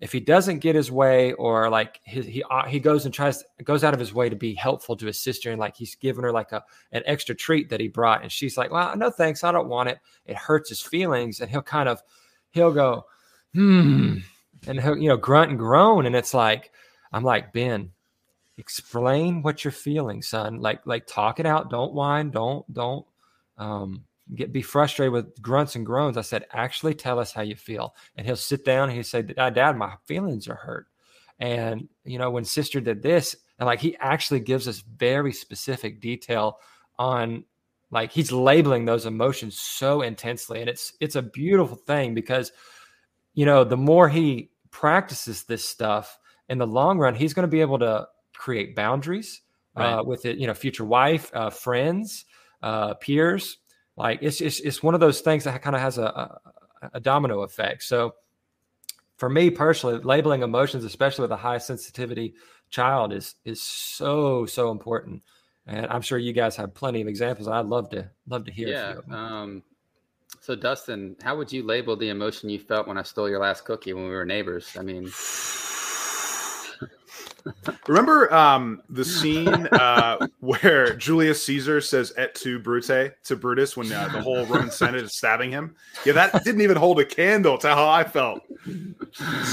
if 0.00 0.12
he 0.12 0.20
doesn't 0.20 0.60
get 0.60 0.76
his 0.76 0.90
way 0.90 1.32
or 1.32 1.68
like 1.68 2.00
he 2.04 2.22
he, 2.22 2.42
uh, 2.50 2.66
he 2.66 2.78
goes 2.78 3.04
and 3.04 3.14
tries 3.14 3.44
goes 3.64 3.84
out 3.84 3.94
of 3.94 4.00
his 4.00 4.14
way 4.14 4.28
to 4.28 4.36
be 4.36 4.54
helpful 4.54 4.96
to 4.96 5.06
his 5.06 5.18
sister 5.18 5.50
and 5.50 5.60
like 5.60 5.76
he's 5.76 5.94
giving 5.96 6.22
her 6.22 6.32
like 6.32 6.52
a 6.52 6.62
an 6.92 7.02
extra 7.06 7.34
treat 7.34 7.68
that 7.68 7.80
he 7.80 7.88
brought 7.88 8.22
and 8.22 8.30
she's 8.30 8.56
like 8.56 8.70
well 8.70 8.96
no 8.96 9.10
thanks 9.10 9.44
i 9.44 9.52
don't 9.52 9.68
want 9.68 9.88
it. 9.88 9.98
It 10.26 10.36
hurts 10.36 10.68
his 10.68 10.80
feelings 10.80 11.40
and 11.40 11.50
he'll 11.50 11.62
kind 11.62 11.88
of 11.88 12.02
he'll 12.50 12.72
go 12.72 13.06
hmm 13.54 14.18
and 14.66 14.80
he'll 14.80 14.96
you 14.96 15.08
know 15.08 15.16
grunt 15.16 15.50
and 15.50 15.58
groan 15.58 16.06
and 16.06 16.14
it's 16.14 16.34
like 16.34 16.70
i'm 17.12 17.24
like 17.24 17.52
ben 17.52 17.90
explain 18.58 19.40
what 19.42 19.64
you're 19.64 19.72
feeling 19.72 20.20
son. 20.20 20.60
Like 20.60 20.84
like 20.84 21.06
talk 21.06 21.40
it 21.40 21.46
out. 21.46 21.70
Don't 21.70 21.94
whine. 21.94 22.30
Don't 22.30 22.70
don't 22.72 23.06
um 23.56 24.04
get 24.34 24.52
be 24.52 24.62
frustrated 24.62 25.12
with 25.12 25.40
grunts 25.40 25.76
and 25.76 25.86
groans. 25.86 26.16
I 26.16 26.22
said, 26.22 26.46
actually 26.52 26.94
tell 26.94 27.18
us 27.18 27.32
how 27.32 27.42
you 27.42 27.56
feel. 27.56 27.94
And 28.16 28.26
he'll 28.26 28.36
sit 28.36 28.64
down 28.64 28.88
and 28.88 28.92
he'll 28.92 29.04
say, 29.04 29.22
Dad, 29.22 29.54
Dad, 29.54 29.76
my 29.76 29.94
feelings 30.06 30.48
are 30.48 30.54
hurt. 30.54 30.86
And 31.38 31.88
you 32.04 32.18
know, 32.18 32.30
when 32.30 32.44
sister 32.44 32.80
did 32.80 33.02
this, 33.02 33.36
and 33.58 33.66
like 33.66 33.80
he 33.80 33.96
actually 33.98 34.40
gives 34.40 34.68
us 34.68 34.80
very 34.80 35.32
specific 35.32 36.00
detail 36.00 36.58
on 36.98 37.44
like 37.90 38.12
he's 38.12 38.30
labeling 38.32 38.84
those 38.84 39.06
emotions 39.06 39.58
so 39.58 40.02
intensely. 40.02 40.60
And 40.60 40.68
it's 40.68 40.92
it's 41.00 41.16
a 41.16 41.22
beautiful 41.22 41.76
thing 41.76 42.14
because 42.14 42.52
you 43.34 43.46
know, 43.46 43.62
the 43.62 43.76
more 43.76 44.08
he 44.08 44.50
practices 44.70 45.44
this 45.44 45.64
stuff 45.64 46.18
in 46.48 46.58
the 46.58 46.66
long 46.66 46.98
run, 46.98 47.14
he's 47.14 47.34
going 47.34 47.44
to 47.44 47.50
be 47.50 47.60
able 47.60 47.78
to 47.78 48.08
create 48.34 48.74
boundaries 48.74 49.42
uh, 49.76 50.02
with 50.04 50.26
it, 50.26 50.38
you 50.38 50.46
know, 50.46 50.54
future 50.54 50.84
wife, 50.84 51.30
uh, 51.34 51.50
friends, 51.50 52.24
uh, 52.62 52.94
peers. 52.94 53.58
Like 53.98 54.20
it's, 54.22 54.40
it's 54.40 54.60
it's 54.60 54.82
one 54.82 54.94
of 54.94 55.00
those 55.00 55.20
things 55.20 55.44
that 55.44 55.60
kind 55.60 55.74
of 55.74 55.82
has 55.82 55.98
a, 55.98 56.04
a 56.04 56.40
a 56.94 57.00
domino 57.00 57.42
effect. 57.42 57.82
So 57.82 58.14
for 59.16 59.28
me 59.28 59.50
personally, 59.50 59.98
labeling 59.98 60.42
emotions, 60.42 60.84
especially 60.84 61.22
with 61.22 61.32
a 61.32 61.36
high 61.36 61.58
sensitivity 61.58 62.34
child, 62.70 63.12
is 63.12 63.34
is 63.44 63.60
so 63.60 64.46
so 64.46 64.70
important. 64.70 65.22
And 65.66 65.86
I'm 65.86 66.00
sure 66.00 66.16
you 66.16 66.32
guys 66.32 66.56
have 66.56 66.72
plenty 66.72 67.02
of 67.02 67.08
examples. 67.08 67.48
I'd 67.48 67.66
love 67.66 67.90
to 67.90 68.08
love 68.28 68.44
to 68.44 68.52
hear. 68.52 68.68
Yeah. 68.68 68.94
Um, 69.10 69.62
so, 70.40 70.54
Dustin, 70.54 71.16
how 71.22 71.36
would 71.36 71.52
you 71.52 71.62
label 71.62 71.96
the 71.96 72.08
emotion 72.08 72.48
you 72.48 72.58
felt 72.58 72.86
when 72.86 72.96
I 72.96 73.02
stole 73.02 73.28
your 73.28 73.40
last 73.40 73.64
cookie 73.64 73.92
when 73.92 74.04
we 74.04 74.10
were 74.10 74.24
neighbors? 74.24 74.76
I 74.78 74.82
mean, 74.82 75.10
Remember 77.86 78.32
um, 78.32 78.82
the 78.90 79.04
scene 79.04 79.48
uh, 79.48 80.26
where 80.40 80.94
Julius 80.96 81.44
Caesar 81.46 81.80
says 81.80 82.12
"et 82.16 82.34
tu, 82.34 82.58
Brute" 82.58 83.12
to 83.24 83.36
Brutus 83.36 83.76
when 83.76 83.90
uh, 83.92 84.08
the 84.08 84.20
whole 84.20 84.44
Roman 84.46 84.70
Senate 84.70 85.02
is 85.02 85.14
stabbing 85.14 85.50
him? 85.50 85.74
Yeah, 86.04 86.12
that 86.14 86.44
didn't 86.44 86.60
even 86.60 86.76
hold 86.76 87.00
a 87.00 87.04
candle 87.04 87.58
to 87.58 87.68
how 87.68 87.88
I 87.88 88.04
felt. 88.04 88.42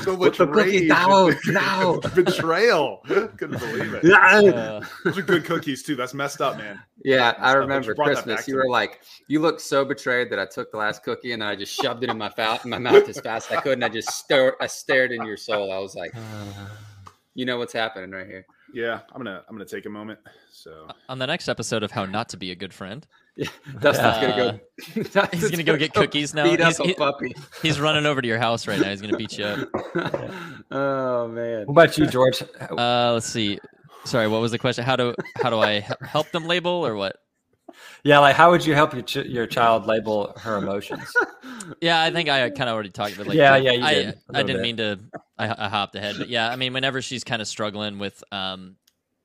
So 0.03 0.17
much 0.17 0.37
the 0.37 0.47
cookie 0.47 0.79
rage, 0.79 0.89
down, 0.89 1.31
and 1.31 1.39
now. 1.53 1.99
betrayal. 2.13 3.01
Couldn't 3.07 3.59
believe 3.59 3.93
it. 3.93 4.05
Uh, 4.11 4.81
Those 5.03 5.17
are 5.17 5.21
good 5.21 5.45
cookies 5.45 5.83
too. 5.83 5.95
That's 5.95 6.13
messed 6.13 6.41
up, 6.41 6.57
man. 6.57 6.79
yeah, 7.03 7.33
I 7.37 7.53
remember 7.53 7.95
brought 7.95 8.07
Christmas. 8.07 8.47
You 8.47 8.55
were 8.55 8.63
me. 8.65 8.69
like, 8.71 9.01
you 9.27 9.39
looked 9.39 9.61
so 9.61 9.85
betrayed 9.85 10.29
that 10.31 10.39
I 10.39 10.45
took 10.45 10.71
the 10.71 10.77
last 10.77 11.03
cookie 11.03 11.31
and 11.31 11.43
I 11.43 11.55
just 11.55 11.73
shoved 11.73 12.03
it 12.03 12.09
in 12.09 12.17
my, 12.17 12.29
fa- 12.29 12.59
in 12.63 12.69
my 12.69 12.79
mouth 12.79 13.07
as 13.07 13.19
fast 13.21 13.51
as 13.51 13.57
I 13.57 13.61
could. 13.61 13.73
And 13.73 13.85
I 13.85 13.89
just 13.89 14.09
stared, 14.11 14.55
I 14.59 14.67
stared 14.67 15.11
into 15.11 15.25
your 15.27 15.37
soul. 15.37 15.71
I 15.71 15.77
was 15.79 15.95
like, 15.95 16.13
you 17.36 17.45
know 17.45 17.57
what's 17.57 17.73
happening 17.73 18.09
right 18.11 18.25
here. 18.25 18.45
Yeah, 18.73 19.01
I'm 19.13 19.17
gonna 19.23 19.43
I'm 19.47 19.55
gonna 19.55 19.65
take 19.65 19.86
a 19.86 19.89
moment. 19.89 20.19
So 20.51 20.88
on 21.07 21.19
the 21.19 21.27
next 21.27 21.47
episode 21.47 21.83
of 21.83 21.91
How 21.91 22.05
Not 22.05 22.29
to 22.29 22.38
Be 22.38 22.51
a 22.51 22.55
Good 22.55 22.73
Friend, 22.73 23.05
yeah, 23.38 23.47
Dustin's 23.79 24.07
Uh, 24.07 24.21
gonna 24.21 24.36
go. 24.36 25.03
Dustin's 25.03 25.41
he's 25.43 25.51
gonna 25.51 25.63
go 25.63 25.77
get 25.77 25.93
cookies 25.93 26.33
now. 26.33 26.45
Beat 26.45 26.59
He's- 26.59 26.79
up 26.79 26.86
a 26.86 26.89
he- 26.89 26.93
puppy. 26.95 27.36
he's 27.61 27.79
running 27.79 28.05
over 28.05 28.21
to 28.21 28.27
your 28.27 28.39
house 28.39 28.67
right 28.67 28.79
now. 28.79 28.89
He's 28.89 29.01
gonna 29.01 29.17
beat 29.17 29.38
you 29.38 29.45
up. 29.45 29.69
oh 30.71 31.27
man. 31.27 31.65
What 31.67 31.71
about 31.71 31.97
you, 31.97 32.07
George? 32.07 32.41
Uh, 32.59 33.11
let's 33.13 33.27
see. 33.27 33.59
Sorry, 34.05 34.27
what 34.27 34.41
was 34.41 34.51
the 34.51 34.59
question? 34.59 34.83
How 34.83 34.95
do 34.95 35.13
how 35.41 35.49
do 35.49 35.59
I 35.59 35.79
help 36.01 36.31
them 36.31 36.45
label 36.47 36.71
or 36.86 36.95
what? 36.95 37.15
Yeah, 38.05 38.19
like 38.19 38.35
how 38.35 38.51
would 38.51 38.63
you 38.65 38.75
help 38.75 38.93
your 38.93 39.01
ch- 39.01 39.25
your 39.25 39.47
child 39.47 39.87
label 39.87 40.31
her 40.37 40.57
emotions? 40.57 41.11
Yeah, 41.81 41.99
I 41.99 42.11
think 42.11 42.29
I 42.29 42.51
kind 42.51 42.69
of 42.69 42.75
already 42.75 42.91
talked 42.91 43.15
about. 43.15 43.25
Like, 43.25 43.37
Yeah, 43.37 43.55
yeah, 43.55 43.71
you 43.71 43.83
I, 43.83 43.93
did, 43.95 44.19
I 44.31 44.43
didn't 44.43 44.57
bit. 44.57 44.61
mean 44.61 44.77
to 44.77 44.99
I, 45.35 45.65
I 45.65 45.67
hopped 45.67 45.95
ahead, 45.95 46.15
but 46.19 46.29
yeah, 46.29 46.47
I 46.47 46.55
mean, 46.57 46.73
whenever 46.73 47.01
she's 47.01 47.23
kind 47.23 47.41
of 47.41 47.47
struggling 47.47 47.97
with, 47.97 48.23
um, 48.31 48.75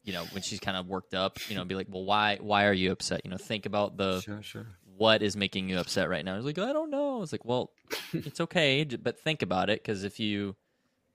you 0.04 0.14
know, 0.14 0.24
when 0.32 0.42
she's 0.42 0.58
kind 0.58 0.74
of 0.78 0.86
worked 0.86 1.12
up, 1.12 1.38
you 1.50 1.54
know, 1.56 1.64
be 1.66 1.74
like, 1.74 1.88
well, 1.90 2.04
why, 2.04 2.38
why 2.40 2.64
are 2.66 2.72
you 2.72 2.92
upset? 2.92 3.20
You 3.24 3.30
know, 3.30 3.36
think 3.36 3.66
about 3.66 3.98
the 3.98 4.22
Sure, 4.22 4.42
sure. 4.42 4.66
what 4.96 5.22
is 5.22 5.36
making 5.36 5.68
you 5.68 5.78
upset 5.78 6.08
right 6.08 6.24
now. 6.24 6.36
He's 6.36 6.46
like, 6.46 6.58
I 6.58 6.72
don't 6.72 6.90
know. 6.90 7.22
It's 7.22 7.32
like, 7.32 7.44
well, 7.44 7.72
it's 8.14 8.40
okay, 8.40 8.84
but 8.84 9.20
think 9.20 9.42
about 9.42 9.68
it 9.68 9.82
because 9.82 10.02
if 10.04 10.18
you, 10.18 10.56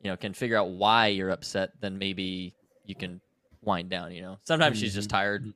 you 0.04 0.12
know, 0.12 0.16
can 0.18 0.34
figure 0.36 0.58
out 0.58 0.70
why 0.70 1.08
you're 1.08 1.32
upset, 1.32 1.72
then 1.82 1.98
maybe 1.98 2.54
you 2.86 2.94
can 2.94 3.20
wind 3.64 3.90
down. 3.90 4.12
You 4.12 4.22
know, 4.22 4.38
sometimes 4.44 4.78
she's 4.78 4.94
just 4.94 5.10
tired. 5.10 5.52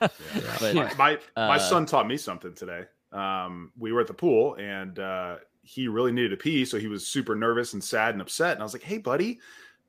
But 0.00 0.74
my 0.74 0.92
my, 0.98 1.18
my 1.36 1.56
Uh, 1.56 1.58
son 1.58 1.86
taught 1.86 2.06
me 2.06 2.16
something 2.16 2.54
today. 2.54 2.82
Um, 3.12 3.72
we 3.78 3.92
were 3.92 4.00
at 4.00 4.06
the 4.08 4.14
pool 4.14 4.54
and 4.56 4.98
uh, 4.98 5.36
he 5.62 5.88
really 5.88 6.12
needed 6.12 6.30
to 6.30 6.36
pee, 6.36 6.64
so 6.64 6.78
he 6.78 6.88
was 6.88 7.06
super 7.06 7.34
nervous 7.34 7.72
and 7.72 7.82
sad 7.82 8.14
and 8.14 8.20
upset. 8.22 8.52
And 8.52 8.60
I 8.60 8.64
was 8.64 8.72
like, 8.72 8.82
"Hey, 8.82 8.98
buddy, 8.98 9.38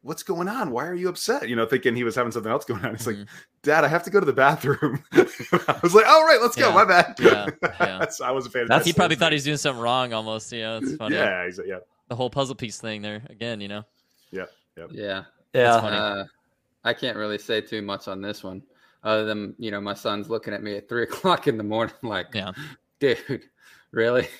what's 0.03 0.21
going 0.23 0.47
on? 0.47 0.71
Why 0.71 0.85
are 0.85 0.93
you 0.93 1.09
upset?" 1.09 1.49
You 1.49 1.55
know, 1.55 1.65
thinking 1.65 1.95
he 1.95 2.03
was 2.03 2.15
having 2.15 2.31
something 2.31 2.51
else 2.51 2.65
going 2.65 2.85
on. 2.85 2.95
He's 2.95 3.07
like, 3.07 3.15
Mhm. 3.17 3.27
"Dad, 3.63 3.83
I 3.83 3.87
have 3.87 4.03
to 4.03 4.09
go 4.11 4.19
to 4.19 4.25
the 4.25 4.31
bathroom." 4.33 5.03
I 5.11 5.79
was 5.83 5.93
like, 5.95 6.05
"All 6.07 6.23
right, 6.23 6.39
let's 6.41 6.55
go." 6.55 6.71
My 6.71 6.85
bad. 6.85 7.15
Yeah, 7.19 7.47
yeah. 7.79 8.05
So 8.09 8.25
I 8.25 8.31
wasn't 8.31 8.53
paying 8.53 8.67
That's- 8.67 8.85
he 8.85 8.91
attention. 8.91 8.95
probably 8.99 9.15
thought 9.17 9.31
he 9.31 9.37
was 9.37 9.43
doing 9.43 9.57
something 9.57 9.81
wrong. 9.81 10.13
Almost, 10.13 10.51
you 10.51 10.61
know, 10.61 10.77
it's 10.77 10.95
funny. 10.95 11.15
Yeah, 11.15 11.45
he's, 11.45 11.59
yeah. 11.65 11.79
The 12.09 12.15
whole 12.15 12.29
puzzle 12.29 12.55
piece 12.55 12.79
thing 12.79 13.01
there 13.01 13.23
again. 13.29 13.59
You 13.59 13.67
know, 13.69 13.83
Yeah. 14.31 14.45
Yeah. 14.91 15.23
Yeah. 15.53 15.81
funny. 15.81 15.97
Uh, 15.97 16.25
I 16.83 16.93
can't 16.93 17.17
really 17.17 17.39
say 17.39 17.59
too 17.61 17.81
much 17.81 18.07
on 18.07 18.21
this 18.21 18.43
one, 18.43 18.61
other 19.05 19.23
than 19.23 19.55
you 19.57 19.71
know 19.71 19.79
my 19.79 19.93
son's 19.93 20.29
looking 20.29 20.53
at 20.53 20.61
me 20.61 20.75
at 20.75 20.89
three 20.89 21.03
o'clock 21.09 21.47
in 21.47 21.55
the 21.57 21.63
morning, 21.63 21.95
like, 22.03 22.27
yeah. 22.33 22.51
dude, 22.99 23.43
really? 23.91 24.27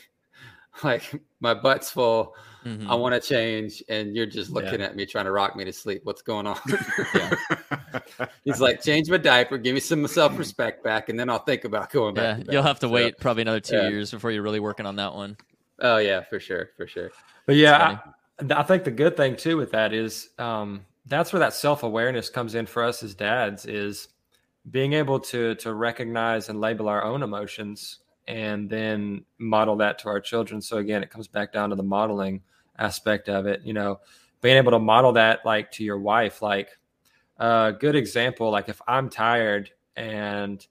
Like 0.83 1.03
my 1.39 1.53
butt's 1.53 1.89
full. 1.89 2.35
Mhm. 2.65 2.89
I 2.89 2.95
want 2.95 3.15
to 3.15 3.21
change, 3.25 3.81
and 3.87 4.13
you're 4.13 4.25
just 4.25 4.51
looking 4.51 4.81
at 4.81 4.93
me 4.93 5.05
trying 5.05 5.23
to 5.23 5.31
rock 5.31 5.55
me 5.55 5.63
to 5.63 5.71
sleep. 5.71 6.01
What's 6.03 6.21
going 6.21 6.45
on? 6.47 6.57
He's 8.43 8.59
like, 8.59 8.81
change 8.83 9.09
my 9.09 9.15
diaper, 9.15 9.57
give 9.57 9.73
me 9.73 9.79
some 9.79 10.05
self 10.07 10.37
respect 10.37 10.83
back, 10.83 11.07
and 11.07 11.17
then 11.19 11.29
I'll 11.29 11.39
think 11.39 11.63
about 11.63 11.91
going 11.91 12.15
Yeah, 12.17 12.33
back. 12.35 12.45
to 12.45 12.51
you'll 12.51 12.61
bed." 12.63 12.67
have 12.67 12.79
to 12.79 12.87
So, 12.87 12.91
wait 12.91 13.17
probably 13.19 13.43
another 13.43 13.59
two 13.61 13.77
yeah. 13.77 13.87
years 13.87 14.11
before 14.11 14.31
you're 14.31 14.43
really 14.43 14.59
working 14.59 14.85
on 14.85 14.97
that 14.97 15.13
one. 15.13 15.37
Oh 15.79 15.97
yeah, 15.97 16.21
for 16.23 16.39
sure, 16.41 16.71
for 16.75 16.87
sure. 16.87 17.11
But 17.45 17.55
yeah, 17.55 17.99
I, 18.39 18.53
I 18.53 18.63
think 18.63 18.83
the 18.83 18.91
good 18.91 19.15
thing 19.15 19.37
too 19.37 19.55
with 19.57 19.71
that 19.71 19.93
is 19.93 20.29
um, 20.39 20.85
that's 21.05 21.31
where 21.31 21.39
that 21.39 21.53
self 21.53 21.83
awareness 21.83 22.29
comes 22.29 22.53
in 22.55 22.65
for 22.65 22.83
us 22.83 23.01
as 23.01 23.15
dads 23.15 23.65
is 23.65 24.09
being 24.71 24.93
able 24.93 25.19
to 25.19 25.55
to 25.55 25.73
recognize 25.73 26.49
and 26.49 26.59
label 26.59 26.87
our 26.87 27.03
own 27.03 27.23
emotions 27.23 27.99
and 28.27 28.69
then 28.69 29.23
model 29.37 29.75
that 29.77 29.99
to 29.99 30.09
our 30.09 30.19
children. 30.19 30.61
So 30.61 30.77
again, 30.77 31.03
it 31.03 31.09
comes 31.09 31.27
back 31.27 31.53
down 31.53 31.69
to 31.69 31.75
the 31.75 31.83
modeling 31.83 32.41
aspect 32.77 33.29
of 33.29 33.45
it. 33.45 33.61
You 33.63 33.73
know, 33.73 33.99
being 34.41 34.57
able 34.57 34.71
to 34.71 34.79
model 34.79 35.13
that 35.13 35.39
like 35.45 35.71
to 35.71 35.83
your 35.83 35.99
wife, 35.99 36.41
like 36.41 36.69
a 37.37 37.73
good 37.79 37.95
example, 37.95 38.49
like 38.49 38.69
if 38.69 38.81
I'm 38.87 39.09
tired 39.09 39.71
and 39.95 40.65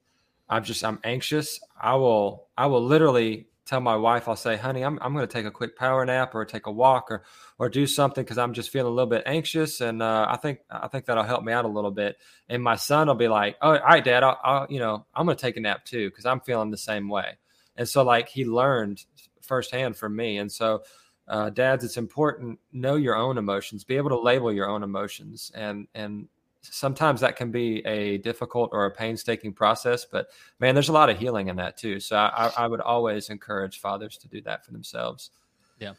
I'm 0.48 0.64
just 0.64 0.84
I'm 0.84 0.98
anxious, 1.04 1.60
I 1.80 1.94
will 1.94 2.48
I 2.56 2.66
will 2.66 2.84
literally 2.84 3.48
tell 3.66 3.80
my 3.80 3.96
wife, 3.96 4.28
I'll 4.28 4.36
say, 4.36 4.56
honey, 4.56 4.82
I'm, 4.82 4.98
I'm 5.00 5.14
going 5.14 5.26
to 5.26 5.32
take 5.32 5.46
a 5.46 5.50
quick 5.50 5.76
power 5.76 6.04
nap 6.04 6.34
or 6.34 6.44
take 6.44 6.66
a 6.66 6.72
walk 6.72 7.10
or, 7.10 7.24
or 7.58 7.68
do 7.68 7.86
something 7.86 8.22
because 8.22 8.38
I'm 8.38 8.52
just 8.52 8.70
feeling 8.70 8.92
a 8.92 8.94
little 8.94 9.08
bit 9.08 9.22
anxious. 9.26 9.80
And 9.80 10.02
uh, 10.02 10.26
I 10.28 10.36
think, 10.36 10.60
I 10.70 10.88
think 10.88 11.06
that'll 11.06 11.24
help 11.24 11.44
me 11.44 11.52
out 11.52 11.64
a 11.64 11.68
little 11.68 11.90
bit. 11.90 12.16
And 12.48 12.62
my 12.62 12.76
son 12.76 13.08
will 13.08 13.14
be 13.14 13.28
like, 13.28 13.56
oh, 13.62 13.70
all 13.70 13.78
right, 13.78 14.04
dad, 14.04 14.22
I'll, 14.22 14.38
I'll 14.44 14.66
you 14.68 14.80
know, 14.80 15.06
I'm 15.14 15.24
going 15.24 15.36
to 15.36 15.40
take 15.40 15.56
a 15.56 15.60
nap 15.60 15.84
too 15.84 16.10
because 16.10 16.26
I'm 16.26 16.40
feeling 16.40 16.70
the 16.70 16.76
same 16.76 17.08
way. 17.08 17.38
And 17.76 17.88
so, 17.88 18.02
like, 18.04 18.28
he 18.28 18.44
learned 18.44 19.04
firsthand 19.42 19.96
from 19.96 20.14
me. 20.14 20.38
And 20.38 20.52
so, 20.52 20.82
uh, 21.26 21.50
dads, 21.50 21.84
it's 21.84 21.96
important 21.96 22.58
know 22.72 22.96
your 22.96 23.16
own 23.16 23.38
emotions, 23.38 23.82
be 23.84 23.96
able 23.96 24.10
to 24.10 24.20
label 24.20 24.52
your 24.52 24.68
own 24.68 24.82
emotions, 24.82 25.50
and 25.54 25.88
and 25.94 26.28
sometimes 26.70 27.20
that 27.20 27.36
can 27.36 27.50
be 27.50 27.84
a 27.86 28.18
difficult 28.18 28.70
or 28.72 28.86
a 28.86 28.90
painstaking 28.90 29.52
process. 29.52 30.04
But 30.04 30.28
man, 30.60 30.74
there's 30.74 30.88
a 30.88 30.92
lot 30.92 31.10
of 31.10 31.18
healing 31.18 31.48
in 31.48 31.56
that 31.56 31.76
too. 31.76 32.00
So 32.00 32.16
I, 32.16 32.52
I 32.56 32.66
would 32.66 32.80
always 32.80 33.30
encourage 33.30 33.80
fathers 33.80 34.16
to 34.18 34.28
do 34.28 34.40
that 34.42 34.64
for 34.64 34.72
themselves. 34.72 35.30
Yeah. 35.78 35.92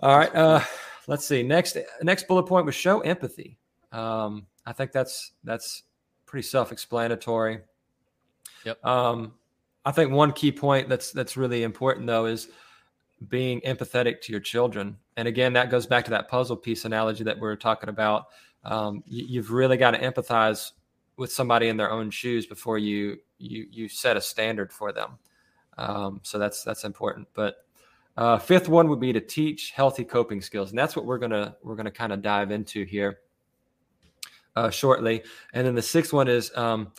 All 0.00 0.16
right. 0.16 0.34
Uh, 0.34 0.60
let's 1.06 1.26
see. 1.26 1.42
Next 1.42 1.76
next 2.02 2.26
bullet 2.26 2.44
point 2.44 2.66
was 2.66 2.74
show 2.74 3.00
empathy. 3.00 3.58
Um, 3.92 4.46
I 4.66 4.72
think 4.72 4.92
that's 4.92 5.32
that's 5.44 5.82
pretty 6.26 6.46
self-explanatory. 6.46 7.60
Yep. 8.64 8.84
Um, 8.84 9.34
I 9.84 9.92
think 9.92 10.10
one 10.10 10.32
key 10.32 10.50
point 10.50 10.88
that's 10.88 11.12
that's 11.12 11.36
really 11.36 11.62
important 11.62 12.06
though 12.06 12.26
is 12.26 12.48
being 13.28 13.60
empathetic 13.60 14.20
to 14.22 14.32
your 14.32 14.40
children. 14.40 14.96
And 15.16 15.28
again, 15.28 15.52
that 15.52 15.70
goes 15.70 15.86
back 15.86 16.04
to 16.06 16.10
that 16.10 16.28
puzzle 16.28 16.56
piece 16.56 16.84
analogy 16.84 17.24
that 17.24 17.36
we 17.36 17.42
were 17.42 17.56
talking 17.56 17.88
about. 17.88 18.26
Um, 18.64 19.02
you, 19.06 19.24
you've 19.28 19.50
really 19.50 19.76
got 19.76 19.92
to 19.92 19.98
empathize 19.98 20.72
with 21.16 21.32
somebody 21.32 21.68
in 21.68 21.76
their 21.76 21.90
own 21.90 22.10
shoes 22.10 22.46
before 22.46 22.78
you 22.78 23.18
you 23.38 23.66
you 23.70 23.88
set 23.88 24.16
a 24.16 24.20
standard 24.20 24.72
for 24.72 24.92
them. 24.92 25.18
Um, 25.78 26.20
so 26.22 26.38
that's 26.38 26.62
that's 26.64 26.84
important. 26.84 27.28
But 27.34 27.56
uh, 28.16 28.38
fifth 28.38 28.68
one 28.68 28.88
would 28.88 29.00
be 29.00 29.12
to 29.12 29.20
teach 29.20 29.72
healthy 29.72 30.04
coping 30.04 30.40
skills, 30.40 30.70
and 30.70 30.78
that's 30.78 30.96
what 30.96 31.04
we're 31.04 31.18
gonna 31.18 31.56
we're 31.62 31.76
gonna 31.76 31.90
kind 31.90 32.12
of 32.12 32.22
dive 32.22 32.50
into 32.50 32.84
here 32.84 33.18
uh, 34.56 34.70
shortly. 34.70 35.22
And 35.52 35.66
then 35.66 35.74
the 35.74 35.82
sixth 35.82 36.12
one 36.12 36.28
is 36.28 36.56
um, 36.56 36.92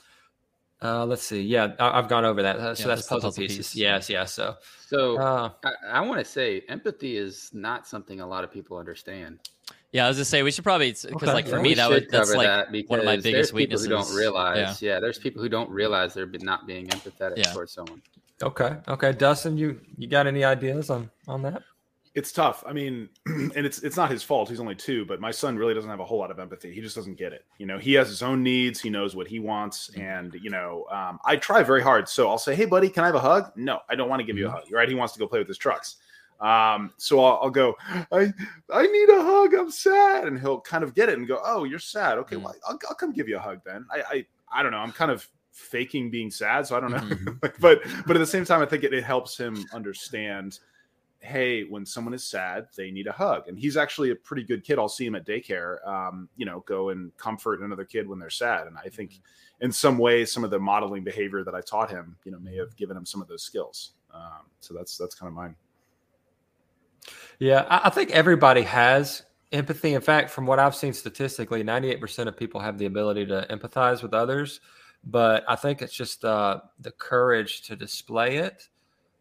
uh, 0.81 1.05
let's 1.05 1.23
see, 1.23 1.41
yeah, 1.41 1.73
I, 1.79 1.95
have 1.95 2.09
gone 2.09 2.25
over 2.25 2.41
that. 2.43 2.57
Uh, 2.57 2.75
so 2.75 2.83
Yeah, 2.83 2.87
that's 2.87 3.01
that's 3.01 3.07
puzzle, 3.07 3.29
puzzle 3.29 3.41
pieces. 3.41 3.57
piece. 3.57 3.75
Yes, 3.75 4.09
yeah. 4.09 4.25
So 4.25 4.55
So 4.87 5.17
uh, 5.17 5.49
I, 5.63 5.71
I 5.93 6.01
want 6.01 6.19
to 6.19 6.25
say 6.25 6.61
empathy 6.67 7.17
is 7.17 7.49
not 7.53 7.87
something 7.87 8.19
a 8.19 8.27
lot 8.27 8.43
of 8.43 8.51
people 8.51 8.77
understand. 8.77 9.39
Yeah, 9.95 10.03
I 10.05 10.07
was 10.09 10.17
just 10.17 10.29
say 10.29 10.43
we 10.43 10.51
should 10.51 10.65
probably 10.65 10.91
because 10.91 11.05
Okay. 11.15 11.31
like 11.33 11.47
for 11.47 11.55
Yeah, 11.55 11.61
me 11.61 11.73
that 11.75 11.83
should 11.87 11.93
would 12.03 12.11
that's 12.11 12.35
like 12.35 12.47
that 12.47 12.89
one 12.89 12.99
of 12.99 13.05
my 13.05 13.13
there's 13.13 13.23
biggest 13.23 13.49
people 13.51 13.57
weaknesses. 13.59 13.85
who 13.87 13.91
don't 13.93 14.13
realize. 14.13 14.81
Yeah. 14.81 14.95
Yeah. 14.95 14.99
there's 14.99 15.17
people 15.17 15.41
who 15.41 15.47
don't 15.47 15.69
realize 15.69 16.13
they're 16.13 16.25
not 16.41 16.67
being 16.67 16.87
empathetic 16.87 17.37
Yeah. 17.37 17.53
towards 17.53 17.71
someone. 17.71 18.01
okay, 18.43 18.75
okay, 18.89 19.13
Dustin, 19.13 19.57
you 19.57 19.79
you 19.97 20.09
got 20.09 20.27
any 20.27 20.43
ideas 20.43 20.89
on 20.89 21.09
on 21.29 21.41
that? 21.43 21.63
it's 22.13 22.31
tough. 22.31 22.63
I 22.65 22.71
mean, 22.71 23.09
and 23.25 23.65
it's 23.65 23.79
it's 23.83 23.95
not 23.97 24.09
his 24.11 24.21
fault. 24.23 24.49
He's 24.49 24.59
only 24.61 24.75
two, 24.75 25.05
but 25.05 25.19
my 25.21 25.31
son 25.31 25.57
really 25.57 25.73
doesn't 25.73 25.89
have 25.89 25.99
a 26.01 26.05
whole 26.05 26.17
lot 26.19 26.31
of 26.31 26.39
empathy. 26.39 26.73
He 26.73 26.81
just 26.81 26.95
doesn't 26.95 27.15
get 27.15 27.31
it. 27.33 27.45
You 27.57 27.65
know, 27.65 27.77
he 27.77 27.93
has 27.93 28.07
his 28.09 28.21
own 28.21 28.41
needs. 28.43 28.79
He 28.81 28.89
knows 28.89 29.15
what 29.15 29.27
he 29.27 29.39
wants, 29.39 29.89
and 29.97 30.33
you 30.41 30.49
know, 30.49 30.85
um, 30.91 31.19
I 31.25 31.35
try 31.37 31.61
very 31.63 31.81
hard. 31.81 32.07
So 32.09 32.29
I'll 32.29 32.37
say, 32.37 32.53
"Hey, 32.55 32.65
buddy, 32.65 32.89
can 32.89 33.03
I 33.03 33.07
have 33.07 33.15
a 33.15 33.19
hug?" 33.21 33.51
No, 33.57 33.79
I 33.89 33.95
don't 33.95 34.07
want 34.09 34.19
to 34.21 34.25
give 34.25 34.37
you 34.37 34.47
a 34.47 34.51
hug. 34.51 34.63
Right? 34.71 34.87
He 34.89 34.95
wants 34.95 35.13
to 35.13 35.19
go 35.19 35.27
play 35.27 35.39
with 35.39 35.47
his 35.49 35.57
trucks. 35.57 35.97
Um, 36.41 36.91
so 36.97 37.23
I'll, 37.23 37.39
I'll 37.43 37.49
go. 37.49 37.75
I 38.11 38.31
I 38.73 38.87
need 38.87 39.09
a 39.09 39.21
hug. 39.23 39.53
I'm 39.53 39.71
sad, 39.71 40.27
and 40.27 40.39
he'll 40.39 40.59
kind 40.61 40.83
of 40.83 40.93
get 40.93 41.09
it 41.09 41.17
and 41.17 41.27
go, 41.27 41.39
"Oh, 41.43 41.63
you're 41.63 41.79
sad. 41.79 42.17
Okay, 42.19 42.35
Mm. 42.35 42.43
well, 42.43 42.55
I'll, 42.67 42.79
I'll 42.89 42.95
come 42.95 43.13
give 43.13 43.27
you 43.29 43.37
a 43.37 43.39
hug 43.39 43.61
then." 43.65 43.85
I 43.91 44.01
I 44.09 44.25
I 44.59 44.63
don't 44.63 44.71
know. 44.71 44.79
I'm 44.79 44.91
kind 44.91 45.11
of 45.11 45.27
faking 45.51 46.11
being 46.11 46.29
sad, 46.29 46.67
so 46.67 46.75
I 46.75 46.79
don't 46.81 46.91
know. 46.91 46.97
Mhm. 47.15 47.39
but 47.61 47.81
but 48.05 48.15
at 48.15 48.19
the 48.19 48.25
same 48.25 48.43
time, 48.45 48.61
I 48.61 48.65
think 48.65 48.83
it, 48.83 48.93
it 48.93 49.03
helps 49.03 49.37
him 49.37 49.65
understand 49.73 50.59
hey, 51.19 51.63
when 51.63 51.83
someone 51.83 52.13
is 52.13 52.23
sad, 52.23 52.67
they 52.77 52.91
need 52.91 53.07
a 53.07 53.11
hug. 53.11 53.47
And 53.47 53.57
he's 53.57 53.77
actually 53.77 54.11
a 54.11 54.15
pretty 54.15 54.43
good 54.43 54.63
kid. 54.63 54.77
I'll 54.77 54.87
see 54.87 55.07
him 55.07 55.15
at 55.15 55.25
daycare, 55.25 55.83
um, 55.87 56.29
you 56.37 56.45
know, 56.45 56.59
go 56.67 56.89
and 56.89 57.17
comfort 57.17 57.61
another 57.61 57.83
kid 57.83 58.07
when 58.07 58.19
they're 58.19 58.29
sad. 58.29 58.67
And 58.67 58.77
I 58.77 58.89
think 58.89 59.21
in 59.59 59.71
some 59.71 59.97
ways, 59.97 60.31
some 60.31 60.43
of 60.43 60.51
the 60.51 60.59
modeling 60.59 61.03
behavior 61.03 61.43
that 61.43 61.55
I 61.55 61.61
taught 61.61 61.89
him, 61.89 62.15
you 62.25 62.31
know, 62.31 62.37
may 62.37 62.55
have 62.57 62.75
given 62.75 62.95
him 62.95 63.07
some 63.07 63.23
of 63.23 63.27
those 63.27 63.41
skills. 63.41 63.93
Um, 64.13 64.45
so 64.59 64.75
that's 64.75 64.97
that's 64.99 65.15
kind 65.15 65.27
of 65.27 65.33
mine. 65.33 65.55
Yeah, 67.39 67.65
I, 67.69 67.87
I 67.87 67.89
think 67.89 68.11
everybody 68.11 68.61
has 68.63 69.23
empathy. 69.51 69.93
In 69.93 70.01
fact, 70.01 70.29
from 70.29 70.45
what 70.45 70.59
I've 70.59 70.75
seen 70.75 70.93
statistically, 70.93 71.63
98% 71.63 72.27
of 72.27 72.37
people 72.37 72.59
have 72.61 72.77
the 72.77 72.85
ability 72.85 73.25
to 73.27 73.45
empathize 73.49 74.01
with 74.03 74.13
others. 74.13 74.59
But 75.03 75.43
I 75.47 75.55
think 75.55 75.81
it's 75.81 75.93
just 75.93 76.25
uh, 76.25 76.61
the 76.79 76.91
courage 76.91 77.61
to 77.63 77.75
display 77.75 78.37
it 78.37 78.67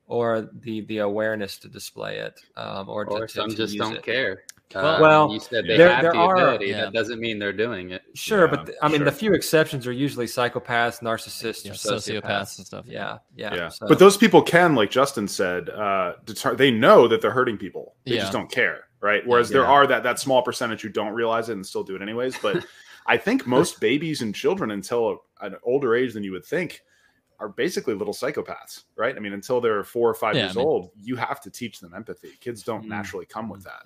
or 0.07 0.49
the 0.61 0.83
the 0.83 0.99
awareness 0.99 1.59
to 1.59 1.69
display 1.69 2.19
it 2.19 2.41
um, 2.57 2.89
or, 2.89 3.07
Or 3.07 3.27
to, 3.27 3.33
some 3.33 3.51
to 3.51 3.57
just 3.57 3.77
don't 3.77 3.97
it. 3.97 4.03
care. 4.03 4.45
Well- 4.75 5.01
Well, 5.01 5.33
you 5.33 5.39
said 5.41 5.67
they 5.67 5.77
there- 5.77 5.91
have 5.93 6.03
there 6.03 6.13
the 6.13 6.19
are- 6.19 6.35
ability. 6.37 6.67
Yeah. 6.67 6.83
That 6.87 6.93
doesn't 6.93 7.21
mean 7.21 7.39
they're 7.39 7.53
doing 7.53 7.91
it. 7.91 8.03
Sure, 8.15 8.47
Yeah, 8.47 8.51
but 8.51 8.67
th- 8.67 8.79
I 8.83 8.89
mean, 8.89 8.99
sure. 8.99 9.05
the 9.05 9.13
few 9.13 9.33
exceptions 9.35 9.87
are 9.87 9.93
usually 9.93 10.27
psychopaths, 10.27 11.01
narcissists, 11.01 11.65
Yeah, 11.65 11.73
or 11.73 11.75
sociopaths 11.75 12.23
sociopaths. 12.23 12.59
and 12.59 12.67
stuff. 12.67 12.85
Yeah, 12.87 13.19
yeah. 13.37 13.55
Yeah. 13.55 13.69
so- 13.69 13.87
But 13.87 13.99
those 13.99 14.17
people 14.17 14.43
can, 14.43 14.75
like 14.75 14.91
Justin 14.91 15.29
said, 15.29 15.69
uh, 15.71 16.15
deter- 16.25 16.55
they 16.57 16.71
know 16.71 17.07
that 17.09 17.21
they're 17.21 17.31
hurting 17.31 17.59
people. 17.59 17.95
They 18.05 18.15
Yeah. 18.15 18.21
just 18.23 18.33
don't 18.33 18.51
care. 18.51 18.89
Right. 19.01 19.23
Whereas 19.27 19.51
there 19.51 19.67
are 19.67 19.87
that, 19.87 20.03
that 20.05 20.19
small 20.19 20.41
percentage 20.43 20.81
who 20.81 20.89
don't 20.89 21.13
realize 21.13 21.51
it 21.51 21.53
and 21.53 21.67
still 21.67 21.83
do 21.85 21.95
it 21.95 22.01
anyways. 22.01 22.39
But 22.39 22.65
I 23.07 23.19
think 23.19 23.47
most 23.47 23.79
babies 23.79 24.23
and 24.23 24.35
children 24.35 24.71
until 24.71 25.21
a, 25.43 25.47
an 25.47 25.57
older 25.63 25.95
age 25.95 26.15
than 26.15 26.25
you 26.25 26.33
would 26.33 26.47
think 26.47 26.81
are 27.39 27.51
basically 27.51 27.93
little 27.93 28.15
psychopaths, 28.15 28.85
right? 28.97 29.15
I 29.15 29.19
mean, 29.21 29.35
until 29.35 29.61
they're 29.61 29.85
four 29.85 30.09
or 30.09 30.15
five 30.15 30.37
Yeah, 30.37 30.45
years 30.45 30.57
I 30.57 30.61
mean- 30.61 30.67
old, 30.69 30.91
you 30.99 31.17
have 31.17 31.39
to 31.43 31.51
teach 31.51 31.81
them 31.81 31.93
empathy. 31.95 32.31
Kids 32.41 32.63
don't 32.63 32.85
Mm. 32.87 32.89
naturally 32.89 33.27
come 33.27 33.51
with 33.51 33.63
that. 33.65 33.83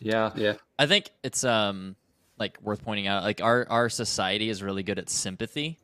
Yeah, 0.00 0.30
Yeah. 0.36 0.54
I 0.78 0.86
think 0.86 1.10
it's 1.22 1.44
um 1.44 1.96
like 2.38 2.58
worth 2.62 2.82
pointing 2.84 3.06
out 3.06 3.22
like 3.22 3.40
our 3.40 3.66
our 3.70 3.88
society 3.88 4.48
is 4.50 4.62
really 4.62 4.82
good 4.82 4.98
at 4.98 5.08
sympathy 5.08 5.78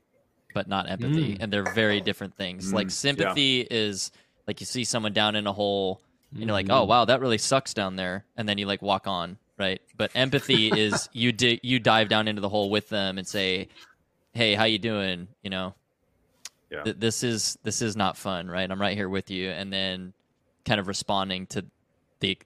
but 0.53 0.67
not 0.67 0.91
empathy 0.91 1.35
Mm. 1.35 1.37
and 1.41 1.53
they're 1.53 1.73
very 1.73 2.01
different 2.01 2.37
things. 2.37 2.73
like 2.73 2.89
Mm, 2.89 2.93
sympathy 2.93 3.61
is 3.71 4.11
like 4.49 4.61
you 4.61 4.67
see 4.67 4.83
someone 4.85 5.13
down 5.13 5.37
in 5.37 5.47
a 5.47 5.53
hole 5.53 6.01
and 6.33 6.43
you're 6.45 6.53
like. 6.53 6.67
"Oh, 6.71 6.85
wow, 6.85 7.05
that 7.05 7.21
really 7.21 7.39
sucks 7.39 7.75
down 7.75 7.97
there." 7.97 8.25
And 8.37 8.49
then 8.49 8.57
you 8.59 8.67
like 8.67 8.83
walk 8.83 9.07
on, 9.09 9.37
right? 9.59 9.81
But 9.97 10.11
empathy 10.15 10.69
is 10.81 11.09
you 11.13 11.33
di- 11.33 11.59
you 11.63 11.79
dive 11.81 12.09
down 12.09 12.27
into 12.29 12.41
the 12.41 12.49
hole 12.49 12.71
with 12.71 12.89
them 12.89 13.19
and 13.19 13.27
say, 13.27 13.67
"Hey, 14.33 14.55
how 14.55 14.65
you 14.65 14.79
doing?" 14.79 15.27
You 15.43 15.51
know, 15.51 15.75
Yeah. 16.71 16.83
th- 16.85 16.97
this 17.01 17.23
is 17.25 17.59
this 17.65 17.83
is 17.83 17.97
not 17.97 18.17
fun, 18.17 18.49
right? 18.49 18.69
I'm 18.71 18.81
right 18.81 18.97
here 18.97 19.09
with 19.09 19.29
you, 19.31 19.51
and 19.51 19.73
then 19.73 20.13
kind 20.65 20.79
of 20.81 20.87
responding 20.89 21.47
to 21.49 21.65
the 22.21 22.39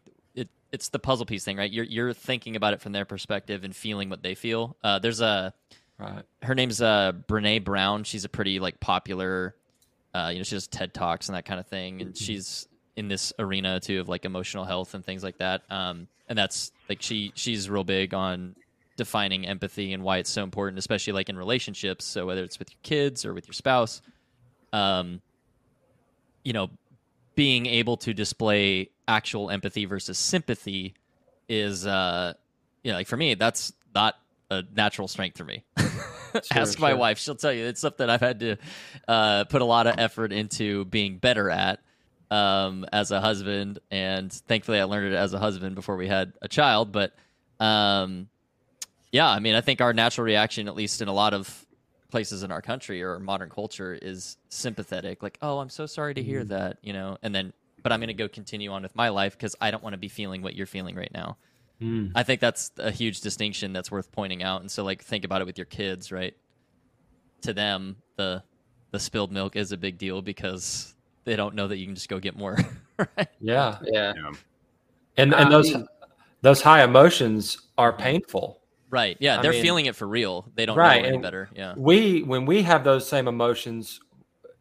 it's 0.74 0.88
the 0.90 0.98
puzzle 0.98 1.24
piece 1.24 1.44
thing, 1.44 1.56
right? 1.56 1.70
You're 1.70 1.84
you're 1.84 2.12
thinking 2.12 2.56
about 2.56 2.74
it 2.74 2.80
from 2.82 2.92
their 2.92 3.04
perspective 3.04 3.64
and 3.64 3.74
feeling 3.74 4.10
what 4.10 4.22
they 4.22 4.34
feel. 4.34 4.76
Uh, 4.82 4.98
there's 4.98 5.20
a 5.20 5.54
Right. 5.96 6.24
her 6.42 6.56
name's 6.56 6.82
uh 6.82 7.12
Brene 7.28 7.62
Brown. 7.62 8.02
She's 8.02 8.24
a 8.24 8.28
pretty 8.28 8.58
like 8.58 8.80
popular 8.80 9.54
uh 10.12 10.30
you 10.32 10.38
know, 10.38 10.42
she 10.42 10.56
does 10.56 10.66
TED 10.66 10.92
Talks 10.92 11.28
and 11.28 11.36
that 11.36 11.44
kind 11.44 11.60
of 11.60 11.66
thing. 11.68 12.02
And 12.02 12.16
she's 12.16 12.66
in 12.96 13.06
this 13.06 13.32
arena 13.38 13.78
too 13.78 14.00
of 14.00 14.08
like 14.08 14.24
emotional 14.24 14.64
health 14.64 14.94
and 14.94 15.04
things 15.04 15.22
like 15.22 15.38
that. 15.38 15.62
Um 15.70 16.08
and 16.28 16.36
that's 16.36 16.72
like 16.88 17.00
she 17.00 17.30
she's 17.36 17.70
real 17.70 17.84
big 17.84 18.12
on 18.12 18.56
defining 18.96 19.46
empathy 19.46 19.92
and 19.92 20.02
why 20.02 20.18
it's 20.18 20.30
so 20.30 20.42
important, 20.42 20.78
especially 20.80 21.12
like 21.12 21.28
in 21.28 21.36
relationships. 21.38 22.04
So 22.04 22.26
whether 22.26 22.42
it's 22.42 22.58
with 22.58 22.70
your 22.72 22.80
kids 22.82 23.24
or 23.24 23.32
with 23.32 23.46
your 23.46 23.54
spouse, 23.54 24.02
um 24.72 25.20
you 26.42 26.52
know, 26.52 26.70
being 27.36 27.66
able 27.66 27.96
to 27.98 28.12
display 28.12 28.90
actual 29.08 29.50
empathy 29.50 29.84
versus 29.84 30.18
sympathy 30.18 30.94
is 31.48 31.86
uh 31.86 32.32
you 32.82 32.90
know, 32.92 32.98
like 32.98 33.06
for 33.06 33.16
me, 33.16 33.34
that's 33.34 33.72
not 33.94 34.14
a 34.50 34.62
natural 34.74 35.08
strength 35.08 35.38
for 35.38 35.44
me. 35.44 35.64
Ask 36.52 36.78
my 36.78 36.90
sure. 36.90 36.96
wife; 36.96 37.18
she'll 37.18 37.34
tell 37.34 37.52
you 37.52 37.64
it's 37.64 37.80
something 37.80 38.10
I've 38.10 38.20
had 38.20 38.40
to 38.40 38.56
uh, 39.08 39.44
put 39.44 39.62
a 39.62 39.64
lot 39.64 39.86
of 39.86 39.94
effort 39.98 40.32
into 40.32 40.84
being 40.86 41.16
better 41.18 41.48
at 41.48 41.80
um, 42.30 42.84
as 42.92 43.10
a 43.10 43.20
husband. 43.20 43.78
And 43.90 44.32
thankfully, 44.32 44.80
I 44.80 44.84
learned 44.84 45.14
it 45.14 45.16
as 45.16 45.32
a 45.32 45.38
husband 45.38 45.76
before 45.76 45.96
we 45.96 46.08
had 46.08 46.32
a 46.42 46.48
child. 46.48 46.92
But 46.92 47.14
um, 47.60 48.28
yeah, 49.12 49.28
I 49.28 49.38
mean, 49.38 49.54
I 49.54 49.60
think 49.60 49.80
our 49.80 49.92
natural 49.92 50.24
reaction, 50.26 50.66
at 50.68 50.74
least 50.74 51.00
in 51.00 51.08
a 51.08 51.12
lot 51.14 51.32
of 51.34 51.64
places 52.10 52.42
in 52.42 52.50
our 52.50 52.60
country 52.62 53.02
or 53.02 53.18
modern 53.20 53.48
culture, 53.48 53.96
is 54.00 54.36
sympathetic. 54.48 55.22
Like, 55.22 55.38
oh, 55.40 55.58
I'm 55.58 55.70
so 55.70 55.86
sorry 55.86 56.14
to 56.14 56.22
hear 56.22 56.40
Mm-hmm. 56.40 56.48
that, 56.48 56.78
you 56.82 56.92
know, 56.92 57.16
and 57.22 57.34
then, 57.34 57.52
but 57.84 57.92
I'm 57.92 58.00
going 58.00 58.08
to 58.08 58.14
go 58.14 58.28
continue 58.28 58.72
on 58.72 58.82
with 58.82 58.96
my 58.96 59.10
life 59.10 59.34
because 59.36 59.54
I 59.60 59.70
don't 59.70 59.82
want 59.84 59.92
to 59.94 59.98
be 59.98 60.08
feeling 60.08 60.42
what 60.42 60.56
you're 60.56 60.66
feeling 60.66 60.96
right 60.96 61.12
now. 61.14 61.36
Mm. 61.80 62.12
I 62.14 62.22
think 62.22 62.40
that's 62.40 62.72
a 62.78 62.90
huge 62.90 63.20
distinction 63.20 63.72
that's 63.72 63.90
worth 63.90 64.10
pointing 64.10 64.42
out. 64.42 64.62
And 64.62 64.70
so, 64.70 64.82
like, 64.82 65.02
think 65.04 65.22
about 65.24 65.40
it 65.42 65.44
with 65.44 65.58
your 65.58 65.66
kids, 65.66 66.10
right? 66.10 66.34
To 67.42 67.52
them, 67.52 67.96
the 68.16 68.42
the 68.90 68.98
spilled 68.98 69.30
milk 69.32 69.54
is 69.54 69.70
a 69.72 69.76
big 69.76 69.98
deal 69.98 70.22
because 70.22 70.94
they 71.24 71.36
don't 71.36 71.54
know 71.54 71.68
that 71.68 71.76
you 71.76 71.84
can 71.86 71.94
just 71.94 72.08
go 72.08 72.18
get 72.18 72.36
more. 72.36 72.56
right? 72.98 73.28
Yeah. 73.40 73.78
Yeah. 73.84 74.12
Yeah. 74.16 74.30
And 75.16 75.34
I 75.34 75.42
and 75.42 75.52
those 75.52 75.74
mean- 75.74 75.86
those 76.40 76.62
high 76.62 76.82
emotions 76.84 77.58
are 77.76 77.92
painful. 77.92 78.60
Right. 78.90 79.16
Yeah, 79.18 79.38
I 79.38 79.42
they're 79.42 79.52
mean- 79.52 79.62
feeling 79.62 79.86
it 79.86 79.96
for 79.96 80.06
real. 80.06 80.46
They 80.54 80.64
don't 80.66 80.76
Right, 80.78 81.02
know 81.02 81.08
any 81.08 81.16
and- 81.16 81.22
better. 81.22 81.50
Yeah. 81.54 81.74
We 81.76 82.22
when 82.22 82.46
we 82.46 82.62
have 82.62 82.82
those 82.84 83.06
same 83.06 83.28
emotions, 83.28 84.00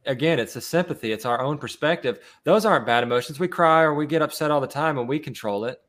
again, 0.05 0.39
it's 0.39 0.55
a 0.55 0.61
sympathy. 0.61 1.11
It's 1.11 1.25
our 1.25 1.41
own 1.41 1.57
perspective. 1.57 2.19
Those 2.43 2.65
aren't 2.65 2.85
bad 2.85 3.03
emotions. 3.03 3.39
We 3.39 3.47
cry 3.47 3.81
or 3.81 3.93
we 3.93 4.05
get 4.05 4.21
upset 4.21 4.51
all 4.51 4.61
the 4.61 4.67
time 4.67 4.97
and 4.97 5.07
we 5.07 5.19
control 5.19 5.65
it. 5.65 5.81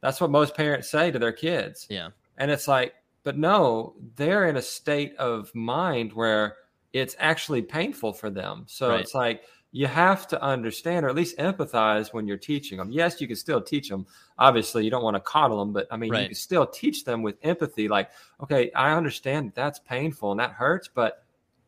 That's 0.00 0.20
what 0.20 0.30
most 0.30 0.54
parents 0.56 0.90
say 0.90 1.10
to 1.10 1.18
their 1.18 1.32
kids. 1.32 1.86
Yeah. 1.88 2.10
And 2.38 2.50
it's 2.50 2.68
like, 2.68 2.94
but 3.22 3.38
no, 3.38 3.94
they're 4.16 4.48
in 4.48 4.56
a 4.56 4.62
state 4.62 5.16
of 5.16 5.54
mind 5.54 6.12
where 6.12 6.56
it's 6.92 7.16
actually 7.18 7.62
painful 7.62 8.12
for 8.12 8.28
them. 8.30 8.64
So 8.66 8.90
Right. 8.90 9.00
it's 9.00 9.14
like 9.14 9.42
you 9.72 9.86
have 9.88 10.28
to 10.28 10.40
understand 10.40 11.04
or 11.04 11.08
at 11.08 11.16
least 11.16 11.36
empathize 11.38 12.12
when 12.12 12.28
you're 12.28 12.36
teaching 12.36 12.78
them. 12.78 12.92
Yes, 12.92 13.20
you 13.20 13.26
can 13.26 13.34
still 13.34 13.60
teach 13.60 13.88
them. 13.88 14.06
Obviously, 14.38 14.84
you 14.84 14.90
don't 14.90 15.02
want 15.02 15.16
to 15.16 15.20
coddle 15.20 15.58
them, 15.58 15.72
but 15.72 15.88
I 15.90 15.96
mean, 15.96 16.12
you 16.22 16.26
can 16.28 16.34
still 16.36 16.66
teach 16.66 17.04
them 17.04 17.22
with 17.22 17.36
empathy. 17.42 17.88
Like, 17.88 18.10
okay, 18.40 18.70
I 18.76 18.92
understand 18.92 19.52
that's 19.56 19.80
painful 19.80 20.30
and 20.30 20.38
that 20.38 20.52
hurts, 20.52 20.86
but 20.86 21.23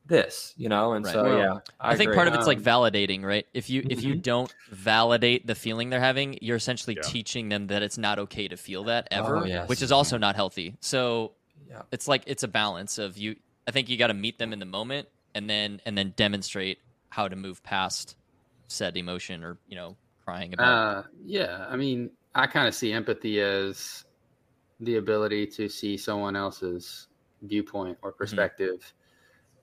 this, 0.06 0.54
you 0.56 0.68
know, 0.68 0.92
and 0.92 1.04
Right. 1.04 1.12
so 1.12 1.24
Well, 1.24 1.38
yeah, 1.38 1.58
I, 1.80 1.96
think 1.96 2.12
part 2.14 2.28
of 2.28 2.34
it's 2.34 2.46
like 2.46 2.58
Um, 2.58 2.64
validating, 2.64 3.22
right? 3.22 3.46
If 3.54 3.68
you 3.70 3.84
if 3.90 4.02
you 4.02 4.14
Mhm. 4.14 4.22
don't 4.22 4.54
validate 4.68 5.46
the 5.46 5.54
feeling 5.54 5.90
they're 5.90 6.00
having, 6.00 6.38
you're 6.40 6.56
essentially 6.56 6.96
Yeah. 6.96 7.02
teaching 7.02 7.48
them 7.48 7.66
that 7.68 7.82
it's 7.82 7.98
not 7.98 8.18
okay 8.20 8.48
to 8.48 8.56
feel 8.56 8.84
that 8.84 9.08
ever, 9.10 9.38
Oh, 9.38 9.44
yes. 9.44 9.68
which 9.68 9.82
is 9.82 9.92
also 9.92 10.16
not 10.18 10.36
healthy. 10.36 10.76
So 10.80 11.34
Yeah. 11.68 11.82
it's 11.92 12.06
like 12.08 12.22
it's 12.26 12.42
a 12.42 12.48
balance 12.48 12.98
of 12.98 13.18
you. 13.18 13.36
I 13.66 13.72
think 13.72 13.88
you 13.88 13.96
got 13.96 14.08
to 14.08 14.14
meet 14.14 14.38
them 14.38 14.52
in 14.52 14.58
the 14.60 14.66
moment 14.66 15.08
and 15.34 15.50
then 15.50 15.80
and 15.84 15.96
then 15.98 16.12
demonstrate 16.16 16.78
how 17.10 17.28
to 17.28 17.36
move 17.36 17.62
past 17.62 18.16
said 18.68 18.96
emotion 18.96 19.42
or 19.44 19.58
you 19.66 19.76
know 19.76 19.96
crying 20.24 20.54
about. 20.54 20.66
Uh, 20.66 21.02
yeah, 21.24 21.66
I 21.68 21.76
mean, 21.76 22.10
I 22.34 22.46
kind 22.46 22.68
of 22.68 22.74
see 22.74 22.92
empathy 22.92 23.40
as 23.40 24.04
the 24.80 24.96
ability 24.96 25.46
to 25.46 25.68
see 25.68 25.96
someone 25.96 26.36
else's 26.36 27.08
viewpoint 27.42 27.96
or 28.02 28.12
perspective, 28.12 28.92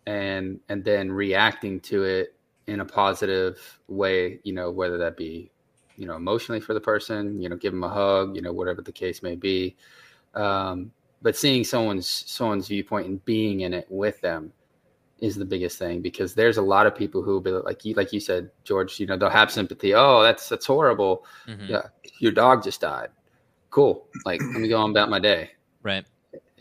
and 0.05 0.59
and 0.69 0.83
then 0.83 1.11
reacting 1.11 1.79
to 1.81 2.03
it 2.03 2.35
in 2.67 2.79
a 2.79 2.85
positive 2.85 3.79
way. 3.87 4.39
You 4.43 4.53
know, 4.53 4.71
whether 4.71 4.97
that 4.97 5.17
be, 5.17 5.51
you 5.97 6.05
know, 6.07 6.15
emotionally 6.15 6.61
for 6.61 6.73
the 6.73 6.81
person, 6.81 7.41
you 7.41 7.49
know, 7.49 7.55
give 7.55 7.73
them 7.73 7.83
a 7.83 7.89
hug, 7.89 8.35
you 8.35 8.41
know, 8.41 8.53
whatever 8.53 8.81
the 8.81 8.91
case 8.91 9.21
may 9.23 9.35
be. 9.35 9.75
Um, 10.35 10.91
but 11.21 11.35
seeing 11.37 11.63
someone's 11.63 12.07
someone's 12.07 12.67
viewpoint 12.67 13.07
and 13.07 13.23
being 13.25 13.61
in 13.61 13.73
it 13.73 13.87
with 13.89 14.19
them 14.21 14.51
is 15.19 15.35
the 15.35 15.45
biggest 15.45 15.77
thing 15.79 16.01
because 16.01 16.33
there's 16.33 16.57
a 16.57 16.61
lot 16.61 16.85
of 16.85 16.93
people 16.95 17.21
who 17.21 17.31
will 17.31 17.39
be 17.41 17.51
like 17.51 17.85
you 17.85 17.93
like 17.93 18.11
you 18.11 18.19
said 18.19 18.49
george 18.65 18.99
you 18.99 19.05
know 19.05 19.15
they'll 19.15 19.29
have 19.29 19.49
sympathy 19.49 19.93
oh 19.93 20.21
that's 20.21 20.49
that's 20.49 20.65
horrible 20.65 21.23
Mhm. 21.47 21.69
yeah 21.69 21.83
your 22.19 22.33
dog 22.33 22.61
just 22.61 22.81
died 22.81 23.07
cool 23.69 24.07
like 24.25 24.41
let 24.41 24.59
me 24.59 24.67
go 24.67 24.77
on 24.81 24.89
about 24.89 25.09
my 25.09 25.19
day 25.19 25.51
Right. 25.81 26.05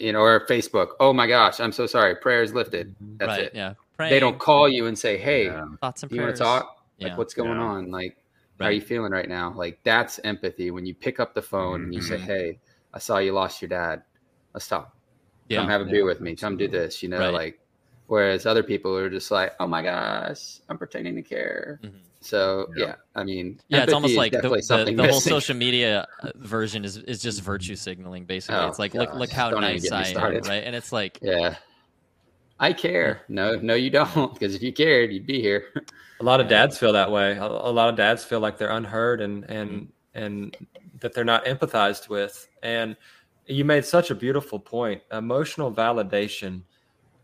You 0.02 0.12
know 0.12 0.20
or 0.20 0.44
facebook 0.46 0.88
oh 1.00 1.12
my 1.12 1.26
gosh 1.26 1.60
i'm 1.60 1.72
so 1.72 1.86
sorry 1.86 2.14
prayers 2.16 2.52
lifted 2.52 2.94
that's 3.18 3.28
right. 3.28 3.40
it 3.44 3.52
Yeah. 3.54 3.74
they 3.98 4.18
don't 4.20 4.38
call 4.38 4.68
you 4.68 4.86
and 4.86 4.98
say 4.98 5.16
hey 5.16 5.46
Yeah. 5.46 5.64
thoughts 5.80 6.02
and 6.02 6.10
you 6.12 6.20
want 6.20 6.34
to 6.34 6.42
talk 6.42 6.76
Yeah. 6.98 7.08
like 7.08 7.18
what's 7.18 7.34
going 7.34 7.58
Yeah. 7.58 7.62
on 7.72 7.90
like 7.90 8.16
how 8.58 8.66
are 8.68 8.72
you 8.72 8.80
feeling 8.80 9.12
right 9.12 9.28
now 9.28 9.52
like 9.54 9.78
that's 9.84 10.18
empathy 10.24 10.70
when 10.70 10.86
you 10.86 10.94
pick 10.94 11.18
up 11.20 11.34
the 11.34 11.42
phone 11.42 11.84
and 11.84 11.94
you 11.94 12.00
say 12.02 12.16
Mm-hmm. 12.16 12.24
Mhm. 12.24 12.26
hey 12.26 12.58
i 12.94 12.98
saw 12.98 13.18
you 13.18 13.32
lost 13.32 13.62
your 13.62 13.68
dad 13.68 14.02
let's 14.54 14.66
talk 14.68 14.94
Yeah. 15.48 15.58
come 15.60 15.68
have 15.68 15.80
a 15.82 15.84
Yeah, 15.84 15.90
beer 15.92 16.04
with 16.04 16.20
me 16.20 16.34
come 16.36 16.56
do 16.56 16.68
this 16.68 17.02
you 17.02 17.08
know 17.08 17.18
Right. 17.20 17.32
like 17.32 17.60
whereas 18.06 18.44
other 18.44 18.62
people 18.62 18.96
are 18.96 19.08
just 19.10 19.30
like 19.30 19.52
oh 19.60 19.66
my 19.66 19.82
gosh 19.82 20.60
i'm 20.68 20.78
pretending 20.78 21.14
to 21.16 21.22
care 21.22 21.80
Mhm. 21.82 21.92
So 22.24 22.68
Yeah. 22.76 22.86
yeah, 22.86 22.94
i 23.14 23.24
mean 23.24 23.60
Yeah, 23.68 23.82
it's 23.82 23.92
almost 23.92 24.16
like 24.16 24.32
the, 24.32 24.40
the, 24.42 24.94
the 24.96 25.08
whole 25.08 25.20
social 25.36 25.56
media 25.56 26.06
uh, 26.22 26.30
version 26.36 26.84
is 26.84 26.96
is 26.96 27.20
just 27.20 27.40
virtue 27.42 27.76
signaling. 27.76 28.24
Basically, 28.24 28.56
Oh, 28.56 28.68
it's 28.68 28.78
like 28.78 28.94
look 28.94 29.10
gosh, 29.10 29.18
look 29.18 29.30
how 29.30 29.50
don't 29.50 29.60
nice 29.60 29.90
I 29.92 30.00
am, 30.00 30.06
started. 30.06 30.46
right? 30.46 30.64
And 30.64 30.74
it's 30.76 30.92
like 30.92 31.18
yeah 31.22 31.56
i 32.60 32.72
care 32.72 33.22
no 33.28 33.56
no 33.56 33.74
you 33.74 33.90
don't 33.90 34.32
because 34.34 34.54
if 34.54 34.62
you 34.62 34.72
cared 34.72 35.12
you'd 35.12 35.26
be 35.26 35.40
here 35.40 35.64
A 36.20 36.22
lot 36.22 36.40
of 36.40 36.46
dads 36.46 36.78
feel 36.78 36.92
that 36.92 37.10
way. 37.10 37.32
A, 37.36 37.44
a 37.44 37.72
lot 37.72 37.88
of 37.88 37.96
dads 37.96 38.22
feel 38.22 38.38
like 38.38 38.56
they're 38.56 38.70
unheard 38.70 39.20
and 39.20 39.42
and 39.50 39.92
and 40.14 40.56
that 41.00 41.12
they're 41.14 41.24
not 41.24 41.44
empathized 41.46 42.08
with. 42.08 42.46
And 42.62 42.96
you 43.46 43.64
made 43.64 43.84
such 43.84 44.12
a 44.12 44.14
beautiful 44.14 44.60
point. 44.60 45.02
Emotional 45.10 45.72
validation 45.72 46.62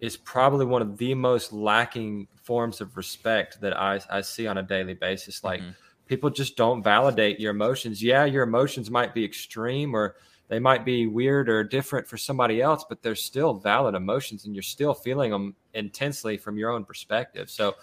is 0.00 0.16
probably 0.16 0.66
one 0.66 0.82
of 0.82 0.98
the 0.98 1.14
most 1.14 1.52
lacking 1.52 2.26
forms 2.48 2.80
of 2.80 2.96
respect 2.96 3.60
that 3.60 3.76
I, 3.76 4.00
I 4.10 4.22
see 4.22 4.46
on 4.46 4.56
a 4.56 4.62
daily 4.62 4.94
basis. 4.94 5.44
Like 5.44 5.60
Mhm. 5.60 5.74
people 6.06 6.30
just 6.30 6.56
don't 6.56 6.82
validate 6.82 7.38
your 7.38 7.50
emotions. 7.50 8.02
Yeah, 8.02 8.24
your 8.24 8.42
emotions 8.42 8.90
might 8.90 9.12
be 9.12 9.22
extreme 9.22 9.94
or 9.94 10.16
they 10.48 10.58
might 10.58 10.82
be 10.82 11.06
weird 11.06 11.50
or 11.50 11.62
different 11.62 12.08
for 12.08 12.16
somebody 12.16 12.62
else, 12.62 12.86
but 12.88 13.02
they're 13.02 13.14
still 13.30 13.52
valid 13.52 13.94
emotions 13.94 14.46
and 14.46 14.54
you're 14.54 14.62
still 14.76 14.94
feeling 14.94 15.30
them 15.30 15.54
intensely 15.74 16.38
from 16.38 16.56
your 16.56 16.70
own 16.70 16.86
perspective. 16.86 17.50
So, 17.50 17.74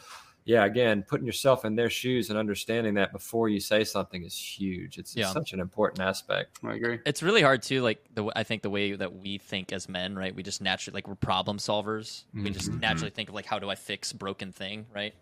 yeah, 0.46 0.64
again, 0.64 1.04
putting 1.04 1.26
yourself 1.26 1.66
in 1.66 1.76
their 1.76 1.89
shoes 1.89 2.30
and 2.30 2.38
understanding 2.38 2.93
that 2.93 3.12
before 3.12 3.50
you 3.50 3.60
say 3.60 3.84
something 3.84 4.24
is 4.24 4.38
huge. 4.38 4.98
It's, 5.00 5.16
it's 5.16 5.34
such 5.34 5.54
an 5.54 5.60
important 5.60 6.02
aspect. 6.02 6.60
i 6.64 6.74
agree 6.76 7.00
it's 7.06 7.24
really 7.24 7.41
hard 7.41 7.64
too. 7.64 7.82
Like 7.82 8.04
the 8.10 8.22
w- 8.22 8.32
I 8.36 8.43
think 8.43 8.62
the 8.62 8.70
way 8.70 8.93
that 8.93 9.16
we 9.16 9.39
think 9.39 9.74
as 9.74 9.89
men, 9.89 10.16
right? 10.16 10.34
We 10.36 10.43
just 10.43 10.62
naturally 10.62 10.96
like 10.98 11.08
we're 11.08 11.16
problem 11.16 11.58
solvers. 11.58 12.24
We 12.34 12.52
just 12.52 12.72
Mhm. 12.72 12.80
naturally 12.80 13.10
think 13.10 13.30
of 13.30 13.36
like 13.36 13.46
how 13.48 13.58
do 13.60 13.70
I 13.70 13.76
fix 13.76 14.14
broken 14.14 14.52
thing, 14.52 14.86
right? 14.93 15.14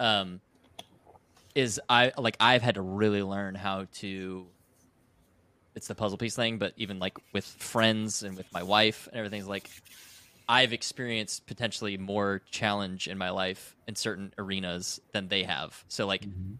Um, 0.00 0.40
is 1.54 1.80
I 1.88 2.12
like 2.16 2.36
I've 2.38 2.62
had 2.62 2.76
to 2.76 2.82
really 2.82 3.22
learn 3.22 3.56
how 3.56 3.86
to. 3.94 4.46
It's 5.74 5.86
the 5.88 5.94
puzzle 5.94 6.18
piece 6.18 6.34
thing, 6.34 6.58
but 6.58 6.72
even 6.76 6.98
like 6.98 7.16
with 7.32 7.44
friends 7.44 8.22
and 8.22 8.36
with 8.36 8.52
my 8.52 8.62
wife 8.62 9.06
and 9.08 9.16
everything's 9.16 9.46
like, 9.46 9.68
I've 10.48 10.72
experienced 10.72 11.46
potentially 11.46 11.98
more 11.98 12.42
challenge 12.50 13.06
in 13.06 13.18
my 13.18 13.30
life 13.30 13.76
in 13.86 13.94
certain 13.94 14.32
arenas 14.38 15.00
than 15.12 15.28
they 15.28 15.42
have. 15.42 15.84
So 15.88 16.06
like 16.06 16.22
mm-hmm. 16.22 16.54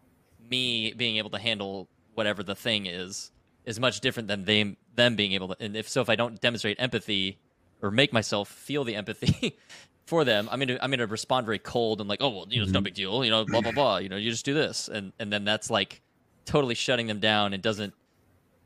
me 0.51 0.93
being 0.93 1.17
able 1.17 1.31
to 1.31 1.39
handle 1.39 1.89
whatever 2.15 2.43
the 2.43 2.55
thing 2.55 2.87
is 2.87 3.31
is 3.65 3.81
much 3.81 4.01
different 4.01 4.29
than 4.29 4.45
them 4.45 4.77
them 4.95 5.15
being 5.17 5.33
able 5.33 5.49
to 5.49 5.57
and 5.61 5.77
if 5.77 5.89
so 5.89 6.01
if 6.01 6.11
I 6.11 6.17
don't 6.17 6.41
demonstrate 6.41 6.81
empathy 6.81 7.39
or 7.81 7.91
make 7.91 8.13
myself 8.13 8.49
feel 8.49 8.85
the 8.85 8.95
empathy 8.95 9.57
for 10.07 10.25
them, 10.25 10.49
I'm 10.51 10.59
gonna 10.59 10.79
I'm 10.83 10.91
gonna 10.91 11.07
respond 11.07 11.47
very 11.47 11.59
cold 11.59 12.01
and 12.01 12.09
like, 12.09 12.21
oh 12.21 12.29
well, 12.29 12.47
you 12.51 12.59
know, 12.59 12.65
it's 12.65 12.73
no 12.73 12.79
mm-hmm. 12.79 12.85
big 12.85 12.95
deal, 12.95 13.25
you 13.25 13.31
know, 13.31 13.45
blah 13.47 13.63
blah 13.63 13.73
blah, 13.73 13.99
you 13.99 14.11
know, 14.11 14.17
you 14.17 14.31
just 14.31 14.45
do 14.45 14.53
this. 14.53 14.89
And 14.89 15.13
and 15.19 15.33
then 15.33 15.45
that's 15.45 15.71
like 15.71 16.03
totally 16.45 16.75
shutting 16.75 17.07
them 17.07 17.21
down 17.21 17.55
and 17.55 17.63
doesn't 17.63 17.95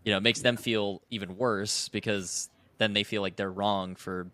you 0.04 0.10
know, 0.10 0.18
it 0.18 0.22
makes 0.22 0.40
them 0.40 0.56
feel 0.56 1.00
even 1.10 1.36
worse 1.36 1.88
because 1.88 2.50
then 2.78 2.92
they 2.92 3.04
feel 3.04 3.22
like 3.22 3.36
they're 3.36 3.52
wrong 3.52 3.94
for 3.94 4.28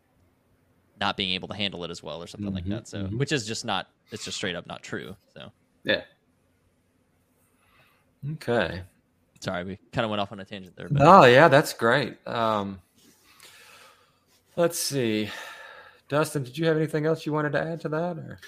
not 1.01 1.16
being 1.16 1.32
able 1.32 1.49
to 1.49 1.55
handle 1.55 1.84
it 1.84 1.90
as 1.90 2.03
well 2.03 2.22
or 2.22 2.26
something 2.26 2.53
like 2.53 2.64
Mhm, 2.64 2.70
that. 2.70 2.88
So, 2.88 3.05
mhm. 3.05 3.18
which 3.18 3.32
is 3.32 3.46
just 3.46 3.64
not, 3.64 3.88
it's 4.11 4.24
just 4.24 4.36
straight 4.36 4.57
up 4.57 4.66
not 4.66 4.82
true. 4.82 5.16
So, 5.34 5.51
Yeah. 5.84 6.03
Okay. 8.32 8.82
sorry, 9.40 9.64
we 9.64 9.78
kind 9.92 10.05
of 10.05 10.11
went 10.11 10.20
off 10.20 10.32
on 10.32 10.40
a 10.40 10.44
tangent 10.44 10.76
there. 10.76 10.88
But 10.88 11.03
Oh 11.07 11.24
yeah, 11.24 11.49
that's 11.49 11.72
great. 11.72 12.16
Um, 12.26 12.80
let's 14.57 14.78
see, 14.78 15.30
Dustin, 16.09 16.42
did 16.42 16.59
you 16.59 16.66
have 16.66 16.76
anything 16.76 17.07
else 17.07 17.24
you 17.26 17.32
wanted 17.32 17.53
to 17.53 17.61
add 17.61 17.80
to 17.82 17.88
that? 17.90 18.18
Or 18.18 18.40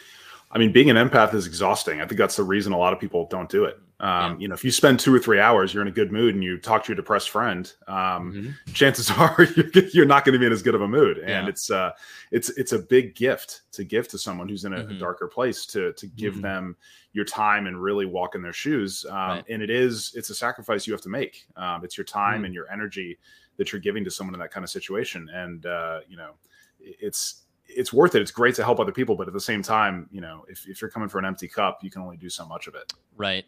I 0.51 0.59
mean, 0.59 0.72
being 0.72 0.90
an 0.90 0.96
empath 0.96 1.32
is 1.34 1.46
exhausting. 1.46 2.01
I 2.01 2.07
think 2.07 2.18
that's 2.18 2.36
the 2.36 2.42
reason 2.42 2.72
a 2.72 2.78
lot 2.78 2.92
of 2.92 2.98
people 2.98 3.26
don't 3.30 3.48
do 3.48 3.64
it. 3.64 3.78
Um, 4.01 4.40
You 4.40 4.48
know, 4.48 4.55
if 4.55 4.64
you 4.64 4.70
spend 4.70 4.98
two 4.98 5.14
or 5.14 5.18
three 5.18 5.38
hours, 5.38 5.72
you're 5.74 5.82
in 5.82 5.88
a 5.88 5.92
good 5.92 6.11
mood, 6.11 6.34
and 6.34 6.42
you 6.42 6.59
talk 6.59 6.84
to 6.84 6.88
your 6.88 6.96
depressed 6.96 7.30
friend, 7.30 7.72
um, 7.86 8.32
Mhm. 8.32 8.74
chances 8.74 9.11
are 9.22 9.46
you're, 9.57 9.84
you're 9.92 10.07
not 10.07 10.24
going 10.24 10.32
to 10.32 10.38
be 10.38 10.46
in 10.46 10.53
as 10.53 10.62
good 10.62 10.74
of 10.74 10.80
a 10.80 10.88
mood. 10.88 11.18
And 11.18 11.28
Yeah. 11.28 11.48
it's 11.48 11.70
uh, 11.70 11.92
it's 12.30 12.48
it's 12.51 12.72
a 12.72 12.78
big 12.78 13.14
gift 13.14 13.62
to 13.72 13.84
give 13.84 14.09
to 14.09 14.18
someone 14.18 14.48
who's 14.48 14.64
in 14.64 14.72
a, 14.72 14.80
a 14.80 14.84
Mhm. 14.84 14.98
darker 14.98 15.28
place 15.28 15.66
to 15.66 15.92
to 15.92 16.07
give 16.07 16.36
Mhm. 16.36 16.42
them 16.42 16.76
your 17.12 17.24
time 17.24 17.66
and 17.66 17.82
really 17.82 18.07
walk 18.07 18.34
in 18.34 18.42
their 18.42 18.53
shoes. 18.53 19.05
Um, 19.07 19.14
Right. 19.14 19.44
And 19.51 19.62
it 19.62 19.70
is 19.70 20.12
it's 20.14 20.30
a 20.30 20.34
sacrifice 20.34 20.86
you 20.86 20.92
have 20.94 21.03
to 21.03 21.09
make. 21.11 21.46
Um, 21.57 21.84
it's 21.84 21.98
your 21.98 22.05
time 22.07 22.42
Mhm. 22.42 22.46
and 22.46 22.55
your 22.55 22.70
energy 22.72 23.18
that 23.59 23.72
you're 23.72 23.80
giving 23.80 24.05
to 24.05 24.11
someone 24.11 24.34
in 24.34 24.40
that 24.40 24.51
kind 24.51 24.64
of 24.64 24.70
situation. 24.70 25.28
And 25.28 25.66
uh, 25.66 26.01
you 26.09 26.16
know, 26.16 26.32
it's 26.80 27.44
it's 27.66 27.92
worth 27.92 28.14
it. 28.14 28.22
It's 28.22 28.30
great 28.32 28.55
to 28.57 28.64
help 28.64 28.80
other 28.80 28.92
people, 28.92 29.14
but 29.14 29.28
at 29.28 29.34
the 29.34 29.40
same 29.40 29.62
time, 29.62 30.09
you 30.11 30.20
know, 30.20 30.44
if, 30.48 30.66
if 30.66 30.80
you're 30.80 30.90
coming 30.90 31.09
for 31.09 31.18
an 31.18 31.24
empty 31.24 31.46
cup, 31.46 31.78
you 31.84 31.90
can 31.90 32.03
only 32.03 32.16
do 32.16 32.28
so 32.30 32.44
much 32.46 32.66
of 32.66 32.74
it. 32.74 32.92
right. 33.16 33.44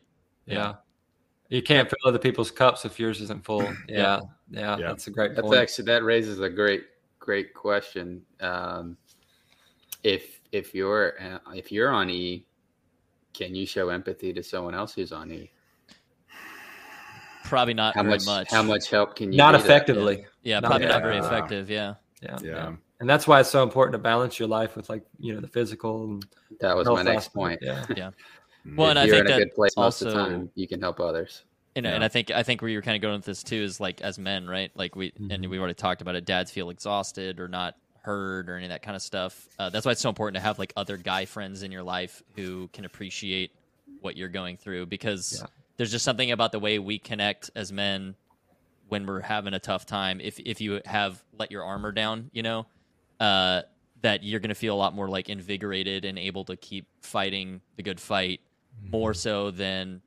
Yeah. 0.46 0.54
Yeah. 0.54 0.74
You 1.48 1.62
can't 1.62 1.88
fill 1.88 1.98
other 2.06 2.18
people's 2.18 2.50
cups 2.50 2.84
if 2.86 2.98
yours 2.98 3.20
isn't 3.20 3.44
full. 3.44 3.60
Yeah, 3.88 4.20
yeah, 4.50 4.76
Yeah. 4.78 4.88
that's 4.88 5.06
a 5.06 5.10
great 5.10 5.34
That's 5.34 5.46
point. 5.46 5.60
actually 5.60 5.84
that 5.86 6.02
raises 6.04 6.40
a 6.40 6.48
great 6.48 6.84
great 7.18 7.52
question. 7.54 8.22
Um, 8.40 8.96
if 10.02 10.40
if 10.50 10.74
you're 10.74 11.14
uh, 11.22 11.38
if 11.54 11.70
you're 11.70 11.90
on 11.90 12.08
E, 12.10 12.46
can 13.34 13.54
you 13.54 13.66
show 13.66 13.90
empathy 13.90 14.32
to 14.32 14.42
someone 14.42 14.74
else 14.74 14.94
who's 14.94 15.12
on 15.12 15.30
E? 15.30 15.50
Probably 17.44 17.74
not 17.74 17.94
How 17.94 18.02
very 18.02 18.14
much, 18.14 18.26
much. 18.26 18.50
how 18.50 18.62
much 18.62 18.88
help 18.88 19.14
can 19.16 19.30
you 19.32 19.36
Not 19.36 19.52
be 19.52 19.58
to- 19.58 19.64
effectively. 19.64 20.26
Yeah, 20.42 20.60
Not 20.60 20.68
probably 20.70 20.88
not 20.88 21.02
very 21.02 21.18
effective. 21.18 21.68
Yeah. 21.68 21.94
Yeah, 22.22 22.38
Yeah. 22.42 22.72
and 23.00 23.10
that's 23.10 23.26
why 23.26 23.40
it's 23.40 23.50
so 23.50 23.62
important 23.62 23.92
to 23.94 23.98
balance 23.98 24.38
your 24.38 24.48
life 24.48 24.74
with 24.76 24.88
like 24.88 25.04
you 25.18 25.34
know 25.34 25.40
the 25.40 25.48
physical. 25.48 26.04
And 26.04 26.26
That 26.60 26.76
was 26.76 26.86
my 26.86 27.02
next 27.02 27.16
aspect. 27.26 27.34
point. 27.34 27.58
Yeah, 27.62 28.10
Well, 28.64 28.90
and 28.90 28.98
if 28.98 29.02
I 29.02 29.06
you're 29.06 29.16
think 29.16 29.26
in 29.26 29.32
a 29.32 29.38
that 29.38 29.44
good 29.46 29.54
place 29.54 29.76
most 29.76 30.02
of 30.02 30.12
the 30.12 30.18
also- 30.18 30.30
time, 30.30 30.50
you 30.54 30.68
can 30.68 30.80
help 30.80 31.00
others. 31.00 31.44
And, 31.74 31.86
Yeah. 31.86 31.92
and 31.94 32.04
I 32.04 32.08
think 32.08 32.30
I 32.30 32.42
think 32.42 32.60
where 32.60 32.70
you're 32.70 32.82
kind 32.82 32.96
of 32.96 33.00
going 33.02 33.16
with 33.16 33.24
this 33.24 33.42
too 33.42 33.56
is 33.56 33.80
like 33.80 34.02
as 34.02 34.18
men, 34.18 34.46
right? 34.46 34.70
Like 34.74 34.94
we 34.94 35.12
and 35.16 35.30
Mhm. 35.30 35.48
we 35.48 35.58
already 35.58 35.74
talked 35.74 36.02
about 36.02 36.14
it. 36.16 36.24
Dads 36.26 36.50
feel 36.50 36.68
exhausted 36.70 37.40
or 37.40 37.48
not 37.48 37.76
heard 38.02 38.50
or 38.50 38.56
any 38.56 38.66
of 38.66 38.70
that 38.70 38.82
kind 38.82 38.94
of 38.94 39.00
stuff. 39.02 39.48
Uh, 39.58 39.70
that's 39.70 39.86
why 39.86 39.92
it's 39.92 40.00
so 40.02 40.08
important 40.10 40.34
to 40.36 40.40
have 40.40 40.58
like 40.58 40.72
other 40.76 40.96
guy 40.98 41.24
friends 41.24 41.62
in 41.62 41.72
your 41.72 41.82
life 41.82 42.22
who 42.36 42.68
can 42.74 42.84
appreciate 42.84 43.52
what 44.00 44.16
you're 44.16 44.28
going 44.28 44.56
through 44.58 44.84
because 44.86 45.38
Yeah. 45.40 45.46
there's 45.78 45.90
just 45.92 46.04
something 46.04 46.30
about 46.30 46.52
the 46.52 46.58
way 46.58 46.78
we 46.78 46.98
connect 46.98 47.50
as 47.54 47.72
men 47.72 48.16
when 48.88 49.06
we're 49.06 49.20
having 49.20 49.54
a 49.54 49.58
tough 49.58 49.86
time. 49.86 50.20
If 50.20 50.38
if 50.40 50.60
you 50.60 50.82
have 50.84 51.24
let 51.38 51.50
your 51.50 51.64
armor 51.64 51.90
down, 51.92 52.28
you 52.34 52.42
know, 52.42 52.66
uh, 53.18 53.62
that 54.02 54.22
you're 54.24 54.40
going 54.40 54.48
to 54.50 54.54
feel 54.54 54.74
a 54.74 54.76
lot 54.76 54.94
more 54.94 55.08
like 55.08 55.30
invigorated 55.30 56.04
and 56.04 56.18
able 56.18 56.44
to 56.44 56.56
keep 56.56 56.86
fighting 57.00 57.62
the 57.76 57.82
good 57.82 57.98
fight 58.00 58.40
more 58.90 59.14
so 59.14 59.50
than 59.50 60.00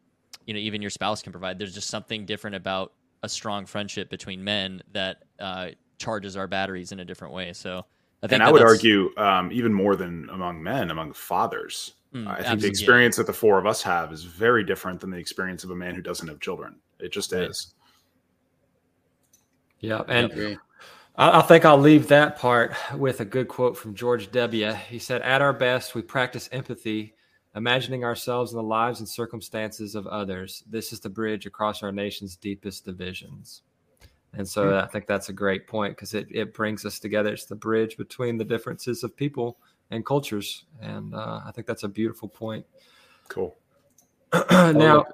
you 0.45 0.53
know 0.53 0.59
even 0.59 0.82
your 0.82 0.91
spouse 0.91 1.21
can 1.21 1.32
provide. 1.32 1.57
There's 1.59 1.73
just 1.73 1.89
something 1.89 2.26
different 2.26 2.55
about 2.55 2.93
a 3.23 3.30
strong 3.30 3.65
friendship 3.65 4.09
between 4.09 4.43
men 4.43 4.84
that 4.93 5.17
uh, 5.39 5.69
charges 5.97 6.38
our 6.38 6.47
batteries 6.47 6.91
in 6.91 6.99
a 6.99 7.05
different 7.05 7.34
way. 7.34 7.53
So 7.53 7.86
I 8.23 8.28
think 8.28 8.41
and 8.41 8.43
I 8.43 8.51
would 8.51 8.61
argue 8.61 9.11
um, 9.17 9.51
even 9.51 9.73
more 9.73 9.95
than 9.95 10.30
among 10.30 10.61
men, 10.61 10.91
among 10.91 11.13
fathers. 11.13 11.93
Mm, 12.13 12.28
I 12.28 12.36
think 12.36 12.38
absolutely. 12.38 12.61
the 12.61 12.71
experience 12.71 13.15
that 13.17 13.28
the 13.28 13.34
four 13.34 13.57
of 13.59 13.65
us 13.65 13.82
have 13.82 14.13
is 14.13 14.23
very 14.23 14.63
different 14.63 15.01
than 15.01 15.11
the 15.11 15.17
experience 15.17 15.63
of 15.63 15.71
a 15.71 15.76
man 15.76 15.95
who 15.95 16.01
doesn't 16.01 16.28
have 16.28 16.39
children. 16.39 16.78
It 16.99 17.11
just 17.11 17.34
Right. 17.34 17.49
is. 17.49 17.73
yeah, 19.80 20.01
and 20.07 20.32
agree. 20.32 20.57
I, 21.15 21.39
I 21.39 21.41
think 21.41 21.65
I'll 21.65 21.78
leave 21.78 22.07
that 22.07 22.38
part 22.38 22.73
with 22.95 23.19
a 23.19 23.26
good 23.26 23.47
quote 23.47 23.78
from 23.78 23.95
George 23.95 24.32
W. 24.32 24.71
He 24.73 24.99
said, 24.99 25.21
"At 25.21 25.41
our 25.41 25.53
best, 25.53 25.93
we 25.93 26.01
practice 26.01 26.47
empathy." 26.51 27.14
Imagining 27.55 28.03
ourselves 28.03 28.51
in 28.51 28.57
the 28.57 28.63
lives 28.63 28.99
and 28.99 29.07
circumstances 29.07 29.95
of 29.95 30.07
others. 30.07 30.63
This 30.69 30.91
is 30.91 30.99
the 30.99 31.09
bridge 31.09 31.45
across 31.45 31.83
our 31.83 31.91
nation's 31.91 32.35
deepest 32.35 32.83
divisions. 32.83 33.61
And 34.33 34.47
so 34.47 34.77
I 34.77 34.87
think 34.87 35.07
that's 35.07 35.29
a 35.29 35.33
great 35.33 35.65
point 35.65 35.95
because 35.95 36.13
it, 36.13 36.27
it 36.29 36.53
brings 36.53 36.85
us 36.85 36.99
together. 36.99 37.31
It's 37.31 37.45
the 37.45 37.55
bridge 37.55 37.95
between 37.95 38.37
the 38.37 38.43
differences 38.43 39.03
of 39.03 39.15
people 39.15 39.57
and 39.91 40.05
cultures. 40.05 40.65
And 40.81 41.15
uh, 41.15 41.41
I 41.45 41.51
think 41.51 41.67
that's 41.67 41.83
a 41.83 41.87
beautiful 41.87 42.27
point. 42.27 42.65
Cool. 43.27 43.55
Oh, 44.49 44.71
now, 44.73 44.97
look. 44.97 45.07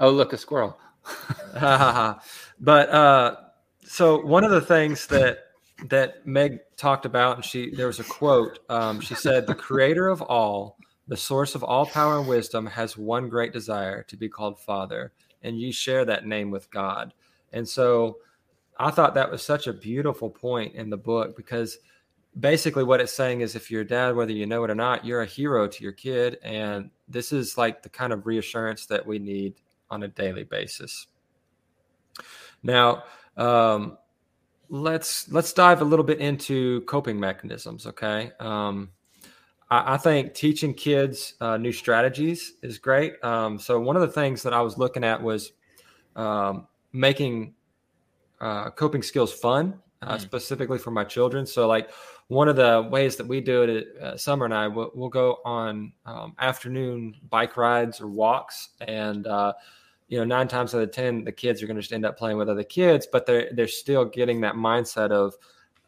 oh, 0.00 0.10
look, 0.10 0.32
a 0.32 0.36
squirrel. 0.36 0.76
but 1.54 2.88
uh, 2.88 3.36
so 3.84 4.20
one 4.24 4.42
of 4.42 4.50
the 4.50 4.60
things 4.60 5.06
that 5.08 5.44
that 5.90 6.26
Meg 6.26 6.58
talked 6.76 7.06
about, 7.06 7.36
and 7.36 7.44
she 7.44 7.70
there 7.70 7.86
was 7.86 8.00
a 8.00 8.04
quote. 8.04 8.58
Um, 8.68 9.00
she 9.00 9.14
said, 9.14 9.46
"The 9.46 9.54
Creator 9.54 10.08
of 10.08 10.22
all, 10.22 10.76
the 11.12 11.16
source 11.18 11.54
of 11.54 11.62
all 11.62 11.84
power 11.84 12.18
and 12.18 12.26
wisdom, 12.26 12.64
has 12.64 12.96
one 12.96 13.28
great 13.28 13.52
desire 13.52 14.02
to 14.04 14.16
be 14.16 14.30
called 14.30 14.58
Father, 14.58 15.12
and 15.42 15.60
you 15.60 15.70
share 15.70 16.06
that 16.06 16.26
name 16.26 16.50
with 16.50 16.70
God." 16.70 17.12
And 17.52 17.68
so, 17.68 18.16
I 18.78 18.90
thought 18.90 19.12
that 19.12 19.30
was 19.30 19.42
such 19.42 19.66
a 19.66 19.74
beautiful 19.74 20.30
point 20.30 20.74
in 20.74 20.88
the 20.88 20.96
book 20.96 21.36
because 21.36 21.76
basically 22.40 22.82
what 22.82 22.98
it's 22.98 23.12
saying 23.12 23.42
is 23.42 23.54
if 23.54 23.70
you're 23.70 23.82
a 23.82 23.86
dad 23.86 24.16
whether 24.16 24.32
you 24.32 24.46
know 24.46 24.64
it 24.64 24.70
or 24.70 24.74
not 24.74 25.04
you're 25.04 25.20
a 25.20 25.26
hero 25.26 25.68
to 25.68 25.82
your 25.82 25.92
kid 25.92 26.38
and 26.42 26.90
this 27.06 27.30
is 27.30 27.58
like 27.58 27.82
the 27.82 27.90
kind 27.90 28.10
of 28.10 28.26
reassurance 28.26 28.86
that 28.86 29.06
we 29.06 29.18
need 29.18 29.54
on 29.90 30.02
a 30.04 30.08
daily 30.08 30.44
basis 30.44 31.08
now 32.62 33.04
um, 33.36 33.98
let's 34.70 35.30
let's 35.30 35.52
dive 35.52 35.82
a 35.82 35.84
little 35.84 36.04
bit 36.06 36.20
into 36.20 36.80
coping 36.82 37.20
mechanisms 37.20 37.86
okay 37.86 38.32
um, 38.40 38.88
I, 39.72 39.94
I 39.94 39.96
think 39.96 40.34
teaching 40.34 40.74
kids 40.74 41.34
uh, 41.40 41.56
new 41.56 41.72
strategies 41.72 42.54
is 42.62 42.78
great. 42.78 43.12
Um, 43.24 43.58
so 43.58 43.80
one 43.80 43.96
of 43.96 44.02
the 44.02 44.08
things 44.20 44.42
that 44.42 44.52
i 44.52 44.60
was 44.60 44.76
looking 44.76 45.02
at 45.02 45.20
was 45.20 45.52
um, 46.14 46.66
making 46.92 47.54
uh, 48.40 48.70
coping 48.70 49.02
skills 49.02 49.32
fun 49.32 49.80
uh, 50.02 50.16
Mm. 50.16 50.20
specifically 50.20 50.78
for 50.78 50.90
my 50.90 51.04
children. 51.04 51.46
So 51.46 51.68
like 51.68 51.90
one 52.26 52.48
of 52.48 52.56
the 52.56 52.88
ways 52.90 53.16
that 53.16 53.26
we 53.26 53.40
do 53.40 53.62
it 53.62 53.96
uh, 54.02 54.16
summer 54.16 54.44
and 54.46 54.54
i 54.54 54.66
will 54.66 54.90
we'll 54.94 55.08
go 55.08 55.38
on 55.44 55.92
um, 56.06 56.34
afternoon 56.38 57.14
bike 57.30 57.56
rides 57.56 58.00
or 58.00 58.08
walks. 58.08 58.70
And 58.80 59.26
uh, 59.26 59.52
you 60.08 60.18
know 60.18 60.24
nine 60.24 60.48
times 60.48 60.74
out 60.74 60.82
of 60.82 60.90
ten 60.90 61.24
the 61.24 61.32
kids 61.32 61.62
are 61.62 61.66
going 61.66 61.76
to 61.76 61.80
just 61.82 61.92
end 61.92 62.04
up 62.04 62.18
playing 62.18 62.36
with 62.36 62.48
other 62.48 62.64
kids 62.64 63.06
but 63.10 63.24
they're 63.26 63.48
they're 63.54 63.68
still 63.68 64.04
getting 64.04 64.40
that 64.42 64.54
mindset 64.54 65.10
of 65.10 65.34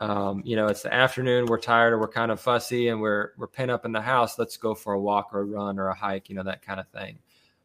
um, 0.01 0.43
you 0.45 0.57
know 0.57 0.67
it's 0.67 0.83
the 0.83 0.93
afternoon 0.93 1.47
we're 1.47 1.59
tired 1.59 1.93
or 1.93 1.99
we're 1.99 2.09
kind 2.09 2.33
of 2.33 2.41
fussy 2.41 2.89
and 2.89 3.01
we're 3.01 3.33
we're 3.37 3.47
pent 3.47 3.71
up 3.71 3.85
in 3.85 3.93
the 3.93 4.01
house 4.01 4.39
let's 4.39 4.57
go 4.57 4.75
for 4.75 4.93
a 4.93 5.01
walk 5.01 5.31
or 5.33 5.41
a 5.41 5.45
run 5.45 5.79
or 5.79 5.89
a 5.89 5.95
hike 5.95 6.29
you 6.29 6.35
know 6.35 6.43
that 6.43 6.63
kind 6.63 6.81
of 6.81 6.89
thing. 6.89 7.19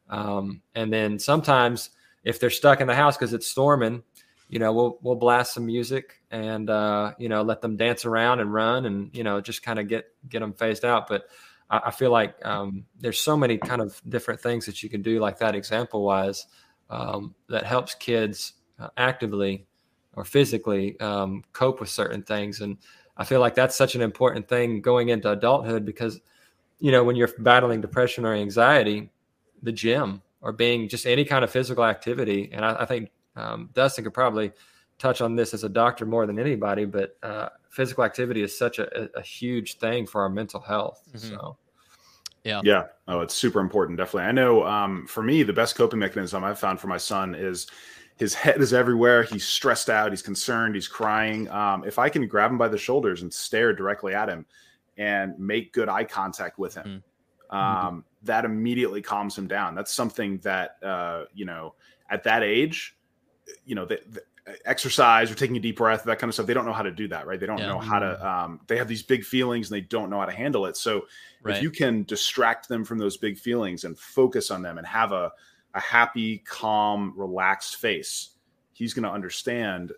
Um, 0.09 0.61
and 0.73 0.91
then 0.91 1.19
sometimes 1.19 1.91
if 2.23 2.39
they're 2.39 2.49
stuck 2.49 2.81
in 2.81 2.87
the 2.87 2.95
house 2.95 3.15
because 3.15 3.33
it's 3.33 3.47
storming 3.47 4.03
you 4.49 4.59
know 4.59 4.73
we'll 4.73 4.97
we'll 5.01 5.15
blast 5.15 5.53
some 5.53 5.65
music 5.65 6.21
and 6.31 6.69
uh, 6.69 7.13
you 7.17 7.29
know 7.29 7.43
let 7.43 7.61
them 7.61 7.77
dance 7.77 8.03
around 8.03 8.39
and 8.39 8.53
run 8.53 8.85
and 8.85 9.15
you 9.15 9.23
know 9.23 9.39
just 9.39 9.63
kind 9.63 9.79
of 9.79 9.87
get 9.87 10.07
get 10.27 10.39
them 10.39 10.53
phased 10.53 10.83
out. 10.83 11.07
But 11.07 11.25
I, 11.69 11.81
I 11.85 11.91
feel 11.91 12.11
like 12.11 12.43
um, 12.45 12.85
there's 12.99 13.19
so 13.19 13.37
many 13.37 13.57
kind 13.57 13.81
of 13.81 14.01
different 14.09 14.41
things 14.41 14.65
that 14.65 14.83
you 14.83 14.89
can 14.89 15.01
do 15.01 15.19
like 15.19 15.37
that 15.39 15.55
example 15.55 16.03
wise 16.03 16.47
um, 16.89 17.35
that 17.47 17.63
helps 17.63 17.93
kids 17.95 18.53
uh, 18.79 18.89
actively 18.97 19.67
or 20.19 20.25
physically 20.25 20.99
um, 20.99 21.41
cope 21.53 21.79
with 21.79 21.87
certain 21.89 22.21
things 22.21 22.59
and 22.59 22.77
i 23.15 23.23
feel 23.23 23.39
like 23.39 23.55
that's 23.55 23.75
such 23.75 23.95
an 23.95 24.01
important 24.01 24.47
thing 24.49 24.81
going 24.81 25.09
into 25.09 25.31
adulthood 25.31 25.85
because 25.85 26.19
you 26.79 26.91
know 26.91 27.05
when 27.05 27.15
you're 27.15 27.29
battling 27.39 27.79
depression 27.79 28.25
or 28.25 28.33
anxiety 28.33 29.09
the 29.63 29.71
gym 29.71 30.21
or 30.41 30.51
being 30.51 30.89
just 30.89 31.05
any 31.05 31.23
kind 31.23 31.45
of 31.45 31.49
physical 31.49 31.85
activity 31.85 32.49
and 32.51 32.65
i, 32.65 32.81
I 32.81 32.85
think 32.85 33.09
um, 33.37 33.69
dustin 33.73 34.03
could 34.03 34.13
probably 34.13 34.51
touch 34.97 35.21
on 35.21 35.37
this 35.37 35.53
as 35.53 35.63
a 35.63 35.69
doctor 35.69 36.05
more 36.05 36.27
than 36.27 36.37
anybody 36.37 36.83
but 36.83 37.17
uh, 37.23 37.47
physical 37.69 38.03
activity 38.03 38.41
is 38.43 38.57
such 38.57 38.79
a, 38.79 39.09
a 39.17 39.21
huge 39.21 39.77
thing 39.77 40.05
for 40.05 40.21
our 40.21 40.29
mental 40.29 40.59
health 40.59 41.01
Mhm. 41.13 41.29
so 41.29 41.57
Yeah. 42.43 42.61
Yeah. 42.63 42.83
Oh, 43.07 43.21
it's 43.21 43.33
super 43.33 43.59
important. 43.59 43.97
Definitely. 43.97 44.29
I 44.29 44.31
know 44.31 44.65
um, 44.65 45.05
for 45.07 45.21
me, 45.21 45.43
the 45.43 45.53
best 45.53 45.75
coping 45.75 45.99
mechanism 45.99 46.43
I've 46.43 46.59
found 46.59 46.79
for 46.79 46.87
my 46.87 46.97
son 46.97 47.35
is 47.35 47.67
his 48.19 48.33
head 48.33 48.59
is 48.59 48.73
everywhere. 48.73 49.23
He's 49.23 49.47
stressed 49.47 49.89
out. 49.89 50.11
He's 50.11 50.21
concerned. 50.21 50.75
He's 50.75 50.89
crying. 50.89 51.49
Um, 51.49 51.85
if 51.85 51.97
I 51.97 52.09
can 52.09 52.27
grab 52.27 52.51
him 52.51 52.57
by 52.57 52.67
the 52.67 52.77
shoulders 52.77 53.21
and 53.21 53.33
stare 53.33 53.71
directly 53.73 54.13
at 54.13 54.27
him 54.27 54.45
and 54.97 55.39
make 55.39 55.71
good 55.71 55.87
eye 55.87 56.03
contact 56.03 56.59
with 56.59 56.75
him, 56.75 57.01
um, 57.49 58.03
that 58.23 58.43
immediately 58.43 59.01
calms 59.01 59.37
him 59.37 59.47
down. 59.47 59.73
That's 59.73 59.93
something 59.93 60.37
that, 60.39 60.75
uh, 60.83 61.23
you 61.33 61.45
know, 61.45 61.75
at 62.09 62.23
that 62.23 62.43
age, 62.43 62.97
you 63.65 63.73
know, 63.75 63.85
the, 63.85 64.01
the 64.09 64.21
exercise 64.65 65.31
or 65.31 65.35
taking 65.35 65.55
a 65.55 65.59
deep 65.59 65.77
breath, 65.77 66.03
that 66.03 66.19
kind 66.19 66.27
of 66.29 66.33
stuff. 66.33 66.45
They 66.45 66.53
don't 66.53 66.65
know 66.65 66.73
how 66.73 66.83
to 66.83 66.91
do 66.91 67.07
that, 67.07 67.25
right? 67.25 67.39
They 67.39 67.45
don't 67.45 67.59
Yeah. 67.59 67.67
know 67.67 67.79
how 67.79 67.99
to. 67.99 68.27
Um, 68.27 68.59
they 68.67 68.77
have 68.77 68.89
these 68.89 69.03
big 69.03 69.23
feelings 69.23 69.71
and 69.71 69.77
they 69.77 69.85
don't 69.85 70.09
know 70.09 70.19
how 70.19 70.25
to 70.25 70.33
handle 70.33 70.65
it. 70.65 70.75
So 70.75 71.05
Right. 71.41 71.55
if 71.55 71.63
you 71.63 71.71
can 71.71 72.03
distract 72.03 72.67
them 72.67 72.83
from 72.83 72.97
those 72.97 73.15
big 73.15 73.37
feelings 73.37 73.85
and 73.85 73.97
focus 73.97 74.51
on 74.51 74.61
them 74.61 74.77
and 74.77 74.85
have 74.85 75.13
a 75.13 75.31
a 75.73 75.79
happy, 75.79 76.39
calm, 76.39 77.13
relaxed 77.15 77.77
face, 77.77 78.31
he's 78.73 78.93
going 78.93 79.03
to 79.03 79.11
understand 79.11 79.91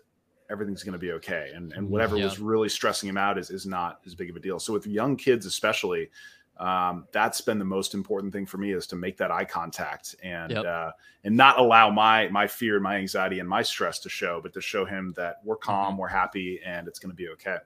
everything's 0.50 0.82
going 0.82 0.92
to 0.92 0.98
be 0.98 1.12
okay. 1.12 1.50
And 1.54 1.72
and 1.72 1.88
whatever 1.88 2.16
Yeah. 2.18 2.24
was 2.24 2.38
really 2.38 2.68
stressing 2.68 3.08
him 3.08 3.16
out 3.16 3.38
is 3.38 3.50
is 3.50 3.66
not 3.66 4.00
as 4.06 4.14
big 4.14 4.28
of 4.30 4.36
a 4.36 4.40
deal. 4.40 4.58
So 4.58 4.72
with 4.72 4.86
young 4.86 5.16
kids, 5.16 5.46
especially, 5.46 6.10
um, 6.58 7.06
that's 7.12 7.40
been 7.40 7.58
the 7.58 7.64
most 7.64 7.94
important 7.94 8.32
thing 8.32 8.44
for 8.44 8.58
me 8.58 8.72
is 8.72 8.86
to 8.88 8.96
make 8.96 9.16
that 9.16 9.30
eye 9.30 9.46
contact 9.46 10.14
and 10.22 10.52
Yep. 10.52 10.64
uh, 10.64 10.90
and 11.24 11.36
not 11.36 11.58
allow 11.58 11.90
my 11.90 12.28
my 12.28 12.46
fear, 12.46 12.78
my 12.80 12.96
anxiety, 12.96 13.38
and 13.38 13.48
my 13.48 13.62
stress 13.62 13.98
to 14.00 14.08
show, 14.10 14.40
but 14.42 14.52
to 14.52 14.60
show 14.60 14.84
him 14.84 15.14
that 15.16 15.36
we're 15.44 15.56
calm, 15.56 15.96
we're 15.96 16.08
happy, 16.08 16.60
and 16.64 16.86
it's 16.86 16.98
going 16.98 17.10
to 17.10 17.16
be 17.16 17.28
okay. 17.30 17.56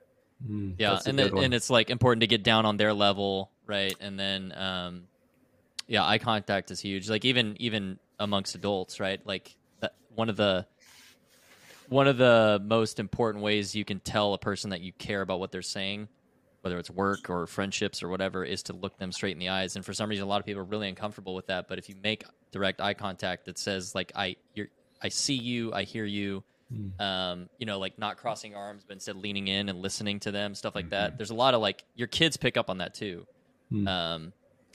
Mm, 0.47 0.75
yeah 0.77 0.99
and 1.05 1.17
good 1.17 1.29
then, 1.29 1.35
one. 1.35 1.43
and 1.45 1.53
it's 1.55 1.69
like 1.71 1.89
important 1.89 2.21
to 2.21 2.27
get 2.27 2.43
down 2.43 2.67
on 2.67 2.77
their 2.77 2.93
level 2.93 3.49
right 3.65 3.95
and 3.99 4.19
then 4.19 4.53
um 4.55 5.07
yeah 5.87 6.05
eye 6.05 6.17
contact 6.17 6.71
is 6.71 6.79
huge 6.79 7.09
like 7.09 7.25
even 7.25 7.55
even 7.59 7.97
amongst 8.19 8.55
adults 8.55 8.99
right 8.99 9.25
like 9.25 9.55
that 9.79 9.93
one 10.15 10.29
of 10.29 10.35
the 10.35 10.65
one 11.89 12.07
of 12.07 12.17
the 12.17 12.61
most 12.65 12.99
important 12.99 13.43
ways 13.43 13.75
you 13.75 13.85
can 13.85 13.99
tell 13.99 14.33
a 14.33 14.37
person 14.37 14.71
that 14.71 14.81
you 14.81 14.91
care 14.93 15.21
about 15.21 15.39
what 15.39 15.51
they're 15.51 15.61
saying 15.61 16.07
whether 16.61 16.77
it's 16.79 16.89
work 16.89 17.29
or 17.29 17.47
friendships 17.47 18.03
or 18.03 18.09
whatever 18.09 18.43
is 18.43 18.63
to 18.63 18.73
look 18.73 18.97
them 18.97 19.11
straight 19.11 19.31
in 19.31 19.39
the 19.39 19.49
eyes 19.49 19.75
and 19.75 19.85
for 19.85 19.93
some 19.93 20.09
reason 20.09 20.23
a 20.23 20.27
lot 20.27 20.39
of 20.39 20.45
people 20.45 20.61
are 20.61 20.65
really 20.65 20.89
uncomfortable 20.89 21.33
with 21.35 21.47
that 21.47 21.67
but 21.67 21.77
if 21.77 21.87
you 21.87 21.95
make 22.03 22.23
direct 22.51 22.81
eye 22.81 22.93
contact 22.93 23.45
that 23.45 23.57
says 23.57 23.95
like 23.95 24.11
i 24.15 24.35
you're 24.53 24.67
i 25.01 25.07
see 25.09 25.35
you 25.35 25.73
i 25.73 25.83
hear 25.83 26.05
you 26.05 26.43
Mm. 26.69 26.99
um, 26.99 27.49
you 27.59 27.65
know, 27.65 27.79
like 27.79 27.97
not 27.97 28.17
crossing 28.17 28.53
arms, 28.53 28.83
but 28.85 28.95
instead 28.95 29.15
leaning 29.15 29.47
in 29.47 29.69
and 29.69 29.81
listening 29.81 30.19
to 30.19 30.31
them, 30.31 30.53
stuff 30.53 30.75
like 30.75 30.89
that. 30.89 31.17
There's 31.17 31.29
a 31.29 31.33
lot 31.33 31.53
of 31.53 31.61
like 31.61 31.85
your 31.95 32.09
kids 32.09 32.35
pick 32.35 32.57
up 32.57 32.69
on 32.69 32.79
that 32.79 32.93
too. 32.93 33.25
Mm. 33.71 33.87
Um, 33.87 34.33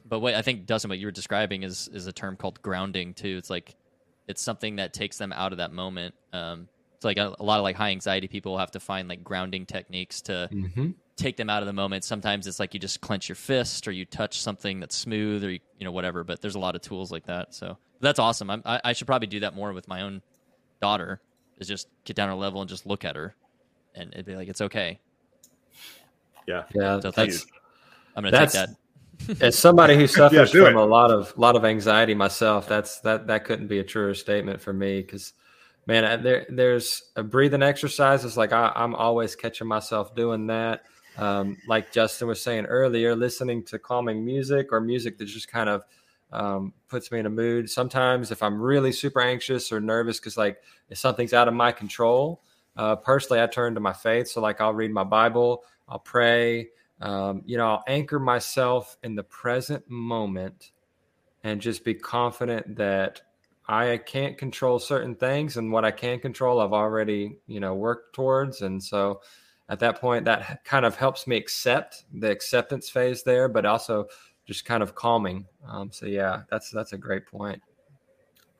but 0.08 0.20
what 0.20 0.34
I 0.34 0.42
think 0.42 0.66
Dustin, 0.66 0.88
what 0.88 0.98
you 0.98 1.06
were 1.06 1.12
describing 1.12 1.62
is 1.62 1.88
is 1.92 2.06
a 2.06 2.12
term 2.12 2.36
called 2.36 2.60
grounding 2.62 3.14
too. 3.14 3.36
It's 3.38 3.50
like 3.50 3.74
it's 4.28 4.42
something 4.42 4.76
that 4.76 4.92
takes 4.92 5.18
them 5.18 5.32
out 5.32 5.52
of 5.52 5.58
that 5.58 5.72
moment. 5.72 6.14
Um, 6.32 6.68
it's 6.94 7.04
like 7.04 7.18
a, 7.18 7.34
a 7.38 7.42
lot 7.42 7.58
of 7.58 7.64
like 7.64 7.76
high 7.76 7.90
anxiety 7.90 8.28
people 8.28 8.58
have 8.58 8.70
to 8.72 8.80
find 8.80 9.08
like 9.08 9.24
grounding 9.24 9.66
techniques 9.66 10.20
to 10.22 10.48
Mhm. 10.52 10.94
take 11.16 11.36
them 11.36 11.50
out 11.50 11.62
of 11.62 11.66
the 11.66 11.72
moment. 11.72 12.04
Sometimes 12.04 12.46
it's 12.46 12.60
like 12.60 12.74
you 12.74 12.80
just 12.80 13.00
clench 13.00 13.28
your 13.28 13.36
fist 13.36 13.86
or 13.88 13.92
you 13.92 14.04
touch 14.04 14.40
something 14.40 14.80
that's 14.80 14.96
smooth 14.96 15.44
or 15.44 15.50
you, 15.50 15.60
you 15.78 15.84
know 15.84 15.92
whatever. 15.92 16.24
But 16.24 16.40
there's 16.40 16.54
a 16.54 16.60
lot 16.60 16.76
of 16.76 16.82
tools 16.82 17.10
like 17.10 17.26
that. 17.26 17.54
So 17.54 17.76
that's 18.00 18.18
awesome. 18.18 18.50
I'm, 18.50 18.62
I, 18.64 18.80
I 18.84 18.92
should 18.92 19.06
probably 19.06 19.28
do 19.28 19.40
that 19.40 19.54
more 19.54 19.72
with 19.72 19.88
my 19.88 20.02
own 20.02 20.22
daughter. 20.80 21.20
Is 21.58 21.68
just 21.68 21.88
get 22.04 22.16
down 22.16 22.28
her 22.28 22.34
level 22.34 22.60
and 22.60 22.68
just 22.68 22.86
look 22.86 23.04
at 23.04 23.14
her, 23.14 23.34
and 23.94 24.12
it'd 24.12 24.26
be 24.26 24.34
like 24.34 24.48
it's 24.48 24.60
okay. 24.62 24.98
Yeah. 26.46 26.64
Yeah, 26.74 27.00
So 27.00 27.10
that's 27.10 27.16
that's 27.16 27.46
I'm 28.16 28.24
gonna 28.24 28.36
take 28.36 28.50
that. 28.52 28.70
As 29.40 29.58
somebody 29.58 29.96
who 29.96 30.06
suffers 30.08 30.50
do 30.50 30.64
from 30.64 30.76
it. 30.76 30.80
a 30.80 30.84
lot 30.84 31.10
of 31.10 31.36
lot 31.36 31.56
of 31.56 31.64
anxiety 31.64 32.14
myself, 32.14 32.68
that's 32.68 33.00
that 33.00 33.26
that 33.26 33.44
couldn't 33.44 33.68
be 33.68 33.78
a 33.78 33.84
truer 33.84 34.14
statement 34.14 34.60
for 34.60 34.72
me 34.72 35.02
because 35.02 35.32
man, 35.86 36.22
there 36.22 36.46
there's 36.48 37.10
a 37.16 37.22
breathing 37.22 37.62
exercise. 37.62 38.24
It's 38.24 38.36
like 38.36 38.52
I, 38.52 38.72
I'm 38.74 38.94
always 38.94 39.34
catching 39.34 39.66
myself 39.66 40.14
doing 40.14 40.46
that. 40.48 40.82
Um, 41.18 41.58
like 41.68 41.92
Justin 41.92 42.28
was 42.28 42.40
saying 42.40 42.66
earlier, 42.66 43.14
listening 43.14 43.64
to 43.64 43.78
calming 43.78 44.24
music 44.24 44.72
or 44.72 44.80
music 44.80 45.18
that 45.18 45.26
just 45.26 45.48
kind 45.48 45.68
of 45.68 45.84
um, 46.32 46.72
puts 46.88 47.12
me 47.12 47.18
in 47.18 47.26
a 47.26 47.30
mood. 47.30 47.68
Sometimes 47.68 48.30
if 48.30 48.42
I'm 48.42 48.60
really 48.60 48.92
super 48.92 49.20
anxious 49.20 49.70
or 49.70 49.80
nervous 49.80 50.18
because 50.18 50.36
like 50.36 50.62
if 50.88 50.98
something's 50.98 51.34
out 51.34 51.48
of 51.48 51.54
my 51.54 51.72
control, 51.72 52.40
uh, 52.76 52.96
personally, 52.96 53.42
I 53.42 53.46
turn 53.46 53.74
to 53.74 53.80
my 53.80 53.92
faith. 53.92 54.28
So 54.28 54.40
like 54.40 54.60
I'll 54.60 54.72
read 54.72 54.90
my 54.90 55.04
Bible, 55.04 55.64
I'll 55.88 55.98
pray. 55.98 56.68
Um, 57.02 57.42
you 57.46 57.56
know, 57.56 57.66
I'll 57.66 57.84
anchor 57.88 58.20
myself 58.20 58.96
in 59.02 59.16
the 59.16 59.24
present 59.24 59.90
moment 59.90 60.70
and 61.42 61.60
just 61.60 61.84
be 61.84 61.94
confident 61.94 62.76
that 62.76 63.20
I 63.66 63.96
can't 63.96 64.38
control 64.38 64.78
certain 64.78 65.16
things 65.16 65.56
and 65.56 65.72
what 65.72 65.84
I 65.84 65.90
can 65.90 66.20
control, 66.20 66.60
I've 66.60 66.72
already, 66.72 67.38
you 67.48 67.58
know, 67.58 67.74
worked 67.74 68.14
towards. 68.14 68.62
And 68.62 68.82
so 68.82 69.20
at 69.68 69.80
that 69.80 70.00
point, 70.00 70.24
that 70.26 70.64
kind 70.64 70.84
of 70.84 70.94
helps 70.94 71.26
me 71.26 71.36
accept 71.36 72.04
the 72.12 72.30
acceptance 72.30 72.88
phase 72.88 73.24
there, 73.24 73.48
but 73.48 73.66
also 73.66 74.06
just 74.44 74.64
kind 74.64 74.82
of 74.82 74.94
calming. 74.94 75.46
Um, 75.68 75.90
so 75.90 76.06
yeah, 76.06 76.42
that's, 76.50 76.70
that's 76.70 76.92
a 76.92 76.98
great 76.98 77.26
point. 77.26 77.60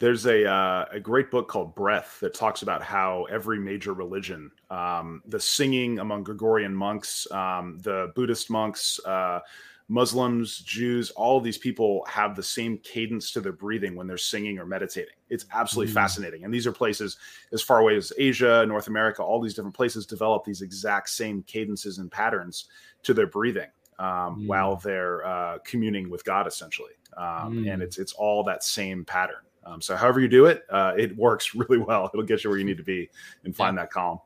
There's 0.03 0.26
a 0.26 0.44
uh, 0.50 0.86
a 0.90 0.98
great 0.98 1.30
book 1.30 1.46
called 1.46 1.76
Breath 1.76 2.18
that 2.22 2.34
talks 2.34 2.62
about 2.62 2.82
how 2.82 3.22
every 3.30 3.61
major 3.61 3.92
religion, 3.92 4.50
um, 4.68 5.22
the 5.26 5.38
singing 5.38 6.00
among 6.00 6.24
Gregorian 6.24 6.74
monks, 6.74 7.30
um, 7.30 7.78
the 7.82 8.11
Buddhist 8.16 8.50
monks, 8.50 8.98
uh, 9.07 9.38
Muslims, 9.86 10.59
Jews, 10.59 11.11
all 11.12 11.38
of 11.38 11.44
these 11.44 11.57
people 11.57 12.05
have 12.09 12.34
the 12.34 12.42
same 12.42 12.78
cadence 12.78 13.30
to 13.30 13.40
their 13.40 13.53
breathing 13.53 13.94
when 13.94 14.09
they're 14.09 14.18
singing 14.18 14.59
or 14.59 14.66
meditating. 14.66 15.14
It's 15.30 15.46
absolutely 15.53 15.92
Mm. 15.92 15.94
fascinating. 16.03 16.44
And 16.44 16.53
these 16.53 16.66
are 16.66 16.72
places 16.72 17.16
as 17.53 17.62
far 17.62 17.78
away 17.78 17.94
as 17.94 18.12
Asia, 18.18 18.66
North 18.66 18.88
America, 18.88 19.22
all 19.22 19.40
these 19.40 19.55
different 19.55 19.76
places 19.76 20.05
develop 20.05 20.44
these 20.44 20.62
exact 20.62 21.11
same 21.11 21.44
cadences 21.44 21.98
and 21.98 22.11
patterns 22.11 22.68
to 23.05 23.14
their 23.14 23.28
breathing 23.28 23.70
um, 24.00 24.07
Mm. 24.40 24.46
while 24.48 24.74
they're 24.74 25.24
uh, 25.24 25.59
communing 25.64 26.11
with 26.11 26.24
God, 26.24 26.48
essentially. 26.48 26.94
Um, 27.16 27.62
Mm. 27.62 27.72
And 27.72 27.82
it's 27.84 27.98
it's 27.98 28.14
all 28.14 28.42
that 28.44 28.64
same 28.64 29.05
pattern. 29.05 29.44
Um, 29.64 29.80
so 29.80 29.96
however 29.96 30.20
you 30.20 30.28
do 30.28 30.46
it, 30.46 30.64
uh, 30.70 30.94
it 30.96 31.16
works 31.16 31.54
really 31.56 31.78
well. 31.78 32.10
It'll 32.12 32.26
get 32.26 32.44
you 32.44 32.50
where 32.50 32.58
you 32.58 32.64
need 32.64 32.78
to 32.78 32.82
be 32.84 33.10
and 33.44 33.54
find 33.56 33.76
that 33.78 33.90
calm. 33.90 34.20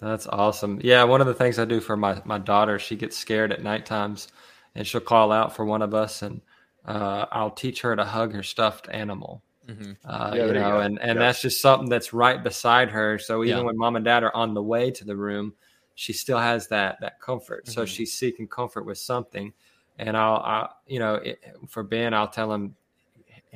That's 0.00 0.26
awesome. 0.26 0.80
Yeah, 0.82 1.04
one 1.04 1.20
of 1.20 1.26
the 1.26 1.34
things 1.34 1.58
I 1.58 1.64
do 1.64 1.80
for 1.80 1.96
my 1.96 2.20
my 2.24 2.38
daughter, 2.38 2.78
she 2.78 2.96
gets 2.96 3.16
scared 3.16 3.52
at 3.52 3.62
night 3.62 3.86
times, 3.86 4.28
and 4.74 4.86
she'll 4.86 5.00
call 5.00 5.32
out 5.32 5.56
for 5.56 5.64
one 5.64 5.80
of 5.82 5.94
us, 5.94 6.20
and 6.22 6.42
uh, 6.84 7.26
I'll 7.32 7.50
teach 7.50 7.80
her 7.82 7.96
to 7.96 8.04
hug 8.04 8.32
her 8.34 8.42
stuffed 8.42 8.88
animal. 8.90 9.42
hmm 9.66 9.92
Uh, 10.04 10.36
Yeah, 10.36 10.42
you 10.42 10.52
there 10.52 10.62
you 10.62 10.72
know, 10.72 10.80
and 10.80 10.98
and 11.00 11.18
Yeah. 11.18 11.20
that's 11.20 11.42
just 11.42 11.60
something 11.62 11.88
that's 11.88 12.12
right 12.12 12.42
beside 12.42 12.90
her. 12.90 13.18
So 13.18 13.44
even 13.44 13.64
Yeah. 13.64 13.64
when 13.64 13.78
mom 13.78 13.96
and 13.96 14.04
dad 14.04 14.24
are 14.24 14.34
on 14.36 14.54
the 14.54 14.62
way 14.62 14.90
to 14.92 15.04
the 15.04 15.16
room, 15.16 15.54
she 15.94 16.12
still 16.12 16.38
has 16.38 16.68
that 16.68 16.98
that 17.00 17.20
comfort. 17.20 17.68
So 17.68 17.84
Mhm. 17.84 17.86
she's 17.86 18.14
seeking 18.14 18.48
comfort 18.48 18.84
with 18.86 18.98
something, 18.98 19.52
and 19.98 20.16
I'll, 20.16 20.36
I, 20.38 20.70
you 20.86 20.98
know, 21.00 21.16
it, 21.16 21.40
for 21.68 21.82
Ben, 21.84 22.14
I'll 22.14 22.28
tell 22.28 22.52
him 22.52 22.76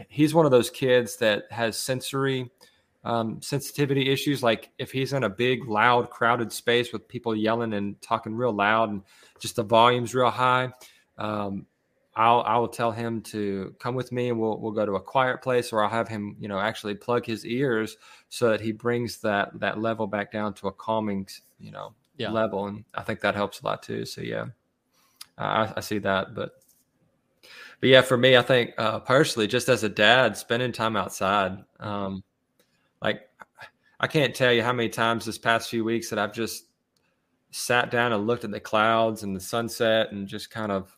he's 0.08 0.34
one 0.34 0.44
of 0.44 0.50
those 0.50 0.70
kids 0.70 1.16
that 1.16 1.44
has 1.50 1.76
sensory 1.76 2.50
um, 3.04 3.40
sensitivity 3.40 4.10
issues. 4.10 4.42
Like 4.42 4.70
if 4.78 4.92
he's 4.92 5.12
in 5.12 5.24
a 5.24 5.28
big, 5.30 5.66
loud, 5.66 6.10
crowded 6.10 6.52
space 6.52 6.92
with 6.92 7.08
people 7.08 7.34
yelling 7.34 7.72
and 7.72 8.00
talking 8.02 8.34
real 8.34 8.52
loud, 8.52 8.90
and 8.90 9.02
just 9.38 9.56
the 9.56 9.62
volume's 9.62 10.14
real 10.14 10.30
high. 10.30 10.72
Um, 11.18 11.66
I'll 12.16 12.40
I 12.40 12.58
will 12.58 12.68
tell 12.68 12.90
him 12.90 13.22
to 13.22 13.74
come 13.78 13.94
with 13.94 14.10
me 14.10 14.30
and 14.30 14.38
we'll 14.40 14.58
we'll 14.58 14.72
go 14.72 14.84
to 14.84 14.96
a 14.96 15.00
quiet 15.00 15.42
place 15.42 15.72
or 15.72 15.82
I'll 15.82 15.88
have 15.90 16.08
him 16.08 16.36
you 16.40 16.48
know 16.48 16.58
actually 16.58 16.94
plug 16.94 17.24
his 17.24 17.46
ears 17.46 17.96
so 18.28 18.50
that 18.50 18.60
he 18.60 18.72
brings 18.72 19.18
that 19.18 19.58
that 19.60 19.80
level 19.80 20.06
back 20.08 20.32
down 20.32 20.52
to 20.54 20.66
a 20.68 20.72
calming 20.72 21.28
you 21.60 21.70
know 21.70 21.94
Yeah. 22.16 22.32
level 22.32 22.66
and 22.66 22.84
I 22.94 23.02
think 23.02 23.20
that 23.20 23.36
helps 23.36 23.60
a 23.60 23.64
lot 23.64 23.82
too 23.84 24.04
so 24.04 24.22
yeah 24.22 24.46
I, 25.38 25.72
I 25.76 25.80
see 25.80 25.98
that 25.98 26.34
but 26.34 26.59
but 27.80 27.88
yeah 27.88 28.02
for 28.02 28.16
me 28.16 28.36
I 28.36 28.42
think 28.42 28.72
uh, 28.78 29.00
personally 29.00 29.46
just 29.46 29.68
as 29.68 29.82
a 29.84 29.88
dad 29.88 30.36
spending 30.36 30.72
time 30.72 30.96
outside 30.96 31.58
um, 31.80 32.22
like 33.02 33.22
I 33.98 34.06
can't 34.06 34.34
tell 34.34 34.52
you 34.52 34.62
how 34.62 34.72
many 34.72 34.88
times 34.88 35.26
this 35.26 35.36
past 35.38 35.68
few 35.68 35.84
weeks 35.84 36.08
that 36.08 36.18
I've 36.18 36.32
just 36.32 36.64
sat 37.50 37.90
down 37.90 38.12
and 38.12 38.26
looked 38.26 38.44
at 38.44 38.50
the 38.50 38.60
clouds 38.60 39.22
and 39.22 39.36
the 39.36 39.40
sunset 39.40 40.12
and 40.12 40.26
just 40.26 40.50
kind 40.50 40.72
of 40.72 40.96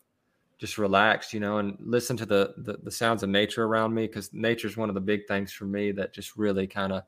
just 0.59 0.77
relaxed, 0.77 1.33
you 1.33 1.39
know, 1.41 1.57
and 1.57 1.75
listen 1.79 2.15
to 2.17 2.25
the 2.25 2.53
the, 2.57 2.77
the 2.83 2.91
sounds 2.91 3.23
of 3.23 3.29
nature 3.29 3.65
around 3.65 3.93
me 3.93 4.07
because 4.07 4.31
nature 4.33 4.67
is 4.67 4.77
one 4.77 4.89
of 4.89 4.95
the 4.95 5.01
big 5.01 5.27
things 5.27 5.51
for 5.51 5.65
me 5.65 5.91
that 5.91 6.13
just 6.13 6.37
really 6.37 6.67
kind 6.67 6.93
of 6.93 7.03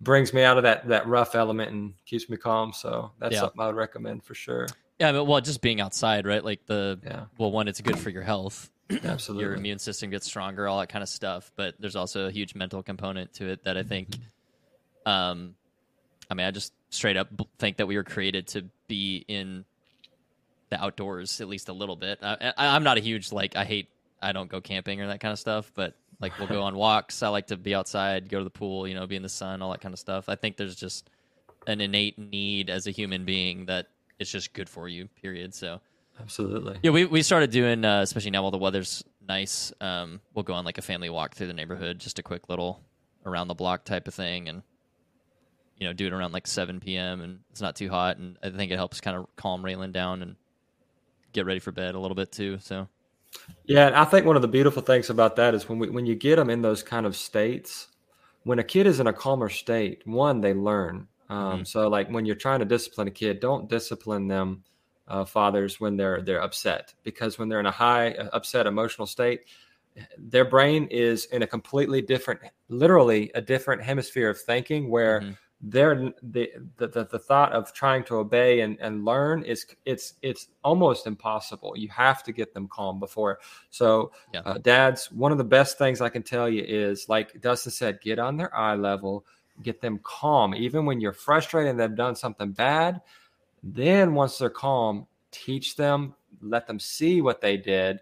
brings 0.00 0.32
me 0.32 0.42
out 0.42 0.56
of 0.56 0.64
that 0.64 0.88
that 0.88 1.06
rough 1.06 1.36
element 1.36 1.70
and 1.70 1.94
keeps 2.04 2.28
me 2.28 2.36
calm. 2.36 2.72
So 2.72 3.12
that's 3.18 3.34
Yeah. 3.34 3.40
something 3.40 3.60
I 3.60 3.66
would 3.66 3.76
recommend 3.76 4.24
for 4.24 4.34
sure. 4.34 4.66
Yeah, 4.98 5.20
well, 5.20 5.40
just 5.40 5.60
being 5.60 5.80
outside, 5.80 6.26
right? 6.26 6.44
Like 6.44 6.66
the 6.66 6.98
Yeah, 7.04 7.24
well, 7.38 7.52
one, 7.52 7.68
it's 7.68 7.80
good 7.80 7.98
for 7.98 8.10
your 8.10 8.22
health. 8.22 8.70
Absolutely. 9.04 9.44
Your 9.44 9.54
immune 9.54 9.78
system 9.78 10.10
gets 10.10 10.26
stronger, 10.26 10.68
all 10.68 10.80
that 10.80 10.88
kind 10.88 11.02
of 11.02 11.08
stuff. 11.08 11.52
But 11.56 11.74
there's 11.78 11.96
also 11.96 12.26
a 12.26 12.30
huge 12.30 12.54
mental 12.54 12.82
component 12.82 13.32
to 13.34 13.48
it 13.48 13.64
that 13.64 13.76
I 13.76 13.82
think. 13.82 14.08
Um, 15.06 15.54
I 16.30 16.34
mean, 16.34 16.46
I 16.46 16.50
just 16.50 16.72
straight 16.90 17.16
up 17.16 17.28
think 17.58 17.78
that 17.78 17.86
we 17.86 17.96
were 17.96 18.04
created 18.04 18.46
to 18.48 18.64
be 18.88 19.24
in 19.28 19.64
the 20.70 20.82
outdoors 20.82 21.40
at 21.40 21.48
least 21.48 21.68
a 21.68 21.72
little 21.72 21.96
bit. 21.96 22.18
I, 22.22 22.52
I, 22.56 22.68
I'm 22.68 22.84
not 22.84 22.96
a 22.96 23.00
huge 23.00 23.32
like 23.32 23.56
I 23.56 23.64
hate 23.64 23.88
I 24.22 24.32
don't 24.32 24.48
go 24.48 24.60
camping 24.60 25.00
or 25.00 25.08
that 25.08 25.20
kind 25.20 25.32
of 25.32 25.38
stuff, 25.38 25.70
but 25.74 25.94
like 26.20 26.38
we'll 26.38 26.48
go 26.48 26.62
on 26.68 26.74
walks. 26.74 27.22
I 27.22 27.28
like 27.28 27.48
to 27.48 27.56
be 27.56 27.74
outside, 27.74 28.28
go 28.28 28.38
to 28.38 28.44
the 28.44 28.50
pool, 28.50 28.86
you 28.86 28.94
know, 28.94 29.06
be 29.06 29.16
in 29.16 29.22
the 29.22 29.28
sun, 29.28 29.60
all 29.60 29.70
that 29.72 29.80
kind 29.80 29.92
of 29.92 29.98
stuff. 29.98 30.28
I 30.28 30.36
think 30.36 30.56
there's 30.56 30.76
just 30.76 31.10
an 31.66 31.80
innate 31.80 32.18
need 32.18 32.70
as 32.70 32.86
a 32.86 32.90
human 32.90 33.24
being 33.24 33.66
that 33.66 33.88
it's 34.18 34.30
just 34.30 34.52
good 34.52 34.68
for 34.68 34.88
you. 34.88 35.08
Period. 35.20 35.54
So. 35.54 35.80
Absolutely. 36.22 36.78
Yeah, 36.82 36.90
we, 36.90 37.04
we 37.04 37.22
started 37.22 37.50
doing, 37.50 37.84
uh, 37.84 38.00
especially 38.00 38.30
now 38.30 38.42
while 38.42 38.50
the 38.50 38.58
weather's 38.58 39.04
nice. 39.28 39.72
Um, 39.80 40.20
we'll 40.34 40.42
go 40.42 40.54
on 40.54 40.64
like 40.64 40.78
a 40.78 40.82
family 40.82 41.10
walk 41.10 41.34
through 41.34 41.48
the 41.48 41.52
neighborhood, 41.52 41.98
just 41.98 42.18
a 42.18 42.22
quick 42.22 42.48
little 42.48 42.80
around 43.26 43.48
the 43.48 43.54
block 43.54 43.84
type 43.84 44.08
of 44.08 44.14
thing, 44.14 44.48
and 44.48 44.62
you 45.76 45.86
know 45.86 45.92
do 45.92 46.06
it 46.06 46.12
around 46.12 46.32
like 46.32 46.46
7 46.46 46.80
p.m. 46.80 47.20
and 47.20 47.40
it's 47.50 47.60
not 47.60 47.76
too 47.76 47.88
hot, 47.88 48.16
and 48.18 48.38
I 48.42 48.50
think 48.50 48.72
it 48.72 48.76
helps 48.76 49.00
kind 49.00 49.16
of 49.16 49.26
calm 49.36 49.62
Raylan 49.62 49.92
down 49.92 50.22
and 50.22 50.36
get 51.32 51.46
ready 51.46 51.60
for 51.60 51.72
bed 51.72 51.94
a 51.94 51.98
little 51.98 52.14
bit 52.14 52.30
too. 52.32 52.58
So 52.60 52.88
Yeah, 53.64 53.86
and 53.86 53.96
I 53.96 54.04
think 54.04 54.26
one 54.26 54.36
of 54.36 54.42
the 54.42 54.48
beautiful 54.48 54.82
things 54.82 55.10
about 55.10 55.36
that 55.36 55.54
is 55.54 55.68
when 55.68 55.78
we 55.78 55.90
when 55.90 56.06
you 56.06 56.14
get 56.14 56.36
them 56.36 56.50
in 56.50 56.62
those 56.62 56.82
kind 56.82 57.06
of 57.06 57.16
states, 57.16 57.88
when 58.44 58.58
a 58.58 58.64
kid 58.64 58.86
is 58.86 59.00
in 59.00 59.06
a 59.06 59.12
calmer 59.12 59.48
state, 59.48 60.02
one 60.06 60.40
they 60.40 60.54
learn. 60.54 61.08
Um, 61.28 61.62
Mhm. 61.62 61.66
So 61.66 61.88
like 61.88 62.08
when 62.10 62.26
you're 62.26 62.36
trying 62.36 62.58
to 62.60 62.64
discipline 62.66 63.08
a 63.08 63.10
kid, 63.10 63.40
don't 63.40 63.68
discipline 63.68 64.28
them, 64.28 64.64
uh, 65.12 65.24
fathers, 65.24 65.72
when 65.82 65.96
they're 65.96 66.20
they're 66.26 66.42
upset 66.48 66.94
because 67.04 67.38
when 67.38 67.48
they're 67.48 67.60
in 67.66 67.66
a 67.66 67.78
high 67.86 68.06
uh, 68.12 68.28
upset 68.32 68.66
emotional 68.66 69.06
state, 69.06 69.40
their 70.18 70.44
brain 70.46 70.88
is 70.90 71.26
in 71.26 71.42
a 71.42 71.46
completely 71.46 72.00
different, 72.12 72.40
literally 72.68 73.30
a 73.34 73.40
different 73.40 73.82
hemisphere 73.82 74.30
of 74.30 74.38
thinking 74.40 74.82
where 74.90 75.20
Mhm. 75.20 75.36
they're 75.72 75.96
the, 76.34 76.44
the 76.78 76.88
the 76.88 77.04
the 77.14 77.18
thought 77.18 77.52
of 77.52 77.72
trying 77.72 78.02
to 78.04 78.16
obey 78.16 78.60
and, 78.64 78.76
and 78.80 79.04
learn 79.04 79.44
is 79.44 79.66
it's 79.84 80.14
it's 80.22 80.48
almost 80.64 81.06
impossible. 81.06 81.70
You 81.76 81.88
have 81.90 82.22
to 82.24 82.32
get 82.32 82.52
them 82.54 82.66
calm 82.68 82.98
before. 82.98 83.38
So, 83.70 84.12
Yeah. 84.34 84.40
uh, 84.46 84.58
dads, 84.58 85.12
one 85.12 85.30
of 85.32 85.38
the 85.38 85.50
best 85.58 85.78
things 85.78 86.00
I 86.00 86.08
can 86.08 86.22
tell 86.22 86.48
you 86.48 86.64
is 86.66 87.08
like 87.08 87.28
Dustin 87.40 87.72
said, 87.72 88.00
get 88.00 88.18
on 88.18 88.36
their 88.36 88.52
eye 88.56 88.74
level, 88.90 89.24
get 89.62 89.80
them 89.80 90.00
calm, 90.02 90.54
even 90.54 90.86
when 90.86 91.00
you're 91.00 91.12
frustrated 91.28 91.70
and 91.70 91.78
they've 91.78 91.94
done 92.06 92.16
something 92.16 92.52
bad. 92.52 93.00
Then 93.62 94.14
once 94.14 94.38
they're 94.38 94.50
calm, 94.50 95.06
teach 95.30 95.76
them, 95.76 96.14
let 96.40 96.66
them 96.66 96.78
see 96.78 97.20
what 97.20 97.40
they 97.40 97.56
did, 97.56 98.00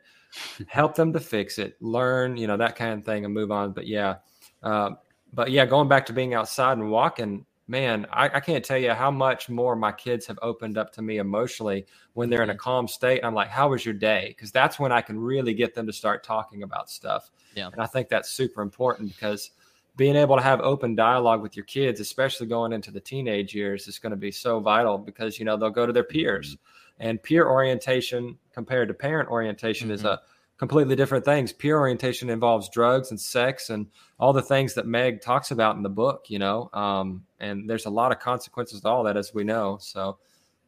help 0.66 0.94
them 0.94 1.12
to 1.12 1.20
fix 1.20 1.58
it, 1.58 1.76
learn, 1.80 2.36
you 2.36 2.46
know, 2.46 2.56
that 2.56 2.76
kind 2.76 2.98
of 2.98 3.04
thing, 3.04 3.24
and 3.24 3.34
move 3.34 3.50
on. 3.50 3.72
But 3.72 3.86
yeah, 3.86 4.16
um, 4.62 4.98
but 5.32 5.50
yeah, 5.50 5.66
going 5.66 5.88
back 5.88 6.06
to 6.06 6.12
being 6.12 6.34
outside 6.34 6.78
and 6.78 6.90
walking, 6.90 7.44
man, 7.68 8.04
I, 8.12 8.28
I 8.28 8.40
can't 8.40 8.64
tell 8.64 8.78
you 8.78 8.90
how 8.90 9.12
much 9.12 9.48
more 9.48 9.76
my 9.76 9.92
kids 9.92 10.26
have 10.26 10.38
opened 10.42 10.76
up 10.76 10.92
to 10.94 11.02
me 11.02 11.18
emotionally 11.18 11.86
when 12.14 12.28
they're 12.28 12.42
in 12.42 12.50
a 12.50 12.56
calm 12.56 12.88
state. 12.88 13.24
I'm 13.24 13.34
like, 13.34 13.48
how 13.48 13.68
was 13.68 13.84
your 13.84 13.94
day? 13.94 14.34
Because 14.36 14.50
that's 14.50 14.80
when 14.80 14.90
I 14.90 15.00
can 15.00 15.18
really 15.18 15.54
get 15.54 15.74
them 15.74 15.86
to 15.86 15.92
start 15.92 16.24
talking 16.24 16.64
about 16.64 16.90
stuff. 16.90 17.30
Yeah. 17.54 17.68
And 17.72 17.80
I 17.80 17.86
think 17.86 18.08
that's 18.08 18.30
super 18.30 18.60
important 18.60 19.08
because 19.14 19.52
being 20.00 20.16
able 20.16 20.34
to 20.34 20.42
have 20.42 20.62
open 20.62 20.94
dialogue 20.94 21.42
with 21.42 21.54
your 21.54 21.64
kids, 21.66 22.00
especially 22.00 22.46
going 22.46 22.72
into 22.72 22.90
the 22.90 22.98
teenage 23.00 23.54
years, 23.54 23.86
is 23.86 23.98
going 23.98 24.12
to 24.12 24.16
be 24.16 24.30
so 24.30 24.58
vital 24.58 24.96
because, 24.96 25.38
you 25.38 25.44
know, 25.44 25.58
they'll 25.58 25.68
go 25.68 25.84
to 25.84 25.92
their 25.92 26.04
peers 26.04 26.56
and 27.00 27.22
peer 27.22 27.46
orientation 27.46 28.38
compared 28.54 28.88
to 28.88 28.94
parent 28.94 29.28
orientation 29.28 29.90
is 29.90 30.00
Mhm. 30.02 30.12
a 30.12 30.20
completely 30.56 30.96
different 30.96 31.22
things. 31.26 31.52
Peer 31.52 31.78
orientation 31.78 32.30
involves 32.30 32.70
drugs 32.70 33.10
and 33.10 33.20
sex 33.20 33.68
and 33.68 33.88
all 34.18 34.32
the 34.32 34.40
things 34.40 34.72
that 34.72 34.86
Meg 34.86 35.20
talks 35.20 35.50
about 35.50 35.76
in 35.76 35.82
the 35.82 35.90
book, 35.90 36.30
you 36.30 36.38
know. 36.38 36.70
Um, 36.72 37.26
and 37.38 37.68
there's 37.68 37.84
a 37.84 37.90
lot 37.90 38.10
of 38.10 38.18
consequences 38.20 38.80
to 38.80 38.88
all 38.88 39.02
that, 39.04 39.18
as 39.18 39.34
we 39.34 39.44
know. 39.44 39.76
So, 39.82 40.16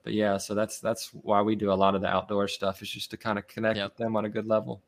but 0.03 0.13
yeah, 0.13 0.37
so 0.37 0.55
that's 0.55 0.79
that's 0.79 1.09
why 1.15 1.41
we 1.41 1.57
do 1.57 1.73
a 1.73 1.81
lot 1.85 1.95
of 1.95 2.03
the 2.03 2.09
outdoor 2.09 2.49
stuff 2.49 2.83
is 2.83 2.91
just 2.91 3.11
to 3.13 3.17
kind 3.17 3.39
of 3.39 3.47
connect 3.49 3.79
Yep. 3.79 3.87
with 3.93 3.97
them 3.97 4.15
on 4.15 4.27
a 4.27 4.29
good 4.29 4.47
level. 4.47 4.83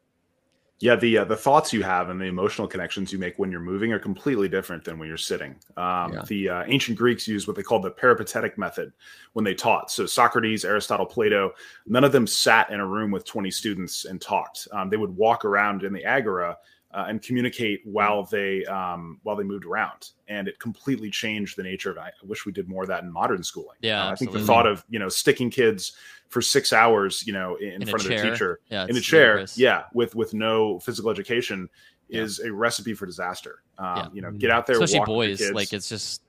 Yeah, 0.85 0.97
the 0.97 1.17
uh, 1.17 1.25
the 1.25 1.35
thoughts 1.35 1.73
you 1.73 1.83
have 1.83 2.11
and 2.11 2.21
the 2.21 2.27
emotional 2.27 2.69
connections 2.69 3.11
you 3.11 3.19
make 3.19 3.39
when 3.39 3.51
you're 3.51 3.59
moving 3.59 3.95
are 3.95 3.99
completely 3.99 4.51
different 4.51 4.85
than 4.85 4.99
when 4.99 5.09
you're 5.09 5.17
sitting. 5.17 5.57
Um, 5.79 6.13
Yeah. 6.13 6.23
The 6.27 6.49
uh, 6.51 6.65
ancient 6.67 6.99
Greeks 6.99 7.27
used 7.27 7.47
what 7.47 7.57
they 7.57 7.63
called 7.63 7.85
the 7.85 7.91
peripatetic 7.91 8.59
method 8.59 8.93
when 9.33 9.47
they 9.47 9.55
taught. 9.55 9.91
So 9.91 10.05
Socrates, 10.05 10.63
Aristotle, 10.63 11.07
Plato, 11.07 11.55
none 11.87 12.05
of 12.05 12.13
them 12.13 12.27
sat 12.27 12.69
in 12.69 12.81
a 12.81 12.87
room 12.87 13.11
with 13.11 13.25
20 13.25 13.51
students 13.51 14.05
and 14.05 14.21
talked. 14.21 14.69
Um, 14.73 14.91
they 14.91 14.99
would 14.99 15.17
walk 15.17 15.47
around 15.47 15.85
in 15.85 15.95
the 15.95 16.05
agora 16.05 16.59
uh, 16.95 17.07
and 17.09 17.21
communicate 17.21 17.81
while 17.85 18.23
they 18.25 18.65
um, 18.67 19.19
while 19.25 19.35
they 19.37 19.43
moved 19.43 19.65
around, 19.65 20.11
and 20.29 20.47
it 20.49 20.59
completely 20.61 21.11
changed 21.11 21.57
the 21.57 21.63
nature 21.63 21.91
of. 21.91 21.99
I 21.99 22.11
wish 22.23 22.47
we 22.47 22.53
did 22.53 22.69
more 22.69 22.83
of 22.83 22.89
that 22.89 23.03
in 23.03 23.13
modern 23.13 23.43
schooling. 23.43 23.77
Yeah, 23.83 24.07
Uh, 24.07 24.13
I 24.13 24.15
think 24.15 24.33
the 24.33 24.41
thought 24.41 24.67
of 24.67 24.85
you 24.89 24.99
know 24.99 25.09
sticking 25.09 25.51
kids 25.51 25.93
for 26.29 26.41
six 26.41 26.73
hours, 26.73 27.27
you 27.27 27.33
know, 27.33 27.57
in, 27.57 27.83
In 27.83 27.87
front 27.87 28.05
of 28.05 28.11
chair. 28.11 28.23
their 28.23 28.33
teacher 28.33 28.61
yeah, 28.71 28.87
in 28.89 28.97
a 28.97 29.01
chair, 29.01 29.33
ludicrous. 29.35 29.59
yeah, 29.59 29.85
with 29.93 30.15
with 30.15 30.35
no 30.35 30.79
physical 30.81 31.11
education, 31.11 31.69
Yeah. 32.09 32.23
is 32.23 32.41
a 32.41 32.53
recipe 32.53 32.95
for 32.95 33.07
disaster. 33.07 33.63
Um, 33.79 33.97
Yeah. 33.97 34.09
You 34.15 34.23
know, 34.23 34.31
get 34.31 34.51
out 34.51 34.67
there, 34.67 34.77
especially 34.77 35.01
walk 35.01 35.09
with 35.09 35.17
boys. 35.17 35.39
kids. 35.39 35.53
Like 35.53 35.73
it's 35.73 35.89
just 35.89 36.23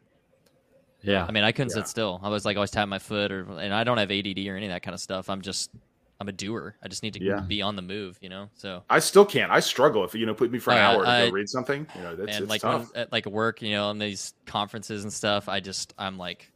Yeah. 1.02 1.26
I 1.28 1.32
mean, 1.32 1.44
I 1.44 1.52
couldn't 1.52 1.70
Yeah. 1.76 1.84
sit 1.84 1.88
still. 1.88 2.20
I 2.24 2.30
was 2.30 2.46
like 2.46 2.58
always 2.58 2.72
tapping 2.72 2.90
my 2.90 3.00
foot, 3.00 3.32
or 3.32 3.42
and 3.60 3.74
I 3.74 3.84
don't 3.84 3.98
have 4.00 4.10
ADD 4.12 4.48
or 4.50 4.56
any 4.58 4.66
of 4.66 4.72
that 4.72 4.82
kind 4.82 4.94
of 4.96 5.00
stuff. 5.00 5.30
I'm 5.30 5.42
just 5.42 5.72
I'm 6.20 6.30
a 6.30 6.32
doer. 6.32 6.76
I 6.82 6.88
just 6.88 7.04
need 7.04 7.14
to 7.16 7.22
Yeah. 7.24 7.42
be 7.42 7.62
on 7.62 7.76
the 7.76 7.82
move, 7.82 8.18
you 8.22 8.30
know. 8.30 8.50
So 8.56 8.84
I 8.90 9.00
still 9.00 9.26
can't. 9.26 9.52
I 9.52 9.60
struggle 9.60 10.04
if 10.06 10.16
you 10.16 10.26
know 10.26 10.34
put 10.34 10.50
me 10.52 10.60
for 10.60 10.72
an 10.72 10.78
yeah, 10.78 10.90
hour 10.92 11.04
to 11.04 11.10
I- 11.10 11.26
go 11.28 11.32
read 11.34 11.50
something. 11.50 11.86
You 11.96 12.02
know, 12.02 12.16
that's 12.16 12.36
and 12.36 12.44
it's 12.44 12.50
like 12.50 12.62
tough. 12.62 12.94
when, 12.94 13.02
at 13.02 13.12
like 13.12 13.26
work, 13.26 13.62
you 13.62 13.72
know, 13.72 13.88
on 13.88 14.00
these 14.00 14.34
conferences 14.46 15.04
and 15.04 15.12
stuff, 15.12 15.50
I 15.50 15.60
just 15.60 15.94
I'm 15.98 16.18
like, 16.18 16.50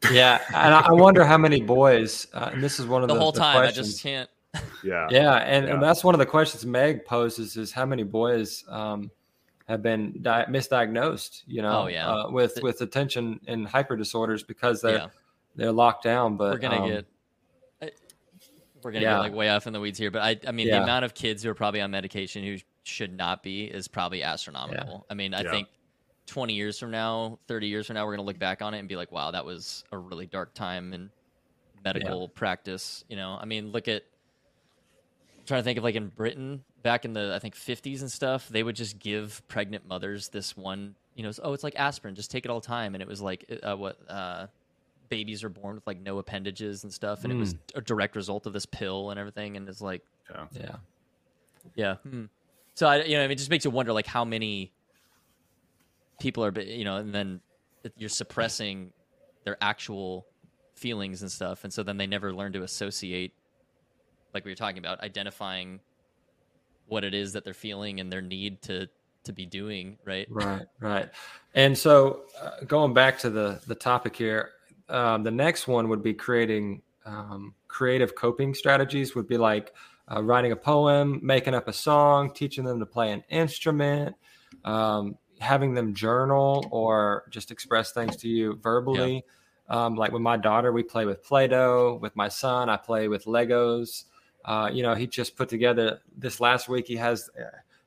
Yeah, 0.12 0.40
and 0.54 0.74
I 0.74 0.80
I 0.88 0.92
wonder 0.92 1.24
how 1.24 1.38
many 1.38 1.60
boys. 1.60 2.28
Uh, 2.32 2.50
and 2.52 2.62
this 2.62 2.78
is 2.78 2.86
one 2.86 3.02
of 3.02 3.08
the, 3.08 3.14
the, 3.14 3.20
whole 3.20 3.32
the 3.32 3.40
time 3.40 3.62
I 3.62 3.70
just 3.72 4.00
can't. 4.02 4.30
yeah, 4.84 5.08
Yeah, 5.10 5.34
and, 5.38 5.66
Yeah. 5.66 5.74
and 5.74 5.82
that's 5.82 6.04
one 6.04 6.14
of 6.14 6.18
the 6.20 6.26
questions 6.26 6.64
Meg 6.64 7.04
poses: 7.04 7.56
is 7.56 7.72
how 7.72 7.84
many 7.84 8.04
boys 8.04 8.64
um, 8.68 9.10
have 9.68 9.82
been 9.82 10.14
di- 10.22 10.46
misdiagnosed? 10.48 11.42
You 11.48 11.62
know, 11.62 11.82
Oh, 11.82 11.86
yeah. 11.88 12.08
uh, 12.08 12.30
with 12.30 12.54
The- 12.54 12.60
with 12.62 12.80
attention 12.80 13.40
and 13.48 13.66
hyper 13.66 13.96
disorders 13.96 14.44
because 14.44 14.80
they're 14.80 14.98
Yeah, 14.98 15.06
they're 15.58 15.72
locked 15.72 16.04
down. 16.04 16.36
But 16.36 16.52
we're 16.52 16.58
gonna 16.58 16.82
um, 16.82 16.88
get. 16.88 17.06
We're 18.82 18.92
gonna 18.92 19.02
yeah. 19.02 19.14
get 19.14 19.18
like 19.18 19.34
way 19.34 19.50
off 19.50 19.66
in 19.66 19.72
the 19.72 19.80
weeds 19.80 19.98
here, 19.98 20.10
but 20.10 20.22
I, 20.22 20.38
I 20.46 20.52
mean, 20.52 20.68
Yeah. 20.68 20.78
the 20.78 20.84
amount 20.84 21.04
of 21.04 21.12
kids 21.12 21.42
who 21.42 21.50
are 21.50 21.54
probably 21.54 21.80
on 21.80 21.90
medication 21.90 22.44
who 22.44 22.56
should 22.84 23.14
not 23.14 23.42
be 23.42 23.64
is 23.64 23.88
probably 23.88 24.22
astronomical. 24.22 25.04
I 25.10 25.14
mean, 25.14 25.34
I 25.34 25.42
Yeah. 25.42 25.50
think 25.50 25.68
20 26.26 26.54
years 26.54 26.78
from 26.78 26.92
now, 26.92 27.40
30 27.48 27.66
years 27.66 27.88
from 27.88 27.94
now, 27.94 28.06
we're 28.06 28.12
gonna 28.12 28.26
look 28.26 28.38
back 28.38 28.62
on 28.62 28.74
it 28.74 28.78
and 28.78 28.88
be 28.88 28.94
like, 28.94 29.10
wow, 29.10 29.32
that 29.32 29.44
was 29.44 29.84
a 29.90 29.98
really 29.98 30.26
dark 30.26 30.54
time 30.54 30.94
in 30.94 31.10
medical 31.84 32.28
practice. 32.28 33.04
You 33.08 33.16
know, 33.16 33.36
I 33.40 33.44
mean, 33.44 33.72
look 33.72 33.88
at. 33.88 34.04
I'm 35.38 35.44
trying 35.44 35.60
to 35.60 35.64
think 35.64 35.78
of 35.78 35.84
like 35.84 35.96
in 35.96 36.08
Britain 36.08 36.62
back 36.82 37.04
in 37.04 37.12
the 37.12 37.34
I 37.34 37.40
think 37.40 37.56
50s 37.56 38.00
and 38.00 38.12
stuff, 38.12 38.48
they 38.48 38.62
would 38.62 38.76
just 38.76 38.98
give 38.98 39.42
pregnant 39.48 39.88
mothers 39.88 40.28
this 40.28 40.56
one, 40.56 40.94
you 41.14 41.24
know, 41.24 41.32
oh, 41.42 41.52
it's 41.52 41.64
like 41.64 41.74
aspirin, 41.76 42.14
just 42.14 42.30
take 42.30 42.44
it 42.44 42.50
all 42.50 42.60
the 42.60 42.66
time, 42.66 42.94
and 42.94 43.02
it 43.02 43.08
was 43.08 43.20
like 43.20 43.44
uh, 43.62 43.74
what 43.74 43.98
uh, 44.08 44.46
babies 45.08 45.44
are 45.44 45.48
born 45.48 45.76
with 45.76 45.86
like 45.86 46.00
no 46.00 46.18
appendages 46.18 46.84
and 46.84 46.92
stuff, 46.92 47.24
and 47.24 47.32
it 47.32 47.36
was 47.36 47.54
a 47.74 47.80
direct 47.80 48.16
result 48.16 48.46
of 48.46 48.52
this 48.52 48.66
pill 48.66 49.10
and 49.10 49.18
everything, 49.18 49.56
and 49.56 49.68
it's 49.68 49.80
like, 49.80 50.02
yeah. 50.30 50.46
yeah, 50.52 50.76
yeah. 51.74 51.94
Hmm. 51.96 52.24
So 52.74 52.86
I, 52.86 53.04
you 53.04 53.16
know, 53.16 53.24
it 53.24 53.34
just 53.36 53.50
makes 53.50 53.64
you 53.64 53.70
wonder 53.70 53.92
like 53.92 54.06
how 54.06 54.24
many 54.24 54.72
people 56.20 56.44
are, 56.44 56.60
you 56.60 56.84
know, 56.84 56.96
and 56.96 57.14
then 57.14 57.40
you're 57.96 58.08
suppressing 58.08 58.92
their 59.44 59.56
actual 59.60 60.26
feelings 60.74 61.22
and 61.22 61.30
stuff, 61.30 61.64
and 61.64 61.72
so 61.72 61.82
then 61.82 61.96
they 61.96 62.06
never 62.06 62.32
learn 62.32 62.52
to 62.52 62.62
associate, 62.62 63.32
like 64.34 64.44
we 64.44 64.50
were 64.50 64.56
talking 64.56 64.78
about, 64.78 65.00
identifying 65.00 65.80
what 66.86 67.04
it 67.04 67.14
is 67.14 67.32
that 67.32 67.44
they're 67.44 67.54
feeling 67.54 68.00
and 68.00 68.12
their 68.12 68.22
need 68.22 68.62
to 68.62 68.88
to 69.24 69.32
be 69.32 69.44
doing, 69.44 69.98
right? 70.04 70.26
right, 70.30 70.66
right. 70.80 71.10
And 71.54 71.76
so, 71.76 72.22
uh, 72.40 72.64
going 72.66 72.94
back 72.94 73.18
to 73.20 73.30
the 73.30 73.60
the 73.66 73.74
topic 73.74 74.16
here, 74.16 74.52
um, 74.88 75.22
the 75.22 75.30
next 75.30 75.68
one 75.68 75.88
would 75.88 76.02
be 76.02 76.14
creating 76.14 76.82
um, 77.04 77.54
creative 77.68 78.14
coping 78.14 78.54
strategies. 78.54 79.14
Would 79.14 79.28
be 79.28 79.38
like 79.38 79.74
uh, 80.14 80.22
writing 80.22 80.52
a 80.52 80.56
poem, 80.56 81.20
making 81.22 81.54
up 81.54 81.68
a 81.68 81.72
song, 81.72 82.32
teaching 82.32 82.64
them 82.64 82.78
to 82.78 82.86
play 82.86 83.12
an 83.12 83.22
instrument, 83.28 84.16
um, 84.64 85.16
having 85.40 85.74
them 85.74 85.94
journal 85.94 86.66
or 86.70 87.24
just 87.30 87.50
express 87.50 87.92
things 87.92 88.16
to 88.16 88.28
you 88.28 88.56
verbally. 88.62 89.24
Um, 89.68 89.96
like 89.96 90.12
with 90.12 90.22
my 90.22 90.36
daughter, 90.36 90.72
we 90.72 90.82
play 90.82 91.04
with 91.04 91.22
Play-Doh. 91.22 91.98
With 92.00 92.16
my 92.16 92.28
son, 92.28 92.70
I 92.70 92.76
play 92.78 93.08
with 93.08 93.26
Legos. 93.26 94.04
Uh, 94.44 94.70
you 94.72 94.82
know, 94.82 94.94
he 94.94 95.06
just 95.06 95.36
put 95.36 95.48
together 95.48 96.00
this 96.16 96.40
last 96.40 96.68
week. 96.68 96.86
He 96.86 96.96
has, 96.96 97.28
uh, 97.38 97.44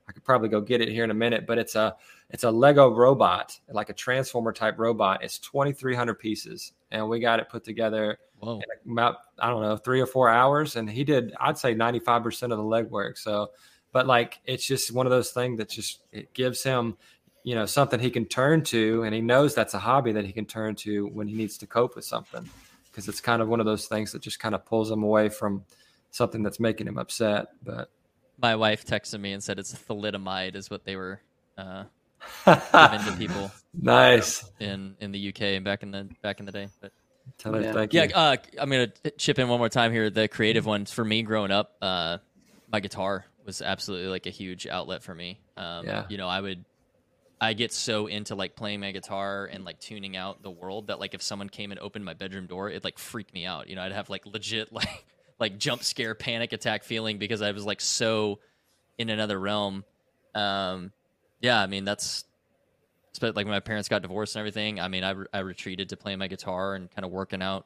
I 0.07 0.11
could 0.11 0.23
probably 0.23 0.49
go 0.49 0.61
get 0.61 0.81
it 0.81 0.89
here 0.89 1.03
in 1.03 1.09
a 1.09 1.15
minute, 1.15 1.47
but 1.47 1.57
it's 1.57 1.73
a 1.75 1.95
it's 2.31 2.43
a 2.43 2.51
Lego 2.51 2.89
robot, 2.89 3.59
like 3.69 3.89
a 3.89 3.93
transformer 3.93 4.53
type 4.53 4.79
robot. 4.79 5.23
It's 5.23 5.37
twenty 5.37 5.73
three 5.73 5.95
hundred 5.95 6.15
pieces, 6.15 6.73
and 6.89 7.07
we 7.07 7.19
got 7.19 7.39
it 7.39 7.49
put 7.49 7.63
together 7.63 8.17
Whoa. 8.39 8.61
in 8.85 8.91
about 8.91 9.17
I 9.37 9.49
don't 9.49 9.61
know 9.61 9.77
three 9.77 10.01
or 10.01 10.07
four 10.07 10.29
hours, 10.29 10.75
and 10.77 10.89
he 10.89 11.03
did 11.03 11.33
I'd 11.39 11.57
say 11.57 11.73
ninety 11.73 11.99
five 11.99 12.23
percent 12.23 12.51
of 12.51 12.57
the 12.57 12.63
legwork. 12.63 13.17
So, 13.17 13.51
but 13.91 14.07
like 14.07 14.39
it's 14.45 14.65
just 14.65 14.93
one 14.93 15.05
of 15.05 15.11
those 15.11 15.31
things 15.31 15.57
that 15.57 15.69
just 15.69 16.03
it 16.11 16.33
gives 16.33 16.63
him, 16.63 16.97
you 17.43 17.55
know, 17.55 17.65
something 17.65 17.99
he 17.99 18.09
can 18.09 18.25
turn 18.25 18.63
to, 18.63 19.03
and 19.03 19.13
he 19.13 19.21
knows 19.21 19.53
that's 19.53 19.73
a 19.73 19.79
hobby 19.79 20.11
that 20.13 20.25
he 20.25 20.31
can 20.31 20.45
turn 20.45 20.75
to 20.75 21.07
when 21.07 21.27
he 21.27 21.35
needs 21.35 21.57
to 21.57 21.67
cope 21.67 21.95
with 21.95 22.05
something, 22.05 22.49
because 22.85 23.07
it's 23.09 23.19
kind 23.19 23.41
of 23.41 23.49
one 23.49 23.59
of 23.59 23.65
those 23.65 23.87
things 23.87 24.11
that 24.13 24.21
just 24.21 24.39
kind 24.39 24.55
of 24.55 24.65
pulls 24.65 24.89
him 24.89 25.03
away 25.03 25.27
from 25.27 25.63
something 26.11 26.43
that's 26.43 26.59
making 26.59 26.87
him 26.87 26.97
upset. 26.97 27.47
But 27.63 27.89
My 28.41 28.55
wife 28.55 28.85
texted 28.85 29.19
me 29.19 29.33
and 29.33 29.43
said 29.43 29.59
it's 29.59 29.73
thalidomide 29.73 30.55
is 30.55 30.69
what 30.69 30.83
they 30.83 30.95
were 30.95 31.21
uh, 31.57 31.83
giving 32.45 33.05
to 33.05 33.15
people 33.17 33.51
nice. 33.73 34.43
in 34.59 34.95
in 34.99 35.11
the 35.11 35.29
UK 35.29 35.41
and 35.41 35.65
back 35.65 35.83
in 35.83 35.91
the 35.91 36.09
back 36.21 36.39
in 36.39 36.45
the 36.45 36.51
day, 36.51 36.67
but. 36.81 36.91
Tell 37.37 37.61
Yeah. 37.61 37.71
thank 37.73 37.93
Yeah, 37.93 38.05
you. 38.05 38.13
uh, 38.15 38.35
I'm 38.59 38.69
gonna 38.69 38.91
chip 39.17 39.37
in 39.37 39.47
one 39.47 39.59
more 39.59 39.69
time 39.69 39.91
here. 39.91 40.09
The 40.09 40.27
creative 40.27 40.65
ones 40.65 40.91
for 40.91 41.05
me 41.05 41.21
growing 41.21 41.51
up, 41.51 41.75
uh, 41.81 42.17
my 42.71 42.79
guitar 42.79 43.25
was 43.45 43.45
was 43.45 43.61
absolutely 43.61 44.07
like 44.07 44.25
a 44.25 44.31
huge 44.31 44.65
outlet 44.67 45.03
for 45.03 45.13
me. 45.15 45.39
Um, 45.57 45.85
Yeah. 45.85 46.05
You 46.09 46.17
know, 46.17 46.27
I 46.27 46.41
would, 46.41 46.65
I 47.39 47.53
get 47.53 47.73
so 47.73 48.07
into 48.07 48.35
like 48.35 48.55
playing 48.55 48.79
my 48.81 48.91
guitar 48.91 49.45
and 49.51 49.63
like 49.65 49.79
tuning 49.79 50.15
out 50.15 50.43
the 50.43 50.51
world 50.51 50.87
that 50.87 50.99
like 50.99 51.13
if 51.13 51.21
someone 51.23 51.49
came 51.49 51.71
and 51.71 51.79
opened 51.79 52.05
my 52.05 52.13
bedroom 52.13 52.47
door, 52.47 52.69
it 52.69 52.83
like 52.83 52.99
freaked 52.99 53.33
me 53.33 53.45
out. 53.45 53.67
You 53.67 53.75
know, 53.75 53.81
I'd 53.83 53.91
have 53.93 54.09
like 54.09 54.25
legit 54.25 54.71
like 54.73 55.05
like 55.39 55.57
jump 55.57 55.83
scare 55.83 56.15
panic 56.15 56.53
attack 56.53 56.83
feeling 56.83 57.17
because 57.17 57.41
I 57.41 57.51
was 57.51 57.65
like 57.65 57.81
so 57.81 58.39
in 58.97 59.09
another 59.09 59.39
realm. 59.39 59.85
Um, 60.35 60.91
yeah, 61.41 61.61
I 61.61 61.67
mean 61.67 61.85
that's, 61.85 62.25
but 63.19 63.35
like 63.35 63.45
when 63.45 63.53
my 63.53 63.59
parents 63.59 63.89
got 63.89 64.01
divorced 64.01 64.35
and 64.35 64.39
everything. 64.41 64.79
I 64.79 64.87
mean, 64.87 65.03
I 65.03 65.11
re- 65.11 65.27
I 65.33 65.39
retreated 65.39 65.89
to 65.89 65.97
playing 65.97 66.19
my 66.19 66.27
guitar 66.27 66.75
and 66.75 66.89
kind 66.89 67.05
of 67.05 67.11
working 67.11 67.41
out 67.41 67.65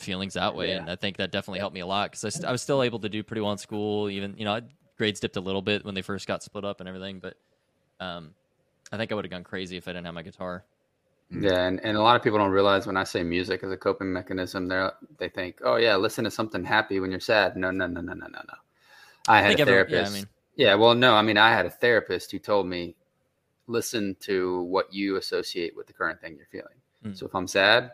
feelings 0.00 0.34
that 0.34 0.54
way, 0.54 0.70
Yeah. 0.70 0.78
and 0.80 0.90
I 0.90 0.96
think 0.96 1.16
that 1.18 1.30
definitely 1.30 1.60
helped 1.60 1.74
me 1.74 1.80
a 1.80 1.86
lot 1.86 2.10
because 2.10 2.24
I, 2.24 2.28
st- 2.30 2.44
I 2.44 2.52
was 2.52 2.62
still 2.62 2.82
able 2.82 2.98
to 3.00 3.08
do 3.08 3.22
pretty 3.22 3.40
well 3.40 3.52
in 3.52 3.58
school. 3.58 4.10
Even 4.10 4.34
you 4.36 4.44
know, 4.44 4.54
I, 4.54 4.62
grades 4.98 5.20
dipped 5.20 5.36
a 5.36 5.40
little 5.40 5.62
bit 5.62 5.84
when 5.84 5.94
they 5.94 6.02
first 6.02 6.26
got 6.26 6.42
split 6.42 6.64
up 6.64 6.80
and 6.80 6.88
everything, 6.88 7.20
but 7.20 7.34
um, 8.00 8.30
I 8.92 8.96
think 8.96 9.12
I 9.12 9.14
would 9.14 9.24
have 9.24 9.30
gone 9.32 9.44
crazy 9.44 9.76
if 9.76 9.86
I 9.88 9.92
didn't 9.92 10.06
have 10.06 10.14
my 10.14 10.22
guitar. 10.22 10.64
Yeah, 11.30 11.66
and, 11.66 11.80
and 11.84 11.96
a 11.96 12.02
lot 12.02 12.16
of 12.16 12.22
people 12.22 12.38
don't 12.38 12.50
realize 12.50 12.86
when 12.86 12.96
I 12.96 13.04
say 13.04 13.22
music 13.22 13.62
as 13.64 13.70
a 13.72 13.76
coping 13.76 14.12
mechanism, 14.12 14.68
they 14.68 14.88
they 15.18 15.28
think, 15.28 15.60
oh 15.64 15.76
yeah, 15.76 15.96
listen 15.96 16.24
to 16.24 16.30
something 16.30 16.64
happy 16.64 17.00
when 17.00 17.10
you're 17.10 17.20
sad. 17.20 17.56
No, 17.56 17.70
no, 17.70 17.86
no, 17.86 18.00
no, 18.00 18.12
no, 18.14 18.26
no, 18.26 18.38
no. 18.46 18.54
I 19.28 19.40
had 19.40 19.48
think 19.56 19.60
a 19.60 19.62
every- 19.62 19.74
yeah, 19.74 19.80
I 19.80 19.84
therapist. 20.04 20.12
mean- 20.14 20.28
yeah, 20.56 20.74
well, 20.74 20.94
no, 20.94 21.14
I 21.14 21.22
mean, 21.22 21.36
I 21.38 21.50
had 21.50 21.66
a 21.66 21.70
therapist 21.70 22.30
who 22.30 22.38
told 22.38 22.66
me, 22.66 22.94
listen 23.66 24.14
to 24.20 24.62
what 24.62 24.92
you 24.92 25.16
associate 25.16 25.74
with 25.76 25.86
the 25.86 25.92
current 25.92 26.20
thing 26.20 26.36
you're 26.36 26.46
feeling. 26.46 26.76
Mm. 27.04 27.16
So 27.16 27.26
if 27.26 27.34
I'm 27.34 27.46
sad, 27.46 27.92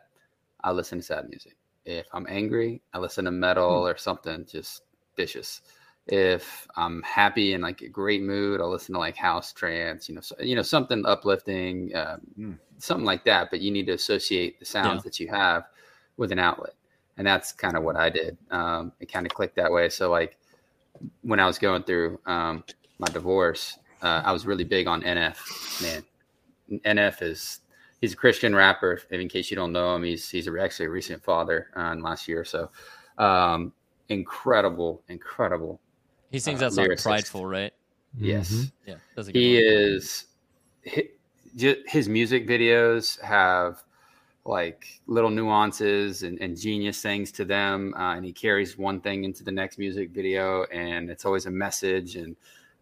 I 0.62 0.72
listen 0.72 0.98
to 0.98 1.04
sad 1.04 1.28
music. 1.28 1.56
If 1.84 2.06
I'm 2.12 2.26
angry, 2.28 2.82
I 2.92 2.98
listen 2.98 3.24
to 3.26 3.30
metal 3.30 3.86
or 3.86 3.96
something 3.96 4.46
just 4.46 4.82
vicious. 5.16 5.62
If 6.06 6.66
I'm 6.76 7.02
happy 7.02 7.54
and 7.54 7.62
like 7.62 7.82
a 7.82 7.88
great 7.88 8.22
mood, 8.22 8.60
I'll 8.60 8.70
listen 8.70 8.94
to 8.94 8.98
like 8.98 9.16
house 9.16 9.52
trance, 9.52 10.08
you 10.08 10.14
know, 10.16 10.20
so, 10.20 10.34
you 10.40 10.56
know, 10.56 10.62
something 10.62 11.06
uplifting, 11.06 11.94
uh, 11.94 12.18
Mm. 12.38 12.58
something 12.78 13.06
like 13.06 13.24
that. 13.24 13.50
But 13.50 13.60
you 13.60 13.70
need 13.70 13.86
to 13.86 13.92
associate 13.92 14.58
the 14.58 14.64
sounds 14.64 14.98
Yeah. 14.98 15.02
that 15.04 15.20
you 15.20 15.28
have 15.28 15.68
with 16.16 16.32
an 16.32 16.38
outlet, 16.38 16.74
and 17.16 17.26
that's 17.26 17.52
kind 17.52 17.76
of 17.76 17.84
what 17.84 17.96
I 17.96 18.10
did. 18.10 18.36
Um, 18.50 18.92
it 18.98 19.10
kind 19.12 19.24
of 19.24 19.32
clicked 19.32 19.56
that 19.56 19.70
way. 19.70 19.88
So 19.88 20.10
like 20.10 20.36
when 21.22 21.40
I 21.40 21.46
was 21.46 21.58
going 21.58 21.82
through 21.84 22.20
um, 22.26 22.64
my 22.98 23.08
divorce, 23.08 23.78
uh, 24.02 24.22
I 24.24 24.32
was 24.32 24.46
really 24.46 24.64
big 24.64 24.86
on 24.86 25.02
NF. 25.02 25.82
Man, 25.82 26.02
NF 26.84 27.22
is 27.22 27.60
he's 28.00 28.12
a 28.12 28.16
Christian 28.16 28.54
rapper. 28.54 29.00
In 29.10 29.28
case 29.28 29.50
you 29.50 29.56
don't 29.56 29.72
know 29.72 29.94
him, 29.94 30.02
he's 30.04 30.28
he's 30.28 30.48
actually 30.48 30.86
a 30.86 30.90
recent 30.90 31.22
father 31.24 31.68
uh, 31.76 31.92
in 31.92 32.02
last 32.02 32.28
year 32.28 32.40
or 32.40 32.44
so. 32.44 32.70
Um, 33.18 33.72
incredible, 34.08 35.02
incredible. 35.08 35.80
He 36.30 36.38
sings 36.38 36.60
Uh, 36.62 36.68
that 36.68 36.74
song 36.74 36.86
lyricist. 36.86 37.02
"Prideful," 37.02 37.46
right? 37.46 37.72
Yes, 38.18 38.50
Mhm. 38.50 38.72
Yeah, 38.86 38.94
that's 39.14 39.28
a 39.28 39.32
good 39.32 39.38
he 39.38 39.54
one. 39.54 39.62
is. 39.64 40.26
hi- 40.92 41.08
His 41.86 42.08
music 42.08 42.46
videos 42.46 43.20
have 43.20 43.82
like 44.44 45.00
little 45.06 45.30
nuances 45.30 46.22
and, 46.22 46.40
and 46.40 46.58
genius 46.58 47.02
things 47.02 47.30
to 47.32 47.44
them, 47.44 47.94
uh, 47.96 48.14
and 48.14 48.24
he 48.24 48.32
carries 48.32 48.78
one 48.78 49.00
thing 49.00 49.24
into 49.24 49.44
the 49.44 49.52
next 49.52 49.78
music 49.78 50.10
video, 50.10 50.64
and 50.64 51.10
it's 51.10 51.24
always 51.24 51.46
a 51.46 51.50
message. 51.50 52.16
And 52.16 52.36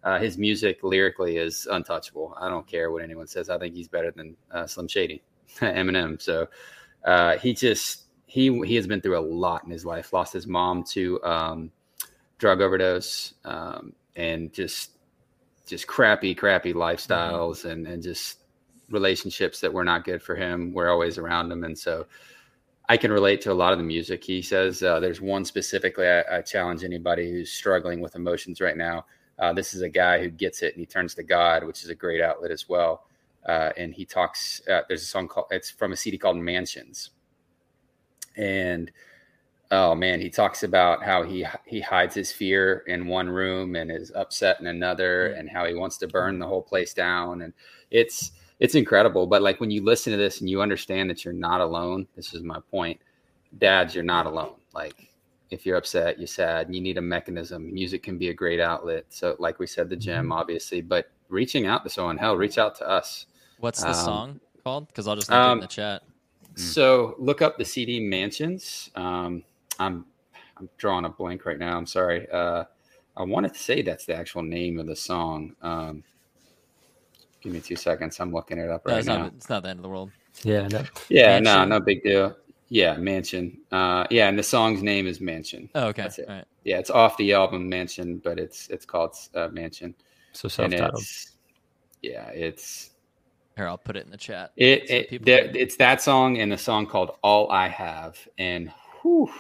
uh, 0.05 0.19
his 0.19 0.39
music 0.39 0.83
lyrically 0.83 1.37
is 1.37 1.67
untouchable. 1.71 2.37
I 2.41 2.49
don't 2.49 2.67
care 2.67 2.91
what 2.91 3.03
anyone 3.03 3.27
says. 3.27 3.51
I 3.51 3.59
think 3.59 3.75
he's 3.75 3.89
better 3.89 4.11
than 4.11 4.37
uh, 4.53 4.67
Slim 4.67 4.89
Shady, 4.89 5.23
Eminem. 5.59 6.21
So 6.21 6.49
uh, 7.05 7.39
he 7.39 7.53
just 7.55 8.05
he 8.27 8.65
he 8.65 8.77
has 8.77 8.87
been 8.87 9.01
through 9.01 9.19
a 9.19 9.21
lot 9.21 9.65
in 9.65 9.71
his 9.71 9.85
life. 9.85 10.13
Lost 10.13 10.33
his 10.33 10.47
mom 10.47 10.85
to 10.85 11.23
um, 11.25 11.73
drug 12.39 12.61
overdose, 12.61 13.35
um, 13.45 13.93
and 14.15 14.53
just 14.53 14.93
just 15.69 15.87
crappy, 15.87 16.35
crappy 16.35 16.73
lifestyles 16.73 17.65
and, 17.67 17.87
and 17.87 18.03
just 18.03 18.39
relationships 18.91 19.61
that 19.61 19.73
were 19.73 19.85
not 19.85 20.05
good 20.05 20.23
for 20.23 20.35
him. 20.35 20.73
We're 20.73 20.91
always 20.91 21.19
around 21.19 21.51
him. 21.53 21.65
And 21.65 21.79
so 21.79 22.07
I 22.89 22.97
can 22.97 23.13
relate 23.13 23.41
to 23.43 23.53
a 23.53 23.55
lot 23.55 23.73
of 23.73 23.79
the 23.79 23.85
music 23.85 24.25
he 24.25 24.41
says. 24.41 24.83
Uh, 24.83 25.01
there's 25.01 25.21
one 25.21 25.45
specifically 25.45 26.07
I, 26.07 26.39
I 26.39 26.43
challenge 26.43 26.85
anybody 26.85 27.31
who's 27.31 27.53
struggling 27.53 28.01
with 28.01 28.17
emotions 28.17 28.61
right 28.61 28.77
now. 28.77 29.07
Uh, 29.39 29.53
this 29.53 29.75
is 29.75 29.83
a 29.83 29.89
guy 29.89 30.21
who 30.21 30.31
gets 30.31 30.63
it 30.63 30.75
and 30.75 30.81
he 30.81 30.87
turns 30.87 31.15
to 31.15 31.23
God, 31.23 31.65
which 31.65 31.85
is 31.85 31.91
a 31.91 31.95
great 31.95 32.21
outlet 32.21 32.51
as 32.51 32.69
well. 32.69 33.05
Uh, 33.47 33.71
and 33.77 33.95
he 33.95 34.05
talks, 34.05 34.61
uh, 34.71 34.81
there's 34.89 35.03
a 35.03 35.07
song 35.07 35.29
called, 35.29 35.47
it's 35.51 35.71
from 35.71 35.93
a 35.93 35.97
CD 35.97 36.19
called 36.19 36.37
Mansions. 36.37 37.11
And 38.37 38.91
oh 39.71 39.95
man, 39.95 40.21
he 40.21 40.31
talks 40.31 40.63
about 40.63 41.03
how 41.05 41.23
he 41.23 41.47
he 41.67 41.81
hides 41.81 42.15
his 42.15 42.33
fear 42.33 42.85
in 42.87 43.07
one 43.07 43.29
room 43.29 43.77
and 43.77 43.91
is 43.91 44.13
upset 44.15 44.61
in 44.61 44.67
another, 44.67 45.29
and 45.29 45.49
how 45.49 45.67
he 45.67 45.75
wants 45.75 45.99
to 45.99 46.09
burn 46.09 46.39
the 46.39 46.47
whole 46.47 46.63
place 46.63 46.95
down. 46.95 47.43
And 47.43 47.53
it's 47.91 48.33
it's 48.61 48.75
incredible. 48.75 49.27
But 49.27 49.43
like 49.43 49.61
when 49.61 49.71
you 49.71 49.85
listen 49.85 50.13
to 50.13 50.17
this 50.17 50.41
and 50.41 50.51
you 50.51 50.63
understand 50.63 51.11
that 51.11 51.25
you're 51.25 51.35
not 51.35 51.61
alone, 51.61 52.07
this 52.17 52.35
is 52.35 52.43
my 52.43 52.61
point. 52.71 53.01
Dads, 53.57 53.95
you're 53.95 54.05
not 54.05 54.27
alone. 54.27 54.57
Like 54.75 55.09
if 55.51 55.65
you're 55.65 55.77
upset, 55.77 56.19
you're 56.19 56.27
sad, 56.27 56.67
and 56.67 56.75
you 56.75 56.81
need 56.81 56.99
a 56.99 57.03
mechanism. 57.03 57.73
Music 57.73 58.03
can 58.03 58.19
be 58.19 58.29
a 58.29 58.35
great 58.35 58.61
outlet. 58.61 59.07
So 59.09 59.37
like 59.39 59.59
we 59.59 59.67
said, 59.67 59.89
the 59.89 59.97
gym, 59.97 60.33
obviously, 60.33 60.81
but 60.81 61.11
reaching 61.29 61.67
out 61.67 61.85
to 61.85 61.91
someone, 61.91 62.19
hell, 62.19 62.37
reach 62.37 62.59
out 62.59 62.75
to 62.77 62.89
us. 62.89 63.27
What's 63.59 63.81
the 63.81 63.89
um, 63.89 63.95
song 63.95 64.41
called? 64.63 64.89
Because 64.89 65.09
I'll 65.09 65.17
just 65.17 65.31
link 65.31 65.41
it 65.41 65.45
in 65.45 65.51
um, 65.51 65.61
the 65.61 65.67
chat. 65.67 66.03
So 66.57 67.15
look 67.19 67.41
up 67.41 67.57
the 67.57 67.65
CD 67.65 68.01
Mansions. 68.01 68.91
Um, 68.97 69.45
I'm 69.79 70.05
I'm 70.57 70.69
drawing 70.77 71.05
a 71.05 71.09
blank 71.09 71.47
right 71.47 71.59
now. 71.59 71.77
I'm 71.77 71.87
sorry. 71.87 72.29
Uh, 72.31 72.65
I 73.17 73.23
wanted 73.23 73.55
to 73.55 73.61
say 73.61 73.83
that's 73.83 74.07
the 74.07 74.17
actual 74.17 74.43
name 74.43 74.79
of 74.79 74.87
the 74.87 74.97
song. 74.97 75.55
Um, 75.63 76.03
give 77.41 77.53
me 77.53 77.61
two 77.61 77.77
seconds. 77.77 78.19
I'm 78.21 78.33
looking 78.33 78.59
it 78.59 78.71
up 78.71 78.87
No, 78.87 78.93
right 78.93 78.99
it's, 78.99 79.09
now. 79.09 79.19
not, 79.19 79.33
it's 79.37 79.49
not 79.49 79.63
the 79.63 79.71
end 79.71 79.79
of 79.79 79.83
the 79.83 79.89
world. 79.89 80.11
Yeah, 80.43 80.69
no, 80.69 80.83
yeah, 81.09 81.39
no, 81.39 81.45
Mansion? 81.57 81.69
no 81.71 81.81
big 81.81 82.03
deal. 82.03 82.37
Yeah, 82.69 82.97
Mansion. 82.97 83.59
Uh, 83.73 84.07
yeah, 84.11 84.29
and 84.29 84.39
the 84.39 84.43
song's 84.43 84.83
name 84.83 85.07
is 85.07 85.21
Mansion. 85.21 85.69
Oh, 85.75 85.87
okay. 85.89 86.03
That's 86.03 86.19
it. 86.19 86.29
All 86.29 86.37
right. 86.37 86.45
Yeah, 86.65 86.79
it's 86.79 86.91
off 86.91 87.17
the 87.17 87.33
album 87.33 87.69
Mansion, 87.69 88.19
but 88.23 88.39
it's 88.39 88.69
it's 88.69 88.85
called 88.85 89.17
uh, 89.35 89.49
Mansion. 89.49 89.95
so 90.33 90.49
self-titled. 90.49 91.01
it's 91.01 91.33
yeah, 92.03 92.29
it's 92.29 92.91
Here, 93.57 93.67
I'll 93.67 93.79
put 93.79 93.97
it 93.97 94.05
in 94.05 94.11
the 94.11 94.17
chat. 94.19 94.53
It, 94.57 94.89
so 94.89 94.95
it 94.95 95.09
people 95.11 95.27
it's 95.29 95.77
that 95.77 96.03
song 96.03 96.39
and 96.39 96.53
the 96.53 96.59
song 96.59 96.87
called 96.87 97.17
"All 97.23 97.51
I 97.51 97.69
Have," 97.69 98.19
and 98.37 98.71
whew, 99.03 99.31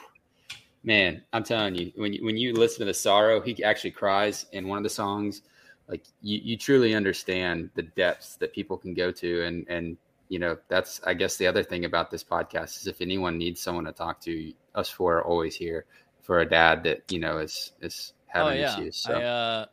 man, 0.83 1.23
I'm 1.33 1.45
telling 1.45 1.75
you, 1.75 1.93
when 1.97 2.15
you 2.15 2.25
when 2.25 2.37
you 2.37 2.55
listen 2.55 2.81
to 2.81 2.85
the 2.87 2.95
sorrow, 2.95 3.41
he 3.41 3.63
actually 3.63 3.93
cries 3.93 4.47
in 4.53 4.67
one 4.67 4.79
of 4.79 4.85
the 4.85 4.91
songs. 4.91 5.43
Like 5.89 6.05
you, 6.21 6.39
you 6.43 6.57
truly 6.57 6.95
understand 6.95 7.71
the 7.75 7.83
depths 7.83 8.37
that 8.37 8.53
people 8.53 8.77
can 8.77 8.95
go 8.95 9.11
to, 9.13 9.43
and 9.45 9.67
and 9.69 9.97
you 10.29 10.39
know 10.39 10.59
that's 10.69 11.01
I 11.05 11.15
guess 11.15 11.37
the 11.37 11.47
other 11.47 11.63
thing 11.63 11.87
about 11.87 12.11
this 12.11 12.23
podcast 12.23 12.77
is 12.81 12.87
if 12.87 13.01
anyone 13.01 13.39
needs 13.39 13.61
someone 13.61 13.85
to 13.87 13.93
talk 13.93 14.21
to, 14.23 14.53
us 14.75 14.89
four 14.91 15.17
are 15.19 15.25
always 15.25 15.57
here 15.57 15.87
for 16.21 16.41
a 16.41 16.49
dad 16.49 16.85
that 16.85 17.11
you 17.11 17.19
know 17.19 17.39
is 17.39 17.73
is 17.81 18.13
Oh 18.35 18.45
having 18.49 18.61
yeah. 18.61 18.79
issues. 18.79 18.97
So. 18.99 19.15
I, 19.15 19.23
uh, 19.25 19.67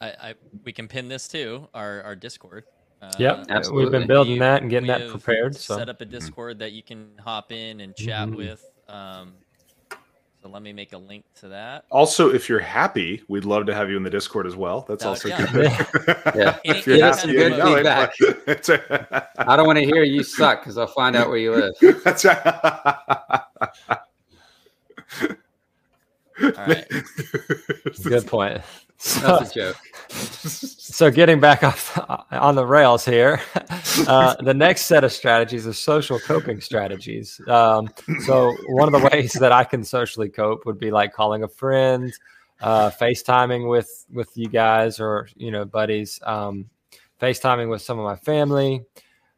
I, 0.00 0.06
I, 0.28 0.34
we 0.64 0.72
can 0.72 0.86
pin 0.86 1.08
this 1.08 1.26
too. 1.26 1.68
Our 1.74 2.02
our 2.02 2.14
Discord. 2.14 2.64
Uh, 3.00 3.10
Yep, 3.18 3.46
we've 3.72 3.90
been 3.90 4.06
building 4.06 4.34
we- 4.34 4.38
that 4.38 4.62
and 4.62 4.70
getting 4.70 4.86
that 4.86 5.00
have 5.00 5.10
prepared. 5.10 5.56
So 5.56 5.76
set 5.76 5.88
up 5.88 6.00
a 6.00 6.04
Discord 6.04 6.60
that 6.60 6.70
you 6.70 6.84
can 6.84 7.10
hop 7.18 7.50
in 7.50 7.80
and 7.80 7.96
chat 7.96 8.28
Mhm. 8.28 8.36
with. 8.36 8.64
Um, 8.88 9.34
so 10.42 10.48
let 10.48 10.62
me 10.62 10.72
make 10.72 10.92
a 10.92 10.98
link 10.98 11.24
to 11.40 11.48
that. 11.48 11.84
Also, 11.90 12.34
if 12.34 12.48
you're 12.48 12.58
happy, 12.58 13.22
we'd 13.28 13.44
love 13.44 13.64
to 13.66 13.74
have 13.74 13.88
you 13.88 13.96
in 13.96 14.02
the 14.02 14.10
Discord 14.10 14.44
as 14.46 14.56
well. 14.56 14.84
That's 14.88 15.04
That- 15.04 15.08
also 15.10 15.28
yeah. 15.28 15.46
good. 15.52 15.70
Yeah. 16.34 16.58
Any- 16.64 16.78
if 16.78 16.86
you're 16.86 16.98
happy 16.98 17.20
kind 17.20 17.30
of 17.30 17.42
and 17.42 17.54
emotion. 17.54 17.58
yelling, 17.58 17.76
feedback. 17.76 18.12
but 18.18 18.48
it's 18.48 18.68
don't 19.56 19.66
want 19.66 19.78
to 19.78 19.84
hear 19.84 20.02
you 20.02 20.24
suck 20.24 20.60
because 20.60 20.76
I'll 20.78 20.86
find 20.88 21.14
out 21.14 21.28
where 21.28 21.36
you 21.36 21.52
live. 21.54 21.74
That's 22.04 22.24
right. 22.24 22.46
All 26.42 26.50
right. 26.66 26.86
good 28.02 28.26
point. 28.26 28.62
So, 29.04 29.20
That's 29.20 29.50
a 29.50 29.54
joke. 29.54 29.76
so 30.10 31.10
getting 31.10 31.40
back 31.40 31.64
off 31.64 31.98
on 32.30 32.54
the 32.54 32.64
rails 32.64 33.04
here, 33.04 33.40
uh, 34.06 34.36
the 34.40 34.54
next 34.54 34.82
set 34.82 35.02
of 35.02 35.10
strategies 35.10 35.66
are 35.66 35.72
social 35.72 36.20
coping 36.20 36.60
strategies. 36.60 37.40
Um, 37.48 37.88
so 38.24 38.54
one 38.68 38.94
of 38.94 39.00
the 39.00 39.08
ways 39.12 39.32
that 39.32 39.50
I 39.50 39.64
can 39.64 39.82
socially 39.82 40.28
cope 40.28 40.66
would 40.66 40.78
be 40.78 40.92
like 40.92 41.12
calling 41.12 41.42
a 41.42 41.48
friend, 41.48 42.12
uh, 42.60 42.90
FaceTiming 42.90 43.68
with 43.68 44.06
with 44.12 44.30
you 44.36 44.46
guys 44.46 45.00
or 45.00 45.28
you 45.34 45.50
know 45.50 45.64
buddies, 45.64 46.20
um, 46.22 46.70
FaceTiming 47.20 47.68
with 47.68 47.82
some 47.82 47.98
of 47.98 48.04
my 48.04 48.16
family. 48.16 48.82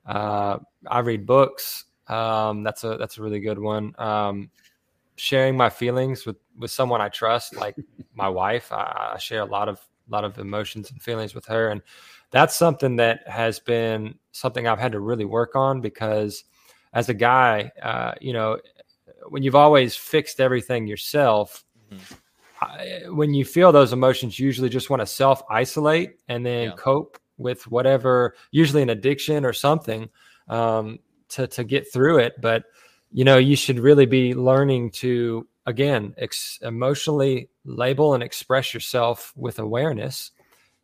Uh, 0.04 0.58
I 0.86 0.98
read 0.98 1.24
books. 1.24 1.86
Um, 2.06 2.64
that's 2.64 2.84
a 2.84 2.98
that's 2.98 3.16
a 3.16 3.22
really 3.22 3.40
good 3.40 3.58
one. 3.58 3.94
Um, 3.96 4.50
sharing 5.16 5.56
my 5.56 5.70
feelings 5.70 6.26
with 6.26 6.36
with 6.58 6.70
someone 6.70 7.00
I 7.00 7.08
trust, 7.08 7.56
like 7.56 7.76
my 8.14 8.28
wife. 8.28 8.72
I, 8.72 9.12
I 9.14 9.18
share 9.18 9.40
a 9.40 9.46
lot 9.46 9.68
of 9.68 9.80
lot 10.08 10.24
of 10.24 10.38
emotions 10.38 10.90
and 10.90 11.00
feelings 11.02 11.34
with 11.34 11.46
her, 11.46 11.70
and 11.70 11.82
that's 12.30 12.54
something 12.56 12.96
that 12.96 13.26
has 13.28 13.58
been 13.60 14.14
something 14.32 14.66
I've 14.66 14.78
had 14.78 14.92
to 14.92 15.00
really 15.00 15.24
work 15.24 15.54
on 15.56 15.80
because 15.80 16.44
as 16.92 17.08
a 17.08 17.14
guy, 17.14 17.70
uh, 17.82 18.12
you 18.20 18.32
know, 18.32 18.58
when 19.28 19.42
you've 19.42 19.54
always 19.54 19.96
fixed 19.96 20.40
everything 20.40 20.86
yourself, 20.86 21.64
Mhm. 21.92 22.16
I, 22.60 23.02
when 23.08 23.34
you 23.34 23.44
feel 23.44 23.72
those 23.72 23.92
emotions, 23.92 24.38
you 24.38 24.46
usually 24.46 24.68
just 24.68 24.90
want 24.90 25.00
to 25.00 25.06
self 25.06 25.42
isolate 25.50 26.18
and 26.28 26.44
then 26.44 26.68
Yeah. 26.68 26.74
cope 26.76 27.18
with 27.36 27.66
whatever, 27.68 28.34
usually 28.52 28.82
an 28.82 28.90
addiction 28.90 29.44
or 29.44 29.52
something, 29.52 30.08
um, 30.48 30.98
to 31.30 31.46
to 31.48 31.64
get 31.64 31.92
through 31.92 32.18
it. 32.18 32.34
But 32.40 32.64
you 33.14 33.24
know, 33.24 33.38
you 33.38 33.54
should 33.56 33.78
really 33.78 34.06
be 34.06 34.34
learning 34.34 34.90
to 35.02 35.46
again 35.66 36.14
ex- 36.18 36.58
emotionally 36.62 37.48
label 37.64 38.12
and 38.12 38.22
express 38.22 38.74
yourself 38.74 39.32
with 39.36 39.58
awareness, 39.60 40.32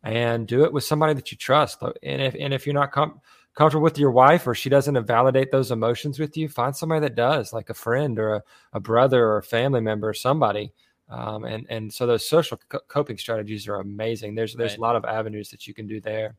and 0.01 0.47
do 0.47 0.63
it 0.63 0.71
with 0.73 0.85
somebody 0.85 1.13
that 1.13 1.29
you 1.31 1.37
trust. 1.37 1.81
And 2.01 2.21
if 2.21 2.33
and 2.39 2.53
if 2.53 2.65
you're 2.65 2.73
not 2.73 2.91
com- 2.93 3.19
comfortable 3.53 3.83
with 3.83 3.99
your 3.99 4.11
wife 4.11 4.47
or 4.47 4.55
she 4.55 4.69
doesn't 4.69 5.05
validate 5.05 5.51
those 5.51 5.71
emotions 5.71 6.19
with 6.19 6.37
you, 6.37 6.47
find 6.47 6.73
somebody 6.75 7.01
that 7.01 7.15
does, 7.15 7.51
like 7.51 7.69
a 7.69 7.73
friend 7.73 8.17
or 8.17 8.35
a, 8.35 8.43
a 8.73 8.79
brother 8.79 9.25
or 9.25 9.37
a 9.39 9.43
family 9.43 9.81
member 9.81 10.07
or 10.07 10.13
somebody. 10.13 10.71
Um, 11.09 11.43
and 11.43 11.67
and 11.69 11.91
so 11.93 12.07
those 12.07 12.25
social 12.27 12.57
co- 12.69 12.79
coping 12.87 13.17
strategies 13.17 13.67
are 13.67 13.75
amazing. 13.81 14.35
There's 14.35 14.55
there's 14.55 14.71
Right. 14.71 14.77
a 14.77 14.81
lot 14.81 14.95
of 14.95 15.03
avenues 15.03 15.49
that 15.49 15.67
you 15.67 15.73
can 15.73 15.85
do 15.85 15.99
there. 15.99 16.35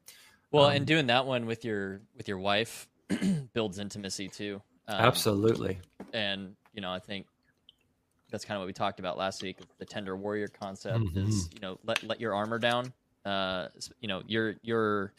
Well, 0.51 0.65
Um, 0.67 0.77
and 0.77 0.87
doing 0.87 1.07
that 1.09 1.27
one 1.27 1.45
with 1.45 1.67
your 1.67 2.01
with 2.17 2.29
your 2.29 2.39
wife 2.39 2.89
builds 3.53 3.79
intimacy 3.79 4.29
too. 4.29 4.63
Um, 4.89 5.01
Absolutely. 5.01 5.79
And 6.13 6.57
you 6.75 6.81
know, 6.81 6.93
I 6.93 6.99
think 6.99 7.27
that's 8.31 8.45
kind 8.45 8.57
of 8.57 8.61
what 8.63 8.67
we 8.67 8.73
talked 8.73 8.99
about 8.99 9.17
last 9.19 9.43
week. 9.43 9.59
The 9.79 9.85
tender 9.85 10.17
warrior 10.17 10.49
concept 10.49 11.05
is 11.17 11.49
Mm-hmm. 11.49 11.55
you 11.55 11.61
know 11.61 11.79
let 11.85 12.03
let 12.03 12.21
your 12.21 12.35
armor 12.35 12.59
down. 12.59 12.93
Uh, 13.25 13.69
you 14.01 14.09
know 14.09 14.23
your 14.27 14.57
your 14.63 15.13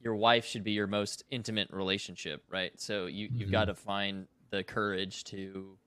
your 0.00 0.14
wife 0.14 0.44
should 0.44 0.64
be 0.64 0.72
your 0.72 0.86
most 0.86 1.24
intimate 1.30 1.70
relationship, 1.70 2.42
right? 2.50 2.72
So 2.80 3.06
you 3.06 3.28
you've 3.34 3.48
Mhm. 3.48 3.52
got 3.52 3.64
to 3.66 3.74
find 3.74 4.26
the 4.50 4.62
courage 4.62 5.24
to 5.24 5.78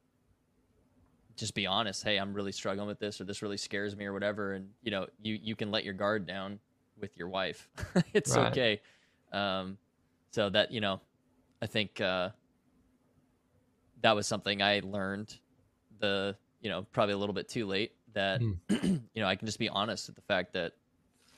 just 1.38 1.54
be 1.54 1.68
honest. 1.68 2.04
Hey, 2.04 2.18
I'm 2.18 2.34
really 2.34 2.52
struggling 2.52 2.88
with 2.88 3.00
this, 3.00 3.22
or 3.22 3.24
this 3.24 3.42
really 3.42 3.58
scares 3.58 3.96
me, 3.96 4.06
or 4.06 4.14
whatever. 4.14 4.54
And 4.54 4.70
you 4.82 4.92
know, 4.92 5.08
you 5.22 5.38
you 5.42 5.56
can 5.56 5.72
let 5.72 5.84
your 5.84 5.94
guard 5.94 6.26
down 6.26 6.60
with 7.00 7.16
your 7.16 7.30
wife. 7.30 7.70
it's 8.14 8.36
Right. 8.36 8.48
okay. 8.48 8.82
Um, 9.32 9.78
so 10.32 10.50
that 10.50 10.72
you 10.72 10.82
know, 10.82 11.00
I 11.62 11.68
think 11.68 12.02
uh, 12.02 12.30
that 14.02 14.16
was 14.16 14.28
something 14.28 14.62
I 14.62 14.82
learned. 14.84 15.36
The 16.00 16.38
you 16.62 16.70
know 16.70 16.84
probably 16.92 17.14
a 17.14 17.18
little 17.18 17.36
bit 17.36 17.48
too 17.50 17.66
late 17.66 17.92
that 18.14 18.42
Mm. 18.42 18.60
you 19.14 19.22
know 19.22 19.28
I 19.28 19.36
can 19.36 19.46
just 19.46 19.60
be 19.60 19.70
honest 19.70 20.08
with 20.08 20.16
the 20.16 20.22
fact 20.24 20.54
that 20.54 20.74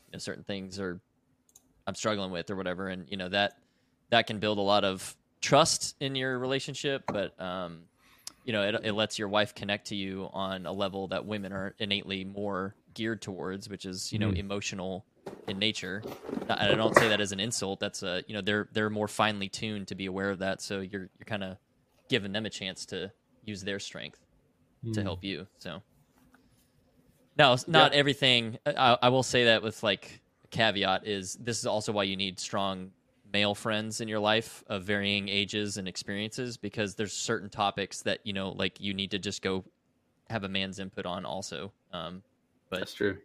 you 0.07 0.13
know 0.13 0.19
certain 0.19 0.43
things 0.43 0.79
are 0.79 1.01
I'm 1.87 1.95
struggling 1.95 2.31
with 2.31 2.49
or 2.49 2.55
whatever, 2.55 2.87
and 2.87 3.09
you 3.09 3.17
know 3.17 3.29
that 3.29 3.53
that 4.11 4.27
can 4.27 4.39
build 4.39 4.57
a 4.57 4.61
lot 4.61 4.83
of 4.83 5.15
trust 5.41 5.95
in 5.99 6.15
your 6.15 6.37
relationship, 6.37 7.03
but 7.11 7.39
um, 7.41 7.85
you 8.43 8.53
know 8.53 8.63
it, 8.63 8.75
it 8.83 8.93
lets 8.93 9.17
your 9.19 9.27
wife 9.29 9.55
connect 9.55 9.87
to 9.87 9.95
you 9.95 10.29
on 10.33 10.65
a 10.65 10.71
level 10.71 11.07
that 11.09 11.25
women 11.25 11.51
are 11.53 11.75
innately 11.79 12.23
more 12.25 12.75
geared 12.93 13.21
towards, 13.21 13.69
which 13.69 13.85
is 13.85 14.11
you 14.11 14.19
know 14.19 14.31
Mhm. 14.31 14.37
emotional 14.37 15.05
in 15.47 15.59
nature. 15.59 16.05
And 16.47 16.59
I 16.71 16.75
don't 16.75 16.95
say 16.95 17.09
that 17.09 17.21
as 17.21 17.31
an 17.31 17.39
insult. 17.39 17.79
That's 17.79 18.03
a 18.03 18.23
you 18.27 18.33
know 18.35 18.41
they're 18.41 18.69
they're 18.71 18.89
more 18.89 19.07
finely 19.07 19.49
tuned 19.49 19.87
to 19.89 19.95
be 19.95 20.05
aware 20.07 20.31
of 20.31 20.39
that. 20.39 20.61
So 20.61 20.79
you're 20.81 21.09
you're 21.17 21.25
kind 21.25 21.43
of 21.43 21.57
giving 22.09 22.31
them 22.33 22.45
a 22.45 22.49
chance 22.49 22.85
to 22.87 23.11
use 23.43 23.63
their 23.63 23.79
strength 23.79 24.19
to 24.93 24.99
Mm. 24.99 25.03
help 25.03 25.23
you. 25.23 25.47
So 25.59 25.81
now, 27.37 27.53
it's 27.53 27.67
not 27.67 27.93
everything. 27.93 28.57
I, 28.65 28.97
I 29.01 29.09
will 29.09 29.23
say 29.23 29.45
that 29.45 29.63
with 29.63 29.81
like 29.81 30.21
a 30.43 30.47
caveat 30.49 31.07
is 31.07 31.35
this 31.35 31.59
is 31.59 31.65
also 31.65 31.93
why 31.93 32.03
you 32.03 32.17
need 32.17 32.39
strong 32.39 32.91
male 33.31 33.55
friends 33.55 34.01
in 34.01 34.07
your 34.07 34.19
life 34.19 34.63
of 34.67 34.83
varying 34.83 35.29
ages 35.29 35.77
and 35.77 35.87
experiences 35.87 36.57
because 36.57 36.95
there's 36.95 37.13
certain 37.13 37.49
topics 37.49 38.01
that 38.01 38.19
you 38.25 38.33
know 38.33 38.49
like 38.49 38.81
you 38.81 38.93
need 38.93 39.11
to 39.11 39.19
just 39.19 39.41
go 39.41 39.63
have 40.29 40.43
a 40.43 40.49
man's 40.49 40.79
input 40.79 41.05
on 41.05 41.25
also. 41.25 41.71
Um, 41.93 42.23
but 42.69 42.79
That's 42.79 42.93
true. 42.93 43.17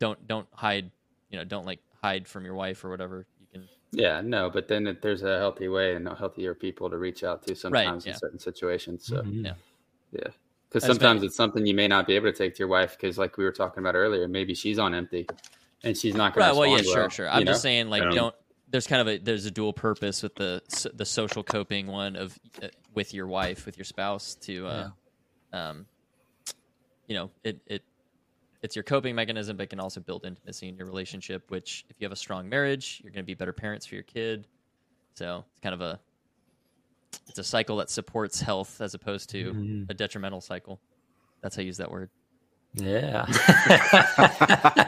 don't 0.00 0.26
don't 0.26 0.48
hide 0.52 0.90
you 1.30 1.38
know 1.38 1.44
don't 1.44 1.66
like 1.66 1.80
hide 2.02 2.26
from 2.26 2.44
your 2.44 2.54
wife 2.54 2.84
or 2.84 2.90
whatever 2.90 3.18
you 3.18 3.24
can 3.33 3.33
Yeah, 3.96 4.20
no, 4.20 4.50
but 4.50 4.68
then 4.68 4.86
it- 4.86 5.02
there's 5.02 5.22
a 5.22 5.38
healthy 5.38 5.68
way 5.68 5.94
and 5.94 6.08
healthier 6.08 6.54
people 6.54 6.90
to 6.90 6.98
reach 6.98 7.24
out 7.24 7.46
to 7.46 7.54
sometimes 7.54 8.06
yeah. 8.06 8.12
in 8.12 8.18
certain 8.18 8.38
situations. 8.38 9.06
So 9.06 9.22
Mhm. 9.22 9.44
yeah. 9.44 9.54
yeah, 10.12 10.28
because 10.68 10.84
sometimes 10.84 11.22
it's 11.22 11.36
something 11.36 11.64
you 11.66 11.74
may 11.74 11.88
not 11.88 12.06
be 12.06 12.14
able 12.16 12.30
to 12.30 12.36
take 12.36 12.54
to 12.54 12.58
your 12.60 12.68
wife 12.68 12.96
because, 12.96 13.18
like 13.18 13.36
we 13.36 13.44
were 13.44 13.52
talking 13.52 13.80
about 13.82 13.94
earlier, 13.94 14.26
maybe 14.28 14.54
she's 14.54 14.78
on 14.78 14.94
empty 14.94 15.26
and 15.82 15.96
she's 15.96 16.14
not 16.14 16.34
going 16.34 16.46
right 16.46 16.52
to. 16.54 16.58
well 16.58 16.68
yeah 16.68 16.82
sure 16.82 17.10
sure 17.10 17.28
i'm 17.28 17.44
know? 17.44 17.52
just 17.52 17.60
saying 17.62 17.90
like 17.90 18.02
Yeah. 18.02 18.10
don't 18.10 18.34
there's 18.70 18.86
kind 18.86 19.02
of 19.02 19.06
a 19.08 19.18
there's 19.18 19.44
a 19.44 19.50
dual 19.50 19.74
purpose 19.74 20.22
with 20.22 20.34
the 20.34 20.62
the 20.94 21.04
social 21.04 21.42
coping 21.42 21.86
one 21.88 22.16
of 22.16 22.38
uh, 22.62 22.68
with 22.94 23.12
your 23.12 23.26
wife 23.26 23.66
with 23.66 23.76
your 23.76 23.84
spouse 23.84 24.34
to 24.36 24.66
uh 24.66 24.90
um 25.52 25.84
you 27.06 27.14
know 27.14 27.30
it 27.44 27.60
it 27.66 27.82
it's 28.64 28.74
your 28.74 28.82
coping 28.82 29.14
mechanism 29.14 29.56
but 29.58 29.64
it 29.64 29.70
can 29.70 29.78
also 29.78 30.00
build 30.00 30.24
intimacy 30.24 30.68
in 30.68 30.76
your 30.76 30.86
relationship 30.86 31.50
which 31.50 31.84
if 31.90 31.96
you 32.00 32.06
have 32.06 32.12
a 32.12 32.16
strong 32.16 32.48
marriage 32.48 33.00
you're 33.04 33.12
going 33.12 33.22
to 33.22 33.26
be 33.26 33.34
better 33.34 33.52
parents 33.52 33.84
for 33.84 33.94
your 33.94 34.04
kid 34.04 34.46
so 35.14 35.44
it's 35.52 35.60
kind 35.62 35.74
of 35.74 35.82
a 35.82 36.00
it's 37.28 37.38
a 37.38 37.44
cycle 37.44 37.76
that 37.76 37.90
supports 37.90 38.40
health 38.40 38.80
as 38.80 38.94
opposed 38.94 39.28
to 39.30 39.52
Mhm. 39.52 39.90
a 39.90 39.94
detrimental 39.94 40.40
cycle 40.40 40.80
that's 41.42 41.56
how 41.56 41.62
I 41.62 41.66
use 41.66 41.76
that 41.76 41.90
word 41.90 42.08
Yeah. 42.74 43.26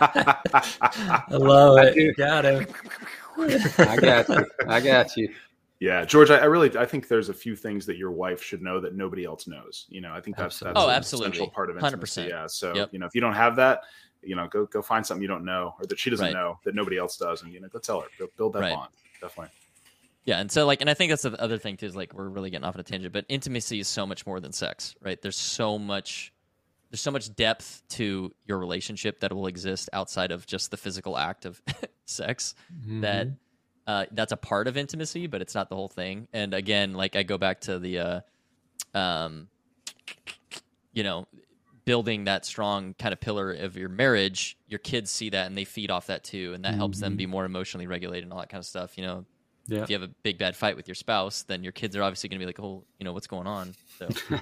I 0.01 0.37
love 1.31 1.79
I 1.79 1.87
it. 1.89 1.95
do. 1.95 2.13
Got 2.15 2.45
him. 2.47 2.67
I 3.79 3.97
got 3.97 4.29
you. 4.29 4.47
I 4.67 4.81
got 4.81 5.17
you. 5.17 5.33
Yeah, 5.79 6.05
George, 6.07 6.31
I, 6.31 6.39
I 6.39 6.45
really 6.45 6.77
I 6.79 6.87
think 6.87 7.07
there's 7.09 7.29
a 7.29 7.35
few 7.35 7.55
things 7.55 7.85
that 7.87 7.97
your 7.99 8.11
wife 8.11 8.43
should 8.43 8.63
know 8.63 8.81
that 8.81 8.95
nobody 8.95 9.25
else 9.25 9.47
knows. 9.47 9.87
You 9.91 10.01
know, 10.01 10.13
I 10.13 10.21
think 10.23 10.37
that's 10.37 10.61
that's 10.61 10.71
Absolutely. 10.71 10.83
Oh, 10.93 10.97
absolutely. 10.97 11.31
essential 11.33 11.51
part 11.51 11.71
of 11.71 11.77
100%. 11.77 11.85
intimacy. 11.85 12.23
Yeah. 12.31 12.47
So 12.47 12.75
Yep. 12.75 12.89
you 12.93 12.99
know, 12.99 13.07
if 13.07 13.15
you 13.15 13.21
don't 13.21 13.35
have 13.35 13.57
that, 13.57 13.83
you 14.23 14.35
know, 14.37 14.49
go 14.49 14.65
go 14.67 14.81
find 14.81 15.05
something 15.07 15.21
you 15.23 15.29
don't 15.29 15.45
know 15.45 15.75
or 15.79 15.87
that 15.87 15.99
she 15.99 16.09
doesn't 16.09 16.25
Right. 16.27 16.33
know 16.33 16.59
that 16.65 16.75
nobody 16.75 16.97
else 16.97 17.17
does, 17.19 17.43
and 17.43 17.53
you 17.53 17.61
know, 17.61 17.69
go 17.69 17.79
tell 17.79 18.01
her. 18.01 18.07
Go 18.19 18.27
build 18.39 18.55
that 18.55 18.61
Right. 18.61 18.75
bond. 18.75 18.91
Definitely. 19.21 19.53
Yeah, 20.25 20.39
and 20.41 20.51
so 20.51 20.67
like, 20.67 20.81
and 20.81 20.89
I 20.91 20.95
think 20.95 21.11
that's 21.13 21.23
the 21.23 21.41
other 21.41 21.59
thing 21.59 21.77
too 21.77 21.87
is 21.87 21.95
like 21.95 22.13
we're 22.15 22.29
really 22.29 22.51
getting 22.51 22.65
off 22.65 22.75
on 22.75 22.81
a 22.81 22.83
tangent, 22.83 23.13
but 23.13 23.27
intimacy 23.29 23.79
is 23.79 23.87
so 23.87 24.07
much 24.07 24.27
more 24.27 24.41
than 24.41 24.53
sex, 24.53 24.97
right? 25.01 25.21
There's 25.23 25.37
so 25.37 25.79
much, 25.79 26.33
there's 26.91 27.01
so 27.03 27.11
much 27.13 27.33
depth 27.37 27.83
to 27.91 28.35
your 28.47 28.59
relationship 28.59 29.21
that 29.21 29.33
will 29.33 29.47
exist 29.47 29.89
outside 29.93 30.33
of 30.33 30.45
just 30.47 30.71
the 30.73 30.77
physical 30.77 31.17
act 31.17 31.45
of 31.45 31.63
sex. 32.07 32.55
Mm-hmm. 32.75 33.03
That 33.03 33.29
uh, 33.87 34.07
that's 34.13 34.33
a 34.33 34.37
part 34.37 34.67
of 34.69 34.77
intimacy, 34.77 35.27
but 35.27 35.41
it's 35.41 35.55
not 35.55 35.69
the 35.69 35.77
whole 35.77 35.89
thing. 35.89 36.29
And 36.33 36.53
again, 36.55 36.95
like 36.95 37.15
I 37.17 37.23
go 37.23 37.39
back 37.39 37.61
to 37.63 37.79
the, 37.79 37.99
uh, 37.99 38.21
um, 38.99 39.49
you 40.93 41.03
know, 41.05 41.27
building 41.85 42.25
that 42.25 42.45
strong 42.45 42.95
kind 42.99 43.13
of 43.13 43.21
pillar 43.21 43.53
of 43.53 43.77
your 43.77 43.89
marriage. 43.89 44.57
Your 44.67 44.79
kids 44.81 45.11
see 45.11 45.31
that 45.31 45.47
and 45.47 45.57
they 45.57 45.65
feed 45.65 45.91
off 45.91 46.09
that 46.09 46.25
too, 46.25 46.53
and 46.55 46.65
that 46.65 46.75
helps 46.75 46.99
them 46.99 47.17
be 47.17 47.27
more 47.27 47.45
emotionally 47.45 47.87
regulated 47.87 48.25
and 48.25 48.33
all 48.33 48.41
that 48.41 48.49
kind 48.49 48.61
of 48.61 48.67
stuff. 48.67 48.99
You 48.99 49.05
know, 49.05 49.25
Yeah. 49.69 49.83
if 49.83 49.91
you 49.91 49.95
have 49.95 50.03
a 50.03 50.13
big 50.23 50.37
bad 50.39 50.57
fight 50.57 50.75
with 50.77 50.89
your 50.89 50.95
spouse, 50.97 51.43
then 51.43 51.63
your 51.63 51.73
kids 51.73 51.95
are 51.97 52.03
obviously 52.03 52.29
going 52.29 52.41
to 52.41 52.43
be 52.43 52.47
like, 52.47 52.59
"Oh, 52.59 52.83
you 52.99 53.05
know 53.05 53.13
what's 53.13 53.29
going 53.29 53.47
on." 53.47 53.75
So 53.99 54.09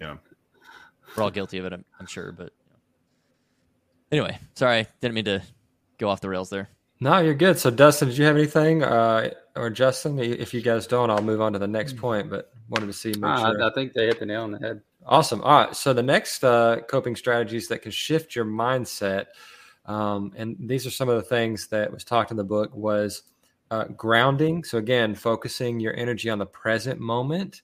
Yeah. 0.00 0.16
we're 1.16 1.22
all 1.22 1.30
guilty 1.30 1.58
of 1.58 1.64
it, 1.64 1.72
I'm, 1.72 1.84
I'm 2.00 2.06
sure. 2.06 2.32
But 2.32 2.52
you 4.10 4.18
know. 4.20 4.24
anyway, 4.24 4.38
sorry, 4.54 4.86
didn't 5.00 5.14
mean 5.14 5.24
to 5.26 5.42
go 5.98 6.08
off 6.08 6.20
the 6.20 6.28
rails 6.28 6.50
there. 6.50 6.68
No, 6.98 7.18
you're 7.18 7.34
good. 7.34 7.58
So, 7.58 7.70
Dustin, 7.70 8.08
did 8.08 8.16
you 8.16 8.24
have 8.24 8.36
anything, 8.36 8.82
uh, 8.82 9.30
or 9.54 9.68
Justin? 9.68 10.18
If 10.18 10.54
you 10.54 10.62
guys 10.62 10.86
don't, 10.86 11.10
I'll 11.10 11.22
move 11.22 11.42
on 11.42 11.52
to 11.52 11.58
the 11.58 11.66
next 11.66 11.96
point. 11.96 12.30
But 12.30 12.50
wanted 12.68 12.86
to 12.86 12.92
see, 12.92 13.12
Ah, 13.22 13.50
sure. 13.50 13.62
I, 13.62 13.70
think 13.72 13.92
they 13.92 14.06
hit 14.06 14.18
the 14.18 14.26
nail 14.26 14.42
on 14.42 14.52
the 14.52 14.58
head. 14.58 14.80
Awesome. 15.04 15.42
All 15.42 15.66
right. 15.66 15.76
So 15.76 15.92
the 15.92 16.02
next 16.02 16.42
uh, 16.42 16.78
coping 16.88 17.14
strategies 17.14 17.68
that 17.68 17.82
can 17.82 17.92
shift 17.92 18.34
your 18.34 18.46
mindset, 18.46 19.26
um, 19.84 20.32
and 20.36 20.56
these 20.58 20.86
are 20.86 20.90
some 20.90 21.08
of 21.08 21.16
the 21.16 21.22
things 21.22 21.68
that 21.68 21.92
was 21.92 22.02
talked 22.02 22.30
in 22.30 22.36
the 22.36 22.44
book, 22.44 22.74
was 22.74 23.22
uh, 23.70 23.84
grounding. 23.84 24.64
So 24.64 24.78
again, 24.78 25.14
focusing 25.14 25.80
your 25.80 25.94
energy 25.96 26.30
on 26.30 26.38
the 26.38 26.46
present 26.46 26.98
moment. 26.98 27.62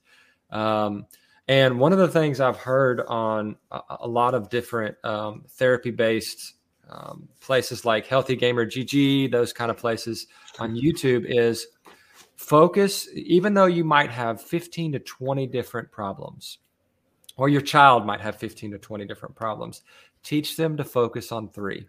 Um, 0.51 1.07
and 1.47 1.79
one 1.79 1.91
of 1.91 1.97
the 1.97 2.07
things 2.07 2.39
I've 2.39 2.57
heard 2.57 3.01
on 3.01 3.57
a, 3.71 3.81
a 4.01 4.07
lot 4.07 4.35
of 4.35 4.49
different 4.49 4.95
um, 5.03 5.43
therapy-based 5.49 6.53
um, 6.93 7.27
places 7.41 7.85
like 7.85 8.05
Healthy 8.05 8.35
Gamer 8.35 8.65
GG, 8.65 9.31
those 9.31 9.51
kind 9.51 9.71
of 9.71 9.77
places 9.77 10.27
on 10.59 10.75
YouTube 10.75 11.25
is 11.27 11.67
focus. 12.35 13.07
Even 13.13 13.53
though 13.53 13.65
you 13.65 13.83
might 13.83 14.11
have 14.11 14.41
15 14.41 14.93
to 14.93 14.99
20 14.99 15.47
different 15.47 15.91
problems 15.91 16.59
or 17.35 17.49
your 17.49 17.61
child 17.61 18.05
might 18.05 18.21
have 18.21 18.35
15 18.35 18.71
to 18.71 18.77
20 18.77 19.05
different 19.05 19.35
problems. 19.35 19.81
Teach 20.21 20.55
them 20.55 20.77
to 20.77 20.83
focus 20.83 21.31
on 21.31 21.49
three. 21.49 21.87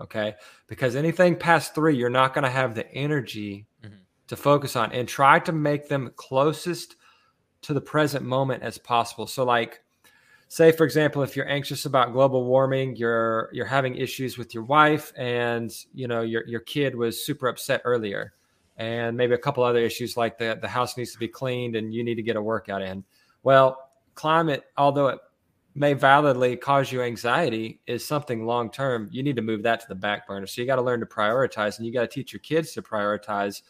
Okay. 0.00 0.34
Because 0.66 0.96
anything 0.96 1.36
past 1.36 1.74
three, 1.74 1.96
you're 1.96 2.10
not 2.10 2.34
going 2.34 2.44
to 2.44 2.50
have 2.50 2.74
the 2.74 2.90
energy 2.92 3.66
Mhm. 3.82 4.00
to 4.26 4.36
focus 4.36 4.76
on 4.76 4.92
and 4.92 5.08
try 5.08 5.38
to 5.40 5.52
make 5.52 5.88
them 5.88 6.10
closest 6.16 6.96
to 7.62 7.74
the 7.74 7.80
present 7.80 8.24
moment 8.24 8.62
as 8.62 8.78
possible. 8.78 9.26
So, 9.26 9.44
like, 9.44 9.82
say 10.48 10.72
for 10.72 10.84
example 10.84 11.22
if 11.22 11.36
you're 11.36 11.48
anxious 11.48 11.84
about 11.84 12.12
global 12.12 12.44
warming 12.44 12.96
you're 12.96 13.50
you're 13.52 13.66
having 13.66 13.96
issues 13.96 14.38
with 14.38 14.54
your 14.54 14.64
wife 14.64 15.12
and 15.16 15.70
you 15.92 16.08
know 16.08 16.22
your 16.22 16.46
your 16.46 16.60
kid 16.60 16.94
was 16.94 17.24
super 17.24 17.48
upset 17.48 17.82
earlier 17.84 18.32
and 18.78 19.16
maybe 19.16 19.34
a 19.34 19.38
couple 19.38 19.62
other 19.62 19.80
issues 19.80 20.16
like 20.16 20.38
the 20.38 20.58
the 20.60 20.68
house 20.68 20.96
needs 20.96 21.12
to 21.12 21.18
be 21.18 21.28
cleaned 21.28 21.76
and 21.76 21.92
you 21.92 22.02
need 22.02 22.14
to 22.14 22.22
get 22.22 22.36
a 22.36 22.42
workout 22.42 22.82
in 22.82 23.04
well 23.42 23.90
climate 24.14 24.64
although 24.76 25.08
it 25.08 25.18
may 25.78 25.92
validly 25.92 26.56
cause 26.56 26.90
you 26.90 27.02
anxiety 27.02 27.80
is 27.86 28.04
something 28.04 28.44
long 28.44 28.70
term. 28.70 29.08
You 29.12 29.22
need 29.22 29.36
to 29.36 29.42
move 29.42 29.62
that 29.62 29.80
to 29.80 29.88
the 29.88 29.94
back 29.94 30.26
burner. 30.26 30.46
So 30.46 30.60
you 30.60 30.66
got 30.66 30.76
to 30.76 30.82
learn 30.82 31.00
to 31.00 31.06
prioritize, 31.06 31.78
and 31.78 31.86
you 31.86 31.92
got 31.92 32.02
to 32.02 32.08
teach 32.08 32.32
your 32.32 32.40
kids 32.40 32.72
to 32.72 32.82
prioritize 32.82 33.62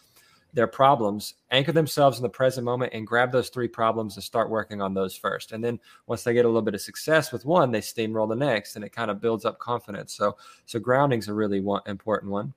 their 0.54 0.66
problems, 0.66 1.34
anchor 1.50 1.72
themselves 1.72 2.18
in 2.18 2.22
the 2.22 2.28
present 2.28 2.64
moment, 2.64 2.92
and 2.94 3.06
grab 3.06 3.30
those 3.30 3.50
three 3.50 3.68
problems 3.68 4.16
and 4.16 4.24
start 4.24 4.48
working 4.48 4.80
on 4.80 4.94
those 4.94 5.14
first. 5.14 5.52
And 5.52 5.62
then 5.62 5.78
once 6.06 6.24
they 6.24 6.32
get 6.32 6.44
a 6.44 6.48
little 6.48 6.62
bit 6.62 6.74
of 6.74 6.80
success 6.80 7.32
with 7.32 7.44
one, 7.44 7.70
they 7.70 7.80
steamroll 7.80 8.28
the 8.28 8.34
next, 8.34 8.74
and 8.76 8.84
it 8.84 8.92
kind 8.92 9.10
of 9.10 9.20
builds 9.20 9.44
up 9.44 9.58
confidence. 9.58 10.14
So, 10.14 10.36
so 10.64 10.78
grounding's 10.78 11.28
a 11.28 11.34
really 11.34 11.60
one, 11.60 11.82
important 11.86 12.32
one. 12.32 12.54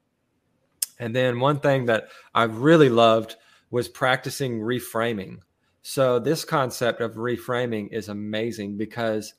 And 0.99 1.15
then 1.15 1.39
one 1.39 1.59
thing 1.59 1.85
that 1.87 2.07
I 2.33 2.43
really 2.43 2.89
loved 2.89 3.35
was 3.71 3.89
practicing 3.89 4.59
reframing. 4.59 5.39
So 5.81 6.19
this 6.19 6.45
concept 6.45 7.01
of 7.01 7.15
reframing 7.15 7.91
is 7.91 8.07
amazing 8.07 8.77
because, 8.77 9.33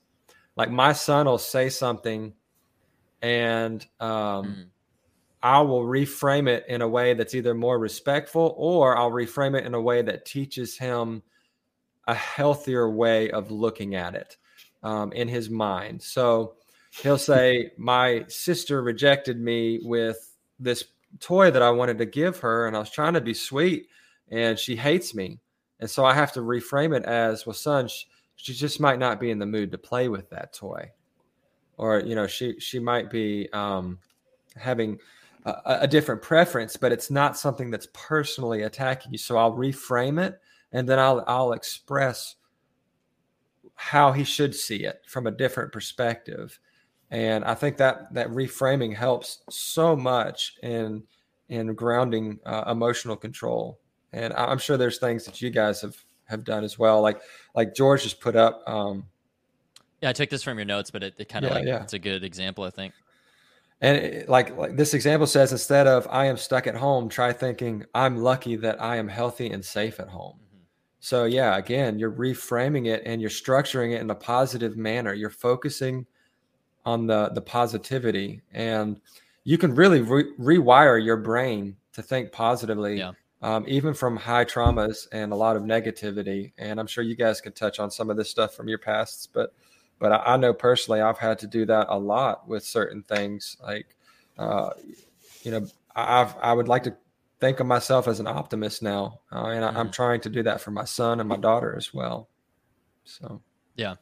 like, 0.57 0.70
my 0.70 0.93
son 0.93 1.27
will 1.27 1.39
say 1.39 1.69
something, 1.69 2.35
and 3.23 3.87
um, 4.01 4.47
mm 4.47 4.65
I 5.43 5.60
will 5.60 5.85
reframe 5.85 6.48
it 6.48 6.64
in 6.69 6.82
a 6.82 6.89
way 6.89 7.14
that's 7.14 7.35
either 7.35 7.55
more 7.55 7.78
respectful 7.78 8.55
or 8.56 8.97
I'll 8.97 9.10
reframe 9.10 9.59
it 9.59 9.66
in 9.66 9.74
a 9.74 9.81
way 9.81 10.02
that 10.02 10.24
teaches 10.24 10.78
him 10.78 11.23
a 12.06 12.14
healthier 12.14 12.89
way 12.90 13.31
of 13.31 13.51
looking 13.51 13.94
at 13.94 14.14
it 14.14 14.36
um, 14.82 15.12
in 15.12 15.28
his 15.28 15.51
mind. 15.51 16.01
So 16.02 16.55
he'll 17.02 17.19
say, 17.19 17.73
My 17.77 18.24
sister 18.28 18.82
rejected 18.82 19.40
me 19.40 19.81
with 19.82 20.36
this 20.60 20.85
toy 21.20 21.51
that 21.51 21.62
I 21.62 21.70
wanted 21.70 21.98
to 21.98 22.06
give 22.06 22.39
her, 22.40 22.66
and 22.66 22.77
I 22.77 22.81
was 22.81 22.90
trying 22.90 23.14
to 23.14 23.20
be 23.20 23.35
sweet, 23.35 23.89
and 24.31 24.59
she 24.59 24.77
hates 24.77 25.14
me. 25.14 25.40
And 25.81 25.90
so 25.90 26.05
I 26.05 26.14
have 26.14 26.32
to 26.32 26.40
reframe 26.40 26.97
it 26.97 27.05
as, 27.05 27.47
Well, 27.47 27.55
son, 27.55 27.89
she, 27.89 28.06
she 28.36 28.55
just 28.55 28.81
might 28.81 28.98
not 28.98 29.20
be 29.20 29.31
in 29.31 29.39
the 29.39 29.47
mood 29.47 29.73
to 29.73 29.78
play 29.78 30.09
with 30.09 30.31
that 30.31 30.52
toy. 30.52 30.90
Or, 31.78 32.01
you 32.01 32.14
know, 32.14 32.27
she, 32.27 32.60
she 32.60 32.78
might 32.78 33.10
be 33.10 33.48
um, 33.52 33.98
having 34.56 34.98
a, 35.44 35.78
a 35.82 35.89
different 35.89 36.23
preference, 36.23 36.77
but 36.77 36.93
it's 36.93 37.10
not 37.10 37.36
something 37.36 37.70
that's 37.70 37.89
personally 37.93 38.62
attacking 38.62 39.12
you. 39.12 39.19
So 39.19 39.36
I'll 39.36 39.52
reframe 39.52 40.23
it 40.23 40.40
and 40.73 40.89
then 40.89 40.98
I'll 40.98 41.24
I'll 41.27 41.52
express 41.52 42.36
how 43.74 44.12
he 44.12 44.24
should 44.24 44.55
see 44.55 44.85
it 44.85 45.02
from 45.06 45.27
a 45.27 45.31
different 45.31 45.73
perspective. 45.73 46.59
And 47.10 47.44
I 47.44 47.55
think 47.55 47.77
that 47.77 48.12
that 48.14 48.28
reframing 48.28 48.94
helps 48.94 49.43
so 49.51 49.94
much 49.97 50.55
in 50.62 51.02
in 51.48 51.74
grounding 51.74 52.39
uh, 52.47 52.64
emotional 52.69 53.16
control. 53.16 53.78
And 54.12 54.32
I'm 54.35 54.59
sure 54.59 54.77
there's 54.77 54.98
things 54.98 55.24
that 55.24 55.43
you 55.43 55.51
guys 55.51 55.81
have 55.82 55.97
have 56.27 56.44
done 56.44 56.64
as 56.64 56.78
well. 56.78 57.01
Like 57.02 57.20
like 57.55 57.74
George 57.74 58.02
just 58.02 58.20
put 58.20 58.36
up. 58.36 58.62
Um, 58.66 59.06
yeah, 60.01 60.10
I 60.10 60.12
took 60.12 60.31
this 60.31 60.43
from 60.43 60.59
your 60.59 60.64
notes, 60.64 60.90
but 60.90 61.02
it, 61.02 61.14
it 61.19 61.28
kind 61.28 61.44
of 61.44 61.51
yeah, 61.51 61.59
like 61.59 61.66
yeah. 61.66 61.82
it's 61.82 61.93
a 61.93 61.98
good 61.98 62.24
example, 62.24 62.64
I 62.64 62.70
think. 62.70 62.94
And 63.82 63.96
it, 63.96 64.28
like, 64.28 64.56
like 64.56 64.76
this 64.76 64.94
example 64.94 65.26
says, 65.26 65.50
instead 65.50 65.88
of 65.88 66.06
I 66.09 66.26
am 66.26 66.36
stuck 66.36 66.68
at 66.68 66.76
home, 66.76 67.09
try 67.09 67.32
thinking 67.32 67.84
I'm 67.94 68.16
lucky 68.16 68.54
that 68.56 68.80
I 68.80 68.96
am 68.96 69.09
healthy 69.09 69.50
and 69.50 69.62
safe 69.62 69.98
at 69.98 70.09
home. 70.09 70.36
Mm-hmm. 70.36 70.62
So, 71.00 71.24
yeah, 71.24 71.59
again, 71.59 71.98
you're 71.98 72.12
reframing 72.12 72.86
it 72.86 73.02
and 73.04 73.20
you're 73.20 73.28
structuring 73.28 73.92
it 73.92 74.00
in 74.00 74.10
a 74.10 74.14
positive 74.14 74.76
manner. 74.76 75.14
You're 75.14 75.30
focusing 75.30 76.06
on 76.84 77.09
the, 77.09 77.30
the 77.34 77.42
positivity 77.42 78.40
and 78.52 79.00
you 79.42 79.59
can 79.59 79.74
really 79.74 80.00
re- 80.00 80.32
rewire 80.38 81.04
your 81.04 81.16
brain 81.16 81.76
to 81.92 82.02
think 82.02 82.30
positively, 82.30 82.98
yeah. 82.98 83.10
um, 83.42 83.64
even 83.66 83.94
from 83.94 84.16
high 84.16 84.44
traumas 84.44 85.09
and 85.10 85.32
a 85.32 85.36
lot 85.36 85.56
of 85.56 85.64
negativity. 85.64 86.52
And 86.56 86.78
I'm 86.78 86.86
sure 86.86 87.02
you 87.02 87.16
guys 87.16 87.40
can 87.40 87.52
touch 87.52 87.80
on 87.80 87.90
some 87.90 88.10
of 88.10 88.16
this 88.16 88.30
stuff 88.30 88.54
from 88.54 88.68
your 88.68 88.78
pasts, 88.78 89.26
but 89.26 89.52
but 90.03 90.11
I, 90.11 90.35
I, 90.35 90.37
know 90.37 90.53
personally 90.53 91.01
I've 91.01 91.19
had 91.19 91.39
to 91.39 91.47
do 91.47 91.65
that 91.66 91.87
a 91.89 91.97
lot 91.97 92.49
with 92.49 92.65
certain 92.65 93.05
things. 93.05 93.57
Like, 93.62 93.95
uh, 94.37 94.70
you 95.43 95.53
know, 95.53 95.65
I've 95.95 96.35
I 96.43 96.53
would 96.53 96.66
like 96.66 96.83
to 96.83 96.97
think 97.39 97.61
of 97.61 97.69
myself 97.69 98.09
as 98.09 98.19
an 98.19 98.27
optimist 98.27 98.83
now, 98.83 99.20
uh, 99.31 99.47
and 99.47 99.65
mm-hmm. 99.65 99.77
I, 99.77 99.81
am 99.81 99.93
trying 99.93 100.20
to 100.23 100.29
do 100.29 100.43
that 100.43 100.61
for 100.61 100.73
my 100.73 100.83
son 100.85 101.20
and 101.20 101.29
my 101.29 101.37
daughter 101.37 101.77
as 101.77 101.95
well. 101.95 102.29
So, 103.05 103.43
yeah, 103.77 103.95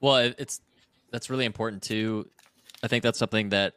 well, 0.00 0.16
it's 0.16 0.60
that's 1.12 1.30
really 1.30 1.44
important 1.44 1.84
too. 1.84 2.28
I 2.82 2.88
think 2.88 3.04
that's 3.04 3.18
something 3.18 3.50
that 3.50 3.74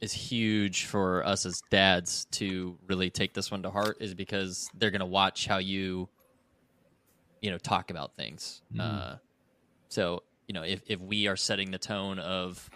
is 0.00 0.12
huge 0.12 0.86
for 0.86 1.24
us 1.24 1.46
as 1.46 1.62
dads 1.70 2.24
to 2.32 2.76
really 2.88 3.10
take 3.10 3.32
this 3.32 3.52
one 3.52 3.62
to 3.62 3.70
heart 3.70 3.98
is 4.00 4.12
because 4.12 4.68
they're 4.74 4.90
going 4.90 5.00
to 5.00 5.06
watch 5.06 5.46
how 5.46 5.58
you 5.58 6.08
you 7.40 7.50
know 7.50 7.58
talk 7.58 7.90
about 7.90 8.14
things 8.16 8.60
mm. 8.74 8.80
uh, 8.80 9.16
so 9.88 10.22
you 10.46 10.52
know, 10.52 10.62
if, 10.62 10.80
if 10.86 11.00
we 11.00 11.26
are 11.26 11.36
setting 11.36 11.70
the 11.70 11.78
tone 11.78 12.18
of 12.18 12.68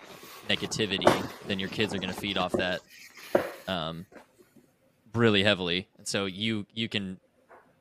negativity, 0.49 1.07
then 1.47 1.59
your 1.59 1.69
kids 1.69 1.95
are 1.95 1.99
going 1.99 2.13
to 2.13 2.21
feed 2.21 2.37
off 2.37 2.53
that 2.53 2.81
um, 3.69 4.07
really 5.15 5.43
heavily. 5.43 5.89
And 5.99 6.07
so 6.07 6.27
you 6.27 6.67
you 6.75 6.89
can 6.89 7.19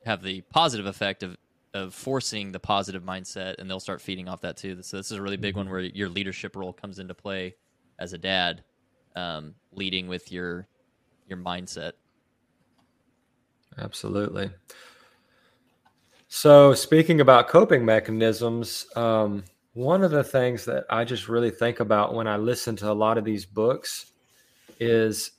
have 0.04 0.22
the 0.22 0.42
positive 0.42 0.86
effect 0.86 1.22
of 1.22 1.36
of 1.72 1.94
forcing 1.94 2.52
the 2.52 2.58
positive 2.58 3.02
mindset, 3.02 3.58
and 3.58 3.70
they'll 3.70 3.80
start 3.80 4.00
feeding 4.00 4.28
off 4.28 4.40
that 4.40 4.56
too. 4.56 4.82
So 4.82 4.96
this 4.96 5.10
is 5.10 5.18
a 5.18 5.22
really 5.22 5.36
big 5.36 5.56
one 5.56 5.66
mm-hmm. 5.66 5.72
where 5.72 5.80
your 5.82 6.08
leadership 6.08 6.56
role 6.56 6.72
comes 6.72 6.98
into 6.98 7.14
play 7.14 7.54
as 7.98 8.12
a 8.12 8.18
dad, 8.18 8.64
um, 9.16 9.54
leading 9.72 10.08
with 10.08 10.32
your 10.32 10.66
your 11.28 11.38
mindset. 11.38 11.92
Absolutely. 13.78 14.50
So, 16.28 16.74
speaking 16.74 17.20
about 17.20 17.48
coping 17.48 17.84
mechanisms, 17.84 18.86
um, 18.94 19.44
one 19.80 20.04
of 20.04 20.10
the 20.10 20.22
things 20.22 20.66
that 20.66 20.84
I 20.90 21.04
just 21.04 21.26
really 21.26 21.50
think 21.50 21.80
about 21.80 22.14
when 22.14 22.26
I 22.26 22.36
listen 22.36 22.76
to 22.76 22.90
a 22.90 22.92
lot 22.92 23.16
of 23.16 23.24
these 23.24 23.46
books 23.46 24.12
is 24.78 25.32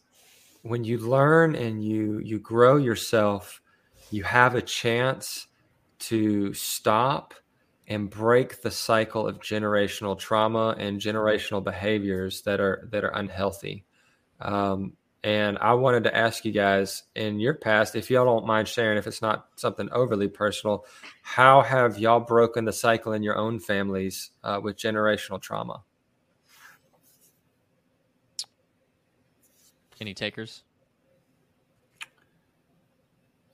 when 0.63 0.84
you 0.84 0.97
learn 0.97 1.55
and 1.55 1.84
you 1.84 2.19
you 2.19 2.39
grow 2.39 2.77
yourself, 2.77 3.61
you 4.09 4.23
have 4.23 4.55
a 4.55 4.61
chance 4.61 5.45
to 5.99 6.55
stop 6.55 7.35
and 7.88 8.09
break 8.09 8.63
the 8.63 8.72
cycle 8.72 9.27
of 9.27 9.39
generational 9.39 10.18
trauma 10.18 10.76
and 10.80 10.99
generational 10.99 11.63
behaviors 11.63 12.41
that 12.41 12.59
are 12.59 12.88
that 12.91 13.03
are 13.03 13.15
unhealthy. 13.15 13.85
Um, 14.39 14.93
and 15.23 15.57
I 15.60 15.73
wanted 15.73 16.06
to 16.06 16.15
ask 16.15 16.45
you 16.45 16.52
guys 16.52 17.03
in 17.15 17.39
your 17.39 17.53
past, 17.53 17.95
if 17.95 18.10
y'all 18.10 18.26
don't 18.26 18.45
mind 18.48 18.68
sharing, 18.68 18.98
if 18.98 19.06
it's 19.06 19.22
not 19.22 19.48
something 19.56 19.88
overly 19.91 20.27
personal, 20.27 20.85
how 21.22 21.61
have 21.61 21.99
y'all 21.99 22.19
broken 22.19 22.65
the 22.65 22.73
cycle 22.73 23.14
in 23.14 23.22
your 23.22 23.38
own 23.38 23.60
families 23.60 24.31
uh, 24.43 24.60
with 24.61 24.77
generational 24.77 25.39
trauma? 25.39 25.84
Any 29.99 30.15
takers? 30.15 30.64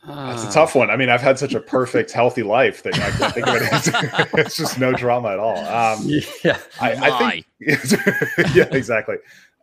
That's 0.05 0.45
a 0.45 0.51
tough 0.51 0.73
one. 0.73 0.89
I 0.89 0.95
mean, 0.95 1.09
I've 1.09 1.21
had 1.21 1.37
such 1.37 1.53
a 1.53 1.59
perfect, 1.59 2.11
healthy 2.11 2.43
life 2.43 2.83
that 2.83 2.95
I 2.95 3.11
can't 3.11 3.33
think 3.33 3.47
of 3.47 3.55
it. 3.55 4.29
it's 4.45 4.55
just 4.55 4.79
no 4.79 4.93
drama 4.93 5.29
at 5.29 5.39
all. 5.39 5.57
Um, 5.57 5.99
yeah, 6.43 6.57
I, 6.79 6.93
I 6.93 7.31
think. 7.31 7.45
yeah, 8.55 8.69
exactly. 8.71 9.17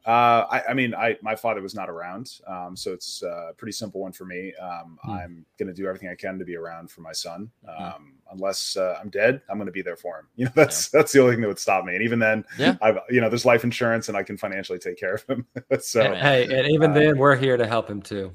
Uh, 0.07 0.45
I, 0.51 0.63
I, 0.69 0.75
mean, 0.75 0.95
I 0.95 1.17
my 1.23 1.35
father 1.35 1.63
was 1.63 1.75
not 1.75 1.89
around, 1.89 2.41
um, 2.47 2.77
so 2.77 2.93
it's 2.93 3.23
a 3.23 3.53
pretty 3.57 3.73
simple 3.73 4.03
one 4.03 4.13
for 4.13 4.27
me. 4.27 4.53
Um, 4.61 4.99
mm. 5.03 5.11
I'm 5.11 5.47
going 5.59 5.69
to 5.69 5.73
do 5.73 5.87
everything 5.87 6.11
I 6.11 6.15
can 6.15 6.39
to 6.39 6.45
be 6.45 6.57
around 6.57 6.91
for 6.91 7.01
my 7.01 7.13
son. 7.13 7.51
Hmm. 7.65 7.83
Um, 7.83 7.93
mm. 7.93 8.33
Unless 8.33 8.77
uh, 8.77 8.99
I'm 9.01 9.09
dead, 9.09 9.41
I'm 9.49 9.57
going 9.57 9.67
to 9.67 9.73
be 9.73 9.81
there 9.81 9.97
for 9.97 10.19
him. 10.19 10.27
You 10.37 10.47
know, 10.47 10.53
that's 10.55 10.93
yeah. 10.93 11.01
that's 11.01 11.13
the 11.13 11.21
only 11.21 11.35
thing 11.35 11.41
that 11.43 11.49
would 11.49 11.59
stop 11.59 11.87
me. 11.87 11.95
And 11.95 12.03
even 12.03 12.19
then, 12.19 12.45
yeah. 12.59 12.77
I've 12.83 12.99
you 13.09 13.23
know, 13.23 13.31
there's 13.31 13.47
life 13.47 13.65
insurance, 13.65 14.09
and 14.09 14.17
I 14.17 14.23
can 14.23 14.37
financially 14.37 14.79
take 14.79 14.99
care 14.99 15.15
of 15.15 15.25
him. 15.25 15.47
so 15.81 16.15
hey, 16.15 16.43
and 16.43 16.71
even 16.71 16.91
uh, 16.91 16.95
then, 16.95 17.19
we're 17.19 17.37
here 17.37 17.57
to 17.57 17.67
help 17.67 17.89
him 17.89 18.03
too. 18.03 18.31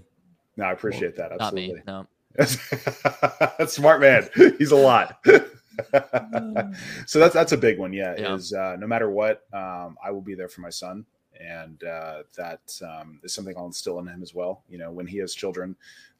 No, 0.57 0.65
I 0.65 0.71
appreciate 0.71 1.15
that. 1.17 1.33
Absolutely. 1.33 1.83
Not 1.85 2.03
me. 2.03 2.07
No. 2.37 3.51
that's 3.59 3.73
smart 3.73 4.01
man. 4.01 4.27
He's 4.57 4.71
a 4.71 4.75
lot. 4.75 5.23
so 7.05 7.19
that's 7.19 7.33
that's 7.35 7.51
a 7.51 7.57
big 7.57 7.77
one. 7.77 7.93
Yeah, 7.93 8.15
yeah. 8.17 8.33
is 8.33 8.53
uh, 8.53 8.75
no 8.79 8.87
matter 8.87 9.11
what, 9.11 9.43
um, 9.53 9.97
I 10.03 10.09
will 10.09 10.21
be 10.21 10.33
there 10.33 10.49
for 10.49 10.61
my 10.61 10.71
son 10.71 11.05
and 11.39 11.83
uh, 11.83 12.23
that 12.37 12.61
um, 12.83 13.19
is 13.23 13.33
something 13.33 13.55
I'll 13.57 13.67
instill 13.67 13.99
in 13.99 14.07
him 14.07 14.21
as 14.21 14.33
well. 14.33 14.63
You 14.69 14.77
know, 14.77 14.91
when 14.91 15.07
he 15.07 15.17
has 15.19 15.33
children, 15.33 15.75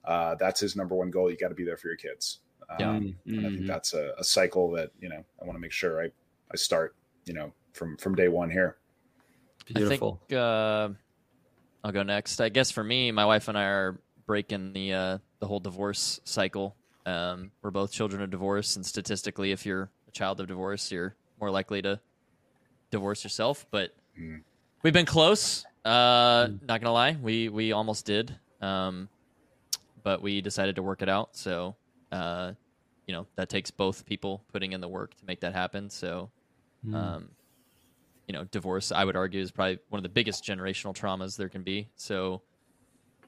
uh, 0.06 0.36
that's 0.36 0.60
his 0.60 0.76
number 0.76 0.96
one 0.96 1.12
goal. 1.12 1.30
You 1.30 1.38
got 1.38 1.50
to 1.50 1.56
be 1.56 1.66
there 1.66 1.78
for 1.78 1.88
your 1.88 1.98
kids. 1.98 2.40
Um, 2.70 2.78
yeah. 2.80 2.86
Mm-hmm. 2.88 3.34
And 3.34 3.40
I 3.40 3.50
think 3.50 3.60
mm-hmm. 3.62 3.68
that's 3.68 3.94
a, 3.94 4.14
a, 4.18 4.24
cycle 4.24 4.72
that 4.72 4.92
you 5.02 5.10
know 5.10 5.24
I 5.42 5.46
want 5.46 5.56
to 5.56 5.60
make 5.60 5.72
sure 5.72 6.04
I 6.04 6.12
I 6.52 6.56
start 6.56 6.96
you 7.26 7.34
know 7.34 7.52
from 7.74 7.98
from 7.98 8.16
day 8.16 8.28
one 8.28 8.50
here. 8.50 8.78
Beautiful. 9.66 10.20
I 10.26 10.28
think 10.30 10.40
uh, 10.40 10.90
I'll 11.84 11.92
go 11.92 12.04
next. 12.04 12.42
I 12.42 12.50
guess 12.50 12.72
for 12.72 12.84
me, 12.84 13.12
my 13.12 13.26
wife 13.26 13.48
and 13.48 13.58
I 13.58 13.64
are 13.64 14.00
breaking 14.26 14.74
the 14.74 14.94
uh, 14.94 15.18
the 15.40 15.48
whole 15.48 15.60
divorce 15.60 16.20
cycle. 16.24 16.76
Um, 17.06 17.52
we're 17.62 17.72
both 17.72 17.92
children 17.92 18.22
of 18.22 18.30
divorce, 18.30 18.76
and 18.76 18.86
statistically, 18.86 19.52
if 19.52 19.66
you're 19.66 19.90
a 20.08 20.12
child 20.12 20.40
of 20.40 20.48
divorce, 20.48 20.92
you're 20.92 21.16
more 21.40 21.50
likely 21.50 21.82
to 21.82 22.00
divorce 22.92 23.24
yourself. 23.24 23.66
But 23.72 23.96
mm. 24.20 24.42
We've 24.84 24.94
been 24.94 25.06
close. 25.06 25.66
Uh, 25.84 26.48
mm. 26.48 26.62
Not 26.68 26.82
gonna 26.82 26.94
lie, 26.94 27.18
we 27.22 27.50
we 27.50 27.72
almost 27.72 28.06
did, 28.06 28.38
um, 28.62 29.10
but 30.04 30.22
we 30.22 30.42
decided 30.42 30.76
to 30.76 30.84
work 30.84 31.02
it 31.02 31.10
out. 31.10 31.36
So, 31.36 31.76
uh, 32.12 32.54
you 33.08 33.14
know, 33.14 33.28
that 33.36 33.50
takes 33.50 33.72
both 33.72 34.06
people 34.06 34.44
putting 34.52 34.74
in 34.74 34.82
the 34.82 34.88
work 34.88 35.16
to 35.16 35.26
make 35.26 35.42
that 35.42 35.54
happen. 35.54 35.90
So, 35.90 36.32
Mm. 36.86 36.96
Um, 36.96 37.30
you 38.26 38.32
know, 38.34 38.46
divorce, 38.46 38.94
I 38.94 39.04
would 39.04 39.18
argue, 39.18 39.42
is 39.42 39.52
probably 39.52 39.80
one 39.90 40.00
of 40.00 40.04
the 40.04 40.08
biggest 40.10 40.46
generational 40.46 40.96
traumas 40.96 41.36
there 41.36 41.50
can 41.50 41.64
be. 41.64 41.90
So, 41.96 42.42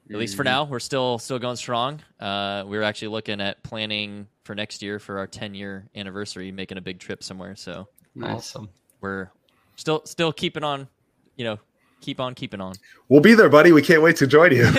at 0.09 0.15
least 0.15 0.37
for 0.37 0.43
Mhm. 0.43 0.45
now, 0.45 0.63
we're 0.63 0.79
still 0.79 1.19
still 1.19 1.37
going 1.39 1.57
strong. 1.57 2.01
Uh, 2.17 2.63
we're 2.65 2.83
actually 2.83 3.09
looking 3.09 3.41
at 3.41 3.61
planning 3.63 4.29
for 4.45 4.55
next 4.55 4.81
year 4.81 4.99
for 4.99 5.17
our 5.17 5.27
10 5.27 5.53
year 5.53 5.89
anniversary, 5.95 6.49
making 6.53 6.77
a 6.77 6.81
big 6.81 6.99
trip 6.99 7.23
somewhere. 7.23 7.57
So 7.57 7.89
Awesome. 8.23 8.69
we're 9.01 9.31
still 9.75 10.01
still 10.05 10.31
keeping 10.31 10.63
on, 10.63 10.87
you 11.41 11.47
know, 11.47 11.57
keep 12.01 12.19
on 12.19 12.35
keeping 12.35 12.61
on. 12.61 12.75
We'll 13.09 13.19
be 13.19 13.33
there, 13.33 13.49
buddy. 13.49 13.71
We 13.71 13.81
can't 13.81 14.03
wait 14.03 14.15
to 14.17 14.27
join 14.27 14.51
you. 14.51 14.63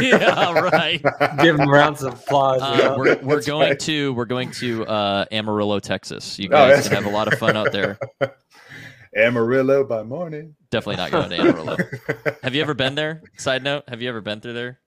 yeah, 0.00 0.58
right. 0.58 1.00
Give 1.40 1.56
them 1.56 1.70
rounds 1.70 2.02
of 2.02 2.14
applause. 2.14 2.60
Uh, 2.60 2.96
we're 2.98 3.16
we're 3.18 3.42
going 3.42 3.70
right. 3.70 3.80
to 3.80 4.12
we're 4.14 4.24
going 4.24 4.50
to 4.52 4.84
uh, 4.86 5.24
Amarillo, 5.30 5.78
Texas. 5.78 6.36
You 6.36 6.48
Oh, 6.48 6.50
guys 6.50 6.74
that's 6.78 6.88
can 6.88 7.04
have 7.04 7.12
a 7.12 7.14
lot 7.14 7.32
of 7.32 7.38
fun 7.38 7.56
out 7.56 7.70
there. 7.70 7.96
Amarillo 9.16 9.84
by 9.84 10.02
morning. 10.02 10.56
Definitely 10.70 10.96
not 10.96 11.12
going 11.12 11.30
to 11.30 11.36
Amarillo. 11.36 11.76
Have 12.42 12.56
you 12.56 12.62
ever 12.62 12.74
been 12.74 12.96
there? 12.96 13.22
Side 13.36 13.62
note: 13.62 13.84
Have 13.88 14.02
you 14.02 14.08
ever 14.08 14.20
been 14.20 14.40
through 14.40 14.54
there? 14.54 14.80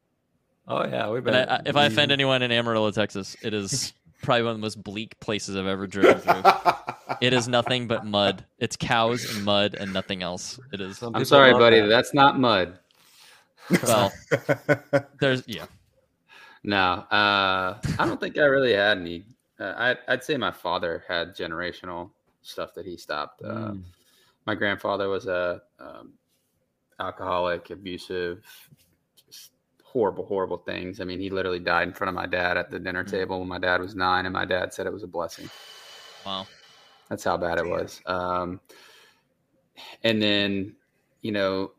oh 0.67 0.85
yeah, 0.85 1.09
we've 1.09 1.23
been. 1.23 1.35
I, 1.35 1.55
I, 1.55 1.61
if 1.65 1.77
I 1.77 1.85
offend 1.85 2.11
anyone 2.11 2.41
in 2.41 2.51
Amarillo, 2.51 2.91
Texas, 2.91 3.37
it 3.41 3.53
is 3.53 3.93
probably 4.23 4.43
one 4.43 4.51
of 4.51 4.57
the 4.57 4.61
most 4.61 4.81
bleak 4.81 5.19
places 5.19 5.55
I've 5.55 5.67
ever 5.67 5.87
driven 5.87 6.19
through. 6.19 6.41
It 7.21 7.31
is 7.33 7.47
nothing 7.47 7.87
but 7.87 8.05
mud. 8.05 8.43
It's 8.59 8.75
cows 8.75 9.23
and 9.35 9.45
mud 9.45 9.75
and 9.75 9.93
nothing 9.93 10.23
else. 10.23 10.59
It 10.71 10.81
is. 10.81 10.97
Some 10.97 11.15
I'm 11.15 11.25
sorry, 11.25 11.53
buddy. 11.53 11.79
that. 11.81 11.87
That's 11.87 12.13
not 12.13 12.39
mud. 12.39 12.79
Well, 13.83 14.11
there's 15.21 15.43
yeah. 15.47 15.65
No, 16.63 16.77
uh, 17.11 17.77
I 17.99 18.05
don't 18.05 18.19
think 18.19 18.37
I 18.37 18.43
really 18.45 18.73
had 18.73 18.97
any. 18.97 19.25
Uh, 19.59 19.73
I, 19.77 19.95
I'd 20.11 20.23
say 20.23 20.35
my 20.37 20.51
father 20.51 21.03
had 21.07 21.35
generational 21.35 22.09
stuff 22.41 22.73
that 22.73 22.85
he 22.85 22.97
stopped. 22.97 23.41
Uh, 23.43 23.71
Mm. 23.73 23.83
My 24.45 24.55
grandfather 24.55 25.07
was 25.07 25.27
a 25.27 25.61
um, 25.79 26.13
alcoholic, 26.99 27.69
abusive, 27.69 28.43
just 28.77 28.82
horrible, 29.93 30.25
horrible 30.25 30.57
things. 30.57 30.99
I 30.99 31.03
mean, 31.05 31.19
he 31.19 31.29
literally 31.29 31.59
died 31.59 31.87
in 31.87 31.93
front 31.93 32.09
of 32.09 32.15
my 32.15 32.25
dad 32.25 32.57
at 32.57 32.71
the 32.71 32.79
dinner 32.79 33.03
Mm. 33.03 33.11
table 33.11 33.39
when 33.39 33.47
my 33.47 33.59
dad 33.59 33.79
was 33.79 33.95
nine, 33.95 34.25
and 34.25 34.33
my 34.33 34.43
dad 34.43 34.73
said 34.73 34.87
it 34.87 34.93
was 34.93 35.03
a 35.03 35.07
blessing. 35.07 35.47
Wow. 36.25 36.47
That's 37.09 37.23
how 37.23 37.37
bad 37.37 37.59
it 37.59 37.67
was. 37.67 38.01
Um, 38.07 38.59
and 40.03 40.21
then, 40.21 40.75
you 41.21 41.31
know, 41.31 41.71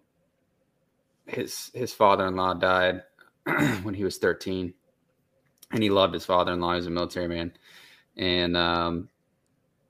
his 1.27 1.71
his 1.75 1.93
father 1.93 2.27
in 2.27 2.37
law 2.37 2.55
died 2.55 3.03
when 3.83 3.95
he 3.95 4.05
was 4.05 4.19
thirteen, 4.19 4.75
and 5.73 5.83
he 5.83 5.91
loved 5.91 6.15
his 6.15 6.25
father 6.25 6.53
in 6.53 6.61
law. 6.61 6.71
He 6.73 6.77
was 6.77 6.87
a 6.87 6.91
military 6.91 7.29
man, 7.29 7.53
and 8.17 8.57
um, 8.57 9.09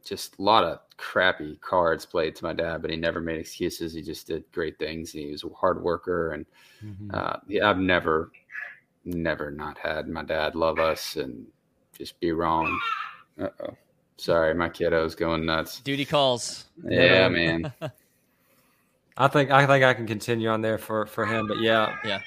just 0.05 0.39
a 0.39 0.43
lot 0.43 0.65
of 0.65 0.81
crappy 0.97 1.57
cards 1.61 2.05
played 2.07 2.37
to 2.37 2.45
my 2.45 2.53
dad. 2.53 2.83
But 2.83 2.91
he 2.91 2.97
never 2.97 3.21
made 3.21 3.41
excuses. 3.41 3.93
He 3.95 4.03
just 4.03 4.27
did 4.27 4.45
great 4.53 4.79
things. 4.79 5.11
He 5.13 5.31
was 5.31 5.45
a 5.45 5.49
hard 5.49 5.83
worker, 5.83 6.33
and 6.33 6.47
Mhm. 6.85 7.15
uh, 7.15 7.37
yeah, 7.49 7.69
I've 7.71 7.79
never, 7.79 8.31
never 9.05 9.51
not 9.51 9.79
had 9.79 10.09
my 10.09 10.23
dad 10.23 10.55
love 10.55 10.79
us 10.79 11.17
and 11.17 11.47
just 11.97 12.19
be 12.21 12.33
wrong. 12.33 12.79
Uh 13.41 13.49
oh. 13.63 13.77
Sorry, 14.17 14.55
my 14.55 14.69
kiddo's 14.69 15.15
going 15.17 15.45
nuts. 15.45 15.81
Duty 15.81 16.05
calls. 16.05 16.67
Yeah, 16.85 17.29
man. 17.29 17.73
I 19.17 19.29
think 19.29 19.51
I 19.51 19.67
think 19.67 19.85
I 19.85 19.95
can 19.95 20.07
continue 20.07 20.49
on 20.49 20.61
there 20.61 20.79
for 20.79 21.07
for 21.07 21.25
him, 21.27 21.47
but 21.47 21.59
yeah, 21.61 21.97
Yeah. 22.05 22.21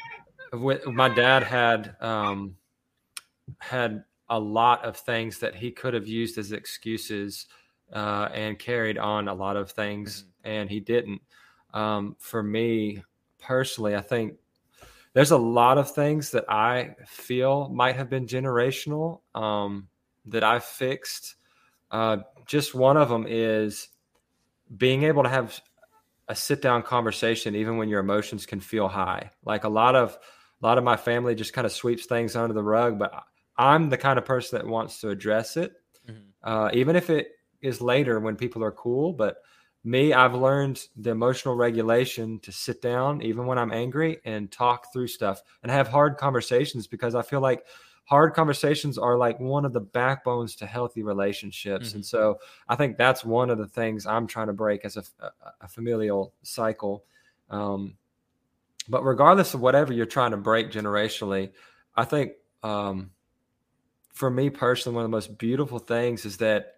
With, 0.53 0.85
my 0.85 1.09
dad 1.09 1.43
had 1.43 1.95
um, 2.01 2.55
had 3.59 4.03
a 4.29 4.39
lot 4.39 4.83
of 4.85 4.95
things 4.97 5.39
that 5.39 5.55
he 5.55 5.71
could 5.71 5.93
have 5.93 6.07
used 6.07 6.37
as 6.37 6.51
excuses 6.53 7.47
uh, 7.93 8.29
and 8.33 8.59
carried 8.59 8.97
on 8.97 9.27
a 9.27 9.33
lot 9.33 9.55
of 9.55 9.71
things, 9.71 10.25
and 10.43 10.69
he 10.69 10.79
didn't. 10.79 11.21
Um, 11.73 12.15
for 12.19 12.41
me 12.43 13.03
personally, 13.39 13.95
I 13.95 14.01
think 14.01 14.33
there's 15.13 15.31
a 15.31 15.37
lot 15.37 15.77
of 15.77 15.91
things 15.91 16.31
that 16.31 16.45
I 16.49 16.95
feel 17.05 17.69
might 17.69 17.95
have 17.95 18.09
been 18.09 18.27
generational 18.27 19.21
um, 19.35 19.87
that 20.25 20.43
I 20.43 20.59
fixed. 20.59 21.35
Uh, 21.91 22.17
just 22.45 22.75
one 22.75 22.97
of 22.97 23.09
them 23.09 23.25
is 23.27 23.89
being 24.77 25.03
able 25.03 25.23
to 25.23 25.29
have 25.29 25.59
a 26.27 26.35
sit 26.35 26.61
down 26.61 26.83
conversation 26.83 27.55
even 27.55 27.77
when 27.77 27.87
your 27.87 28.01
emotions 28.01 28.45
can 28.45 28.59
feel 28.59 28.87
high 28.87 29.31
like 29.45 29.63
a 29.63 29.69
lot 29.69 29.95
of 29.95 30.17
a 30.61 30.65
lot 30.65 30.77
of 30.77 30.83
my 30.83 30.97
family 30.97 31.33
just 31.33 31.53
kind 31.53 31.65
of 31.65 31.71
sweeps 31.71 32.05
things 32.05 32.35
under 32.35 32.53
the 32.53 32.61
rug 32.61 32.99
but 32.99 33.23
i'm 33.57 33.89
the 33.89 33.97
kind 33.97 34.19
of 34.19 34.25
person 34.25 34.57
that 34.59 34.67
wants 34.67 34.99
to 34.99 35.09
address 35.09 35.55
it 35.55 35.71
Mhm. 36.09 36.23
uh, 36.43 36.69
even 36.73 36.97
if 36.97 37.09
it 37.09 37.29
is 37.61 37.81
later 37.81 38.19
when 38.19 38.35
people 38.35 38.63
are 38.63 38.71
cool 38.71 39.13
but 39.13 39.37
me 39.83 40.13
i've 40.13 40.33
learned 40.33 40.87
the 40.97 41.09
emotional 41.09 41.55
regulation 41.55 42.39
to 42.39 42.51
sit 42.51 42.81
down 42.81 43.21
even 43.21 43.45
when 43.45 43.57
i'm 43.57 43.71
angry 43.71 44.19
and 44.25 44.51
talk 44.51 44.91
through 44.91 45.07
stuff 45.07 45.41
and 45.63 45.71
have 45.71 45.87
hard 45.87 46.17
conversations 46.17 46.87
because 46.87 47.15
i 47.15 47.21
feel 47.21 47.41
like 47.41 47.63
hard 48.07 48.33
conversations 48.33 48.97
are 48.97 49.17
like 49.17 49.37
one 49.37 49.65
of 49.65 49.73
the 49.73 49.81
backbones 49.81 50.55
to 50.55 50.65
healthy 50.65 51.03
relationships 51.03 51.93
and 51.93 52.05
so 52.05 52.39
I 52.69 52.75
think 52.77 52.95
that's 52.95 53.25
one 53.25 53.49
of 53.49 53.57
the 53.57 53.67
things 53.67 54.05
I'm 54.05 54.27
trying 54.27 54.47
to 54.47 54.53
break 54.53 54.85
as 54.85 54.95
a, 54.95 55.03
a, 55.19 55.31
a 55.61 55.67
familial 55.67 56.33
cycle. 56.41 57.03
Um, 57.49 57.97
but 58.87 59.03
regardless 59.03 59.53
of 59.53 59.59
whatever 59.59 59.91
you're 59.91 60.05
trying 60.05 60.31
to 60.31 60.37
break 60.37 60.71
generationally, 60.71 61.51
I 61.97 62.05
think 62.05 62.31
um, 62.63 63.11
for 64.13 64.29
me 64.29 64.49
personally, 64.49 64.95
one 64.95 65.03
of 65.03 65.11
the 65.11 65.15
most 65.15 65.37
beautiful 65.37 65.79
things 65.79 66.25
is 66.25 66.37
that 66.37 66.76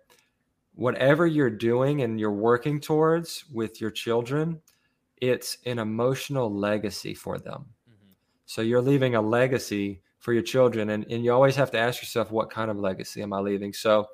whatever 0.80 1.28
you're 1.28 1.50
doing 1.50 2.02
and 2.02 2.20
you're 2.20 2.32
working 2.32 2.80
towards 2.80 3.44
with 3.54 3.82
your 3.82 3.92
children, 3.92 4.62
it's 5.18 5.58
an 5.66 5.78
emotional 5.78 6.54
legacy 6.54 7.14
for 7.14 7.38
them. 7.38 7.66
Mhm. 7.90 8.14
So 8.46 8.62
you're 8.62 8.82
leaving 8.82 9.16
a 9.16 9.22
legacy 9.22 10.02
for 10.20 10.32
your 10.34 10.44
children. 10.44 10.90
And, 10.90 11.06
and 11.10 11.24
you 11.24 11.34
always 11.34 11.56
have 11.58 11.72
to 11.72 11.78
ask 11.78 12.02
yourself, 12.02 12.32
what 12.32 12.50
kind 12.50 12.72
of 12.72 12.78
legacy 12.78 13.22
am 13.22 13.34
I 13.34 13.40
leaving? 13.40 13.74
So 13.74 14.08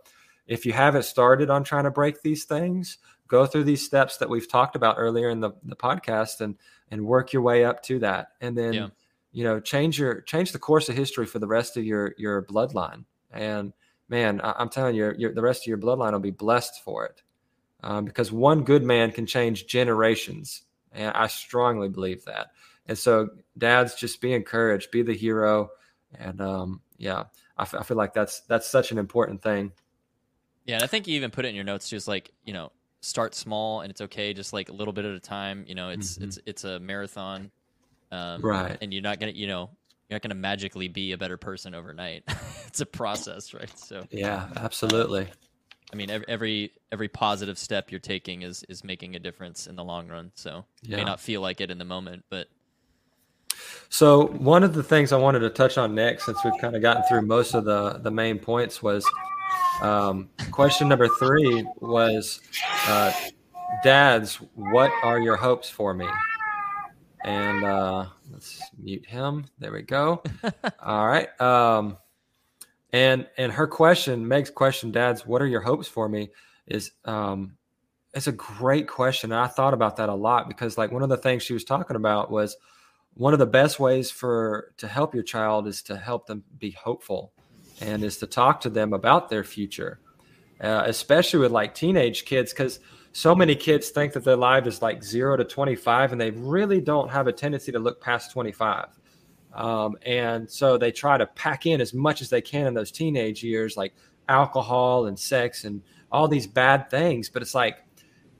if 0.47 0.65
you 0.65 0.73
haven't 0.73 1.03
started 1.05 1.49
on 1.49 1.63
trying 1.63 1.83
to 1.85 1.91
break 1.91 2.21
these 2.21 2.45
things, 2.45 2.97
go 3.27 3.45
through 3.45 3.63
these 3.65 3.85
steps 3.85 4.17
that 4.17 4.29
we've 4.29 4.47
talked 4.47 4.75
about 4.75 4.95
earlier 4.97 5.29
in 5.29 5.39
the, 5.39 5.51
the 5.63 5.75
podcast 5.75 6.41
and 6.41 6.55
and 6.91 7.03
work 7.05 7.33
your 7.33 7.41
way 7.41 7.65
up 7.65 7.81
to 7.83 7.97
that. 7.99 8.29
And 8.41 8.55
then 8.57 8.73
Yeah. 8.73 8.87
you 9.31 9.43
know, 9.43 9.59
change 9.59 9.99
your 9.99 10.21
change 10.21 10.51
the 10.51 10.59
course 10.59 10.87
of 10.89 10.95
history 10.95 11.25
for 11.25 11.39
the 11.39 11.47
rest 11.47 11.77
of 11.77 11.83
your 11.83 12.13
your 12.17 12.43
bloodline. 12.43 13.05
And 13.31 13.73
man, 14.09 14.41
I, 14.41 14.53
I'm 14.57 14.69
telling 14.69 14.95
you, 14.95 15.13
the 15.33 15.41
rest 15.41 15.63
of 15.63 15.67
your 15.67 15.77
bloodline 15.77 16.11
will 16.13 16.19
be 16.19 16.31
blessed 16.31 16.83
for 16.83 17.05
it. 17.05 17.21
Um, 17.83 18.05
because 18.05 18.31
one 18.31 18.63
good 18.63 18.83
man 18.83 19.11
can 19.11 19.25
change 19.25 19.67
generations. 19.67 20.63
And 20.91 21.11
I 21.15 21.27
strongly 21.27 21.89
believe 21.89 22.25
that. 22.25 22.47
And 22.87 22.97
so, 22.97 23.29
dads, 23.57 23.95
just 23.95 24.21
be 24.21 24.33
encouraged, 24.33 24.91
be 24.91 25.01
the 25.01 25.13
hero, 25.13 25.69
and 26.17 26.39
um, 26.39 26.81
yeah, 26.97 27.23
I, 27.57 27.63
f- 27.63 27.75
I 27.75 27.83
feel 27.83 27.97
like 27.97 28.13
that's 28.13 28.41
that's 28.41 28.67
such 28.67 28.91
an 28.91 28.97
important 28.97 29.41
thing. 29.41 29.71
Yeah, 30.65 30.75
and 30.75 30.83
I 30.83 30.87
think 30.87 31.07
you 31.07 31.15
even 31.15 31.31
put 31.31 31.45
it 31.45 31.49
in 31.49 31.55
your 31.55 31.63
notes 31.63 31.89
just 31.89 32.07
like 32.07 32.31
you 32.45 32.53
know, 32.53 32.71
start 33.01 33.35
small 33.35 33.81
and 33.81 33.91
it's 33.91 34.01
okay, 34.01 34.33
just 34.33 34.53
like 34.53 34.69
a 34.69 34.73
little 34.73 34.93
bit 34.93 35.05
at 35.05 35.13
a 35.13 35.19
time. 35.19 35.65
You 35.67 35.75
know, 35.75 35.89
it's 35.89 36.17
Mhm. 36.17 36.23
it's 36.23 36.39
it's 36.45 36.63
a 36.63 36.79
marathon, 36.79 37.51
um, 38.11 38.41
Right. 38.41 38.77
And 38.81 38.93
you're 38.93 39.03
not 39.03 39.19
gonna, 39.19 39.33
you 39.33 39.47
know, 39.47 39.69
you're 40.09 40.15
not 40.15 40.21
gonna 40.21 40.35
magically 40.35 40.87
be 40.87 41.11
a 41.13 41.17
better 41.17 41.37
person 41.37 41.73
overnight. 41.73 42.23
it's 42.67 42.81
a 42.81 42.85
process, 42.85 43.53
right? 43.53 43.77
So, 43.77 44.05
Yeah, 44.11 44.47
absolutely. 44.57 45.27
I 45.93 45.95
mean, 45.95 46.09
every, 46.09 46.25
every 46.27 46.71
every 46.91 47.07
positive 47.07 47.57
step 47.57 47.91
you're 47.91 47.99
taking 47.99 48.41
is 48.41 48.63
is 48.69 48.83
making 48.83 49.15
a 49.15 49.19
difference 49.19 49.67
in 49.67 49.75
the 49.75 49.83
long 49.83 50.07
run. 50.07 50.31
So, 50.35 50.65
it 50.83 50.89
Yeah. 50.89 50.97
may 50.97 51.03
not 51.03 51.19
feel 51.19 51.41
like 51.41 51.61
it 51.61 51.71
in 51.71 51.77
the 51.77 51.85
moment, 51.85 52.23
but 52.29 52.47
So 53.89 54.27
one 54.27 54.63
of 54.63 54.73
the 54.73 54.83
things 54.83 55.11
I 55.13 55.17
wanted 55.17 55.39
to 55.39 55.49
touch 55.49 55.77
on 55.77 55.95
next, 55.95 56.25
since 56.25 56.43
we've 56.43 56.59
kind 56.59 56.75
of 56.75 56.81
gotten 56.81 57.03
through 57.03 57.21
most 57.21 57.53
of 57.53 57.65
the 57.65 57.99
the 58.03 58.11
main 58.11 58.39
points, 58.39 58.81
was 58.83 59.05
um, 59.81 60.29
question 60.51 60.87
number 60.87 61.07
three 61.07 61.65
was, 61.79 62.41
uh, 62.87 63.11
"Dads, 63.83 64.35
what 64.55 64.91
are 65.03 65.19
your 65.19 65.35
hopes 65.37 65.69
for 65.69 65.93
me?" 65.93 66.07
And 67.25 67.63
uh, 67.63 68.05
let's 68.31 68.61
mute 68.77 69.05
him. 69.05 69.45
There 69.59 69.71
we 69.71 69.81
go. 69.81 70.21
All 70.79 71.07
right. 71.07 71.29
Um, 71.41 71.97
and 72.93 73.27
and 73.37 73.51
her 73.51 73.67
question, 73.67 74.27
Meg's 74.27 74.51
question, 74.51 74.91
"Dads, 74.91 75.25
what 75.25 75.41
are 75.41 75.47
your 75.47 75.61
hopes 75.61 75.87
for 75.87 76.07
me?" 76.07 76.29
is 76.67 76.91
um, 77.03 77.57
it's 78.13 78.27
a 78.27 78.31
great 78.31 78.87
question. 78.87 79.31
And 79.31 79.41
I 79.41 79.47
thought 79.47 79.73
about 79.73 79.97
that 79.97 80.09
a 80.09 80.13
lot 80.13 80.47
because 80.47 80.77
like 80.77 80.91
one 80.91 81.03
of 81.03 81.09
the 81.09 81.17
things 81.17 81.43
she 81.43 81.53
was 81.53 81.63
talking 81.63 81.95
about 81.95 82.31
was 82.31 82.55
one 83.15 83.33
of 83.33 83.39
the 83.39 83.45
best 83.45 83.79
ways 83.79 84.11
for 84.11 84.73
to 84.77 84.87
help 84.87 85.13
your 85.13 85.23
child 85.23 85.67
is 85.67 85.81
to 85.83 85.97
help 85.97 86.27
them 86.27 86.43
be 86.59 86.71
hopeful 86.71 87.33
and 87.81 88.03
is 88.03 88.17
to 88.19 88.27
talk 88.27 88.61
to 88.61 88.69
them 88.69 88.93
about 88.93 89.29
their 89.29 89.43
future 89.43 89.99
uh, 90.61 90.83
especially 90.85 91.39
with 91.39 91.51
like 91.51 91.75
teenage 91.75 92.25
kids 92.25 92.53
because 92.53 92.79
so 93.15 93.33
many 93.33 93.55
kids 93.55 93.91
think 93.91 94.11
that 94.11 94.25
their 94.25 94.35
life 94.35 94.67
is 94.67 94.81
like 94.81 95.01
0 95.01 95.37
to 95.37 95.45
25 95.45 96.11
and 96.11 96.19
they 96.19 96.31
really 96.31 96.81
don't 96.81 97.09
have 97.09 97.27
a 97.27 97.31
tendency 97.31 97.71
to 97.71 97.79
look 97.79 98.01
past 98.01 98.31
25 98.31 98.87
um, 99.53 99.95
and 100.05 100.49
so 100.49 100.77
they 100.77 100.91
try 100.91 101.17
to 101.17 101.25
pack 101.27 101.65
in 101.65 101.79
as 101.79 101.93
much 101.93 102.21
as 102.21 102.29
they 102.29 102.41
can 102.41 102.67
in 102.67 102.73
those 102.73 102.91
teenage 102.91 103.43
years 103.43 103.77
like 103.77 103.93
alcohol 104.27 105.05
and 105.05 105.17
sex 105.17 105.63
and 105.63 105.81
all 106.11 106.27
these 106.27 106.45
bad 106.45 106.89
things 106.89 107.29
but 107.29 107.41
it's 107.41 107.55
like 107.55 107.77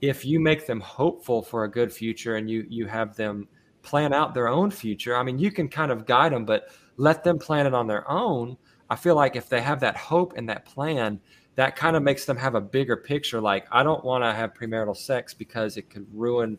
if 0.02 0.26
you 0.26 0.40
make 0.40 0.68
them 0.68 0.82
hopeful 0.82 1.42
for 1.42 1.64
a 1.64 1.72
good 1.72 1.92
future 1.92 2.36
and 2.36 2.50
you 2.50 2.66
you 2.70 2.86
have 2.86 3.16
them 3.16 3.48
plan 3.86 4.12
out 4.12 4.34
their 4.34 4.50
own 4.50 4.72
future, 4.72 5.16
I 5.16 5.24
mean, 5.24 5.40
you 5.40 5.52
can 5.52 5.70
kind 5.70 5.92
of 5.92 6.06
guide 6.06 6.34
them, 6.34 6.44
but 6.44 6.70
let 6.98 7.24
them 7.24 7.40
plan 7.40 7.68
it 7.68 7.74
on 7.74 7.88
their 7.88 8.10
own. 8.10 8.58
I 8.90 8.96
feel 8.96 9.16
like 9.16 9.36
if 9.36 9.48
they 9.48 9.62
have 9.62 9.80
that 9.80 9.96
hope 9.96 10.34
and 10.36 10.50
that 10.50 10.66
plan, 10.66 11.20
that 11.56 11.76
kind 11.76 11.96
of 11.96 12.04
makes 12.04 12.26
them 12.26 12.38
have 12.38 12.56
a 12.56 12.62
bigger 12.62 12.98
picture. 12.98 13.42
Like, 13.42 13.66
I 13.72 13.84
don't 13.84 14.04
want 14.04 14.24
to 14.24 14.34
have 14.34 14.54
premarital 14.54 14.98
sex 14.98 15.34
because 15.34 15.78
it 15.78 15.90
could 15.90 16.06
ruin 16.14 16.58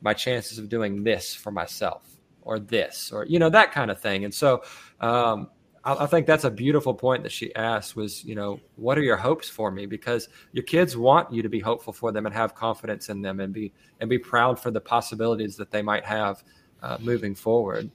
my 0.00 0.14
chances 0.14 0.58
of 0.58 0.68
doing 0.68 1.04
this 1.04 1.34
for 1.34 1.50
myself 1.50 2.02
or 2.42 2.58
this 2.58 3.12
or, 3.12 3.24
you 3.26 3.38
know, 3.38 3.50
that 3.50 3.72
kind 3.72 3.90
of 3.90 4.00
thing. 4.00 4.24
And 4.24 4.32
so, 4.32 4.62
um, 5.00 5.48
I, 5.84 6.04
I 6.04 6.06
think 6.06 6.26
that's 6.26 6.44
a 6.44 6.50
beautiful 6.50 6.94
point 6.94 7.22
that 7.22 7.32
she 7.32 7.54
asked 7.54 7.96
was, 7.96 8.24
you 8.24 8.34
know, 8.34 8.60
what 8.76 8.98
are 8.98 9.02
your 9.02 9.16
hopes 9.16 9.48
for 9.48 9.70
me? 9.70 9.86
Because 9.86 10.28
your 10.52 10.64
kids 10.64 10.96
want 10.96 11.32
you 11.32 11.42
to 11.42 11.48
be 11.48 11.60
hopeful 11.60 11.92
for 11.92 12.12
them 12.12 12.26
and 12.26 12.34
have 12.34 12.54
confidence 12.54 13.08
in 13.08 13.22
them 13.22 13.40
and 13.40 13.52
be 13.52 13.72
and 14.00 14.08
be 14.08 14.18
proud 14.18 14.58
for 14.58 14.70
the 14.70 14.80
possibilities 14.80 15.56
that 15.56 15.70
they 15.70 15.82
might 15.82 16.04
have 16.04 16.44
uh, 16.82 16.98
moving 17.00 17.34
forward. 17.34 17.90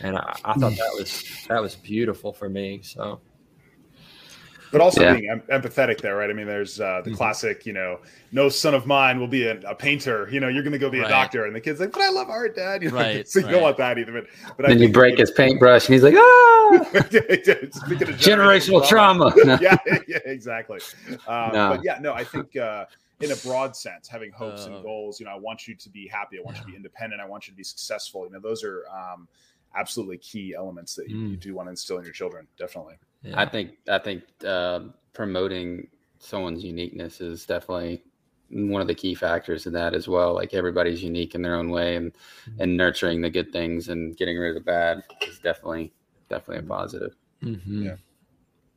And 0.00 0.16
I, 0.16 0.36
I 0.44 0.54
thought 0.54 0.76
that 0.76 0.94
was 0.98 1.24
that 1.48 1.60
was 1.60 1.76
beautiful 1.76 2.32
for 2.32 2.48
me. 2.48 2.80
So 2.82 3.20
but 4.72 4.80
also 4.80 5.02
yeah. 5.02 5.14
being 5.14 5.30
em- 5.30 5.42
empathetic 5.50 6.00
there, 6.00 6.16
right? 6.16 6.30
I 6.30 6.32
mean, 6.32 6.46
there's 6.46 6.80
uh, 6.80 7.00
the 7.02 7.10
mm-hmm. 7.10 7.16
classic, 7.16 7.66
you 7.66 7.72
know, 7.72 8.00
no 8.32 8.48
son 8.48 8.74
of 8.74 8.86
mine 8.86 9.20
will 9.20 9.28
be 9.28 9.46
a, 9.46 9.58
a 9.60 9.74
painter. 9.74 10.28
You 10.30 10.40
know, 10.40 10.48
you're 10.48 10.62
going 10.62 10.72
to 10.72 10.78
go 10.78 10.90
be 10.90 10.98
right. 10.98 11.06
a 11.06 11.10
doctor, 11.10 11.46
and 11.46 11.54
the 11.54 11.60
kid's 11.60 11.80
like, 11.80 11.92
"But 11.92 12.02
I 12.02 12.10
love 12.10 12.28
art, 12.28 12.56
Dad." 12.56 12.82
You 12.86 12.90
know, 12.90 12.96
right, 12.96 13.28
so 13.28 13.40
you 13.40 13.46
right. 13.46 13.52
don't 13.52 13.62
want 13.62 13.76
that 13.78 13.98
either. 13.98 14.12
But, 14.12 14.26
but 14.56 14.66
then 14.66 14.78
you 14.78 14.88
break 14.88 15.18
his 15.18 15.30
paintbrush, 15.30 15.86
and 15.86 15.94
he's 15.94 16.02
like, 16.02 16.14
"Ah!" 16.14 16.20
generational 18.18 18.86
trauma. 18.86 19.32
trauma. 19.36 19.58
yeah, 19.60 19.76
yeah, 20.06 20.18
exactly. 20.24 20.80
Um, 21.26 21.52
no. 21.52 21.70
But 21.70 21.84
yeah, 21.84 21.98
no, 22.00 22.12
I 22.12 22.24
think. 22.24 22.56
Uh, 22.56 22.86
in 23.20 23.32
a 23.32 23.36
broad 23.36 23.74
sense, 23.74 24.06
having 24.06 24.30
hopes 24.30 24.66
uh, 24.66 24.72
and 24.72 24.82
goals. 24.82 25.18
You 25.18 25.24
know, 25.24 25.32
I 25.32 25.38
want 25.38 25.66
you 25.66 25.74
to 25.74 25.88
be 25.88 26.06
happy. 26.06 26.38
I 26.38 26.42
want 26.42 26.56
yeah. 26.56 26.60
you 26.60 26.66
to 26.66 26.70
be 26.72 26.76
independent. 26.76 27.18
I 27.18 27.24
want 27.24 27.46
you 27.46 27.52
to 27.52 27.56
be 27.56 27.64
successful. 27.64 28.26
You 28.26 28.32
know, 28.32 28.40
those 28.40 28.62
are 28.62 28.84
um, 28.88 29.26
absolutely 29.74 30.18
key 30.18 30.54
elements 30.54 30.94
that 30.96 31.08
you, 31.08 31.16
mm. 31.16 31.30
you, 31.30 31.36
do 31.36 31.54
want 31.54 31.68
to 31.68 31.70
instill 31.70 31.96
in 31.96 32.04
your 32.04 32.12
children. 32.12 32.46
Definitely. 32.58 32.96
Yeah. 33.22 33.40
I 33.40 33.46
think 33.46 33.72
I 33.88 33.98
think 33.98 34.22
uh, 34.44 34.80
promoting 35.12 35.88
someone's 36.18 36.64
uniqueness 36.64 37.20
is 37.20 37.46
definitely 37.46 38.02
one 38.50 38.80
of 38.80 38.86
the 38.86 38.94
key 38.94 39.14
factors 39.14 39.66
in 39.66 39.72
that 39.72 39.94
as 39.94 40.08
well. 40.08 40.34
Like 40.34 40.54
everybody's 40.54 41.02
unique 41.02 41.34
in 41.34 41.42
their 41.42 41.56
own 41.56 41.70
way, 41.70 41.96
and 41.96 42.12
mm-hmm. 42.12 42.62
and 42.62 42.76
nurturing 42.76 43.20
the 43.20 43.30
good 43.30 43.52
things 43.52 43.88
and 43.88 44.16
getting 44.16 44.38
rid 44.38 44.50
of 44.50 44.54
the 44.54 44.60
bad 44.60 45.02
is 45.26 45.38
definitely 45.38 45.92
definitely 46.28 46.64
a 46.64 46.68
positive. 46.68 47.16
Mm-hmm. 47.42 47.82
Yeah. 47.84 47.96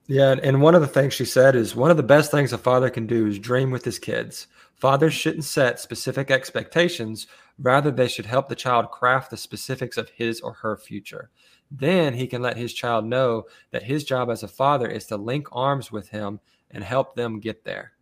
Yeah, 0.08 0.36
and 0.42 0.60
one 0.60 0.74
of 0.74 0.82
the 0.82 0.88
things 0.88 1.14
she 1.14 1.24
said 1.24 1.56
is 1.56 1.76
one 1.76 1.92
of 1.92 1.98
the 1.98 2.02
best 2.02 2.32
things 2.32 2.52
a 2.52 2.58
father 2.58 2.90
can 2.90 3.06
do 3.06 3.28
is 3.28 3.38
dream 3.38 3.70
with 3.70 3.86
his 3.86 4.00
kids. 4.00 4.48
Fathers 4.74 5.14
shouldn't 5.14 5.44
set 5.44 5.80
specific 5.80 6.32
expectations, 6.32 7.28
rather 7.60 7.92
they 7.92 8.08
should 8.08 8.26
help 8.26 8.50
the 8.50 8.56
child 8.56 8.90
craft 8.90 9.30
the 9.30 9.38
specifics 9.38 9.98
of 9.98 10.10
his 10.10 10.42
or 10.42 10.54
her 10.54 10.78
future. 10.78 11.30
Then 11.72 12.14
he 12.14 12.28
can 12.28 12.42
let 12.42 12.58
his 12.58 12.74
child 12.74 13.06
know 13.06 13.46
that 13.72 13.84
his 13.84 14.04
job 14.04 14.30
as 14.30 14.44
a 14.44 14.48
father 14.48 14.88
is 14.88 15.06
to 15.08 15.18
link 15.18 15.48
arms 15.52 15.92
with 15.92 16.10
him 16.10 16.40
and 16.72 16.84
help 16.84 17.16
them 17.16 17.40
get 17.40 17.64
there. 17.64 17.94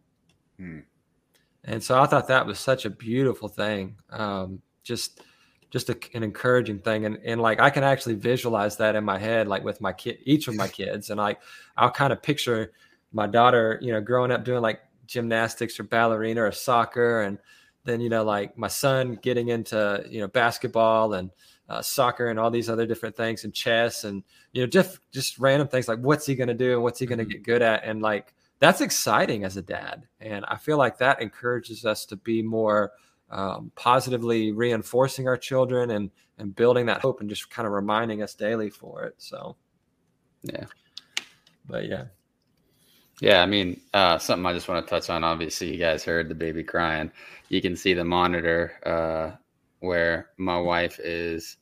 Hmm. 0.57 0.79
And 1.63 1.83
so 1.83 2.01
I 2.01 2.05
thought 2.05 2.29
that 2.29 2.45
was 2.45 2.59
such 2.59 2.85
a 2.85 2.89
beautiful 2.89 3.49
thing. 3.49 3.97
Um, 4.09 4.61
just 4.83 5.21
just 5.69 5.89
a, 5.89 5.97
an 6.13 6.23
encouraging 6.23 6.79
thing 6.79 7.05
and, 7.05 7.17
and 7.25 7.41
like 7.41 7.59
i 7.59 7.69
can 7.69 7.83
actually 7.83 8.15
visualize 8.15 8.77
that 8.77 8.95
in 8.95 9.03
my 9.03 9.17
head 9.17 9.49
like 9.49 9.65
with 9.65 9.81
my 9.81 9.91
kid 9.91 10.17
each 10.23 10.47
of 10.47 10.55
my 10.55 10.67
kids 10.67 11.09
and 11.09 11.17
like 11.17 11.39
i'll 11.75 11.91
kind 11.91 12.13
of 12.13 12.23
picture 12.23 12.71
my 13.11 13.27
daughter 13.27 13.77
you 13.81 13.91
know 13.91 13.99
growing 13.99 14.31
up 14.31 14.45
doing 14.45 14.61
like 14.61 14.79
gymnastics 15.05 15.77
or 15.77 15.83
ballerina 15.83 16.41
or 16.41 16.51
soccer 16.51 17.21
and 17.21 17.37
then 17.83 17.99
you 17.99 18.09
know 18.09 18.23
like 18.23 18.57
my 18.57 18.67
son 18.67 19.19
getting 19.21 19.49
into 19.49 20.05
you 20.09 20.19
know 20.19 20.27
basketball 20.27 21.13
and 21.13 21.31
uh, 21.69 21.81
soccer 21.81 22.27
and 22.27 22.39
all 22.39 22.49
these 22.49 22.69
other 22.69 22.85
different 22.85 23.15
things 23.15 23.43
and 23.43 23.53
chess 23.53 24.03
and 24.03 24.23
you 24.53 24.61
know 24.61 24.67
just 24.67 24.99
just 25.11 25.37
random 25.37 25.67
things 25.67 25.87
like 25.87 25.99
what's 25.99 26.25
he 26.25 26.35
going 26.35 26.47
to 26.47 26.53
do 26.53 26.73
and 26.73 26.83
what's 26.83 26.99
he 26.99 27.05
going 27.05 27.17
to 27.17 27.25
mm-hmm. 27.25 27.31
get 27.31 27.43
good 27.43 27.61
at? 27.61 27.83
And 27.83 28.01
like 28.01 28.33
that's 28.59 28.81
exciting 28.81 29.43
as 29.43 29.57
a 29.57 29.61
dad. 29.61 30.07
And 30.19 30.45
i 30.45 30.55
feel 30.57 30.77
like 30.77 30.97
that 30.97 31.21
encourages 31.21 31.85
us 31.85 32.05
to 32.05 32.15
be 32.15 32.41
more 32.41 32.91
um, 33.29 33.71
positively 33.75 34.51
reinforcing 34.51 35.27
our 35.27 35.37
children 35.37 35.91
and 35.91 36.09
and 36.37 36.55
building 36.55 36.85
that 36.85 37.01
hope 37.01 37.19
and 37.19 37.29
just 37.29 37.49
kind 37.49 37.65
of 37.65 37.73
reminding 37.73 38.21
us 38.21 38.33
daily 38.33 38.69
for 38.69 39.03
it 39.03 39.15
so. 39.17 39.55
Yeah. 40.43 40.65
But 41.67 41.87
yeah. 41.87 42.05
Yeah 43.19 43.41
i 43.41 43.45
mean 43.45 43.81
uh, 43.93 44.19
something 44.19 44.45
i 44.45 44.53
just 44.53 44.69
want 44.69 44.85
to 44.85 44.89
touch 44.89 45.09
on 45.09 45.23
obviously 45.23 45.71
you 45.71 45.77
guys 45.77 46.05
heard 46.05 46.29
the 46.29 46.35
baby 46.35 46.63
crying. 46.63 47.11
You 47.49 47.61
can 47.61 47.75
see 47.75 47.93
the 47.93 48.05
monitor 48.05 48.73
uh, 48.85 49.37
where 49.79 50.29
my 50.37 50.59
wife 50.59 50.99
is 50.99 51.57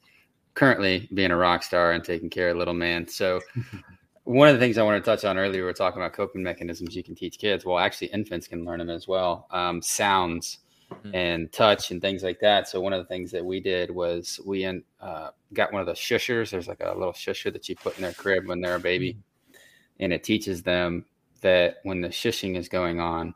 currently 0.54 1.10
being 1.14 1.32
a 1.32 1.38
rock 1.38 1.64
star 1.64 1.92
and 1.92 2.04
taking 2.04 2.30
care 2.30 2.50
of 2.50 2.58
little 2.58 2.74
man. 2.74 3.08
So 3.08 3.42
one 4.24 4.48
of 4.48 4.56
the 4.56 4.60
things 4.60 4.78
I 4.78 4.84
want 4.84 5.04
to 5.04 5.10
touch 5.10 5.26
on 5.26 5.38
earlier, 5.38 5.64
we 5.64 5.70
are 5.70 5.74
talking 5.74 6.02
about 6.02 6.14
coping 6.14 6.42
mechanisms 6.42 6.96
you 6.96 7.04
can 7.04 7.16
teach 7.16 7.38
kids. 7.38 7.66
Well, 7.66 7.78
actually, 7.78 8.08
infants 8.08 8.48
can 8.48 8.66
learn 8.66 8.80
them 8.80 8.90
as 8.90 9.08
well. 9.08 9.48
Um, 9.52 9.82
sounds 9.82 10.60
mm-hmm. 10.92 11.16
and 11.16 11.52
touch 11.52 11.92
and 11.92 12.02
things 12.02 12.24
like 12.24 12.40
that. 12.40 12.68
So 12.68 12.82
one 12.82 12.94
of 12.94 13.00
the 13.00 13.08
things 13.08 13.32
that 13.32 13.46
we 13.46 13.60
did 13.60 13.92
was 13.92 14.40
we 14.46 14.66
uh, 14.66 15.30
got 15.54 15.72
one 15.72 15.82
of 15.82 15.88
the 15.88 15.94
shushers. 15.94 16.50
There's 16.50 16.68
like 16.68 16.82
a 16.82 16.98
little 16.98 17.14
shusher 17.14 17.52
that 17.54 17.70
you 17.70 17.76
put 17.76 17.98
in 17.98 18.04
their 18.04 18.14
crib 18.14 18.48
when 18.48 18.62
they're 18.62 18.76
a 18.76 18.80
baby, 18.80 19.14
mm-hmm. 19.14 19.60
and 20.00 20.14
it 20.14 20.24
teaches 20.24 20.64
them 20.64 21.06
that 21.42 21.78
when 21.84 22.02
the 22.02 22.10
shushing 22.10 22.58
is 22.58 22.68
going 22.70 23.00
on, 23.00 23.34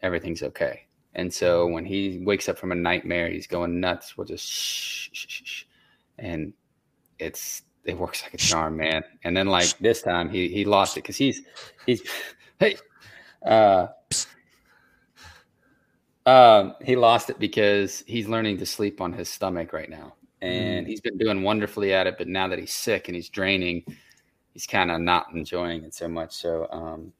everything's 0.00 0.42
okay. 0.42 0.86
And 1.14 1.32
so 1.32 1.66
when 1.66 1.84
he 1.84 2.20
wakes 2.24 2.48
up 2.48 2.58
from 2.58 2.72
a 2.72 2.76
nightmare, 2.76 3.28
he's 3.30 3.46
going 3.46 3.80
nuts. 3.80 4.16
We'll 4.16 4.26
just 4.26 4.46
shh, 4.46 5.10
shh, 5.12 5.26
shh, 5.28 5.42
shh. 5.44 5.64
and 6.18 6.54
it's 7.18 7.62
it 7.84 7.98
works 7.98 8.22
like 8.22 8.34
a 8.34 8.38
charm, 8.38 8.76
man. 8.76 9.02
And 9.24 9.36
then 9.36 9.48
like 9.48 9.76
this 9.78 10.02
time, 10.02 10.30
he 10.30 10.48
he 10.48 10.64
lost 10.64 10.96
it 10.96 11.02
because 11.02 11.16
he's 11.16 11.42
he's 11.84 12.02
hey, 12.58 12.76
uh, 13.44 13.88
um, 16.24 16.76
he 16.82 16.96
lost 16.96 17.30
it 17.30 17.38
because 17.38 18.04
he's 18.06 18.28
learning 18.28 18.58
to 18.58 18.66
sleep 18.66 19.00
on 19.00 19.12
his 19.12 19.28
stomach 19.28 19.72
right 19.72 19.90
now, 19.90 20.14
and 20.40 20.86
mm. 20.86 20.88
he's 20.88 21.00
been 21.00 21.18
doing 21.18 21.42
wonderfully 21.42 21.92
at 21.92 22.06
it. 22.06 22.16
But 22.18 22.28
now 22.28 22.48
that 22.48 22.58
he's 22.58 22.72
sick 22.72 23.08
and 23.08 23.16
he's 23.16 23.28
draining, 23.28 23.84
he's 24.52 24.66
kind 24.66 24.90
of 24.90 25.00
not 25.00 25.26
enjoying 25.34 25.84
it 25.84 25.94
so 25.94 26.08
much. 26.08 26.32
So, 26.34 26.68
um, 26.70 27.12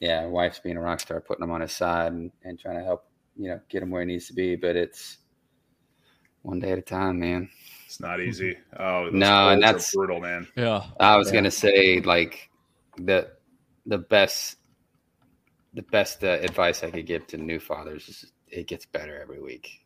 yeah, 0.00 0.26
wife's 0.26 0.60
being 0.60 0.76
a 0.76 0.80
rock 0.80 1.00
star, 1.00 1.20
putting 1.20 1.42
him 1.42 1.50
on 1.50 1.60
his 1.60 1.72
side 1.72 2.12
and, 2.12 2.30
and 2.44 2.58
trying 2.58 2.78
to 2.78 2.84
help 2.84 3.06
you 3.36 3.48
know 3.48 3.60
get 3.68 3.82
him 3.82 3.90
where 3.90 4.02
he 4.02 4.06
needs 4.06 4.26
to 4.28 4.34
be. 4.34 4.56
But 4.56 4.76
it's 4.76 5.18
one 6.42 6.60
day 6.60 6.72
at 6.72 6.78
a 6.78 6.82
time, 6.82 7.20
man. 7.20 7.48
It's 7.86 8.00
not 8.00 8.20
easy. 8.20 8.56
Oh 8.78 9.08
no, 9.12 9.50
and 9.50 9.62
that's 9.62 9.94
brutal, 9.94 10.20
man. 10.20 10.46
Yeah, 10.56 10.84
I 10.98 11.16
was 11.16 11.28
yeah. 11.28 11.34
gonna 11.34 11.50
say 11.50 12.00
like 12.00 12.50
the 12.96 13.30
the 13.84 13.98
best 13.98 14.56
the 15.74 15.82
best 15.82 16.24
uh, 16.24 16.38
advice 16.40 16.82
I 16.82 16.90
could 16.90 17.06
give 17.06 17.26
to 17.28 17.36
new 17.36 17.60
fathers 17.60 18.08
is 18.08 18.32
it 18.48 18.66
gets 18.66 18.86
better 18.86 19.20
every 19.20 19.40
week. 19.40 19.84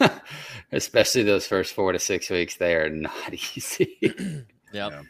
Especially 0.72 1.22
those 1.22 1.46
first 1.46 1.74
four 1.74 1.92
to 1.92 1.98
six 1.98 2.30
weeks, 2.30 2.56
they 2.56 2.74
are 2.74 2.88
not 2.88 3.32
easy. 3.56 3.98
yep. 4.00 4.42
yeah, 4.72 5.02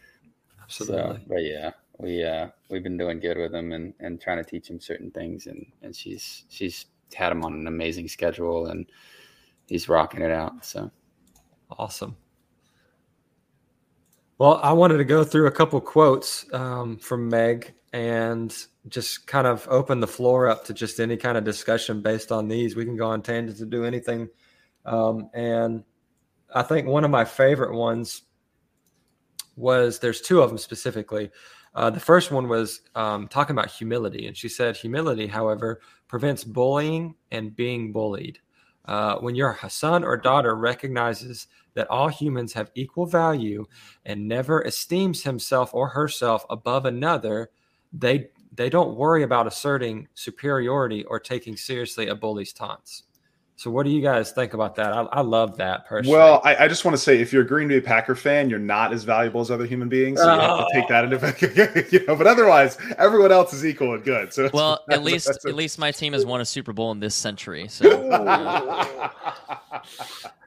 absolutely. 0.62 1.16
So, 1.16 1.20
but 1.28 1.42
yeah, 1.42 1.70
we 1.98 2.24
uh, 2.24 2.48
we've 2.68 2.82
been 2.82 2.96
doing 2.96 3.20
good 3.20 3.38
with 3.38 3.52
them 3.52 3.72
and, 3.72 3.94
and 4.00 4.20
trying 4.20 4.42
to 4.42 4.50
teach 4.50 4.68
him 4.68 4.80
certain 4.80 5.10
things, 5.10 5.46
and 5.46 5.66
and 5.82 5.94
she's 5.94 6.44
she's 6.48 6.86
had 7.12 7.32
him 7.32 7.44
on 7.44 7.54
an 7.54 7.66
amazing 7.66 8.08
schedule 8.08 8.66
and 8.66 8.86
he's 9.66 9.88
rocking 9.88 10.22
it 10.22 10.30
out. 10.30 10.64
So 10.64 10.90
awesome. 11.70 12.16
Well, 14.38 14.58
I 14.62 14.72
wanted 14.72 14.98
to 14.98 15.04
go 15.04 15.22
through 15.22 15.46
a 15.46 15.52
couple 15.52 15.80
quotes 15.80 16.44
um, 16.52 16.98
from 16.98 17.28
Meg 17.28 17.72
and 17.92 18.54
just 18.88 19.28
kind 19.28 19.46
of 19.46 19.66
open 19.70 20.00
the 20.00 20.06
floor 20.06 20.48
up 20.48 20.64
to 20.64 20.74
just 20.74 20.98
any 20.98 21.16
kind 21.16 21.38
of 21.38 21.44
discussion 21.44 22.02
based 22.02 22.32
on 22.32 22.48
these. 22.48 22.74
We 22.74 22.84
can 22.84 22.96
go 22.96 23.06
on 23.06 23.22
tangents 23.22 23.60
to 23.60 23.66
do 23.66 23.84
anything. 23.84 24.28
Um, 24.84 25.30
and 25.32 25.84
I 26.52 26.62
think 26.62 26.88
one 26.88 27.04
of 27.04 27.10
my 27.10 27.24
favorite 27.24 27.74
ones 27.74 28.22
was 29.56 30.00
there's 30.00 30.20
two 30.20 30.42
of 30.42 30.48
them 30.48 30.58
specifically. 30.58 31.30
Uh, 31.74 31.90
the 31.90 32.00
first 32.00 32.30
one 32.30 32.48
was 32.48 32.82
um, 32.94 33.26
talking 33.28 33.54
about 33.54 33.70
humility, 33.70 34.26
and 34.26 34.36
she 34.36 34.48
said, 34.48 34.76
Humility, 34.76 35.26
however, 35.26 35.80
prevents 36.06 36.44
bullying 36.44 37.14
and 37.32 37.54
being 37.56 37.92
bullied. 37.92 38.38
Uh, 38.84 39.16
when 39.16 39.34
your 39.34 39.58
son 39.68 40.04
or 40.04 40.16
daughter 40.16 40.54
recognizes 40.54 41.46
that 41.72 41.88
all 41.90 42.08
humans 42.08 42.52
have 42.52 42.70
equal 42.74 43.06
value 43.06 43.64
and 44.04 44.28
never 44.28 44.62
esteems 44.62 45.22
himself 45.22 45.74
or 45.74 45.88
herself 45.88 46.44
above 46.50 46.84
another, 46.84 47.50
they 47.92 48.28
they 48.52 48.70
don't 48.70 48.96
worry 48.96 49.24
about 49.24 49.48
asserting 49.48 50.06
superiority 50.14 51.02
or 51.04 51.18
taking 51.18 51.56
seriously 51.56 52.06
a 52.06 52.14
bully's 52.14 52.52
taunts. 52.52 53.04
So, 53.56 53.70
what 53.70 53.84
do 53.84 53.90
you 53.90 54.02
guys 54.02 54.32
think 54.32 54.52
about 54.52 54.74
that? 54.76 54.92
I, 54.92 55.02
I 55.02 55.20
love 55.20 55.58
that 55.58 55.86
personally. 55.86 56.18
Well, 56.18 56.40
I, 56.44 56.64
I 56.64 56.68
just 56.68 56.84
want 56.84 56.96
to 56.96 57.02
say, 57.02 57.20
if 57.20 57.32
you're 57.32 57.42
a 57.42 57.46
Green 57.46 57.68
Bay 57.68 57.80
Packer 57.80 58.16
fan, 58.16 58.50
you're 58.50 58.58
not 58.58 58.92
as 58.92 59.04
valuable 59.04 59.40
as 59.40 59.50
other 59.50 59.64
human 59.64 59.88
beings. 59.88 60.20
So 60.20 60.34
you 60.34 60.40
have 60.40 60.58
to 60.58 60.66
take 60.72 60.84
oh. 60.84 60.88
that 60.88 61.04
into 61.04 61.16
account. 61.24 61.92
you 61.92 62.04
know, 62.04 62.16
but 62.16 62.26
otherwise, 62.26 62.76
everyone 62.98 63.30
else 63.30 63.52
is 63.52 63.64
equal 63.64 63.94
and 63.94 64.02
good. 64.02 64.32
So 64.32 64.50
Well, 64.52 64.80
at 64.90 65.04
least 65.04 65.28
a- 65.28 65.48
at 65.48 65.54
least 65.54 65.78
my 65.78 65.92
team 65.92 66.14
has 66.14 66.26
won 66.26 66.40
a 66.40 66.44
Super 66.44 66.72
Bowl 66.72 66.90
in 66.90 66.98
this 66.98 67.14
century. 67.14 67.68
So 67.68 68.10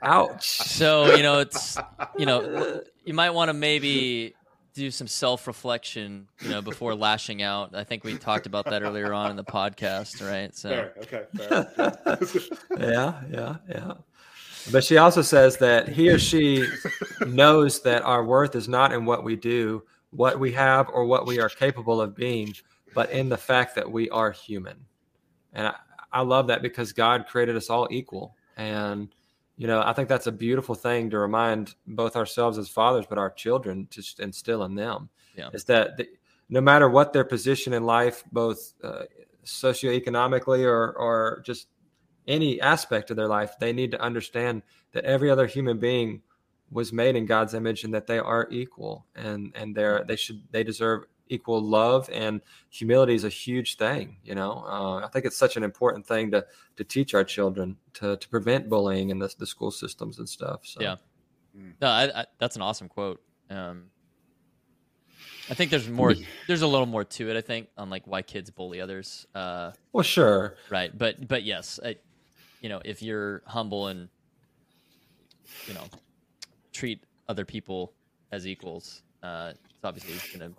ouch. 0.03 0.45
so 0.45 1.15
you 1.15 1.23
know 1.23 1.39
it's 1.39 1.77
you 2.17 2.25
know 2.25 2.81
you 3.05 3.13
might 3.13 3.29
want 3.29 3.49
to 3.49 3.53
maybe 3.53 4.35
do 4.77 4.91
some 4.91 5.07
self-reflection, 5.07 6.27
you 6.41 6.49
know, 6.49 6.61
before 6.61 6.93
lashing 7.07 7.41
out. 7.41 7.75
I 7.75 7.83
think 7.83 8.03
we 8.03 8.17
talked 8.17 8.45
about 8.45 8.65
that 8.65 8.83
earlier 8.83 9.13
on 9.13 9.31
in 9.31 9.35
the 9.35 9.43
podcast, 9.43 10.25
right? 10.25 10.55
So 10.55 10.69
Fair, 10.69 10.93
okay. 10.99 11.23
Fair. 11.35 12.51
yeah, 12.91 13.21
yeah, 13.31 13.55
yeah. 13.67 13.93
But 14.71 14.83
she 14.83 14.97
also 14.97 15.21
says 15.21 15.57
that 15.57 15.87
he 15.87 16.09
or 16.09 16.19
she 16.19 16.65
knows 17.25 17.81
that 17.83 18.03
our 18.03 18.23
worth 18.23 18.55
is 18.55 18.67
not 18.67 18.91
in 18.91 19.05
what 19.05 19.23
we 19.23 19.35
do, 19.35 19.83
what 20.11 20.39
we 20.39 20.51
have, 20.51 20.89
or 20.89 21.05
what 21.05 21.25
we 21.25 21.39
are 21.39 21.49
capable 21.49 21.99
of 22.01 22.15
being, 22.15 22.53
but 22.93 23.09
in 23.11 23.29
the 23.29 23.37
fact 23.37 23.75
that 23.75 23.89
we 23.89 24.09
are 24.09 24.31
human. 24.31 24.77
And 25.53 25.67
I, 25.67 25.75
I 26.11 26.21
love 26.21 26.47
that 26.47 26.61
because 26.61 26.91
God 26.93 27.25
created 27.27 27.55
us 27.55 27.69
all 27.69 27.87
equal. 27.89 28.35
And, 28.57 29.09
you 29.57 29.67
know, 29.67 29.81
I 29.83 29.93
think 29.93 30.07
that's 30.07 30.27
a 30.27 30.31
beautiful 30.31 30.75
thing 30.75 31.09
to 31.09 31.17
remind 31.17 31.73
both 31.87 32.15
ourselves 32.15 32.57
as 32.57 32.69
fathers, 32.69 33.05
but 33.09 33.17
our 33.17 33.31
children 33.31 33.87
to 33.91 34.03
instill 34.19 34.63
in 34.63 34.75
them. 34.75 35.09
Yeah. 35.35 35.49
Is 35.51 35.65
that 35.65 35.97
the, 35.97 36.07
no 36.49 36.61
matter 36.61 36.87
what 36.89 37.11
their 37.11 37.23
position 37.23 37.73
in 37.73 37.83
life, 37.83 38.23
both 38.31 38.73
uh, 38.83 39.03
socioeconomically 39.43 40.63
or, 40.63 40.93
or 40.93 41.41
just 41.43 41.67
any 42.27 42.61
aspect 42.61 43.09
of 43.09 43.17
their 43.17 43.27
life, 43.27 43.55
they 43.59 43.73
need 43.73 43.91
to 43.91 44.01
understand 44.01 44.61
that 44.91 45.05
every 45.05 45.29
other 45.29 45.47
human 45.47 45.79
being 45.79 46.21
was 46.69 46.93
made 46.93 47.15
in 47.15 47.25
God's 47.25 47.53
image 47.53 47.83
and 47.83 47.93
that 47.93 48.07
they 48.07 48.19
are 48.19 48.47
equal 48.51 49.05
and 49.15 49.53
and 49.55 49.73
they're 49.73 50.03
they 50.05 50.17
should 50.17 50.41
they 50.51 50.63
deserve 50.63 51.05
equal 51.29 51.61
love 51.61 52.09
and 52.11 52.41
humility 52.69 53.13
is 53.13 53.23
a 53.23 53.29
huge 53.29 53.75
thing 53.77 54.17
you 54.23 54.35
know 54.35 54.63
uh, 54.67 55.05
i 55.05 55.07
think 55.07 55.25
it's 55.25 55.37
such 55.37 55.57
an 55.57 55.63
important 55.63 56.05
thing 56.05 56.31
to 56.31 56.45
to 56.75 56.83
teach 56.83 57.13
our 57.13 57.23
children 57.23 57.77
to 57.93 58.17
to 58.17 58.29
prevent 58.29 58.69
bullying 58.69 59.09
in 59.09 59.19
the, 59.19 59.33
the 59.39 59.45
school 59.45 59.71
systems 59.71 60.19
and 60.19 60.27
stuff 60.29 60.61
so 60.63 60.81
Yeah. 60.81 60.95
no, 61.81 61.87
I, 61.87 62.21
I, 62.21 62.25
that's 62.39 62.55
an 62.55 62.61
awesome 62.61 62.87
quote. 62.87 63.21
Um, 63.49 63.85
I 65.49 65.53
think 65.53 65.71
there's 65.71 65.87
more. 65.89 66.13
There's 66.47 66.61
a 66.61 66.67
little 66.67 66.85
more 66.85 67.03
to 67.03 67.29
it. 67.29 67.37
I 67.37 67.41
think 67.41 67.69
on 67.77 67.89
like 67.89 68.05
why 68.05 68.21
kids 68.21 68.49
bully 68.49 68.81
others. 68.81 69.25
Uh, 69.33 69.71
well 69.93 70.03
sure 70.03 70.55
right, 70.69 70.95
but 70.95 71.27
but 71.27 71.43
yes, 71.43 71.79
I, 71.83 71.95
you 72.61 72.69
know, 72.69 72.81
if 72.83 73.01
you're 73.01 73.43
humble 73.45 73.87
and 73.87 74.09
you 75.65 75.73
know 75.73 75.89
treat 76.73 77.03
other 77.29 77.45
people 77.45 77.93
as 78.31 78.45
equals, 78.45 79.03
uh, 79.23 79.53
it's 79.77 79.85
obviously 79.85 80.23
gonna. 80.31 80.53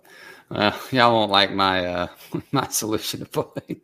Well, 0.49 0.79
y'all 0.91 1.13
won't 1.13 1.31
like 1.31 1.51
my 1.51 1.85
uh, 1.85 2.07
my 2.51 2.67
solution 2.69 3.21
to 3.21 3.25
bullying. 3.25 3.81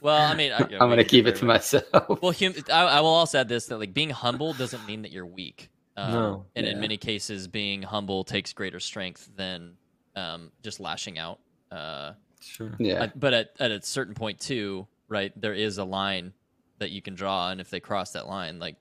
Well, 0.00 0.26
I 0.26 0.34
mean, 0.34 0.52
I, 0.52 0.68
I'm 0.80 0.88
gonna 0.90 1.04
keep 1.04 1.26
it 1.26 1.36
to 1.36 1.44
myself. 1.44 2.20
Well, 2.20 2.32
hum- 2.32 2.54
I, 2.72 2.82
I 2.84 3.00
will 3.00 3.08
also 3.08 3.40
add 3.40 3.48
this 3.48 3.66
that 3.66 3.78
like 3.78 3.94
being 3.94 4.10
humble 4.10 4.54
doesn't 4.54 4.84
mean 4.84 5.02
that 5.02 5.12
you're 5.12 5.26
weak. 5.26 5.70
Um, 5.96 6.12
No. 6.12 6.46
and 6.56 6.66
in 6.66 6.80
many 6.80 6.96
cases, 6.96 7.46
being 7.48 7.82
humble 7.82 8.24
takes 8.24 8.52
greater 8.52 8.80
strength 8.80 9.30
than 9.36 9.76
um, 10.16 10.52
just 10.62 10.80
lashing 10.80 11.18
out. 11.18 11.40
Uh, 11.70 12.12
sure 12.40 12.72
Yeah, 12.78 13.04
Uh, 13.04 13.08
but 13.14 13.34
at, 13.34 13.50
at 13.60 13.70
a 13.70 13.82
certain 13.82 14.14
point 14.14 14.40
too, 14.40 14.86
right? 15.08 15.32
There 15.40 15.54
is 15.54 15.78
a 15.78 15.84
line 15.84 16.32
that 16.78 16.90
you 16.90 17.02
can 17.02 17.14
draw, 17.14 17.50
and 17.50 17.60
if 17.60 17.70
they 17.70 17.80
cross 17.80 18.12
that 18.12 18.26
line, 18.26 18.58
like 18.58 18.76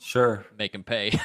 sure 0.00 0.44
make 0.58 0.72
them 0.72 0.84
pay. 0.84 1.18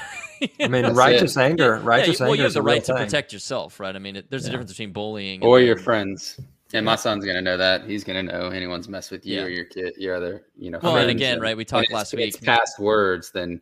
i 0.59 0.67
mean 0.67 0.81
That's 0.83 0.95
righteous 0.95 1.37
it. 1.37 1.41
anger 1.41 1.75
Yeah, 1.77 1.81
righteous 1.83 2.19
you- 2.19 2.25
well, 2.25 2.31
anger 2.33 2.35
you 2.37 2.41
have 2.43 2.47
is 2.49 2.53
the 2.55 2.59
a 2.59 2.63
right 2.63 2.83
to 2.83 2.93
thing. 2.93 3.05
protect 3.05 3.33
yourself, 3.33 3.79
right? 3.79 3.95
I 3.95 3.99
mean, 3.99 4.15
it, 4.17 4.29
there's 4.29 4.45
a 4.45 4.49
difference 4.49 4.71
between 4.71 4.91
bullying 4.93 5.43
or 5.43 5.57
and 5.57 5.67
your 5.67 5.77
friends. 5.77 6.39
And 6.71 6.85
my 6.85 6.95
son's 6.95 7.25
gonna 7.25 7.41
know 7.41 7.57
that. 7.57 7.85
He's 7.85 8.03
gonna 8.03 8.21
know 8.23 8.49
anyone's 8.49 8.87
mess 8.87 9.09
with 9.09 9.25
you 9.25 9.37
Yeah. 9.37 9.43
or 9.45 9.49
your 9.49 9.65
kid, 9.65 9.93
your 9.97 10.15
other, 10.15 10.43
you 10.55 10.69
know. 10.69 10.79
Well, 10.81 10.95
and 10.97 11.05
friends. 11.05 11.15
again, 11.19 11.39
right? 11.41 11.57
We 11.57 11.65
talked 11.65 11.91
last 11.91 12.13
it's, 12.13 12.17
week. 12.19 12.27
It's 12.35 12.37
past 12.45 12.77
words, 12.79 13.31
then 13.31 13.61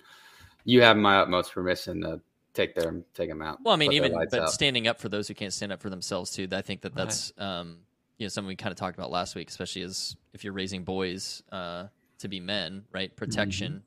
you 0.65 0.81
have 0.81 0.97
my 0.97 1.17
utmost 1.19 1.53
permission 1.53 2.01
to 2.01 2.19
take 2.53 2.75
them, 2.75 3.05
take 3.13 3.29
them 3.29 3.41
out. 3.41 3.59
Well, 3.63 3.73
I 3.73 3.77
mean, 3.77 3.93
even 3.93 4.11
but 4.13 4.33
out. 4.37 4.51
standing 4.51 4.87
up 4.89 4.99
for 4.99 5.07
those 5.07 5.27
who 5.29 5.33
can't 5.35 5.53
stand 5.53 5.71
up 5.71 5.81
for 5.81 5.89
themselves 5.89 6.31
too. 6.31 6.47
I 6.51 6.61
think 6.61 6.81
that 6.81 6.89
Right. 6.97 7.05
that's 7.05 7.31
um, 7.37 7.77
you 8.17 8.25
know 8.25 8.29
something 8.29 8.49
we 8.49 8.57
kind 8.57 8.71
of 8.73 8.77
talked 8.77 8.97
about 8.97 9.09
last 9.09 9.35
week, 9.35 9.49
especially 9.49 9.83
as 9.83 10.17
if 10.33 10.43
you're 10.43 10.51
raising 10.53 10.83
boys 10.83 11.41
uh, 11.51 11.85
to 12.19 12.27
be 12.27 12.41
men, 12.41 12.83
right? 12.91 13.15
Protection, 13.15 13.83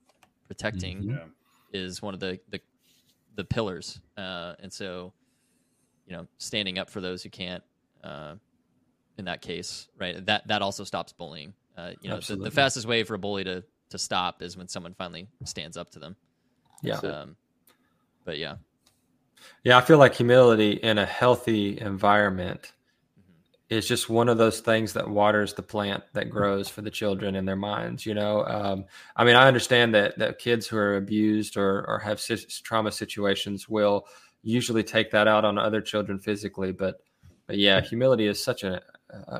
protecting 0.50 1.04
Mhm. 1.04 1.16
Yeah. 1.16 1.26
is 1.72 2.02
one 2.02 2.12
of 2.12 2.18
the 2.20 2.40
the, 2.48 2.60
the 3.36 3.44
pillars, 3.44 4.00
uh, 4.16 4.54
and 4.58 4.72
so 4.72 5.12
you 6.06 6.16
know 6.16 6.26
standing 6.38 6.76
up 6.78 6.90
for 6.90 7.00
those 7.00 7.22
who 7.22 7.30
can't. 7.30 7.62
Uh, 8.02 8.34
in 9.18 9.26
that 9.26 9.42
case, 9.42 9.86
right? 9.98 10.24
That 10.24 10.48
that 10.48 10.62
also 10.62 10.82
stops 10.82 11.12
bullying. 11.12 11.52
Uh, 11.76 11.92
you 12.00 12.08
know, 12.08 12.20
the, 12.20 12.36
the 12.36 12.50
fastest 12.50 12.86
way 12.86 13.04
for 13.04 13.14
a 13.14 13.18
bully 13.18 13.44
to 13.44 13.62
to 13.90 13.98
stop 13.98 14.40
is 14.40 14.56
when 14.56 14.66
someone 14.66 14.94
finally 14.94 15.28
stands 15.44 15.76
up 15.76 15.90
to 15.90 15.98
them. 15.98 16.16
yeah 16.82 16.96
Um, 16.96 17.36
but 18.24 18.38
yeah, 18.38 18.56
Yeah, 19.62 19.76
I 19.76 19.82
feel 19.82 19.98
like 19.98 20.14
humility 20.14 20.72
in 20.72 20.96
a 20.96 21.04
healthy 21.04 21.78
environment 21.78 22.72
is 23.70 23.86
just 23.86 24.10
one 24.10 24.28
of 24.28 24.36
those 24.36 24.58
things 24.60 24.92
that 24.92 25.08
waters 25.08 25.54
the 25.54 25.62
plant 25.62 26.02
that 26.12 26.28
grows 26.28 26.68
for 26.68 26.82
the 26.82 26.90
children 26.90 27.36
in 27.36 27.44
their 27.44 27.56
minds. 27.56 28.04
You 28.04 28.14
know, 28.14 28.44
um, 28.44 28.84
I 29.16 29.24
mean, 29.24 29.36
I 29.36 29.46
understand 29.46 29.94
that 29.94 30.18
that 30.18 30.38
kids 30.38 30.66
who 30.66 30.76
are 30.76 30.96
abused 30.96 31.56
or 31.56 31.86
or 31.88 31.98
have 32.00 32.20
trauma 32.64 32.90
situations 32.90 33.68
will 33.68 34.06
usually 34.42 34.82
take 34.82 35.10
that 35.12 35.28
out 35.28 35.44
on 35.44 35.56
other 35.56 35.80
children 35.80 36.18
physically, 36.18 36.72
but 36.72 37.00
but 37.46 37.58
yeah, 37.58 37.80
humility 37.80 38.26
is 38.26 38.42
such 38.42 38.64
an 38.64 38.80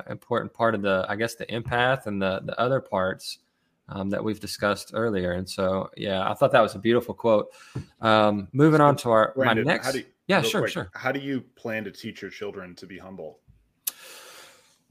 important 0.09 0.53
part 0.53 0.75
of 0.75 0.81
the, 0.81 1.05
I 1.07 1.15
guess, 1.15 1.35
the 1.35 1.45
empath 1.47 2.07
and 2.07 2.21
the 2.21 2.41
the 2.45 2.59
other 2.59 2.79
parts. 2.79 3.39
Um, 3.89 4.09
that 4.11 4.23
we've 4.23 4.39
discussed 4.39 4.91
earlier, 4.93 5.33
and 5.33 5.49
so 5.49 5.89
yeah, 5.97 6.29
I 6.29 6.33
thought 6.33 6.53
that 6.53 6.61
was 6.61 6.75
a 6.75 6.79
beautiful 6.79 7.13
quote. 7.13 7.47
Um, 7.99 8.47
moving 8.53 8.79
on 8.79 8.95
to 8.97 9.11
our 9.11 9.33
Brandon, 9.35 9.65
my 9.65 9.73
next, 9.73 9.85
how 9.87 9.91
do 9.91 9.97
you, 9.97 10.05
yeah, 10.27 10.41
sure, 10.41 10.61
quick, 10.61 10.71
sure. 10.71 10.89
How 10.93 11.11
do 11.11 11.19
you 11.19 11.41
plan 11.41 11.83
to 11.83 11.91
teach 11.91 12.21
your 12.21 12.31
children 12.31 12.73
to 12.75 12.85
be 12.85 12.97
humble? 12.97 13.40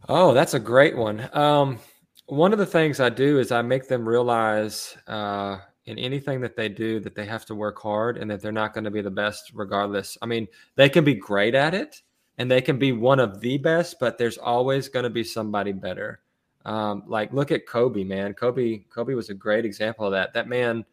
Oh, 0.08 0.34
that's 0.34 0.54
a 0.54 0.60
great 0.60 0.96
one. 0.96 1.28
Um, 1.32 1.78
one 2.26 2.52
of 2.52 2.58
the 2.58 2.66
things 2.66 3.00
I 3.00 3.10
do 3.10 3.38
is 3.38 3.52
I 3.52 3.62
make 3.62 3.88
them 3.88 4.08
realize 4.08 4.96
uh, 5.06 5.58
in 5.86 5.98
anything 5.98 6.40
that 6.40 6.56
they 6.56 6.68
do 6.68 7.00
that 7.00 7.14
they 7.14 7.26
have 7.26 7.44
to 7.46 7.54
work 7.54 7.80
hard 7.80 8.16
and 8.16 8.30
that 8.30 8.40
they're 8.40 8.52
not 8.52 8.72
going 8.72 8.84
to 8.84 8.90
be 8.90 9.02
the 9.02 9.10
best 9.10 9.50
regardless. 9.54 10.16
I 10.22 10.26
mean, 10.26 10.46
they 10.76 10.88
can 10.88 11.04
be 11.04 11.14
great 11.14 11.54
at 11.54 11.74
it 11.74 12.02
and 12.38 12.50
they 12.50 12.60
can 12.60 12.78
be 12.78 12.92
one 12.92 13.20
of 13.20 13.40
the 13.40 13.58
best, 13.58 13.98
but 13.98 14.16
there's 14.16 14.38
always 14.38 14.88
going 14.88 15.02
to 15.02 15.10
be 15.10 15.24
somebody 15.24 15.72
better. 15.72 16.20
Um, 16.64 17.04
like 17.06 17.32
look 17.32 17.50
at 17.50 17.66
Kobe, 17.66 18.04
man. 18.04 18.34
Kobe, 18.34 18.84
Kobe 18.90 19.14
was 19.14 19.30
a 19.30 19.34
great 19.34 19.64
example 19.64 20.06
of 20.06 20.12
that. 20.12 20.32
That 20.34 20.48
man, 20.48 20.84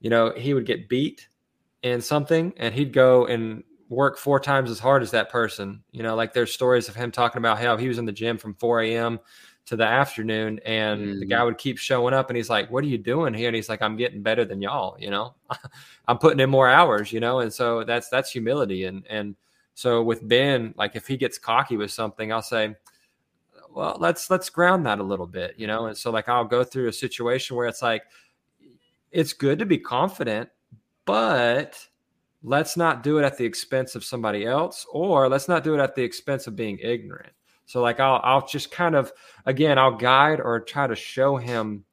you 0.00 0.10
know, 0.10 0.32
he 0.36 0.54
would 0.54 0.66
get 0.66 0.88
beat 0.88 1.28
in 1.82 2.00
something 2.00 2.52
and 2.56 2.74
he'd 2.74 2.92
go 2.92 3.26
and 3.26 3.64
work 3.88 4.18
four 4.18 4.40
times 4.40 4.70
as 4.70 4.78
hard 4.78 5.02
as 5.02 5.10
that 5.12 5.30
person. 5.30 5.82
You 5.92 6.02
know, 6.02 6.14
like 6.16 6.32
there's 6.32 6.52
stories 6.52 6.88
of 6.88 6.94
him 6.96 7.10
talking 7.10 7.38
about 7.38 7.58
how 7.58 7.76
he 7.76 7.88
was 7.88 7.98
in 7.98 8.04
the 8.06 8.12
gym 8.12 8.38
from 8.38 8.54
4 8.54 8.80
a.m. 8.82 9.20
to 9.66 9.76
the 9.76 9.84
afternoon 9.86 10.58
and 10.64 11.20
the 11.20 11.26
Mm. 11.26 11.30
guy 11.30 11.44
would 11.44 11.58
keep 11.58 11.78
showing 11.78 12.14
up 12.14 12.28
and 12.30 12.36
he's 12.36 12.50
like, 12.50 12.70
What 12.70 12.84
are 12.84 12.88
you 12.88 12.98
doing 12.98 13.34
here? 13.34 13.48
And 13.48 13.56
he's 13.56 13.68
like, 13.68 13.82
I'm 13.82 13.96
getting 13.96 14.22
better 14.22 14.44
than 14.44 14.62
y'all, 14.62 14.96
you 14.98 15.10
know. 15.10 15.34
I'm 16.08 16.18
putting 16.18 16.40
in 16.40 16.50
more 16.50 16.68
hours, 16.68 17.12
you 17.12 17.20
know, 17.20 17.40
and 17.40 17.52
so 17.52 17.84
that's 17.84 18.08
that's 18.08 18.30
humility. 18.30 18.84
And 18.84 19.06
and 19.08 19.36
so 19.74 20.02
with 20.02 20.26
Ben, 20.28 20.72
like 20.76 20.96
if 20.96 21.06
he 21.06 21.16
gets 21.16 21.38
cocky 21.38 21.76
with 21.76 21.90
something, 21.90 22.32
I'll 22.32 22.42
say, 22.42 22.74
Well, 23.74 23.96
let's 23.98 24.30
let's 24.30 24.48
ground 24.50 24.86
that 24.86 24.98
a 25.00 25.02
little 25.02 25.26
bit, 25.26 25.54
you 25.58 25.66
know. 25.66 25.86
And 25.86 25.96
so 25.96 26.10
like 26.10 26.28
I'll 26.28 26.44
go 26.44 26.64
through 26.64 26.88
a 26.88 26.92
situation 26.92 27.56
where 27.56 27.66
it's 27.66 27.82
like 27.82 28.02
it's 29.10 29.32
good 29.32 29.58
to 29.60 29.66
be 29.66 29.78
confident, 29.78 30.48
but 31.04 31.78
let's 32.46 32.76
not 32.76 33.02
do 33.02 33.18
it 33.18 33.24
at 33.24 33.38
the 33.38 33.44
expense 33.44 33.94
of 33.94 34.04
somebody 34.04 34.44
else 34.44 34.86
or 34.92 35.30
let's 35.30 35.48
not 35.48 35.64
do 35.64 35.74
it 35.74 35.80
at 35.80 35.94
the 35.94 36.02
expense 36.02 36.46
of 36.46 36.54
being 36.54 36.78
ignorant. 36.82 37.32
So 37.64 37.80
like 37.80 37.98
i'll 38.00 38.20
i'll 38.22 38.46
just 38.46 38.70
kind 38.70 38.94
of 38.94 39.10
again 39.46 39.78
i'll 39.78 39.96
guide 39.96 40.38
or 40.40 40.60
try 40.60 40.86
to 40.86 40.94
show 40.94 41.36
him 41.36 41.84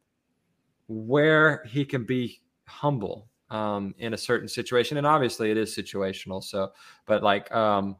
where 0.87 1.63
he 1.69 1.85
can 1.85 2.03
be 2.03 2.41
humble 2.65 3.29
um, 3.49 3.95
in 3.97 4.13
a 4.13 4.17
certain 4.17 4.47
situation. 4.49 4.97
And 4.97 5.07
obviously 5.07 5.51
it 5.51 5.57
is 5.57 5.73
situational. 5.75 6.43
So 6.43 6.73
but 7.05 7.23
like 7.23 7.49
um, 7.53 7.95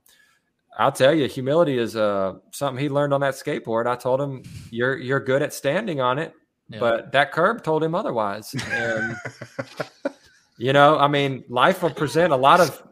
i'll 0.77 0.91
tell 0.91 1.13
you 1.13 1.27
humility 1.29 1.77
is 1.77 1.95
uh, 1.95 2.33
something 2.51 2.81
he 2.81 2.89
learned 2.89 3.13
on 3.13 3.21
that 3.21 3.35
skateboard. 3.35 3.87
I 3.87 3.95
told 3.95 4.19
him 4.19 4.43
you're 4.71 4.97
you're 4.97 5.21
good 5.21 5.41
at 5.41 5.53
standing 5.53 6.01
on 6.01 6.19
it 6.19 6.33
Yeah. 6.67 6.79
but 6.79 7.11
that 7.13 7.31
curb 7.31 7.63
told 7.63 7.81
him 7.81 7.95
otherwise. 7.95 8.53
And 8.71 9.15
you 10.61 10.73
know, 10.73 10.99
I 10.99 11.07
mean, 11.07 11.43
life 11.49 11.81
will 11.81 11.89
present 11.89 12.31
a 12.31 12.35
lot 12.35 12.59
of 12.59 12.83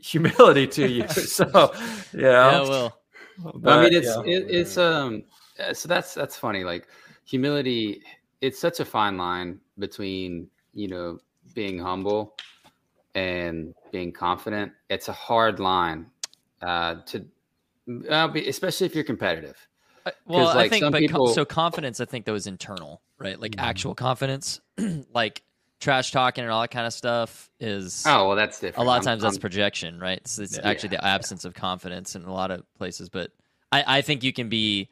humility 0.00 0.66
to 0.68 0.88
you. 0.88 1.04
So, 1.08 1.72
you 2.12 2.22
know, 2.22 2.30
yeah, 2.30 2.60
well, 2.62 3.00
but, 3.56 3.78
I 3.78 3.82
mean, 3.82 3.94
it's 3.94 4.06
yeah. 4.06 4.22
it, 4.24 4.46
it's 4.48 4.78
um. 4.78 5.24
So 5.72 5.88
that's 5.88 6.14
that's 6.14 6.36
funny. 6.36 6.62
Like 6.62 6.86
humility 7.24 8.02
it's 8.40 8.60
such 8.60 8.78
a 8.78 8.84
fine 8.84 9.16
line 9.16 9.58
between 9.78 10.48
you 10.72 10.86
know 10.86 11.18
being 11.54 11.80
humble 11.80 12.36
and 13.16 13.74
being 13.90 14.12
confident. 14.12 14.70
It's 14.88 15.08
a 15.08 15.12
hard 15.12 15.58
line 15.58 16.06
uh, 16.62 16.96
to, 17.06 17.26
uh, 18.08 18.28
especially 18.46 18.86
if 18.86 18.94
you're 18.94 19.02
competitive. 19.02 19.56
Uh, 20.06 20.12
well, 20.26 20.46
like, 20.46 20.66
I 20.66 20.68
think, 20.68 20.84
some 20.84 20.92
but 20.92 21.00
people- 21.00 21.26
co- 21.26 21.32
so 21.32 21.44
confidence, 21.44 22.00
I 22.00 22.04
think 22.04 22.24
that 22.26 22.32
was 22.32 22.46
internal, 22.46 23.02
right? 23.18 23.40
Like 23.40 23.56
actual 23.58 23.96
confidence, 23.96 24.60
like 25.12 25.42
trash 25.80 26.10
talking 26.10 26.42
and 26.44 26.52
all 26.52 26.60
that 26.60 26.70
kind 26.70 26.86
of 26.86 26.92
stuff 26.92 27.50
is 27.60 28.02
Oh 28.06 28.28
well, 28.28 28.36
that's 28.36 28.58
different. 28.60 28.84
a 28.84 28.86
lot 28.86 28.94
of 29.00 29.06
I'm- 29.06 29.12
times 29.12 29.22
that's 29.22 29.36
I'm- 29.36 29.40
projection, 29.40 29.98
right? 30.00 30.18
It's, 30.18 30.38
it's 30.38 30.56
Yeah. 30.58 30.68
actually 30.68 30.90
the 30.90 31.04
absence 31.04 31.44
of 31.44 31.54
confidence 31.54 32.16
in 32.16 32.24
a 32.24 32.32
lot 32.32 32.50
of 32.50 32.62
places. 32.74 33.08
But 33.08 33.30
I, 33.70 33.98
I 33.98 34.00
think 34.02 34.24
you 34.24 34.32
can 34.32 34.48
be 34.48 34.88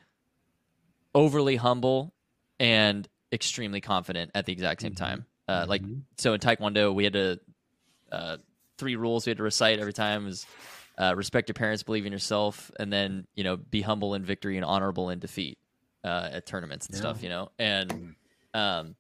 overly 1.15 1.57
humble 1.57 2.13
and 2.61 3.09
extremely 3.33 3.81
confident 3.81 4.31
at 4.35 4.47
the 4.47 4.53
exact 4.53 4.81
same 4.83 4.95
time. 4.95 5.27
Uh, 5.49 5.65
Like 5.69 5.83
so 6.19 6.35
in 6.35 6.41
Taekwondo, 6.41 6.95
we 6.95 7.05
had 7.05 7.13
to 7.15 7.41
uh, 8.13 8.37
three 8.79 8.97
rules 8.97 9.27
we 9.27 9.31
had 9.31 9.39
to 9.39 9.43
recite 9.43 9.79
every 9.79 9.93
time 9.93 10.27
is 10.29 10.47
uh, 10.99 11.15
respect 11.17 11.49
your 11.49 11.55
parents, 11.55 11.83
believe 11.83 12.07
in 12.07 12.13
yourself, 12.13 12.71
and 12.79 12.93
then 12.93 13.27
you 13.35 13.45
know 13.45 13.57
be 13.57 13.81
humble 13.83 14.15
in 14.15 14.25
victory 14.25 14.57
and 14.57 14.65
honorable 14.65 15.11
in 15.11 15.19
defeat 15.19 15.59
uh, 16.05 16.29
at 16.33 16.47
tournaments 16.47 16.87
and 16.87 16.97
stuff. 16.97 17.23
You 17.23 17.29
know, 17.29 17.51
and 17.59 18.15
um, 18.55 18.95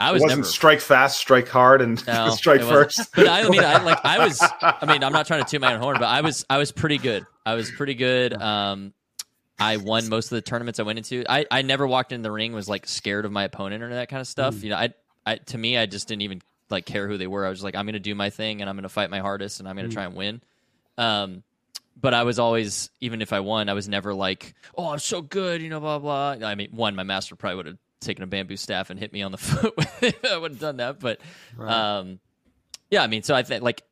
I 0.00 0.08
It 0.10 0.12
was 0.14 0.22
wasn't 0.22 0.40
never 0.40 0.48
strike 0.50 0.80
fast, 0.80 1.18
strike 1.18 1.48
hard, 1.48 1.82
and 1.82 2.04
no, 2.06 2.30
strike 2.34 2.62
first. 2.62 3.14
But 3.14 3.28
I 3.28 3.48
mean, 3.48 3.62
I 3.62 3.82
like 3.82 3.98
I 4.04 4.24
was. 4.26 4.40
I 4.62 4.86
mean, 4.86 5.04
I'm 5.04 5.12
not 5.12 5.26
trying 5.26 5.44
to 5.44 5.50
toot 5.50 5.60
my 5.60 5.74
own 5.74 5.80
horn, 5.80 5.96
but 5.98 6.06
I 6.08 6.22
was 6.22 6.44
I 6.48 6.56
was 6.58 6.72
pretty 6.72 6.96
good. 6.98 7.26
I 7.44 7.54
was 7.54 7.70
pretty 7.70 7.94
good. 7.94 8.32
Um, 8.32 8.94
I 9.58 9.76
won 9.76 10.08
most 10.08 10.26
of 10.32 10.36
the 10.36 10.42
tournaments 10.42 10.80
I 10.80 10.84
went 10.84 10.98
into. 10.98 11.22
I, 11.28 11.44
I 11.50 11.60
never 11.60 11.86
walked 11.86 12.12
in 12.12 12.22
the 12.22 12.30
ring 12.32 12.54
was 12.54 12.66
like 12.66 12.86
scared 12.86 13.26
of 13.26 13.32
my 13.32 13.44
opponent 13.44 13.82
or 13.82 13.90
that 13.90 14.08
kind 14.08 14.22
of 14.22 14.26
stuff. 14.26 14.54
Mm. 14.54 14.62
You 14.62 14.70
know, 14.70 14.76
I 14.76 14.94
I 15.26 15.36
to 15.36 15.58
me 15.58 15.76
I 15.76 15.84
just 15.84 16.08
didn't 16.08 16.22
even 16.22 16.40
like 16.70 16.86
care 16.86 17.06
who 17.06 17.18
they 17.18 17.26
were. 17.26 17.44
I 17.44 17.50
was 17.50 17.62
like 17.62 17.74
I'm 17.74 17.84
going 17.84 17.92
to 17.92 18.00
do 18.00 18.14
my 18.14 18.30
thing 18.30 18.62
and 18.62 18.70
I'm 18.70 18.76
going 18.76 18.84
to 18.84 18.88
fight 18.88 19.10
my 19.10 19.20
hardest 19.20 19.60
and 19.60 19.68
I'm 19.68 19.76
going 19.76 19.86
Mm. 19.86 19.90
to 19.90 19.94
try 19.94 20.04
and 20.04 20.14
win. 20.14 20.40
Um, 20.96 21.42
but 22.00 22.14
I 22.14 22.22
was 22.22 22.38
always 22.38 22.88
even 23.02 23.20
if 23.20 23.34
I 23.34 23.40
won, 23.40 23.68
I 23.68 23.74
was 23.74 23.86
never 23.86 24.14
like, 24.14 24.54
oh, 24.78 24.88
I'm 24.88 24.98
so 24.98 25.20
good, 25.20 25.60
you 25.60 25.68
know, 25.68 25.80
blah 25.80 25.98
blah. 25.98 26.36
I 26.42 26.54
mean, 26.54 26.70
one, 26.70 26.96
my 26.96 27.02
master 27.02 27.36
probably 27.36 27.56
would 27.56 27.66
have 27.66 27.78
taken 28.00 28.22
a 28.22 28.26
bamboo 28.26 28.56
staff 28.56 28.90
and 28.90 28.98
hit 28.98 29.12
me 29.12 29.22
on 29.22 29.32
the 29.32 29.38
foot. 29.38 29.74
I 30.30 30.36
would 30.36 30.52
have 30.52 30.60
done 30.60 30.76
that, 30.78 31.00
but 31.00 31.20
um, 31.58 32.18
yeah, 32.90 33.02
I 33.02 33.06
mean, 33.06 33.22
so 33.22 33.34
I 33.34 33.42
think 33.42 33.62
like 33.62 33.82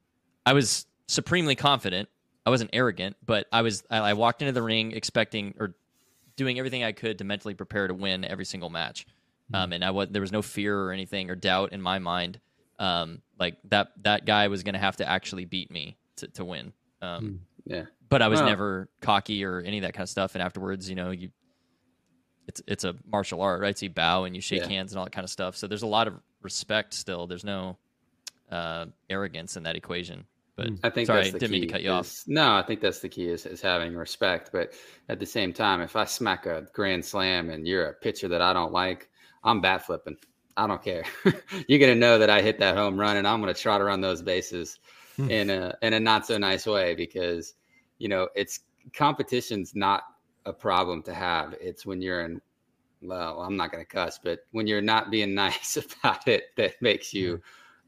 I 0.47 0.53
was 0.53 0.87
supremely 1.07 1.55
confident. 1.55 2.09
I 2.47 2.51
wasn't 2.51 2.71
arrogant, 2.73 3.17
but 3.25 3.47
I 3.53 3.63
was. 3.63 3.85
I, 3.91 3.99
I 3.99 4.13
walked 4.15 4.41
into 4.43 4.53
the 4.53 4.63
ring 4.63 4.93
expecting 4.93 5.55
or 5.59 5.75
doing 6.37 6.59
everything 6.59 6.83
I 6.85 6.93
could 6.93 7.19
to 7.19 7.25
mentally 7.25 7.55
prepare 7.55 7.87
to 7.89 7.95
win 7.95 8.25
every 8.25 8.45
single 8.45 8.71
match. 8.71 9.07
Um, 9.53 9.73
and 9.73 9.85
I 9.85 9.91
was 9.91 10.09
there 10.11 10.21
was 10.23 10.33
no 10.33 10.43
fear 10.43 10.79
or 10.79 10.93
anything 10.93 11.31
or 11.31 11.35
doubt 11.35 11.73
in 11.73 11.81
my 11.83 11.99
mind. 11.99 12.41
Um, 12.79 13.23
like 13.39 13.57
that 13.65 13.89
that 14.03 14.25
guy 14.25 14.49
was 14.49 14.63
going 14.63 14.75
to 14.75 14.79
have 14.79 14.97
to 14.99 15.09
actually 15.09 15.45
beat 15.47 15.71
me 15.71 15.97
to 16.17 16.29
to 16.29 16.45
win. 16.45 16.73
Um, 17.03 17.41
Yeah. 17.65 17.85
but 18.09 18.23
I 18.23 18.29
was 18.29 18.41
never 18.41 18.89
cocky 19.01 19.45
or 19.45 19.61
any 19.61 19.79
of 19.79 19.83
that 19.83 19.93
kind 19.95 20.03
of 20.05 20.09
stuff. 20.11 20.35
And 20.35 20.43
afterwards, 20.43 20.89
you 20.89 20.97
know, 20.97 21.11
you 21.11 21.31
it's 22.49 22.61
it's 22.67 22.83
a 22.85 22.97
martial 23.07 23.41
art, 23.43 23.61
right? 23.61 23.79
So 23.79 23.87
you 23.87 23.91
bow 23.91 24.25
and 24.25 24.35
you 24.35 24.41
shake 24.43 24.63
Yeah. 24.63 24.69
hands 24.69 24.93
and 24.93 24.99
all 24.99 25.05
that 25.05 25.13
kind 25.13 25.25
of 25.25 25.31
stuff. 25.31 25.57
So 25.57 25.67
there's 25.69 25.83
a 25.83 25.87
lot 25.87 26.09
of 26.09 26.15
respect 26.43 26.95
still. 26.95 27.27
There's 27.29 27.45
no 27.45 27.77
uh, 28.51 28.87
arrogance 29.11 29.57
in 29.57 29.63
that 29.65 29.77
equation. 29.77 30.25
But 30.57 30.71
I 30.83 30.91
think 30.91 31.07
sorry, 31.07 31.21
that's 31.23 31.33
the 31.35 31.39
didn't 31.39 31.53
key. 31.55 31.61
mean 31.61 31.69
to 31.69 31.73
cut 31.73 31.83
you 31.83 31.91
off. 31.91 32.07
is- 32.07 32.25
No, 32.27 32.55
I 32.57 32.63
think 32.63 32.81
that's 32.81 32.99
the 32.99 33.09
key 33.09 33.29
is, 33.29 33.47
is 33.47 33.61
having 33.61 33.95
respect. 33.95 34.51
But 34.53 34.73
at 35.09 35.21
the 35.21 35.27
same 35.27 35.53
time, 35.53 35.81
if 35.83 35.95
I 35.95 36.05
smack 36.05 36.47
a 36.47 36.67
grand 36.73 37.05
slam 37.05 37.51
and 37.51 37.65
you're 37.69 37.87
a 37.87 37.93
pitcher 37.93 38.27
that 38.29 38.43
I 38.43 38.53
don't 38.53 38.73
like, 38.73 39.09
I'm 39.45 39.61
bat 39.61 39.87
flipping. 39.87 40.17
I 40.57 40.67
don't 40.67 40.83
care. 40.83 41.05
you're 41.69 41.79
gonna 41.79 41.95
know 41.95 42.19
that 42.19 42.31
I 42.31 42.43
hit 42.43 42.59
that 42.59 42.77
home 42.77 42.99
run, 42.99 43.17
and 43.19 43.29
I'm 43.29 43.39
gonna 43.39 43.55
trot 43.55 43.81
around 43.81 44.01
those 44.01 44.23
bases 44.23 44.81
in 45.19 45.51
a 45.51 45.77
in 45.83 45.93
a 45.93 46.01
not 46.01 46.27
so 46.27 46.39
nice 46.39 46.67
way 46.67 46.95
because 46.97 47.55
you 47.99 48.09
know 48.09 48.29
it's 48.35 48.61
competition's 48.95 49.75
not 49.77 50.03
a 50.47 50.53
problem 50.53 51.03
to 51.05 51.15
have. 51.15 51.55
It's 51.61 51.85
when 51.87 52.01
you're 52.03 52.23
in 52.25 52.41
well, 53.01 53.41
I'm 53.43 53.57
not 53.57 53.71
gonna 53.71 53.85
cuss, 53.85 54.19
but 54.23 54.41
when 54.51 54.67
you're 54.67 54.81
not 54.83 55.11
being 55.11 55.35
nice 55.47 55.77
about 55.77 56.27
it, 56.27 56.47
that 56.57 56.75
makes 56.83 57.15
you 57.15 57.41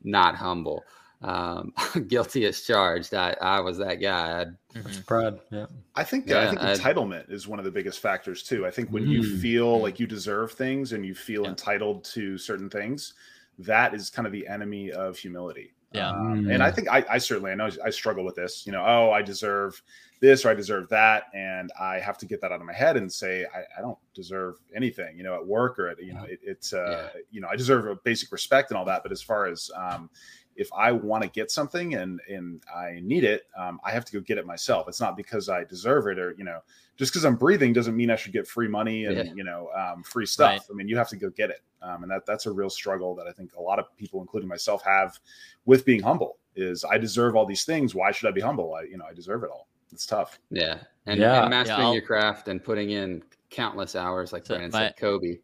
not 0.04 0.36
humble. 0.36 0.84
Um, 1.22 1.74
guilty 2.08 2.46
as 2.46 2.62
charged. 2.62 3.12
I, 3.12 3.36
I 3.42 3.60
was 3.60 3.76
that 3.78 3.96
guy. 3.96 4.40
I'd, 4.42 4.56
Mhm. 4.74 5.06
Pride. 5.06 5.38
Yeah. 5.50 5.66
I 5.96 6.04
think 6.04 6.28
Yeah, 6.28 6.42
I 6.42 6.46
think 6.48 6.62
I'd- 6.62 6.80
entitlement 6.80 7.30
is 7.30 7.46
one 7.48 7.58
of 7.58 7.64
the 7.64 7.70
biggest 7.70 7.98
factors 7.98 8.42
too. 8.44 8.64
I 8.66 8.70
think 8.70 8.88
when 8.90 9.06
you 9.06 9.20
Mm. 9.20 9.40
feel 9.42 9.80
like 9.80 9.98
you 10.00 10.06
deserve 10.06 10.52
things 10.52 10.92
and 10.92 11.04
you 11.04 11.14
feel 11.14 11.42
Yeah. 11.42 11.50
entitled 11.50 12.04
to 12.04 12.38
certain 12.38 12.70
things, 12.70 13.12
that 13.58 13.92
is 13.94 14.08
kind 14.10 14.24
of 14.26 14.32
the 14.32 14.46
enemy 14.48 14.92
of 14.92 15.18
humility. 15.18 15.74
Yeah. 15.92 16.08
Um, 16.10 16.44
Mm. 16.44 16.54
and 16.54 16.62
I 16.62 16.70
think 16.70 16.88
I, 16.88 17.04
I 17.10 17.18
certainly 17.18 17.50
I 17.50 17.54
know 17.56 17.68
I 17.84 17.90
struggle 17.90 18.24
with 18.24 18.36
this. 18.36 18.64
You 18.64 18.72
know, 18.72 18.82
oh, 18.86 19.10
I 19.10 19.20
deserve 19.22 19.82
this 20.20 20.44
or 20.44 20.50
I 20.50 20.54
deserve 20.54 20.88
that, 20.90 21.24
and 21.34 21.72
I 21.80 21.98
have 21.98 22.18
to 22.18 22.26
get 22.26 22.40
that 22.42 22.52
out 22.52 22.60
of 22.60 22.66
my 22.66 22.74
head 22.74 22.96
and 22.96 23.10
say 23.10 23.46
I, 23.54 23.60
I 23.78 23.80
don't 23.80 23.98
deserve 24.14 24.56
anything. 24.74 25.16
You 25.16 25.24
know, 25.24 25.34
at 25.34 25.46
work 25.46 25.78
or 25.78 25.88
at 25.88 26.02
you 26.02 26.12
know, 26.12 26.24
it, 26.24 26.40
it's 26.42 26.72
uh, 26.72 27.08
you 27.30 27.40
know, 27.40 27.48
I 27.48 27.56
deserve 27.56 27.86
a 27.86 27.96
basic 27.96 28.30
respect 28.30 28.70
and 28.70 28.78
all 28.78 28.84
that. 28.84 29.02
But 29.02 29.12
as 29.12 29.22
far 29.22 29.46
as 29.46 29.70
um, 29.74 30.10
if 30.56 30.68
I 30.76 30.92
want 30.92 31.22
to 31.22 31.30
get 31.30 31.50
something 31.50 31.94
and 31.94 32.20
and 32.28 32.62
I 32.74 33.00
need 33.02 33.24
it, 33.24 33.44
um, 33.56 33.80
I 33.84 33.92
have 33.92 34.04
to 34.04 34.12
go 34.12 34.20
get 34.20 34.36
it 34.36 34.46
myself. 34.46 34.88
It's 34.88 35.00
not 35.00 35.16
because 35.16 35.48
I 35.48 35.64
deserve 35.64 36.06
it 36.06 36.18
or 36.18 36.34
you 36.36 36.44
know, 36.44 36.60
just 36.98 37.12
because 37.12 37.24
I'm 37.24 37.36
breathing 37.36 37.72
doesn't 37.72 37.96
mean 37.96 38.10
I 38.10 38.16
should 38.16 38.32
get 38.34 38.46
free 38.46 38.68
money 38.68 39.06
and 39.06 39.16
Yeah. 39.16 39.32
you 39.34 39.44
know 39.44 39.70
um, 39.74 40.02
free 40.02 40.26
stuff. 40.26 40.50
Right. 40.50 40.60
I 40.70 40.74
mean, 40.74 40.86
you 40.86 40.98
have 40.98 41.08
to 41.08 41.16
go 41.16 41.30
get 41.30 41.48
it, 41.48 41.62
um, 41.80 42.02
and 42.02 42.12
that 42.12 42.26
that's 42.26 42.44
a 42.44 42.52
real 42.52 42.68
struggle 42.68 43.14
that 43.14 43.26
I 43.26 43.32
think 43.32 43.54
a 43.54 43.60
lot 43.62 43.78
of 43.78 43.86
people, 43.96 44.20
including 44.20 44.50
myself, 44.50 44.82
have 44.84 45.18
with 45.64 45.86
being 45.86 46.02
humble. 46.02 46.36
Is 46.56 46.84
I 46.84 46.98
deserve 46.98 47.36
all 47.36 47.46
these 47.46 47.64
things. 47.64 47.94
Why 47.94 48.10
should 48.10 48.28
I 48.28 48.32
be 48.32 48.40
humble? 48.42 48.74
I 48.74 48.82
you 48.82 48.98
know 48.98 49.06
I 49.08 49.14
deserve 49.14 49.44
it 49.44 49.50
all. 49.50 49.68
It's 49.92 50.06
tough. 50.06 50.38
yeah, 50.50 50.82
and, 51.06 51.18
Yeah. 51.20 51.42
and 51.42 51.50
mastering 51.50 51.80
I'll- 51.80 51.92
your 51.94 52.02
craft 52.02 52.48
and 52.48 52.62
putting 52.62 52.90
in 52.90 53.22
countless 53.50 53.96
hours, 53.96 54.32
like 54.32 54.46
So 54.46 54.54
Brandon 54.54 54.70
my- 54.72 54.86
said, 54.88 54.96
Kobe. 54.96 55.38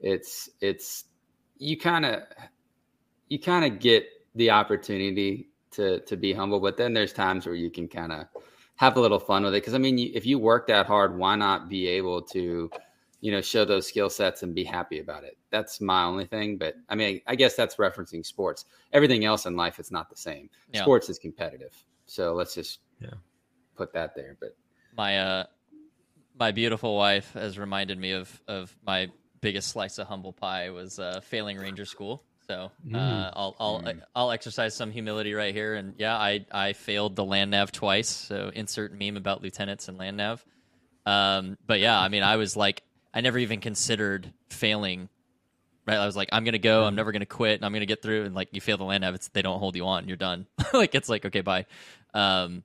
It's 0.00 0.48
it's 0.60 1.04
you 1.58 1.78
kind 1.78 2.04
of 2.04 2.22
you 3.28 3.38
kind 3.38 3.64
of 3.64 3.80
get 3.80 4.06
the 4.34 4.50
opportunity 4.50 5.48
to 5.72 6.00
to 6.00 6.16
be 6.16 6.32
humble, 6.32 6.60
but 6.60 6.76
then 6.76 6.92
there's 6.92 7.12
times 7.12 7.46
where 7.46 7.54
you 7.54 7.70
can 7.70 7.88
kind 7.88 8.12
of 8.12 8.26
have 8.76 8.96
a 8.96 9.00
little 9.00 9.18
fun 9.20 9.44
with 9.44 9.54
it. 9.54 9.58
Because 9.62 9.74
I 9.74 9.78
mean, 9.78 9.98
you, 9.98 10.10
if 10.14 10.26
you 10.26 10.38
work 10.38 10.66
that 10.66 10.86
hard, 10.86 11.16
why 11.16 11.36
not 11.36 11.68
be 11.68 11.86
able 11.86 12.20
to, 12.22 12.70
you 13.20 13.32
know, 13.32 13.40
show 13.40 13.64
those 13.64 13.86
skill 13.86 14.10
sets 14.10 14.42
and 14.42 14.54
be 14.54 14.64
happy 14.64 14.98
about 14.98 15.24
it? 15.24 15.38
That's 15.50 15.80
my 15.80 16.04
only 16.04 16.26
thing. 16.26 16.58
But 16.58 16.74
I 16.88 16.94
mean, 16.96 17.20
I 17.26 17.34
guess 17.36 17.54
that's 17.54 17.76
referencing 17.76 18.26
sports. 18.26 18.64
Everything 18.92 19.24
else 19.24 19.46
in 19.46 19.56
life, 19.56 19.78
it's 19.78 19.92
not 19.92 20.10
the 20.10 20.16
same. 20.16 20.50
Yeah. 20.72 20.82
Sports 20.82 21.08
is 21.08 21.18
competitive, 21.18 21.72
so 22.06 22.34
let's 22.34 22.54
just 22.54 22.80
Yeah. 23.00 23.10
Put 23.76 23.92
that 23.94 24.14
there. 24.14 24.36
But 24.40 24.56
my 24.96 25.18
uh 25.18 25.44
my 26.38 26.50
beautiful 26.52 26.96
wife 26.96 27.32
has 27.34 27.58
reminded 27.58 27.98
me 27.98 28.12
of 28.12 28.42
of 28.48 28.74
my 28.86 29.10
biggest 29.40 29.68
slice 29.68 29.98
of 29.98 30.06
humble 30.06 30.32
pie 30.32 30.70
was 30.70 30.98
uh 30.98 31.20
failing 31.22 31.58
ranger 31.58 31.84
school. 31.84 32.22
So 32.46 32.70
uh 32.94 33.30
i'll 33.34 33.56
i'll 33.58 33.82
i'll 34.14 34.30
exercise 34.30 34.74
some 34.74 34.90
humility 34.90 35.32
right 35.34 35.54
here. 35.54 35.74
And 35.74 35.94
yeah 35.98 36.16
i 36.16 36.44
i 36.50 36.72
failed 36.72 37.16
the 37.16 37.24
land 37.24 37.50
nav 37.52 37.72
twice. 37.72 38.08
So 38.08 38.50
insert 38.54 38.92
meme 38.92 39.16
about 39.16 39.42
lieutenants 39.42 39.88
and 39.88 39.96
land 39.98 40.16
nav. 40.16 40.44
Um 41.06 41.56
but 41.66 41.80
yeah 41.80 41.98
i 41.98 42.08
mean 42.08 42.22
i 42.22 42.36
was 42.36 42.56
like 42.56 42.82
i 43.12 43.20
never 43.20 43.38
even 43.38 43.60
considered 43.60 44.32
failing 44.50 45.08
right? 45.86 45.98
I 45.98 46.06
was 46.06 46.16
like 46.16 46.30
i'm 46.32 46.44
gonna 46.44 46.58
go 46.58 46.84
i'm 46.84 46.94
never 46.94 47.12
gonna 47.12 47.26
quit 47.26 47.56
and 47.56 47.64
i'm 47.64 47.72
gonna 47.72 47.86
get 47.86 48.02
through. 48.02 48.24
And 48.24 48.34
like 48.34 48.48
you 48.52 48.60
fail 48.60 48.76
the 48.76 48.84
land 48.84 49.02
nav 49.02 49.14
it's 49.14 49.28
they 49.28 49.42
don't 49.42 49.58
hold 49.58 49.76
you 49.76 49.86
on. 49.86 50.08
You're 50.08 50.16
done. 50.16 50.46
Like 50.72 50.94
it's 50.94 51.08
like 51.08 51.24
okay 51.26 51.42
bye. 51.42 51.66
Um 52.12 52.64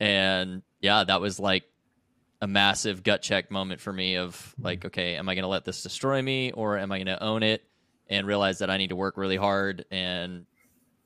and 0.00 0.62
yeah 0.80 1.04
that 1.04 1.20
was 1.20 1.40
like 1.40 1.64
a 2.40 2.46
massive 2.46 3.02
gut 3.02 3.20
check 3.20 3.50
moment 3.50 3.80
for 3.80 3.92
me 3.92 4.16
of 4.16 4.54
like 4.60 4.84
okay 4.84 5.16
am 5.16 5.28
i 5.28 5.34
going 5.34 5.42
to 5.42 5.48
let 5.48 5.64
this 5.64 5.82
destroy 5.82 6.22
me 6.22 6.52
or 6.52 6.78
am 6.78 6.92
i 6.92 6.98
going 6.98 7.06
to 7.06 7.20
own 7.22 7.42
it 7.42 7.64
and 8.08 8.26
realize 8.26 8.58
that 8.58 8.70
i 8.70 8.76
need 8.76 8.88
to 8.90 8.96
work 8.96 9.16
really 9.16 9.36
hard? 9.36 9.84
And 9.90 10.46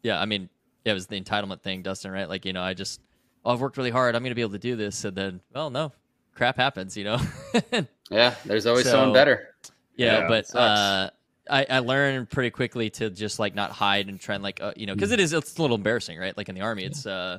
yeah 0.03 0.21
i 0.21 0.27
mean 0.27 0.49
yeah, 0.85 0.93
it 0.93 0.95
was 0.95 1.07
the 1.07 1.21
entitlement 1.21 1.63
thing 1.63 1.83
dustin 1.83 2.11
right? 2.11 2.29
Like 2.29 2.45
you 2.45 2.53
know 2.53 2.63
i 2.63 2.75
just 2.75 3.01
oh 3.45 3.53
i've 3.53 3.61
worked 3.61 3.77
really 3.77 3.91
hard. 3.91 4.15
I'm 4.15 4.23
going 4.23 4.31
to 4.31 4.35
be 4.35 4.43
able 4.43 4.53
to 4.53 4.59
do 4.59 4.77
this. 4.77 5.05
And 5.05 5.17
then 5.17 5.41
well 5.55 5.71
no 5.71 5.93
crap 6.35 6.57
happens 6.57 6.97
you 6.97 7.05
know? 7.05 7.19
Yeah, 8.11 8.35
there's 8.45 8.67
always 8.67 8.85
So- 8.85 8.91
someone 8.91 9.15
better. 9.15 9.55
yeah, 9.97 10.21
Yeah, 10.21 10.29
but 10.29 10.55
uh, 10.55 11.11
I, 11.49 11.67
I 11.71 11.79
learned 11.79 12.29
pretty 12.29 12.51
quickly 12.51 12.91
to 12.91 13.09
just 13.09 13.39
like 13.39 13.55
not 13.55 13.71
hide 13.71 14.09
and 14.09 14.21
try 14.21 14.35
and 14.35 14.45
like 14.45 14.61
uh, 14.61 14.73
you 14.77 14.85
know 14.87 14.95
because 14.95 15.13
it 15.13 15.21
is 15.21 15.33
it's 15.33 15.57
a 15.57 15.63
little 15.63 15.77
embarrassing 15.77 16.19
right? 16.19 16.37
Like 16.37 16.51
in 16.51 16.55
the 16.55 16.61
army 16.61 16.85
it's 16.85 17.07
uh 17.07 17.39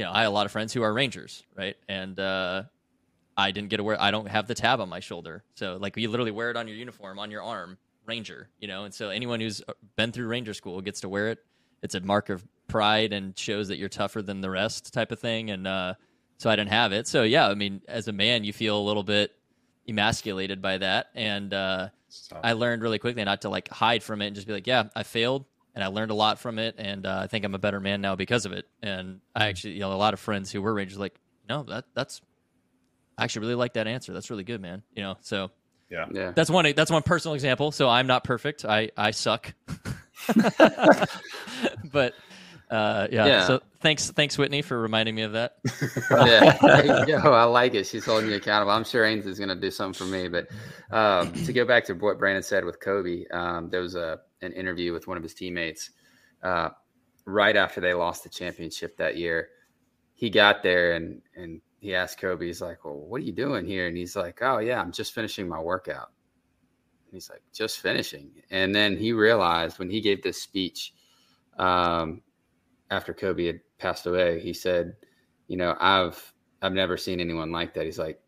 you 0.00 0.06
know 0.06 0.12
I 0.12 0.20
had 0.20 0.28
a 0.28 0.30
lot 0.30 0.46
of 0.46 0.52
friends 0.52 0.72
who 0.72 0.80
are 0.82 0.92
rangers 0.92 1.44
right? 1.54 1.76
And 1.88 2.18
uh 2.18 2.62
I 3.36 3.50
didn't 3.52 3.68
get 3.68 3.76
to 3.76 3.84
wear 3.84 4.00
I 4.00 4.10
don't 4.10 4.28
have 4.28 4.46
the 4.46 4.54
tab 4.54 4.80
on 4.80 4.88
my 4.88 5.00
shoulder. 5.00 5.44
So 5.54 5.76
like 5.80 5.96
you 5.96 6.08
literally 6.08 6.30
wear 6.30 6.50
it 6.50 6.56
on 6.56 6.66
your 6.68 6.76
uniform 6.76 7.18
on 7.18 7.30
your 7.30 7.42
arm 7.42 7.76
ranger 8.06 8.48
you 8.58 8.66
know? 8.66 8.84
And 8.84 8.94
so 8.94 9.10
anyone 9.10 9.40
who's 9.40 9.62
been 9.96 10.10
through 10.10 10.28
ranger 10.28 10.54
school 10.54 10.80
gets 10.80 11.02
to 11.02 11.08
wear 11.10 11.28
it. 11.28 11.38
It's 11.82 11.94
a 11.94 12.00
mark 12.00 12.30
of 12.30 12.42
pride 12.66 13.12
and 13.12 13.38
shows 13.38 13.68
that 13.68 13.76
you're 13.76 13.90
tougher 13.90 14.22
than 14.22 14.40
the 14.40 14.50
rest 14.50 14.92
type 14.94 15.12
of 15.12 15.18
thing. 15.18 15.50
And 15.50 15.66
uh 15.66 15.94
so 16.38 16.48
I 16.48 16.56
didn't 16.56 16.70
have 16.70 16.92
it. 16.92 17.06
So 17.06 17.22
yeah 17.22 17.46
I 17.46 17.54
mean 17.54 17.82
as 17.86 18.08
a 18.08 18.12
man 18.12 18.44
you 18.44 18.54
feel 18.54 18.78
a 18.78 18.86
little 18.86 19.04
bit 19.04 19.32
emasculated 19.88 20.62
by 20.62 20.78
that, 20.78 21.08
and 21.14 21.52
uh, 21.52 21.88
I 22.42 22.52
learned 22.52 22.82
really 22.82 22.98
quickly 22.98 23.24
not 23.24 23.42
to 23.42 23.48
like 23.48 23.68
hide 23.68 24.02
from 24.02 24.22
it 24.22 24.28
and 24.28 24.34
just 24.36 24.46
be 24.46 24.52
like, 24.52 24.66
yeah, 24.66 24.84
I 24.94 25.02
failed, 25.02 25.44
and 25.74 25.84
I 25.84 25.88
learned 25.88 26.10
a 26.10 26.14
lot 26.14 26.38
from 26.38 26.58
it, 26.58 26.74
and 26.78 27.06
uh, 27.06 27.20
I 27.22 27.26
think 27.26 27.44
I'm 27.44 27.54
a 27.54 27.58
better 27.58 27.80
man 27.80 28.00
now 28.00 28.16
because 28.16 28.46
of 28.46 28.52
it. 28.52 28.66
And 28.82 29.20
I 29.34 29.46
actually, 29.46 29.74
you 29.74 29.80
know, 29.80 29.92
a 29.92 29.94
lot 29.94 30.14
of 30.14 30.20
friends 30.20 30.50
who 30.50 30.60
were 30.62 30.72
Rangers 30.74 30.98
like, 30.98 31.14
no, 31.48 31.62
that 31.64 31.84
that's 31.94 32.20
I 33.18 33.24
actually 33.24 33.42
really 33.42 33.54
like 33.56 33.74
that 33.74 33.86
answer. 33.86 34.12
That's 34.12 34.30
really 34.30 34.44
good, 34.44 34.60
man. 34.60 34.82
You 34.94 35.02
know, 35.02 35.16
so 35.20 35.50
Yeah. 35.90 36.06
Yeah. 36.12 36.30
that's 36.32 36.50
one 36.50 36.72
that's 36.74 36.90
one 36.90 37.02
personal 37.02 37.34
example. 37.34 37.72
So 37.72 37.88
I'm 37.88 38.06
not 38.06 38.24
perfect. 38.24 38.64
I 38.64 38.90
I 38.96 39.10
suck. 39.10 39.52
but 41.92 42.14
uh, 42.70 43.08
yeah. 43.10 43.26
Yeah. 43.26 43.46
So 43.46 43.60
thanks 43.80 44.10
thanks 44.10 44.38
Whitney 44.38 44.62
for 44.62 44.80
reminding 44.80 45.16
me 45.16 45.22
of 45.22 45.32
that. 45.32 45.56
yeah, 46.10 46.56
there 46.62 47.00
you 47.00 47.06
go. 47.06 47.18
I 47.34 47.44
like 47.44 47.74
it. 47.74 47.86
She's 47.86 48.04
holding 48.04 48.30
you 48.30 48.36
accountable. 48.36 48.70
I'm 48.70 48.84
sure 48.84 49.04
Ains 49.04 49.26
is 49.26 49.38
going 49.38 49.48
to 49.48 49.56
do 49.56 49.70
something 49.70 50.06
for 50.06 50.10
me. 50.10 50.28
But 50.28 50.48
um, 50.92 51.32
to 51.32 51.52
go 51.52 51.64
back 51.64 51.84
to 51.86 51.94
what 51.94 52.18
Brandon 52.18 52.44
said 52.44 52.64
with 52.64 52.78
Kobe, 52.80 53.24
um, 53.32 53.70
there 53.70 53.80
was 53.80 53.96
a 53.96 54.20
an 54.40 54.52
interview 54.52 54.92
with 54.92 55.08
one 55.08 55.16
of 55.16 55.22
his 55.22 55.34
teammates 55.34 55.90
uh, 56.42 56.70
right 57.24 57.56
after 57.56 57.80
they 57.80 57.92
lost 57.92 58.22
the 58.22 58.28
championship 58.28 58.96
that 58.98 59.16
year. 59.16 59.48
He 60.14 60.30
got 60.30 60.62
there 60.62 60.92
and 60.92 61.20
and 61.34 61.60
he 61.80 61.94
asked 61.94 62.20
Kobe, 62.20 62.46
he's 62.46 62.60
like, 62.60 62.84
"Well, 62.84 62.94
what 62.94 63.20
are 63.20 63.24
you 63.24 63.32
doing 63.32 63.66
here?" 63.66 63.88
And 63.88 63.96
he's 63.96 64.14
like, 64.14 64.38
"Oh 64.42 64.58
yeah, 64.58 64.80
I'm 64.80 64.92
just 64.92 65.12
finishing 65.12 65.48
my 65.48 65.58
workout." 65.58 66.10
And 67.06 67.14
he's 67.14 67.28
like, 67.28 67.42
"Just 67.52 67.80
finishing." 67.80 68.30
And 68.50 68.72
then 68.72 68.96
he 68.96 69.12
realized 69.12 69.80
when 69.80 69.90
he 69.90 70.00
gave 70.00 70.22
this 70.22 70.40
speech 70.40 70.92
um, 71.58 72.22
after 72.90 73.14
Kobe 73.14 73.46
had 73.46 73.60
passed 73.78 74.06
away, 74.06 74.40
he 74.40 74.52
said, 74.52 74.96
"You 75.48 75.56
know, 75.56 75.76
I've 75.80 76.32
I've 76.62 76.72
never 76.72 76.96
seen 76.96 77.20
anyone 77.20 77.52
like 77.52 77.74
that." 77.74 77.84
He's 77.84 77.98
like, 77.98 78.20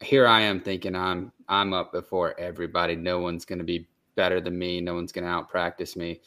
"Here 0.00 0.26
I 0.26 0.42
am 0.42 0.60
thinking 0.60 0.94
I'm 0.94 1.32
I'm 1.48 1.72
up 1.72 1.92
before 1.92 2.38
everybody. 2.38 2.96
No 2.96 3.20
one's 3.20 3.44
going 3.44 3.58
to 3.58 3.64
be 3.64 3.88
better 4.14 4.40
than 4.40 4.58
me. 4.58 4.80
No 4.80 4.94
one's 4.94 5.12
going 5.12 5.24
to 5.24 5.30
out 5.30 5.48
practice 5.48 5.96
me." 5.96 6.20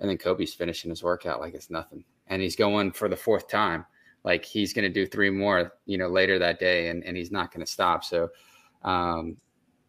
And 0.00 0.08
then 0.08 0.18
Kobe's 0.18 0.54
finishing 0.54 0.90
his 0.90 1.02
workout 1.02 1.40
like 1.40 1.54
it's 1.54 1.70
nothing, 1.70 2.04
and 2.28 2.42
he's 2.42 2.56
going 2.56 2.92
for 2.92 3.08
the 3.08 3.16
fourth 3.16 3.48
time. 3.48 3.84
Like 4.24 4.44
he's 4.44 4.72
going 4.72 4.84
to 4.84 4.92
do 4.92 5.06
three 5.06 5.30
more, 5.30 5.72
you 5.86 5.98
know, 5.98 6.08
later 6.08 6.38
that 6.38 6.58
day, 6.58 6.88
and 6.88 7.04
and 7.04 7.16
he's 7.16 7.30
not 7.32 7.52
going 7.52 7.64
to 7.64 7.70
stop. 7.70 8.04
So, 8.04 8.30
um, 8.82 9.36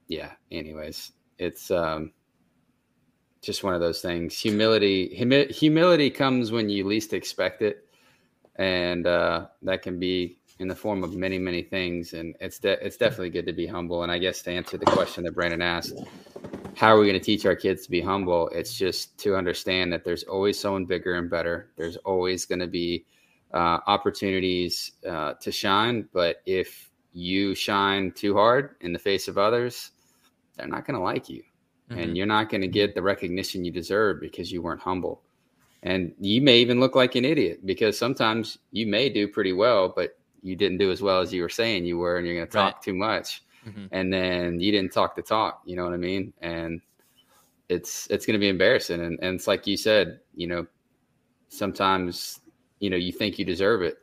yeah. 0.07 0.33
Anyways, 0.51 1.13
it's 1.37 1.71
um, 1.71 2.11
just 3.41 3.63
one 3.63 3.73
of 3.73 3.79
those 3.79 4.01
things. 4.01 4.37
Humility, 4.37 5.07
humi- 5.15 5.51
humility 5.51 6.09
comes 6.09 6.51
when 6.51 6.69
you 6.69 6.85
least 6.85 7.13
expect 7.13 7.61
it, 7.61 7.87
and 8.55 9.07
uh, 9.07 9.47
that 9.61 9.81
can 9.81 9.99
be 9.99 10.37
in 10.59 10.67
the 10.67 10.75
form 10.75 11.03
of 11.03 11.15
many, 11.15 11.39
many 11.39 11.63
things. 11.63 12.13
And 12.13 12.35
it's 12.41 12.59
de- 12.59 12.85
it's 12.85 12.97
definitely 12.97 13.29
good 13.29 13.45
to 13.45 13.53
be 13.53 13.65
humble. 13.65 14.03
And 14.03 14.11
I 14.11 14.17
guess 14.17 14.41
to 14.43 14.51
answer 14.51 14.77
the 14.77 14.85
question 14.85 15.23
that 15.23 15.33
Brandon 15.33 15.61
asked, 15.61 15.93
how 16.75 16.93
are 16.93 16.99
we 16.99 17.07
going 17.07 17.19
to 17.19 17.25
teach 17.25 17.45
our 17.45 17.55
kids 17.55 17.83
to 17.85 17.91
be 17.91 18.01
humble? 18.01 18.49
It's 18.49 18.77
just 18.77 19.17
to 19.19 19.35
understand 19.35 19.93
that 19.93 20.03
there's 20.03 20.23
always 20.23 20.59
someone 20.59 20.85
bigger 20.85 21.15
and 21.15 21.29
better. 21.29 21.71
There's 21.77 21.97
always 21.97 22.45
going 22.45 22.59
to 22.59 22.67
be 22.67 23.05
uh, 23.53 23.79
opportunities 23.87 24.91
uh, 25.07 25.33
to 25.41 25.51
shine, 25.51 26.07
but 26.13 26.41
if 26.45 26.91
you 27.13 27.55
shine 27.55 28.11
too 28.11 28.35
hard 28.35 28.75
in 28.81 28.93
the 28.93 28.99
face 28.99 29.27
of 29.27 29.37
others, 29.37 29.91
they're 30.55 30.67
not 30.67 30.85
going 30.85 30.95
to 30.95 31.03
like 31.03 31.29
you 31.29 31.41
Mhm. 31.89 31.97
and 31.97 32.17
you're 32.17 32.25
not 32.27 32.49
going 32.49 32.61
to 32.61 32.67
get 32.67 32.93
the 32.95 33.01
recognition 33.01 33.65
you 33.65 33.71
deserve 33.71 34.21
because 34.21 34.51
you 34.51 34.61
weren't 34.61 34.81
humble. 34.81 35.21
And 35.81 36.13
you 36.19 36.41
may 36.41 36.59
even 36.59 36.79
look 36.79 36.95
like 36.95 37.15
an 37.15 37.25
idiot 37.25 37.65
because 37.65 37.97
sometimes 37.97 38.57
you 38.71 38.85
may 38.85 39.09
do 39.09 39.27
pretty 39.27 39.53
well, 39.53 39.89
but 39.95 40.17
you 40.41 40.55
didn't 40.55 40.77
do 40.77 40.91
as 40.91 41.01
well 41.01 41.21
as 41.21 41.33
you 41.33 41.41
were 41.41 41.49
saying 41.49 41.85
you 41.85 41.97
were, 41.97 42.17
and 42.17 42.27
you're 42.27 42.35
going 42.35 42.47
to 42.47 42.51
talk 42.51 42.75
Right. 42.75 42.81
too 42.83 42.93
much, 42.93 43.43
Mhm. 43.65 43.87
and 43.91 44.13
then 44.13 44.59
you 44.59 44.71
didn't 44.71 44.91
talk 44.93 45.15
the 45.15 45.21
talk. 45.21 45.61
You 45.65 45.75
know 45.77 45.83
what 45.85 45.93
I 45.93 45.97
mean? 45.97 46.33
And 46.41 46.81
it's 47.69 48.07
it's 48.09 48.25
going 48.25 48.33
to 48.33 48.39
be 48.39 48.49
embarrassing. 48.49 48.99
And 49.01 49.19
and 49.21 49.35
it's 49.35 49.47
like 49.47 49.67
you 49.67 49.77
said, 49.77 50.19
you 50.35 50.47
know, 50.47 50.67
sometimes 51.49 52.39
you 52.79 52.89
know 52.89 52.97
you 52.97 53.11
think 53.11 53.39
you 53.39 53.45
deserve 53.45 53.81
it, 53.81 53.97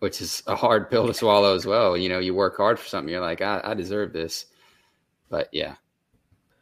which 0.00 0.20
is 0.20 0.42
a 0.46 0.54
hard 0.56 0.90
pill 0.90 1.06
to 1.06 1.14
swallow 1.14 1.54
as 1.54 1.66
well. 1.66 1.96
You 1.96 2.08
know, 2.08 2.18
you 2.18 2.34
work 2.34 2.56
hard 2.56 2.78
for 2.78 2.88
something, 2.88 3.12
you're 3.12 3.20
like, 3.20 3.40
I, 3.40 3.60
I 3.64 3.74
deserve 3.74 4.12
this. 4.12 4.46
But 5.28 5.48
yeah, 5.52 5.76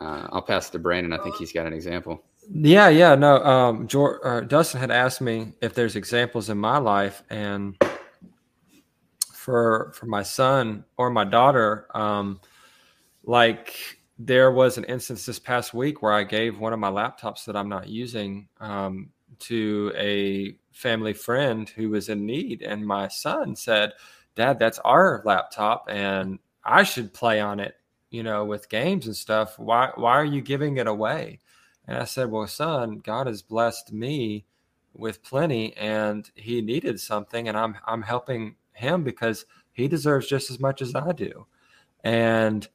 uh, 0.01 0.28
I'll 0.32 0.43
pass 0.43 0.70
to 0.70 0.78
Brandon. 0.78 1.12
I 1.12 1.18
think 1.18 1.36
he's 1.36 1.52
got 1.52 1.66
an 1.66 1.72
example. 1.72 2.24
Yeah, 2.52 2.89
yeah, 2.89 3.14
no. 3.14 3.36
Um, 3.44 3.86
George, 3.86 4.20
uh, 4.24 4.40
Dustin 4.40 4.81
had 4.81 4.90
asked 4.90 5.20
me 5.20 5.52
if 5.60 5.74
there's 5.74 5.94
examples 5.94 6.48
in 6.48 6.59
my 6.59 6.78
life, 6.78 7.22
and 7.31 7.77
for 9.32 9.93
for 9.94 10.06
my 10.06 10.22
son 10.22 10.85
or 10.97 11.10
my 11.10 11.24
daughter, 11.24 11.86
um, 11.94 12.40
like 13.24 14.01
there 14.18 14.51
was 14.51 14.78
an 14.78 14.85
instance 14.85 15.27
this 15.27 15.39
past 15.39 15.74
week 15.74 16.02
where 16.02 16.12
I 16.12 16.24
gave 16.24 16.59
one 16.59 16.72
of 16.72 16.78
my 16.78 16.90
laptops 16.90 17.44
that 17.44 17.56
I'm 17.56 17.68
not 17.68 17.89
using 17.89 18.48
um, 18.59 19.10
to 19.40 19.93
a 19.97 20.56
family 20.72 21.12
friend 21.12 21.68
who 21.68 21.90
was 21.90 22.09
in 22.09 22.27
need, 22.27 22.62
and 22.62 22.86
my 22.86 23.09
son 23.09 23.55
said, 23.55 23.93
"Dad, 24.35 24.59
that's 24.59 24.78
our 24.81 25.22
laptop, 25.24 25.86
and 25.89 26.39
I 26.64 26.85
should 26.85 27.12
play 27.12 27.39
on 27.40 27.60
it." 27.60 27.74
You 28.11 28.23
know, 28.23 28.45
with 28.45 28.69
games 28.69 29.07
and 29.07 29.16
stuff. 29.16 29.59
Why 29.59 29.91
why 29.95 30.12
are 30.12 30.24
you 30.24 30.41
giving 30.41 30.78
it 30.78 30.87
away? 30.87 31.41
And 31.87 31.99
I 31.99 32.05
said, 32.05 32.31
Well, 32.31 32.47
son, 32.47 32.99
God 32.99 33.27
has 33.27 33.43
blessed 33.43 33.93
me 33.93 34.45
with 34.95 35.23
plenty 35.23 35.77
and 35.77 36.31
he 36.35 36.61
needed 36.61 37.01
something 37.01 37.49
and 37.49 37.57
I'm 37.57 37.77
I'm 37.87 38.03
helping 38.03 38.57
him 38.73 39.05
because 39.05 39.45
he 39.73 39.89
deserves 39.89 40.27
just 40.27 40.51
as 40.51 40.59
much 40.59 40.82
as 40.82 40.95
I 40.95 41.12
do. 41.12 41.47
And 42.05 42.66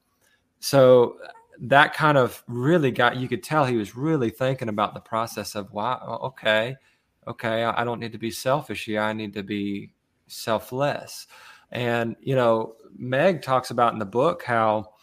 so 0.59 1.17
that 1.59 1.93
kind 1.93 2.17
of 2.17 2.43
really 2.47 2.91
got 2.91 3.17
you 3.17 3.27
could 3.27 3.43
tell 3.43 3.65
he 3.65 3.77
was 3.77 3.95
really 3.95 4.29
thinking 4.29 4.69
about 4.69 4.93
the 4.93 4.99
process 4.99 5.55
of 5.55 5.71
wow, 5.71 6.01
oh, 6.05 6.27
okay, 6.27 6.75
okay, 7.27 7.63
I 7.63 7.83
don't 7.83 7.99
need 7.99 8.11
to 8.11 8.17
be 8.17 8.31
selfish 8.31 8.85
here. 8.85 9.01
I 9.01 9.13
need 9.13 9.33
to 9.33 9.43
be 9.43 9.91
selfless. 10.27 11.27
And 11.71 12.15
you 12.21 12.35
know, 12.35 12.75
Meg 12.97 13.41
talks 13.41 13.71
about 13.71 13.93
in 13.93 13.99
the 13.99 14.05
book 14.05 14.43
how 14.43 14.93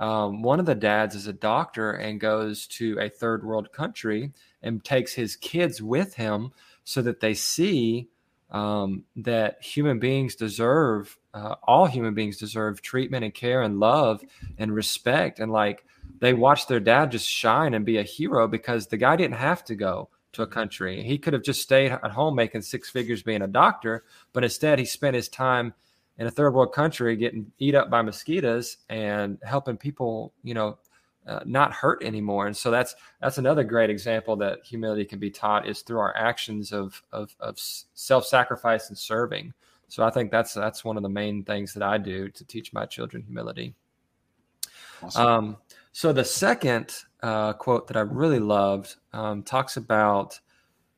um, 0.00 0.42
one 0.42 0.60
of 0.60 0.66
the 0.66 0.74
dads 0.74 1.14
is 1.14 1.26
a 1.26 1.32
doctor 1.32 1.92
and 1.92 2.20
goes 2.20 2.66
to 2.66 2.98
a 2.98 3.08
third 3.08 3.44
world 3.44 3.72
country 3.72 4.32
and 4.62 4.84
takes 4.84 5.14
his 5.14 5.36
kids 5.36 5.80
with 5.80 6.14
him 6.14 6.52
so 6.84 7.00
that 7.02 7.20
they 7.20 7.34
see 7.34 8.08
um, 8.50 9.04
that 9.16 9.62
human 9.62 9.98
beings 9.98 10.34
deserve 10.34 11.16
uh, 11.32 11.56
all 11.64 11.86
human 11.86 12.14
beings 12.14 12.36
deserve 12.36 12.80
treatment 12.80 13.24
and 13.24 13.34
care 13.34 13.62
and 13.62 13.80
love 13.80 14.22
and 14.58 14.72
respect. 14.72 15.40
And 15.40 15.50
like 15.50 15.84
they 16.20 16.32
watch 16.32 16.66
their 16.66 16.80
dad 16.80 17.10
just 17.10 17.28
shine 17.28 17.74
and 17.74 17.84
be 17.84 17.98
a 17.98 18.04
hero 18.04 18.46
because 18.46 18.86
the 18.86 18.96
guy 18.96 19.16
didn't 19.16 19.36
have 19.36 19.64
to 19.64 19.74
go 19.74 20.10
to 20.32 20.42
a 20.42 20.46
country. 20.46 21.02
He 21.02 21.18
could 21.18 21.32
have 21.32 21.42
just 21.42 21.62
stayed 21.62 21.90
at 21.90 22.10
home 22.12 22.36
making 22.36 22.62
six 22.62 22.88
figures 22.90 23.22
being 23.22 23.42
a 23.42 23.48
doctor 23.48 24.04
but 24.32 24.44
instead 24.44 24.78
he 24.78 24.84
spent 24.84 25.16
his 25.16 25.28
time 25.28 25.74
in 26.18 26.26
a 26.26 26.30
third 26.30 26.54
world 26.54 26.72
country 26.72 27.16
getting 27.16 27.50
eat 27.58 27.74
up 27.74 27.90
by 27.90 28.02
mosquitoes 28.02 28.78
and 28.88 29.38
helping 29.42 29.76
people 29.76 30.32
you 30.42 30.54
know 30.54 30.78
uh, 31.26 31.40
not 31.46 31.72
hurt 31.72 32.02
anymore 32.02 32.46
and 32.46 32.56
so 32.56 32.70
that's 32.70 32.94
that's 33.20 33.38
another 33.38 33.64
great 33.64 33.90
example 33.90 34.36
that 34.36 34.58
humility 34.64 35.04
can 35.04 35.18
be 35.18 35.30
taught 35.30 35.66
is 35.66 35.80
through 35.80 35.98
our 35.98 36.14
actions 36.16 36.72
of 36.72 37.02
of, 37.12 37.34
of 37.40 37.58
self-sacrifice 37.58 38.88
and 38.88 38.98
serving 38.98 39.52
so 39.88 40.04
i 40.04 40.10
think 40.10 40.30
that's 40.30 40.52
that's 40.52 40.84
one 40.84 40.96
of 40.96 41.02
the 41.02 41.08
main 41.08 41.42
things 41.42 41.72
that 41.72 41.82
i 41.82 41.96
do 41.96 42.28
to 42.28 42.44
teach 42.44 42.72
my 42.72 42.84
children 42.84 43.22
humility 43.22 43.74
Awesome. 45.02 45.26
um, 45.26 45.56
so 45.92 46.12
the 46.12 46.24
second 46.24 46.94
uh, 47.22 47.54
quote 47.54 47.86
that 47.88 47.96
I 47.96 48.00
really 48.00 48.38
loved 48.38 48.96
um, 49.12 49.42
talks 49.42 49.76
about. 49.76 50.38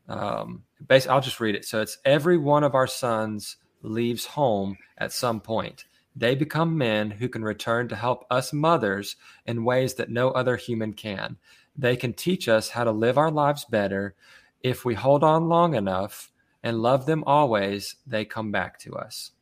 Um, 0.09 0.65
basically, 0.87 1.15
I'll 1.15 1.21
just 1.21 1.39
read 1.39 1.55
it. 1.55 1.65
So 1.65 1.81
it's 1.81 1.99
every 2.05 2.37
one 2.37 2.65
of 2.65 2.75
our 2.75 2.87
sons 2.87 3.57
leaves 3.83 4.27
home 4.27 4.77
at 4.99 5.13
some 5.13 5.41
point. 5.41 5.85
They 6.15 6.35
become 6.35 6.79
men 6.79 7.11
who 7.11 7.29
can 7.29 7.45
return 7.45 7.89
to 7.89 7.97
help 7.97 8.25
us 8.31 8.53
mothers 8.53 9.17
in 9.45 9.65
ways 9.65 9.95
that 9.95 10.11
no 10.11 10.31
other 10.31 10.57
human 10.57 10.95
can. 10.95 11.37
They 11.77 11.97
can 11.97 12.15
teach 12.15 12.49
us 12.49 12.71
how 12.71 12.85
to 12.85 12.91
live 12.91 13.19
our 13.19 13.31
lives 13.31 13.67
better. 13.67 14.15
If 14.63 14.85
we 14.85 14.95
hold 14.95 15.23
on 15.23 15.49
long 15.49 15.75
enough 15.75 16.33
and 16.63 16.81
love 16.81 17.05
them 17.05 17.23
always, 17.27 17.97
they 18.07 18.25
come 18.25 18.51
back 18.51 18.79
to 18.81 18.95
us. 18.95 19.33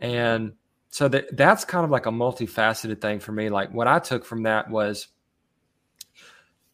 And 0.00 0.52
so 0.90 1.08
that 1.08 1.36
that's 1.36 1.64
kind 1.64 1.84
of 1.84 1.90
like 1.90 2.06
a 2.06 2.10
multifaceted 2.10 3.00
thing 3.00 3.18
for 3.18 3.32
me. 3.32 3.48
Like 3.48 3.72
what 3.72 3.88
I 3.88 3.98
took 3.98 4.24
from 4.24 4.44
that 4.44 4.70
was 4.70 5.08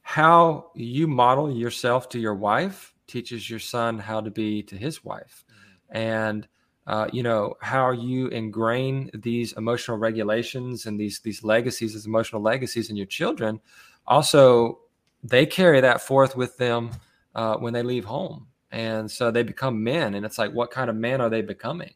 how 0.03 0.71
you 0.75 1.07
model 1.07 1.51
yourself 1.51 2.09
to 2.11 2.19
your 2.19 2.35
wife 2.35 2.95
teaches 3.07 3.49
your 3.49 3.59
son 3.59 3.99
how 3.99 4.21
to 4.21 4.31
be 4.31 4.63
to 4.65 4.77
his 4.77 5.05
wife, 5.05 5.45
mm-hmm. 5.51 5.97
and 5.97 6.49
uh, 6.89 7.09
you 7.13 7.23
know 7.23 7.55
how 7.61 7.93
you 7.93 8.27
ingrain 8.29 9.11
these 9.15 9.53
emotional 9.53 9.99
regulations 9.99 10.87
and 10.87 10.99
these 10.99 11.21
these 11.21 11.45
legacies, 11.45 11.95
these 11.95 12.07
emotional 12.07 12.43
legacies 12.43 12.91
in 12.91 12.97
your 12.97 13.07
children. 13.07 13.61
Also, 14.07 14.81
they 15.23 15.47
carry 15.47 15.81
that 15.81 16.01
forth 16.01 16.37
with 16.37 16.57
them 16.57 16.91
uh, 17.37 17.57
when 17.59 17.73
they 17.73 17.85
leave 17.85 18.05
home, 18.05 18.49
and 18.73 19.11
so 19.11 19.31
they 19.31 19.45
become 19.45 19.85
men. 19.85 20.15
And 20.15 20.27
it's 20.27 20.39
like, 20.39 20.53
what 20.53 20.73
kind 20.73 20.91
of 20.91 20.97
man 20.97 21.21
are 21.21 21.31
they 21.31 21.43
becoming? 21.43 21.95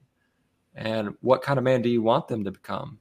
and 0.75 1.15
what 1.21 1.43
kind 1.43 1.59
of 1.59 1.65
man 1.65 1.83
do 1.83 1.89
you 1.91 2.03
want 2.03 2.29
them 2.29 2.45
to 2.45 2.51
become 2.51 2.99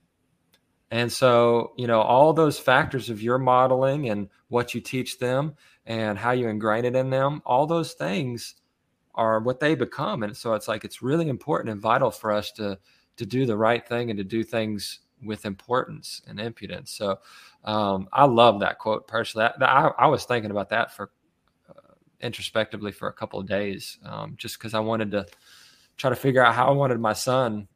And 0.91 1.11
so, 1.11 1.71
you 1.77 1.87
know, 1.87 2.01
all 2.01 2.33
those 2.33 2.59
factors 2.59 3.09
of 3.09 3.21
your 3.21 3.37
modeling 3.37 4.09
and 4.09 4.29
what 4.49 4.75
you 4.75 4.81
teach 4.81 5.19
them 5.19 5.55
and 5.85 6.17
how 6.17 6.31
you 6.31 6.49
ingrain 6.49 6.83
it 6.83 6.95
in 6.97 7.09
them, 7.09 7.41
all 7.45 7.65
those 7.65 7.93
things 7.93 8.55
are 9.15 9.39
what 9.39 9.59
they 9.59 9.75
become. 9.75 10.23
And 10.23 10.35
so 10.35 10.53
it's 10.53 10.67
like 10.67 10.83
it's 10.83 11.01
really 11.01 11.29
important 11.29 11.71
and 11.71 11.81
vital 11.81 12.11
for 12.11 12.31
us 12.31 12.51
to 12.53 12.77
to 13.17 13.25
do 13.25 13.45
the 13.45 13.57
right 13.57 13.85
thing 13.85 14.09
and 14.09 14.17
to 14.17 14.23
do 14.23 14.43
things 14.43 14.99
with 15.23 15.45
importance 15.45 16.21
and 16.27 16.39
impudence. 16.39 16.91
So 16.91 17.19
um, 17.63 18.07
I 18.11 18.25
love 18.25 18.59
that 18.61 18.79
quote 18.79 19.07
personally. 19.07 19.47
I, 19.61 19.65
I, 19.65 19.87
I, 19.99 20.07
was 20.07 20.25
thinking 20.25 20.49
about 20.49 20.69
that 20.69 20.95
for 20.95 21.11
uh, 21.69 21.93
introspectively 22.21 22.91
for 22.91 23.07
a 23.07 23.13
couple 23.13 23.39
of 23.39 23.47
days, 23.47 23.99
um, 24.05 24.33
just 24.37 24.57
because 24.57 24.73
I 24.73 24.79
wanted 24.79 25.11
to 25.11 25.27
try 25.97 26.09
to 26.09 26.15
figure 26.15 26.43
out 26.43 26.55
how 26.55 26.67
I 26.67 26.71
wanted 26.71 26.99
my 26.99 27.13
son 27.13 27.67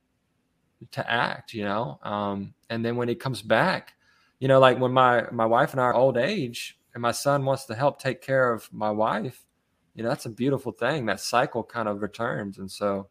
to 0.91 1.11
act, 1.11 1.53
you 1.53 1.63
know. 1.63 1.99
Um, 2.01 2.53
and 2.69 2.83
then 2.83 2.95
when 2.95 3.07
he 3.07 3.15
comes 3.15 3.41
back, 3.41 3.93
you 4.39 4.47
know, 4.47 4.59
like 4.59 4.79
when 4.79 4.91
my 4.91 5.25
my 5.31 5.45
wife 5.45 5.71
and 5.71 5.79
I 5.79 5.85
are 5.85 5.93
old 5.93 6.17
age, 6.17 6.79
and 6.93 7.01
my 7.01 7.11
son 7.11 7.45
wants 7.45 7.65
to 7.65 7.75
help 7.75 8.01
take 8.01 8.21
care 8.21 8.51
of 8.51 8.71
my 8.73 8.89
wife, 8.89 9.45
you 9.95 10.03
know, 10.03 10.09
that's 10.09 10.25
a 10.25 10.29
beautiful 10.29 10.71
thing. 10.71 11.05
That 11.05 11.19
cycle 11.19 11.63
kind 11.63 11.87
of 11.87 12.01
returns, 12.01 12.57
and 12.57 12.69
so, 12.69 13.07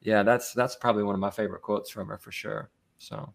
yeah, 0.00 0.22
that's 0.22 0.52
that's 0.52 0.76
probably 0.76 1.02
one 1.02 1.14
of 1.14 1.20
my 1.20 1.30
favorite 1.30 1.62
quotes 1.62 1.90
from 1.90 2.08
her 2.08 2.18
for 2.18 2.32
sure. 2.32 2.70
So. 2.98 3.34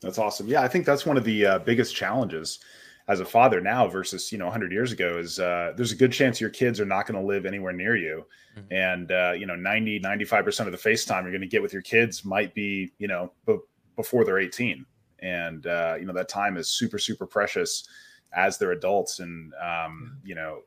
That's 0.00 0.18
awesome. 0.18 0.46
Yeah, 0.48 0.60
I 0.60 0.68
think 0.68 0.84
that's 0.84 1.06
one 1.06 1.16
of 1.16 1.24
the 1.24 1.46
uh, 1.46 1.58
biggest 1.60 1.96
challenges 1.96 2.58
as 3.06 3.20
a 3.20 3.24
father 3.24 3.60
now 3.60 3.86
versus 3.86 4.32
you 4.32 4.38
know 4.38 4.46
100 4.46 4.72
years 4.72 4.92
ago 4.92 5.18
is 5.18 5.38
uh, 5.38 5.72
there's 5.76 5.92
a 5.92 5.96
good 5.96 6.12
chance 6.12 6.40
your 6.40 6.50
kids 6.50 6.80
are 6.80 6.86
not 6.86 7.06
going 7.06 7.20
to 7.20 7.26
live 7.26 7.44
anywhere 7.44 7.72
near 7.72 7.96
you 7.96 8.24
mm-hmm. 8.56 8.72
and 8.72 9.12
uh, 9.12 9.32
you 9.36 9.46
know 9.46 9.56
90 9.56 10.00
95% 10.00 10.66
of 10.66 10.72
the 10.72 10.78
facetime 10.78 11.22
you're 11.22 11.30
going 11.30 11.40
to 11.40 11.46
get 11.46 11.62
with 11.62 11.72
your 11.72 11.82
kids 11.82 12.24
might 12.24 12.54
be 12.54 12.92
you 12.98 13.08
know 13.08 13.32
b- 13.46 13.58
before 13.96 14.24
they're 14.24 14.38
18 14.38 14.84
and 15.20 15.66
uh, 15.66 15.96
you 15.98 16.06
know 16.06 16.14
that 16.14 16.28
time 16.28 16.56
is 16.56 16.68
super 16.68 16.98
super 16.98 17.26
precious 17.26 17.86
as 18.36 18.58
they're 18.58 18.72
adults 18.72 19.20
and 19.20 19.52
um, 19.62 20.18
you 20.24 20.34
know 20.34 20.60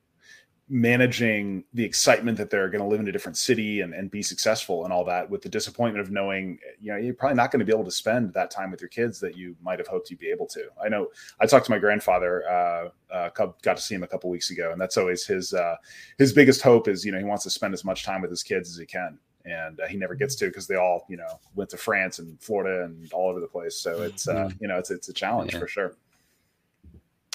managing 0.69 1.63
the 1.73 1.83
excitement 1.83 2.37
that 2.37 2.49
they're 2.49 2.69
going 2.69 2.81
to 2.81 2.87
live 2.87 2.99
in 2.99 3.07
a 3.07 3.11
different 3.11 3.37
city 3.37 3.79
and, 3.79 3.93
and 3.93 4.11
be 4.11 4.21
successful 4.21 4.83
and 4.83 4.91
all 4.91 5.05
that 5.05 5.29
with 5.29 5.41
the 5.41 5.47
disappointment 5.47 6.05
of 6.05 6.11
knowing 6.11 6.59
you 6.81 6.91
know 6.91 6.97
you're 6.97 7.13
probably 7.13 7.35
not 7.35 7.51
going 7.51 7.59
to 7.59 7.65
be 7.65 7.71
able 7.71 7.85
to 7.85 7.91
spend 7.91 8.33
that 8.33 8.51
time 8.51 8.69
with 8.69 8.81
your 8.81 8.89
kids 8.89 9.17
that 9.19 9.37
you 9.37 9.55
might 9.61 9.79
have 9.79 9.87
hoped 9.87 10.09
you'd 10.09 10.19
be 10.19 10.29
able 10.29 10.45
to. 10.47 10.67
I 10.83 10.89
know 10.89 11.07
i 11.39 11.45
talked 11.45 11.65
to 11.65 11.71
my 11.71 11.79
grandfather 11.79 12.43
uh, 12.49 12.89
uh 13.13 13.29
got 13.61 13.77
to 13.77 13.81
see 13.81 13.95
him 13.95 14.03
a 14.03 14.07
couple 14.07 14.29
weeks 14.29 14.49
ago 14.49 14.71
and 14.71 14.81
that's 14.81 14.97
always 14.97 15.25
his 15.25 15.53
uh, 15.53 15.75
his 16.17 16.33
biggest 16.33 16.61
hope 16.61 16.89
is 16.89 17.05
you 17.05 17.13
know 17.13 17.17
he 17.17 17.23
wants 17.23 17.43
to 17.45 17.49
spend 17.49 17.73
as 17.73 17.85
much 17.85 18.03
time 18.03 18.21
with 18.21 18.31
his 18.31 18.43
kids 18.43 18.69
as 18.69 18.77
he 18.77 18.85
can. 18.85 19.17
And 19.45 19.79
uh, 19.79 19.87
he 19.87 19.95
never 19.95 20.13
gets 20.13 20.35
to 20.35 20.47
because 20.47 20.67
they 20.67 20.75
all 20.75 21.05
you 21.07 21.15
know 21.15 21.39
went 21.55 21.69
to 21.69 21.77
france 21.77 22.19
and 22.19 22.37
florida 22.41 22.83
and 22.83 23.09
all 23.13 23.29
over 23.29 23.39
the 23.39 23.47
place. 23.47 23.77
So 23.77 24.01
it's 24.01 24.27
uh, 24.27 24.35
mm-hmm. 24.35 24.57
you 24.59 24.67
know 24.67 24.77
it's 24.77 24.91
it's 24.91 25.07
a 25.07 25.13
challenge 25.13 25.53
yeah. 25.53 25.59
for 25.59 25.67
sure 25.69 25.95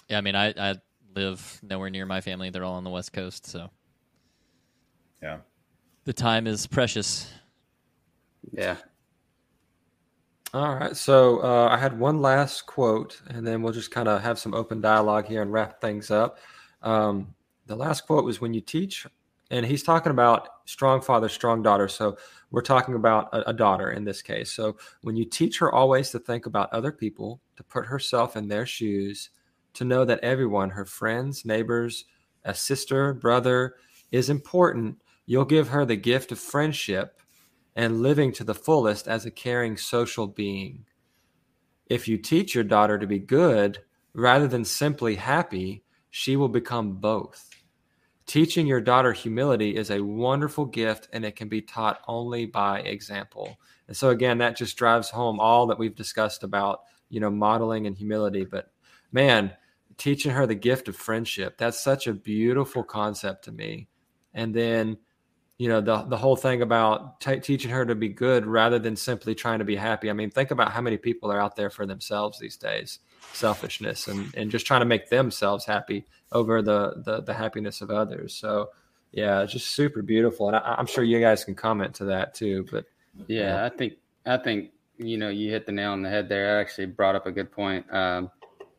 yeah 0.09 0.19
i 0.19 0.20
mean 0.20 0.35
i 0.35 0.53
i 0.59 0.74
live 1.15 1.61
nowhere 1.62 1.91
near 1.91 2.07
my 2.07 2.20
family. 2.20 2.51
They're 2.51 2.65
all 2.65 2.74
on 2.74 2.85
the 2.85 2.91
West 2.91 3.12
Coast, 3.12 3.47
so 3.47 3.70
yeah, 5.23 5.39
the 6.05 6.12
time 6.12 6.47
is 6.47 6.66
precious. 6.66 7.31
Yeah. 8.53 8.77
All 10.55 10.74
right. 10.74 10.95
So 10.95 11.39
uh, 11.43 11.69
I 11.70 11.79
had 11.79 11.99
one 11.99 12.20
last 12.20 12.66
quote, 12.66 13.20
and 13.29 13.47
then 13.47 13.62
we'll 13.62 13.73
just 13.73 13.91
kind 13.91 14.09
of 14.09 14.20
have 14.20 14.39
some 14.39 14.53
open 14.53 14.81
dialogue 14.81 15.27
here 15.27 15.41
and 15.41 15.51
wrap 15.53 15.81
things 15.81 16.11
up. 16.11 16.39
Um, 16.83 17.35
the 17.66 17.77
last 17.77 18.07
quote 18.07 18.24
was 18.24 18.41
when 18.41 18.53
you 18.53 18.61
teach, 18.61 19.07
and 19.51 19.65
he's 19.65 19.83
talking 19.83 20.12
about 20.12 20.49
strong 20.66 21.01
father, 21.01 21.29
strong 21.31 21.62
daughter. 21.62 21.89
So 21.89 22.19
we're 22.51 22.61
talking 22.61 22.97
about 22.97 23.33
a, 23.33 23.51
a 23.51 23.53
daughter 23.53 23.93
in 23.93 24.05
this 24.05 24.20
case. 24.20 24.53
So 24.53 24.77
when 25.01 25.16
you 25.16 25.24
teach 25.24 25.59
her 25.59 25.73
always 25.73 26.11
to 26.11 26.19
think 26.19 26.45
about 26.45 26.70
other 26.73 26.93
people, 26.93 27.41
to 27.57 27.62
put 27.62 27.87
herself 27.87 28.37
in 28.37 28.49
their 28.49 28.66
shoes, 28.66 29.31
to 29.74 29.85
know 29.85 30.05
that 30.05 30.20
everyone, 30.20 30.70
her 30.70 30.85
friends, 30.85 31.44
neighbors, 31.44 32.05
a 32.44 32.55
sister, 32.55 33.15
brother, 33.15 33.74
is 34.11 34.28
important, 34.28 35.01
you'll 35.27 35.44
give 35.44 35.69
her 35.69 35.85
the 35.85 35.97
gift 35.97 36.32
of 36.32 36.39
friendship 36.39 37.20
and 37.74 38.03
living 38.03 38.32
to 38.32 38.44
the 38.44 38.55
fullest 38.55 39.09
as 39.09 39.24
a 39.24 39.31
caring 39.31 39.77
social 39.77 40.27
being. 40.27 40.85
If 41.86 42.09
you 42.09 42.19
teach 42.19 42.55
your 42.55 42.65
daughter 42.65 42.99
to 42.99 43.07
be 43.07 43.19
good 43.19 43.78
rather 44.15 44.47
than 44.47 44.65
simply 44.65 45.15
happy, 45.15 45.82
she 46.11 46.36
will 46.36 46.49
become 46.49 46.94
both. 46.94 47.49
Teaching 48.27 48.66
your 48.66 48.81
daughter 48.81 49.12
humility 49.12 49.74
is 49.74 49.90
a 49.90 50.05
wonderful 50.05 50.65
gift 50.65 51.09
and 51.12 51.24
it 51.24 51.36
can 51.36 51.49
be 51.49 51.61
taught 51.61 52.01
only 52.07 52.47
by 52.47 52.81
example. 52.81 53.57
And 53.89 53.97
so 53.97 54.11
again, 54.11 54.39
that 54.39 54.57
just 54.57 54.77
drives 54.77 55.11
home 55.11 55.40
all 55.40 55.66
that 55.66 55.78
we've 55.78 55.94
discussed 55.94 56.44
about, 56.44 56.82
you 57.09 57.20
know, 57.20 57.31
modeling 57.31 57.86
and 57.86 57.97
humility, 57.97 58.44
but 58.44 58.70
man, 59.11 59.53
teaching 59.98 60.32
her 60.32 60.47
the 60.47 60.55
gift 60.55 60.89
of 60.89 60.97
friendship. 60.97 61.59
That's 61.59 61.82
such 61.82 62.06
a 62.06 62.12
beautiful 62.12 62.82
concept 62.82 63.44
to 63.44 63.52
me. 63.52 63.89
And 64.35 64.55
then, 64.55 64.98
you 65.59 65.69
know, 65.69 65.81
the 65.81 66.02
the 66.02 66.16
whole 66.16 66.36
thing 66.36 66.62
about 66.62 67.20
t- 67.20 67.40
teaching 67.40 67.70
her 67.70 67.85
to 67.85 67.94
be 67.94 68.09
good 68.09 68.47
rather 68.47 68.78
than 68.78 68.97
simply 68.97 69.35
trying 69.35 69.59
to 69.59 69.64
be 69.64 69.77
happy. 69.77 70.10
I 70.10 70.12
mean, 70.12 70.31
think 70.31 70.51
about 70.51 70.73
how 70.73 70.81
many 70.81 70.97
people 70.97 71.31
are 71.31 71.40
out 71.40 71.56
there 71.56 71.70
for 71.70 71.86
themselves 71.86 72.39
these 72.39 72.56
days, 72.56 73.01
selfishness 73.32 74.09
and 74.09 74.35
and 74.35 74.51
just 74.51 74.66
trying 74.66 74.81
to 74.81 74.86
make 74.86 75.09
themselves 75.09 75.64
happy 75.64 76.06
over 76.32 76.62
the 76.62 77.02
the, 77.05 77.23
the 77.23 77.35
happiness 77.35 77.81
of 77.81 77.90
others. 77.90 78.35
So, 78.35 78.70
yeah, 79.12 79.43
it's 79.43 79.52
just 79.52 79.69
super 79.69 80.02
beautiful, 80.02 80.48
and 80.48 80.56
I, 80.56 80.77
am 80.78 80.86
sure 80.86 81.05
you 81.05 81.20
guys 81.20 81.44
can 81.44 81.55
comment 81.55 81.94
to 81.97 82.06
that 82.06 82.35
too. 82.35 82.66
But 82.70 82.86
yeah, 83.28 83.56
yeah, 83.56 83.64
I 83.64 83.69
think 83.69 83.94
I 84.24 84.39
think 84.39 84.70
you 84.97 85.19
know 85.19 85.28
you 85.28 85.51
hit 85.51 85.66
the 85.66 85.73
nail 85.73 85.93
on 85.93 86.02
the 86.02 86.09
head 86.09 86.28
there. 86.28 86.56
I 86.56 86.60
actually 86.60 86.86
brought 86.86 87.14
up 87.14 87.27
a 87.27 87.32
good 87.32 87.52
point. 87.52 87.85
Um, 87.93 88.31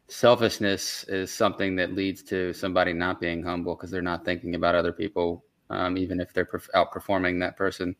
selfishness 0.08 1.06
is 1.06 1.32
something 1.32 1.76
that 1.78 1.94
leads 1.94 2.22
to 2.24 2.54
somebody 2.54 2.94
not 2.94 3.20
being 3.20 3.44
humble 3.44 3.76
because 3.76 3.92
they're 3.92 4.02
not 4.02 4.26
thinking 4.26 4.56
about 4.56 4.76
other 4.76 4.92
people, 4.92 5.46
um, 5.70 5.98
even 5.98 6.20
if 6.20 6.34
they're 6.34 6.46
outperforming 6.46 7.40
that 7.40 7.58
person. 7.58 7.96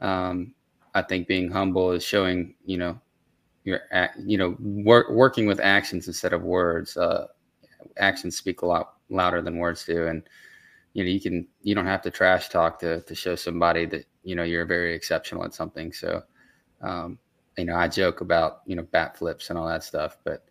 Um, 0.00 0.54
I 0.94 1.02
think 1.02 1.26
being 1.26 1.50
humble 1.50 1.92
is 1.92 2.04
showing, 2.04 2.54
you 2.64 2.78
know, 2.78 3.00
your, 3.64 3.80
you 4.18 4.38
know, 4.38 4.56
work, 4.60 5.10
working 5.10 5.46
with 5.46 5.60
actions 5.60 6.06
instead 6.06 6.32
of 6.32 6.42
words. 6.42 6.96
Uh, 6.96 7.26
actions 7.96 8.36
speak 8.36 8.62
a 8.62 8.66
lot 8.66 8.94
louder 9.08 9.42
than 9.42 9.58
words 9.58 9.84
do, 9.84 10.06
and 10.06 10.22
you 10.94 11.04
know, 11.04 11.10
you 11.10 11.20
can, 11.20 11.46
you 11.62 11.74
don't 11.74 11.86
have 11.86 12.02
to 12.02 12.10
trash 12.10 12.48
talk 12.48 12.78
to 12.80 13.02
to 13.02 13.14
show 13.14 13.34
somebody 13.34 13.86
that 13.86 14.06
you 14.24 14.34
know 14.34 14.42
you're 14.42 14.66
very 14.66 14.94
exceptional 14.94 15.44
at 15.44 15.54
something. 15.54 15.92
So, 15.92 16.22
um, 16.82 17.18
you 17.56 17.64
know, 17.64 17.76
I 17.76 17.88
joke 17.88 18.20
about 18.20 18.62
you 18.66 18.76
know 18.76 18.82
bat 18.82 19.16
flips 19.16 19.50
and 19.50 19.58
all 19.58 19.68
that 19.68 19.84
stuff, 19.84 20.18
but 20.24 20.44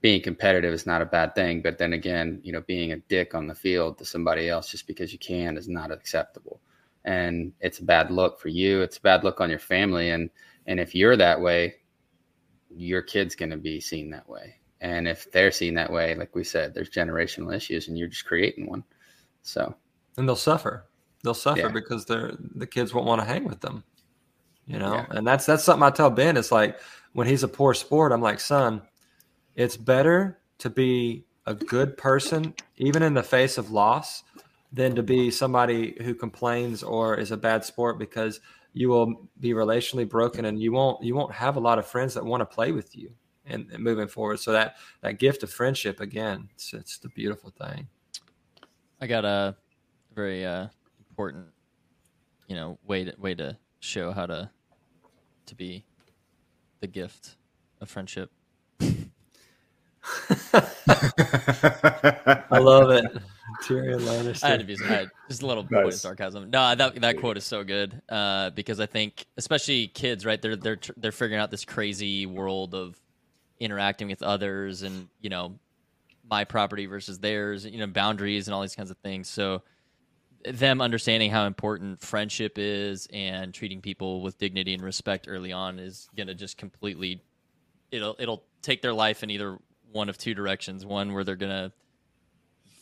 being 0.00 0.22
competitive 0.22 0.72
is 0.72 0.86
not 0.86 1.02
a 1.02 1.06
bad 1.06 1.34
thing. 1.34 1.62
But 1.62 1.78
then 1.78 1.92
again, 1.92 2.40
you 2.42 2.52
know, 2.52 2.60
being 2.62 2.92
a 2.92 2.96
dick 2.96 3.34
on 3.34 3.46
the 3.46 3.54
field 3.54 3.98
to 3.98 4.04
somebody 4.04 4.48
else 4.48 4.70
just 4.70 4.86
because 4.86 5.12
you 5.12 5.18
can 5.18 5.56
is 5.56 5.68
not 5.68 5.90
acceptable. 5.90 6.60
And 7.04 7.52
it's 7.60 7.78
a 7.78 7.84
bad 7.84 8.10
look 8.10 8.40
for 8.40 8.48
you. 8.48 8.82
It's 8.82 8.98
a 8.98 9.02
bad 9.02 9.24
look 9.24 9.40
on 9.40 9.50
your 9.50 9.58
family. 9.58 10.10
And 10.10 10.30
and 10.66 10.80
if 10.80 10.94
you're 10.94 11.16
that 11.16 11.40
way, 11.40 11.76
your 12.70 13.02
kid's 13.02 13.36
going 13.36 13.50
to 13.50 13.56
be 13.56 13.80
seen 13.80 14.10
that 14.10 14.28
way. 14.28 14.56
And 14.80 15.08
if 15.08 15.30
they're 15.32 15.52
seen 15.52 15.74
that 15.74 15.92
way, 15.92 16.14
like 16.14 16.34
we 16.34 16.44
said, 16.44 16.74
there's 16.74 16.90
generational 16.90 17.54
issues, 17.54 17.88
and 17.88 17.96
you're 17.96 18.08
just 18.08 18.26
creating 18.26 18.66
one. 18.66 18.84
So, 19.42 19.74
and 20.16 20.28
they'll 20.28 20.36
suffer. 20.36 20.86
They'll 21.22 21.34
suffer 21.34 21.60
yeah. 21.60 21.68
because 21.68 22.04
they're 22.04 22.32
the 22.54 22.66
kids 22.66 22.92
won't 22.92 23.06
want 23.06 23.20
to 23.20 23.26
hang 23.26 23.44
with 23.44 23.60
them. 23.60 23.84
You 24.66 24.78
know, 24.78 24.94
yeah. 24.94 25.06
and 25.10 25.26
that's 25.26 25.46
that's 25.46 25.64
something 25.64 25.84
I 25.84 25.90
tell 25.90 26.10
Ben. 26.10 26.36
It's 26.36 26.52
like 26.52 26.78
when 27.12 27.26
he's 27.26 27.42
a 27.42 27.48
poor 27.48 27.72
sport, 27.72 28.12
I'm 28.12 28.20
like, 28.20 28.40
son, 28.40 28.82
it's 29.56 29.76
better 29.76 30.38
to 30.58 30.70
be 30.70 31.24
a 31.46 31.54
good 31.54 31.96
person, 31.96 32.54
even 32.76 33.02
in 33.02 33.14
the 33.14 33.22
face 33.22 33.58
of 33.58 33.70
loss, 33.70 34.22
than 34.72 34.94
to 34.94 35.02
be 35.02 35.30
somebody 35.30 35.96
who 36.02 36.14
complains 36.14 36.82
or 36.82 37.16
is 37.16 37.30
a 37.30 37.36
bad 37.36 37.64
sport 37.64 37.98
because 37.98 38.40
you 38.72 38.90
will 38.90 39.28
be 39.40 39.50
relationally 39.50 40.08
broken 40.08 40.44
and 40.44 40.60
you 40.60 40.70
won't 40.70 41.02
you 41.02 41.14
won't 41.14 41.32
have 41.32 41.56
a 41.56 41.60
lot 41.60 41.78
of 41.78 41.86
friends 41.86 42.12
that 42.12 42.24
want 42.24 42.42
to 42.42 42.44
play 42.44 42.72
with 42.72 42.94
you 42.94 43.10
and, 43.46 43.70
and 43.72 43.82
moving 43.82 44.06
forward. 44.06 44.38
So 44.38 44.52
that 44.52 44.76
that 45.00 45.18
gift 45.18 45.42
of 45.42 45.50
friendship 45.50 46.00
again, 46.00 46.50
it's, 46.54 46.74
it's 46.74 46.98
the 46.98 47.08
beautiful 47.08 47.50
thing. 47.50 47.88
I 49.00 49.06
got 49.06 49.24
a 49.24 49.56
very 50.14 50.44
uh, 50.44 50.66
important, 51.08 51.46
you 52.48 52.56
know, 52.56 52.78
way 52.86 53.04
to 53.04 53.14
way 53.18 53.34
to 53.34 53.56
show 53.80 54.12
how 54.12 54.26
to 54.26 54.50
to 55.46 55.54
be 55.54 55.86
the 56.80 56.86
gift 56.86 57.36
of 57.80 57.88
friendship. 57.88 58.30
I 62.48 62.58
love 62.58 62.90
it. 62.90 63.04
Tyrion 63.62 64.00
Lannister. 64.00 64.44
I 64.44 64.48
had 64.48 64.60
to 64.60 64.66
be 64.66 64.76
I 64.84 64.86
had 64.86 65.10
just 65.28 65.42
a 65.42 65.46
little 65.46 65.62
nice. 65.64 65.72
point 65.72 65.86
of 65.88 65.94
sarcasm. 65.94 66.50
No, 66.50 66.74
that 66.74 67.00
that 67.00 67.18
quote 67.18 67.36
is 67.36 67.44
so 67.44 67.64
good 67.64 68.00
uh, 68.08 68.50
because 68.50 68.80
I 68.80 68.86
think, 68.86 69.26
especially 69.36 69.88
kids, 69.88 70.26
right? 70.26 70.40
They're 70.40 70.56
they're 70.56 70.78
they're 70.96 71.12
figuring 71.12 71.40
out 71.40 71.50
this 71.50 71.64
crazy 71.64 72.26
world 72.26 72.74
of 72.74 72.96
interacting 73.58 74.08
with 74.08 74.22
others, 74.22 74.82
and 74.82 75.08
you 75.20 75.30
know, 75.30 75.58
my 76.28 76.44
property 76.44 76.86
versus 76.86 77.18
theirs, 77.18 77.64
you 77.64 77.78
know, 77.78 77.86
boundaries 77.86 78.48
and 78.48 78.54
all 78.54 78.62
these 78.62 78.76
kinds 78.76 78.90
of 78.90 78.98
things. 78.98 79.28
So, 79.28 79.62
them 80.44 80.80
understanding 80.80 81.30
how 81.30 81.46
important 81.46 82.00
friendship 82.00 82.54
is 82.56 83.08
and 83.12 83.54
treating 83.54 83.80
people 83.80 84.22
with 84.22 84.38
dignity 84.38 84.74
and 84.74 84.82
respect 84.82 85.26
early 85.28 85.52
on 85.52 85.78
is 85.78 86.08
going 86.16 86.28
to 86.28 86.34
just 86.34 86.56
completely 86.58 87.22
it'll 87.90 88.16
it'll 88.18 88.44
take 88.62 88.82
their 88.82 88.92
life 88.92 89.22
in 89.22 89.30
either 89.30 89.58
one 89.96 90.08
of 90.08 90.18
two 90.18 90.34
directions 90.34 90.84
one 90.86 91.12
where 91.12 91.24
they're 91.24 91.36
going 91.36 91.50
to 91.50 91.72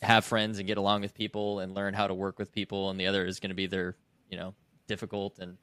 have 0.04 0.24
friends 0.24 0.58
and 0.58 0.66
get 0.66 0.76
along 0.76 1.00
with 1.00 1.14
people 1.14 1.60
and 1.60 1.74
learn 1.74 1.94
how 1.94 2.06
to 2.06 2.14
work 2.14 2.38
with 2.38 2.52
people 2.52 2.90
and 2.90 3.00
the 3.00 3.06
other 3.06 3.24
is 3.24 3.40
going 3.40 3.48
to 3.48 3.54
be 3.54 3.66
their 3.66 3.96
you 4.28 4.36
know 4.36 4.54
difficult 4.86 5.38
and 5.38 5.56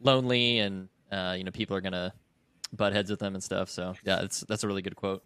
lonely 0.00 0.58
and 0.58 0.88
uh, 1.12 1.34
you 1.36 1.44
know 1.44 1.52
people 1.52 1.76
are 1.76 1.80
going 1.80 1.92
to 1.92 2.12
butt 2.72 2.92
heads 2.92 3.10
with 3.10 3.20
them 3.20 3.34
and 3.34 3.44
stuff 3.44 3.68
so 3.68 3.94
yeah 4.04 4.22
it's 4.22 4.40
that's 4.48 4.64
a 4.64 4.66
really 4.66 4.82
good 4.82 4.96
quote 4.96 5.22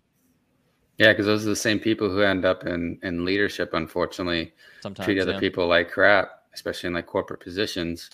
Yeah, 0.98 1.12
because 1.12 1.26
those 1.26 1.44
are 1.44 1.51
the 1.51 1.56
same 1.56 1.78
people 1.81 2.09
who 2.09 2.20
end 2.20 2.44
up 2.44 2.64
in 2.66 2.98
in 3.02 3.24
leadership. 3.24 3.74
Unfortunately, 3.74 4.52
sometimes 4.81 5.05
treat 5.05 5.18
other 5.20 5.32
yeah. 5.32 5.40
people 5.40 5.66
like 5.66 5.90
crap, 5.90 6.44
especially 6.52 6.89
in 6.89 6.94
like 6.94 7.06
corporate 7.06 7.40
positions, 7.40 8.10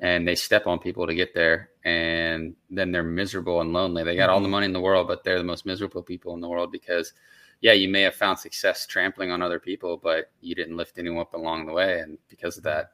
and 0.00 0.26
they 0.26 0.34
step 0.34 0.66
on 0.66 0.78
people 0.78 1.06
to 1.06 1.14
get 1.14 1.34
there, 1.34 1.70
and 1.84 2.54
then 2.70 2.90
they're 2.90 3.02
miserable 3.02 3.60
and 3.60 3.72
lonely. 3.72 4.02
They 4.02 4.16
got 4.16 4.30
all 4.30 4.40
the 4.40 4.48
Mhm. 4.48 4.50
money 4.50 4.66
in 4.66 4.72
the 4.72 4.80
world, 4.80 5.06
but 5.08 5.22
they're 5.24 5.38
the 5.38 5.44
most 5.44 5.66
miserable 5.66 6.02
people 6.02 6.34
in 6.34 6.40
the 6.40 6.48
world 6.48 6.72
because, 6.72 7.12
yeah, 7.60 7.72
you 7.72 7.88
may 7.88 8.02
have 8.02 8.14
found 8.14 8.38
success 8.38 8.86
trampling 8.86 9.30
on 9.30 9.42
other 9.42 9.60
people, 9.60 9.98
but 9.98 10.30
you 10.40 10.54
didn't 10.54 10.76
lift 10.76 10.98
anyone 10.98 11.20
up 11.20 11.34
along 11.34 11.66
the 11.66 11.72
way, 11.72 12.00
and 12.00 12.18
because 12.28 12.56
of 12.56 12.64
that, 12.64 12.92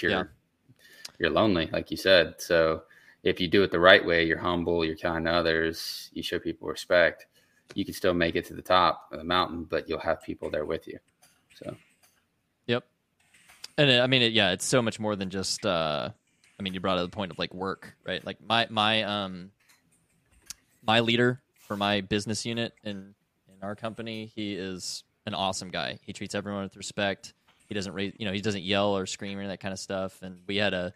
you're 0.00 0.10
Yeah. 0.10 0.24
you're 1.18 1.30
lonely, 1.30 1.66
like 1.66 1.90
you 1.90 1.98
said. 1.98 2.40
So 2.40 2.84
if 3.22 3.40
you 3.40 3.48
do 3.48 3.62
it 3.62 3.70
the 3.70 3.78
right 3.78 4.02
way, 4.02 4.24
you're 4.24 4.38
humble, 4.38 4.84
you're 4.84 4.96
kind 4.96 5.26
to 5.26 5.32
others, 5.32 6.10
you 6.14 6.22
show 6.22 6.38
people 6.38 6.68
respect. 6.68 7.26
You 7.74 7.84
can 7.84 7.92
still 7.92 8.14
make 8.14 8.36
it 8.36 8.46
to 8.46 8.54
the 8.54 8.62
top 8.62 9.12
of 9.12 9.18
the 9.18 9.24
mountain, 9.24 9.64
but 9.64 9.86
you'll 9.86 9.98
have 10.00 10.22
people 10.22 10.48
there 10.50 10.64
with 10.64 10.88
you. 10.88 10.98
So. 11.54 11.76
Yep. 12.66 12.84
And 13.76 13.90
I 13.90 14.06
mean, 14.06 14.22
it, 14.22 14.32
yeah, 14.32 14.52
it's 14.52 14.64
so 14.64 14.80
much 14.80 14.98
more 14.98 15.14
than 15.14 15.28
just. 15.28 15.66
Uh, 15.66 16.10
I 16.60 16.62
mean, 16.62 16.74
you 16.74 16.80
brought 16.80 16.98
up 16.98 17.10
the 17.10 17.16
point 17.16 17.32
of 17.32 17.38
like 17.38 17.54
work, 17.54 17.96
right? 18.06 18.24
Like 18.24 18.36
my 18.46 18.66
my 18.68 19.02
um 19.04 19.50
my 20.86 21.00
leader 21.00 21.40
for 21.66 21.74
my 21.74 22.02
business 22.02 22.44
unit 22.44 22.74
in 22.84 23.14
in 23.48 23.62
our 23.62 23.74
company, 23.74 24.30
he 24.34 24.52
is 24.52 25.02
an 25.24 25.32
awesome 25.32 25.70
guy. 25.70 25.98
He 26.04 26.12
treats 26.12 26.34
everyone 26.34 26.64
with 26.64 26.76
respect. 26.76 27.32
He 27.66 27.74
doesn't 27.74 27.94
raise, 27.94 28.12
you 28.18 28.26
know, 28.26 28.32
he 28.32 28.42
doesn't 28.42 28.62
yell 28.62 28.94
or 28.94 29.06
scream 29.06 29.38
or 29.38 29.46
that 29.46 29.60
kind 29.60 29.72
of 29.72 29.78
stuff. 29.78 30.20
And 30.20 30.40
we 30.46 30.56
had 30.56 30.74
a 30.74 30.92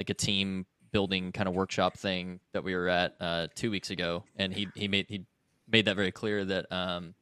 like 0.00 0.08
a 0.08 0.14
team 0.14 0.64
building 0.90 1.32
kind 1.32 1.50
of 1.50 1.54
workshop 1.54 1.98
thing 1.98 2.40
that 2.52 2.64
we 2.64 2.74
were 2.74 2.88
at 2.88 3.14
uh, 3.20 3.48
two 3.54 3.70
weeks 3.70 3.90
ago, 3.90 4.24
and 4.36 4.54
he 4.54 4.68
he 4.74 4.88
made 4.88 5.04
he 5.10 5.26
made 5.70 5.84
that 5.84 5.96
very 5.96 6.12
clear 6.12 6.46
that 6.46 6.72
um 6.72 7.14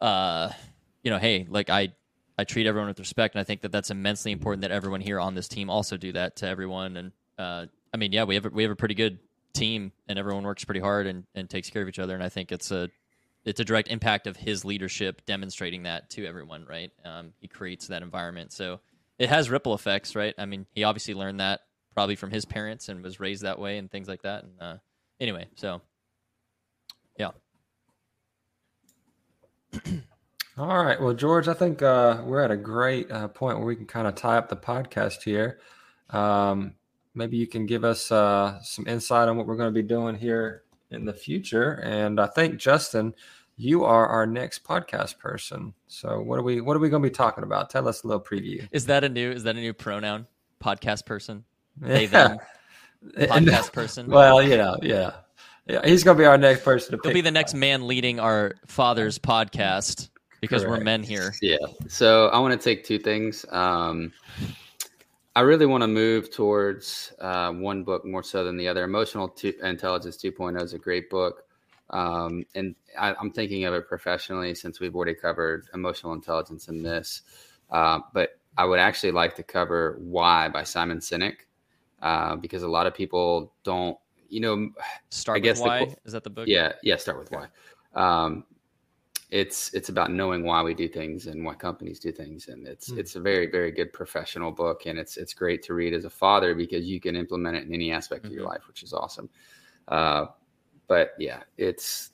uh 0.00 0.50
you 1.02 1.10
know 1.10 1.18
hey 1.18 1.46
like 1.50 1.68
I 1.68 1.94
I 2.40 2.44
treat 2.44 2.66
everyone 2.66 2.88
with 2.88 2.98
respect, 2.98 3.34
and 3.34 3.40
I 3.40 3.44
think 3.44 3.60
that 3.60 3.70
that's 3.70 3.90
immensely 3.90 4.32
important 4.32 4.62
that 4.62 4.70
everyone 4.70 5.02
here 5.02 5.20
on 5.20 5.34
this 5.34 5.46
team 5.46 5.68
also 5.68 5.98
do 5.98 6.12
that 6.12 6.36
to 6.36 6.48
everyone. 6.48 6.96
And 6.96 7.12
uh, 7.38 7.66
I 7.92 7.98
mean, 7.98 8.12
yeah, 8.12 8.24
we 8.24 8.34
have 8.34 8.46
a, 8.46 8.48
we 8.48 8.62
have 8.62 8.72
a 8.72 8.76
pretty 8.76 8.94
good 8.94 9.18
team, 9.52 9.92
and 10.08 10.18
everyone 10.18 10.44
works 10.44 10.64
pretty 10.64 10.80
hard 10.80 11.06
and, 11.06 11.24
and 11.34 11.50
takes 11.50 11.68
care 11.68 11.82
of 11.82 11.88
each 11.88 11.98
other. 11.98 12.14
And 12.14 12.22
I 12.22 12.30
think 12.30 12.50
it's 12.50 12.70
a 12.70 12.88
it's 13.44 13.60
a 13.60 13.64
direct 13.64 13.88
impact 13.88 14.26
of 14.26 14.38
his 14.38 14.64
leadership 14.64 15.26
demonstrating 15.26 15.82
that 15.82 16.08
to 16.10 16.24
everyone. 16.24 16.64
Right? 16.66 16.90
Um, 17.04 17.34
he 17.42 17.46
creates 17.46 17.88
that 17.88 18.00
environment, 18.02 18.52
so 18.52 18.80
it 19.18 19.28
has 19.28 19.50
ripple 19.50 19.74
effects. 19.74 20.16
Right? 20.16 20.34
I 20.38 20.46
mean, 20.46 20.64
he 20.72 20.84
obviously 20.84 21.12
learned 21.12 21.40
that 21.40 21.60
probably 21.92 22.16
from 22.16 22.30
his 22.30 22.46
parents 22.46 22.88
and 22.88 23.02
was 23.04 23.20
raised 23.20 23.42
that 23.42 23.58
way 23.58 23.76
and 23.76 23.90
things 23.90 24.08
like 24.08 24.22
that. 24.22 24.44
And 24.44 24.52
uh, 24.62 24.76
anyway, 25.20 25.46
so 25.56 25.82
yeah, 27.18 27.32
All 30.60 30.84
right. 30.84 31.00
Well, 31.00 31.14
George, 31.14 31.48
I 31.48 31.54
think 31.54 31.80
uh, 31.80 32.20
we're 32.22 32.42
at 32.42 32.50
a 32.50 32.56
great 32.56 33.10
uh, 33.10 33.28
point 33.28 33.56
where 33.56 33.66
we 33.66 33.74
can 33.74 33.86
kind 33.86 34.06
of 34.06 34.14
tie 34.14 34.36
up 34.36 34.50
the 34.50 34.56
podcast 34.56 35.22
here. 35.22 35.58
Um, 36.10 36.74
maybe 37.14 37.38
you 37.38 37.46
can 37.46 37.64
give 37.64 37.82
us 37.82 38.12
uh, 38.12 38.60
some 38.62 38.86
insight 38.86 39.30
on 39.30 39.38
what 39.38 39.46
we're 39.46 39.56
going 39.56 39.72
to 39.72 39.82
be 39.82 39.86
doing 39.88 40.16
here 40.16 40.64
in 40.90 41.06
the 41.06 41.14
future. 41.14 41.80
And 41.82 42.20
I 42.20 42.26
think 42.26 42.58
Justin, 42.58 43.14
you 43.56 43.84
are 43.84 44.06
our 44.06 44.26
next 44.26 44.62
podcast 44.62 45.18
person. 45.18 45.72
So 45.86 46.20
what 46.20 46.38
are 46.38 46.42
we 46.42 46.60
what 46.60 46.76
are 46.76 46.80
we 46.80 46.90
going 46.90 47.02
to 47.02 47.08
be 47.08 47.14
talking 47.14 47.42
about? 47.42 47.70
Tell 47.70 47.88
us 47.88 48.04
a 48.04 48.06
little 48.06 48.22
preview. 48.22 48.68
is 48.70 48.84
that 48.84 49.02
a 49.02 49.08
new 49.08 49.30
is 49.30 49.44
that 49.44 49.56
a 49.56 49.60
new 49.60 49.72
pronoun? 49.72 50.26
Podcast 50.62 51.06
person, 51.06 51.44
they 51.78 52.02
Yeah. 52.04 52.36
them, 52.36 52.38
podcast 53.16 53.72
person. 53.72 54.08
Well, 54.08 54.42
you 54.42 54.58
know, 54.58 54.76
yeah. 54.82 55.12
Yeah, 55.66 55.80
he's 55.86 56.04
going 56.04 56.18
to 56.18 56.22
be 56.22 56.26
our 56.26 56.36
next 56.36 56.64
person 56.64 56.98
to. 56.98 57.00
He'll 57.02 57.14
be 57.14 57.22
the 57.22 57.30
next 57.30 57.54
man 57.54 57.86
leading 57.86 58.20
our 58.20 58.56
father's 58.66 59.18
podcast 59.18 60.10
because 60.40 60.64
we're 60.64 60.80
men 60.80 61.02
here. 61.02 61.34
Yeah. 61.42 61.58
So 61.88 62.28
I 62.28 62.38
want 62.38 62.58
to 62.58 62.62
take 62.62 62.84
two 62.84 62.98
things. 62.98 63.44
Um, 63.50 64.12
I 65.36 65.42
really 65.42 65.66
want 65.66 65.82
to 65.82 65.88
move 65.88 66.30
towards 66.30 67.12
uh, 67.20 67.52
one 67.52 67.84
book 67.84 68.04
more 68.04 68.22
so 68.22 68.44
than 68.44 68.56
the 68.56 68.68
other. 68.68 68.84
Emotional 68.84 69.28
two, 69.28 69.54
Intelligence 69.62 70.16
2.0 70.16 70.60
is 70.62 70.72
a 70.72 70.78
great 70.78 71.08
book. 71.08 71.44
Um, 71.90 72.44
and 72.54 72.74
I, 72.98 73.14
I'm 73.14 73.30
thinking 73.30 73.64
of 73.64 73.74
it 73.74 73.88
professionally 73.88 74.54
since 74.54 74.80
we've 74.80 74.94
already 74.94 75.14
covered 75.14 75.66
emotional 75.74 76.12
intelligence 76.12 76.68
in 76.68 76.82
this. 76.82 77.22
Uh, 77.70 78.00
but 78.12 78.38
I 78.56 78.64
would 78.64 78.80
actually 78.80 79.12
like 79.12 79.36
to 79.36 79.42
cover 79.42 79.96
Why 80.00 80.48
by 80.48 80.64
Simon 80.64 80.98
Sinek 80.98 81.36
uh, 82.02 82.36
because 82.36 82.62
a 82.62 82.68
lot 82.68 82.86
of 82.86 82.94
people 82.94 83.52
don't, 83.62 83.96
you 84.28 84.40
know, 84.40 84.70
Start 85.10 85.36
I 85.36 85.40
guess 85.40 85.58
with 85.58 85.64
the 85.64 85.68
why 85.68 85.84
qu- 85.86 85.96
is 86.04 86.12
that 86.12 86.24
the 86.24 86.30
book? 86.30 86.46
yeah, 86.48 86.72
yeah. 86.82 86.96
Start 86.96 87.18
with 87.18 87.30
why. 87.32 87.46
Um, 87.94 88.44
it's 89.30 89.72
it's 89.74 89.88
about 89.90 90.10
knowing 90.10 90.44
why 90.44 90.62
we 90.62 90.74
do 90.74 90.88
things 90.88 91.26
and 91.26 91.44
why 91.44 91.54
companies 91.54 92.00
do 92.00 92.10
things, 92.12 92.48
and 92.48 92.66
it's 92.66 92.90
Hmm. 92.90 92.98
it's 92.98 93.16
a 93.16 93.20
very 93.20 93.46
very 93.50 93.70
good 93.70 93.92
professional 93.92 94.50
book, 94.50 94.86
and 94.86 94.98
it's 94.98 95.16
it's 95.16 95.34
great 95.34 95.62
to 95.64 95.74
read 95.74 95.94
as 95.94 96.04
a 96.04 96.10
father 96.10 96.54
because 96.54 96.86
you 96.86 97.00
can 97.00 97.16
implement 97.16 97.56
it 97.56 97.64
in 97.64 97.72
any 97.72 97.92
aspect 97.92 98.26
of 98.26 98.32
your 98.32 98.44
Mhm. 98.44 98.48
life, 98.48 98.66
which 98.66 98.82
is 98.82 98.92
awesome. 98.92 99.30
Uh, 99.88 100.26
but 100.88 101.12
yeah, 101.18 101.42
it's 101.56 102.10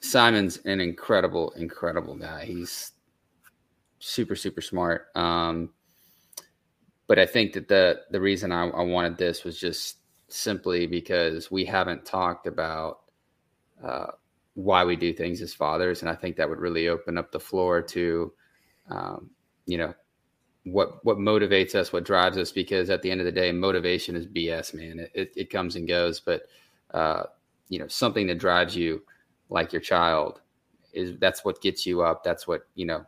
Simon's 0.00 0.58
an 0.64 0.80
incredible 0.80 1.52
incredible 1.52 2.16
guy. 2.16 2.44
He's 2.44 2.92
super 4.00 4.34
super 4.34 4.60
smart. 4.60 5.08
Um, 5.14 5.72
but 7.06 7.18
I 7.18 7.26
think 7.26 7.52
that 7.52 7.68
the 7.68 8.02
the 8.10 8.20
reason 8.20 8.52
I, 8.52 8.68
I 8.68 8.82
wanted 8.82 9.18
this 9.18 9.44
was 9.44 9.58
just 9.58 9.98
simply 10.28 10.86
because 10.86 11.50
we 11.50 11.64
haven't 11.64 12.04
talked 12.04 12.46
about 12.46 13.00
uh, 13.82 14.12
why 14.54 14.84
we 14.84 14.96
do 14.96 15.12
things 15.12 15.40
as 15.42 15.54
fathers, 15.54 16.02
and 16.02 16.10
I 16.10 16.14
think 16.14 16.36
that 16.36 16.48
would 16.48 16.58
really 16.58 16.88
open 16.88 17.16
up 17.18 17.30
the 17.32 17.40
floor 17.40 17.80
to, 17.82 18.32
um, 18.90 19.30
you 19.66 19.78
know, 19.78 19.94
what 20.64 21.04
what 21.04 21.18
motivates 21.18 21.74
us, 21.74 21.92
what 21.92 22.04
drives 22.04 22.36
us. 22.36 22.50
Because 22.52 22.90
at 22.90 23.02
the 23.02 23.10
end 23.10 23.20
of 23.20 23.24
the 23.24 23.32
day, 23.32 23.52
motivation 23.52 24.16
is 24.16 24.26
BS, 24.26 24.74
man. 24.74 24.98
It 25.00 25.10
it, 25.14 25.32
it 25.36 25.50
comes 25.50 25.76
and 25.76 25.86
goes, 25.88 26.20
but 26.20 26.42
uh, 26.92 27.24
you 27.68 27.78
know, 27.78 27.86
something 27.88 28.26
that 28.26 28.38
drives 28.38 28.74
you, 28.76 29.02
like 29.48 29.72
your 29.72 29.80
child, 29.80 30.40
is 30.92 31.16
that's 31.18 31.44
what 31.44 31.62
gets 31.62 31.86
you 31.86 32.02
up. 32.02 32.24
That's 32.24 32.46
what 32.46 32.62
you 32.74 32.86
know 32.86 33.06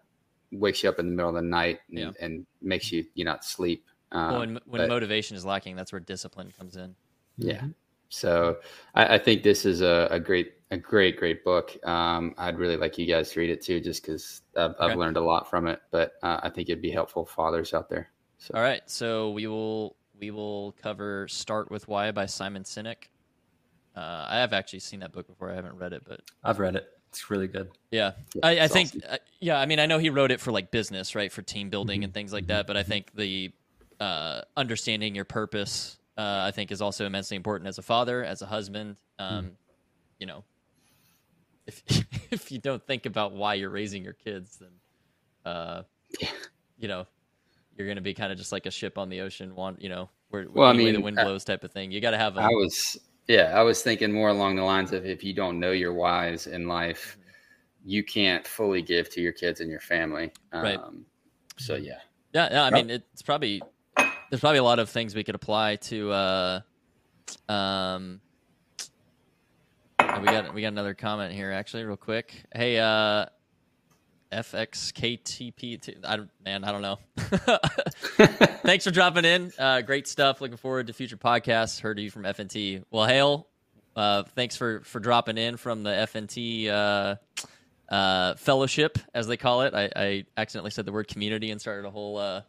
wakes 0.52 0.82
you 0.82 0.88
up 0.88 0.98
in 0.98 1.06
the 1.06 1.12
middle 1.12 1.30
of 1.30 1.34
the 1.36 1.42
night 1.42 1.80
and, 1.88 1.98
Yeah. 1.98 2.10
and 2.20 2.46
makes 2.60 2.92
you 2.92 3.04
you 3.14 3.24
not 3.24 3.44
sleep. 3.44 3.84
Um, 4.12 4.30
Well, 4.30 4.40
when, 4.40 4.60
when 4.66 4.80
but- 4.82 4.88
motivation 4.88 5.36
is 5.36 5.44
lacking, 5.44 5.76
that's 5.76 5.92
where 5.92 6.00
discipline 6.00 6.52
comes 6.56 6.76
in. 6.76 6.94
yeah. 7.38 7.64
So 8.12 8.58
I, 8.94 9.14
I 9.14 9.18
think 9.18 9.42
this 9.42 9.64
is 9.64 9.80
a, 9.80 10.06
a 10.10 10.20
great, 10.20 10.52
a 10.70 10.76
great, 10.76 11.16
great 11.18 11.42
book. 11.44 11.74
Um, 11.86 12.34
I'd 12.36 12.58
really 12.58 12.76
like 12.76 12.98
you 12.98 13.06
guys 13.06 13.30
to 13.32 13.40
read 13.40 13.48
it 13.48 13.62
too, 13.62 13.80
just 13.80 14.02
because 14.02 14.42
I've, 14.54 14.72
Okay. 14.72 14.84
I've 14.92 14.98
learned 14.98 15.16
a 15.16 15.22
lot 15.22 15.48
from 15.48 15.66
it. 15.66 15.80
But 15.90 16.12
uh, 16.22 16.38
I 16.42 16.50
think 16.50 16.68
it'd 16.68 16.82
be 16.82 16.90
helpful 16.90 17.24
fathers 17.24 17.72
out 17.72 17.88
there. 17.88 18.10
So 18.36 18.52
All 18.54 18.60
right, 18.62 18.82
so 18.86 19.30
we 19.30 19.46
will 19.46 19.96
we 20.20 20.30
will 20.30 20.72
cover 20.72 21.26
"Start 21.28 21.70
with 21.70 21.88
Why" 21.88 22.10
by 22.10 22.26
Simon 22.26 22.64
Sinek. 22.64 23.04
Uh, 23.96 24.26
I 24.28 24.38
have 24.38 24.52
actually 24.52 24.80
seen 24.80 25.00
that 25.00 25.12
book 25.12 25.26
before. 25.26 25.50
I 25.50 25.54
haven't 25.54 25.76
read 25.76 25.92
it, 25.94 26.02
but 26.06 26.20
I've 26.44 26.58
read 26.58 26.76
it. 26.76 26.86
It's 27.10 27.30
really 27.30 27.46
good. 27.48 27.70
yeah, 27.90 28.12
Yeah, 28.34 28.40
I, 28.46 28.60
I 28.60 28.68
think 28.68 28.88
awesome. 28.88 29.02
uh, 29.08 29.16
yeah. 29.40 29.58
I 29.60 29.66
mean, 29.66 29.78
I 29.78 29.86
know 29.86 29.98
he 29.98 30.10
wrote 30.10 30.30
it 30.30 30.40
for 30.40 30.50
like 30.52 30.70
business, 30.70 31.14
right, 31.14 31.30
for 31.32 31.40
team 31.42 31.70
building 31.70 32.00
Mm-hmm. 32.00 32.04
and 32.04 32.14
things 32.14 32.32
like 32.32 32.46
that. 32.48 32.66
But 32.66 32.76
I 32.76 32.82
think 32.82 33.14
the 33.14 33.52
uh, 34.00 34.42
understanding 34.56 35.14
your 35.14 35.24
purpose, 35.26 35.98
uh, 36.16 36.42
I 36.46 36.50
think, 36.50 36.70
is 36.70 36.82
also 36.82 37.06
immensely 37.06 37.36
important 37.36 37.68
as 37.68 37.78
a 37.78 37.82
father, 37.82 38.24
as 38.24 38.42
a 38.42 38.46
husband. 38.46 38.96
Um, 39.18 39.44
Mm. 39.44 39.50
You 40.18 40.26
know, 40.26 40.44
if 41.66 41.82
if 42.30 42.52
you 42.52 42.58
don't 42.58 42.84
think 42.86 43.06
about 43.06 43.32
why 43.32 43.54
you're 43.54 43.70
raising 43.70 44.04
your 44.04 44.12
kids, 44.12 44.58
then 44.58 44.70
uh, 45.44 45.82
Yeah. 46.20 46.28
you 46.78 46.86
know, 46.88 47.06
you're 47.76 47.86
going 47.86 47.96
to 47.96 48.02
be 48.02 48.14
kind 48.14 48.30
of 48.30 48.38
just 48.38 48.52
like 48.52 48.66
a 48.66 48.70
ship 48.70 48.98
on 48.98 49.08
the 49.08 49.20
ocean, 49.20 49.54
one, 49.54 49.76
you 49.80 49.88
know, 49.88 50.08
where, 50.28 50.46
Well, 50.48 50.68
I 50.70 50.76
way 50.76 50.92
the 50.92 51.00
wind 51.00 51.16
blows 51.16 51.44
type 51.44 51.64
of 51.64 51.72
thing. 51.72 51.90
You 51.90 52.00
got 52.00 52.12
to 52.12 52.18
have 52.18 52.36
a 52.36 52.40
I 52.40 52.48
was, 52.48 52.98
yeah, 53.26 53.52
I 53.58 53.62
was 53.62 53.82
thinking 53.82 54.12
more 54.12 54.28
along 54.28 54.56
the 54.56 54.62
lines 54.62 54.92
of 54.92 55.04
if 55.04 55.24
you 55.24 55.34
don't 55.34 55.58
know 55.58 55.72
your 55.72 55.92
whys 55.92 56.46
in 56.46 56.68
life, 56.68 57.18
you 57.84 58.04
can't 58.04 58.46
fully 58.46 58.82
give 58.82 59.10
to 59.10 59.20
your 59.20 59.32
kids 59.32 59.60
and 59.60 59.70
your 59.70 59.80
family. 59.80 60.32
Um, 60.52 60.62
Right. 60.62 60.80
So 61.58 61.74
yeah, 61.74 61.98
Yeah, 62.32 62.48
yeah. 62.52 62.64
I 62.64 62.70
mean, 62.70 62.90
it's 62.90 63.22
probably 63.22 63.62
there's 64.32 64.40
probably 64.40 64.60
a 64.60 64.64
lot 64.64 64.78
of 64.78 64.88
things 64.88 65.14
we 65.14 65.24
could 65.24 65.34
apply 65.34 65.76
to. 65.76 66.10
Uh, 66.10 66.60
um, 67.50 68.18
oh, 69.98 70.20
we 70.20 70.24
got 70.24 70.54
we 70.54 70.62
got 70.62 70.68
another 70.68 70.94
comment 70.94 71.34
here 71.34 71.52
actually, 71.52 71.84
real 71.84 71.98
quick. 71.98 72.42
Hey, 72.50 72.78
uh, 72.78 73.26
FXKTP. 74.32 76.02
I 76.02 76.20
man, 76.42 76.64
I 76.64 76.72
don't 76.72 76.80
know. 76.80 76.98
Thanks 78.64 78.84
for 78.84 78.90
dropping 78.90 79.26
in. 79.26 79.52
Uh, 79.58 79.82
great 79.82 80.08
stuff. 80.08 80.40
Looking 80.40 80.56
forward 80.56 80.86
to 80.86 80.94
future 80.94 81.18
podcasts. 81.18 81.78
Heard 81.78 81.98
of 81.98 82.04
you 82.04 82.10
from 82.10 82.22
FNT. 82.22 82.84
Well, 82.90 83.06
Hale, 83.06 83.46
uh, 83.96 84.22
thanks 84.22 84.56
for 84.56 84.80
for 84.80 84.98
dropping 84.98 85.36
in 85.36 85.58
from 85.58 85.82
the 85.82 85.90
FNT 85.90 86.68
uh, 86.70 87.16
uh, 87.94 88.34
fellowship, 88.36 88.96
as 89.12 89.26
they 89.26 89.36
call 89.36 89.60
it. 89.60 89.74
I, 89.74 89.90
I, 89.94 90.24
accidentally 90.38 90.70
said 90.70 90.86
the 90.86 90.92
word 90.92 91.06
community 91.06 91.50
and 91.50 91.60
started 91.60 91.86
a 91.86 91.90
whole 91.90 92.42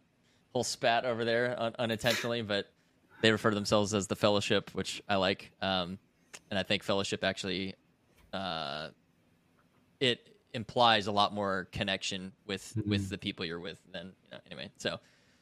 whole 0.54 0.64
spat 0.64 1.06
over 1.06 1.26
there 1.26 1.56
un- 1.60 1.76
unintentionally, 1.80 2.42
but 2.42 2.72
they 3.22 3.32
refer 3.32 3.50
to 3.50 3.56
themselves 3.56 3.94
as 3.94 4.08
the 4.08 4.16
fellowship, 4.16 4.70
which 4.74 5.02
I 5.10 5.16
like. 5.16 5.52
Um, 5.62 5.98
and 6.50 6.60
I 6.60 6.64
think 6.64 6.84
fellowship 6.84 7.24
actually 7.24 7.76
uh, 8.34 8.90
it 10.00 10.30
implies 10.54 11.08
a 11.08 11.12
lot 11.12 11.34
more 11.34 11.68
connection 11.72 12.32
with 12.46 12.74
mm-hmm. 12.78 12.90
with 12.90 13.10
the 13.10 13.18
people 13.18 13.46
you're 13.46 13.60
with 13.60 13.80
than 13.92 14.08
you 14.08 14.32
know, 14.32 14.38
anyway. 14.46 14.72
So 14.78 15.00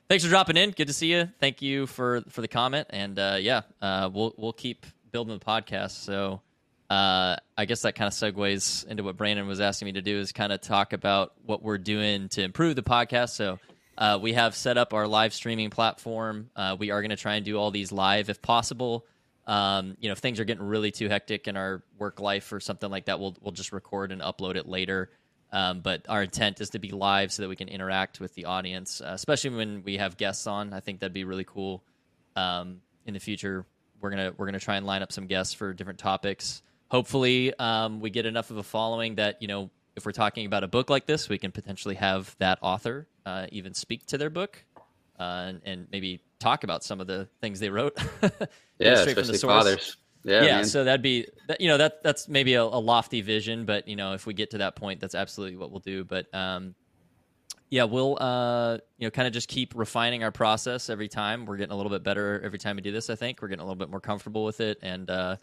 thanks 0.07 0.23
for 0.23 0.29
dropping 0.29 0.57
in. 0.57 0.71
Good 0.71 0.88
to 0.88 0.93
see 0.93 1.11
you. 1.11 1.29
Thank 1.39 1.61
you 1.61 1.88
for 1.88 2.21
for 2.29 2.41
the 2.41 2.47
comment. 2.47 2.88
And 2.91 3.17
uh, 3.17 3.38
yeah, 3.39 3.61
uh, 3.81 4.09
we'll 4.13 4.33
we'll 4.38 4.53
keep 4.53 4.85
building 5.11 5.38
the 5.38 5.43
podcast. 5.43 6.03
So 6.03 6.41
uh, 6.89 7.38
I 7.57 7.65
guess 7.65 7.81
that 7.81 7.95
kind 7.95 8.07
of 8.07 8.13
segues 8.13 8.85
into 8.85 9.03
what 9.03 9.17
Brandon 9.17 9.47
was 9.47 9.61
asking 9.61 9.88
me 9.88 9.91
to 9.93 10.01
do 10.01 10.19
is 10.19 10.31
kind 10.31 10.51
of 10.51 10.61
talk 10.61 10.93
about 10.93 11.33
what 11.45 11.63
we're 11.63 11.77
doing 11.77 12.29
to 12.29 12.43
improve 12.43 12.75
the 12.75 12.83
podcast. 12.83 13.29
So 13.29 13.59
uh, 14.01 14.17
we 14.17 14.33
have 14.33 14.55
set 14.55 14.79
up 14.79 14.95
our 14.95 15.05
live 15.07 15.31
streaming 15.31 15.69
platform. 15.69 16.49
Uh, 16.55 16.75
we 16.77 16.89
are 16.89 17.01
going 17.01 17.11
to 17.11 17.15
try 17.15 17.35
and 17.35 17.45
do 17.45 17.59
all 17.59 17.69
these 17.69 17.91
live 17.91 18.31
if 18.31 18.41
possible. 18.41 19.05
Um, 19.45 19.95
you 19.99 20.09
know, 20.09 20.13
if 20.13 20.17
things 20.17 20.39
are 20.39 20.43
getting 20.43 20.63
really 20.63 20.89
too 20.89 21.07
hectic 21.07 21.47
in 21.47 21.55
our 21.55 21.83
work 21.99 22.19
life 22.19 22.51
or 22.51 22.59
something 22.59 22.89
like 22.89 23.05
that, 23.05 23.19
we'll 23.19 23.37
we'll 23.41 23.51
just 23.51 23.71
record 23.71 24.11
and 24.11 24.19
upload 24.19 24.55
it 24.55 24.67
later. 24.67 25.11
Um, 25.51 25.81
but 25.81 26.03
our 26.09 26.23
intent 26.23 26.61
is 26.61 26.71
to 26.71 26.79
be 26.79 26.89
live 26.89 27.31
so 27.31 27.43
that 27.43 27.49
we 27.49 27.55
can 27.55 27.67
interact 27.67 28.19
with 28.19 28.33
the 28.33 28.45
audience, 28.45 29.01
uh, 29.01 29.11
especially 29.11 29.51
when 29.51 29.83
we 29.83 29.97
have 29.97 30.17
guests 30.17 30.47
on. 30.47 30.73
I 30.73 30.79
think 30.79 31.01
that'd 31.01 31.13
be 31.13 31.23
really 31.23 31.43
cool. 31.43 31.83
Um, 32.35 32.81
in 33.05 33.13
the 33.13 33.19
future, 33.19 33.67
we're 33.99 34.09
gonna 34.09 34.33
we're 34.35 34.47
gonna 34.47 34.59
try 34.59 34.77
and 34.77 34.85
line 34.87 35.03
up 35.03 35.11
some 35.11 35.27
guests 35.27 35.53
for 35.53 35.73
different 35.73 35.99
topics. 35.99 36.63
Hopefully, 36.89 37.53
um, 37.59 37.99
we 37.99 38.09
get 38.09 38.25
enough 38.25 38.49
of 38.49 38.57
a 38.57 38.63
following 38.63 39.15
that 39.15 39.43
you 39.43 39.47
know, 39.47 39.69
if 39.95 40.07
we're 40.07 40.11
talking 40.11 40.47
about 40.47 40.63
a 40.63 40.67
book 40.67 40.89
like 40.89 41.05
this, 41.05 41.29
we 41.29 41.37
can 41.37 41.51
potentially 41.51 41.95
have 41.95 42.35
that 42.39 42.57
author 42.63 43.07
uh, 43.26 43.48
even 43.52 43.73
speak 43.73 44.06
to 44.07 44.18
their 44.18 44.30
book 44.30 44.64
uh, 45.19 45.45
and, 45.48 45.61
and, 45.65 45.88
maybe 45.91 46.22
talk 46.39 46.64
about 46.64 46.84
some 46.84 46.99
of 46.99 47.07
the 47.07 47.27
things 47.41 47.60
they 47.60 47.69
wrote. 47.69 47.95
yeah, 48.80 48.95
straight 48.95 49.15
from 49.15 49.27
the 49.27 49.38
source. 49.38 49.41
fathers. 49.41 49.98
Yeah, 50.23 50.43
yeah. 50.43 50.64
So 50.64 50.84
that'd 50.84 51.02
be 51.02 51.27
you 51.60 51.68
know 51.68 51.77
that 51.77 52.03
that's 52.03 52.27
maybe 52.27 52.53
a, 52.53 52.64
a, 52.64 52.80
lofty 52.80 53.22
vision, 53.22 53.65
but 53.65 53.88
you 53.88 53.95
know 53.95 54.14
if 54.14 54.26
we 54.26 54.34
get 54.34 54.52
to 54.52 54.60
that 54.60 54.76
point, 54.76 54.99
that's 54.99 55.15
absolutely 55.15 55.57
what 55.57 55.72
we'll 55.72 55.80
do. 55.80 56.03
But 56.03 56.34
um, 56.34 56.76
yeah, 57.69 57.85
we'll 57.85 58.18
uh, 58.22 58.77
you 58.98 59.07
know 59.07 59.11
kind 59.11 59.27
of 59.27 59.34
just 59.34 59.48
keep 59.48 59.73
refining 59.76 60.23
our 60.23 60.31
process 60.31 60.89
every 60.89 61.07
time. 61.07 61.45
We're 61.45 61.57
getting 61.57 61.73
a 61.73 61.77
little 61.77 61.89
bit 61.89 62.03
better 62.03 62.39
every 62.43 62.60
time 62.60 62.76
we 62.76 62.81
do 62.81 62.91
this. 62.91 63.10
I 63.10 63.15
think 63.15 63.41
we're 63.41 63.48
getting 63.48 63.61
a 63.61 63.65
little 63.65 63.76
bit 63.76 63.89
more 63.89 64.02
comfortable 64.02 64.43
with 64.43 64.60
it, 64.60 64.77
and 64.84 65.10
uh, 65.10 65.38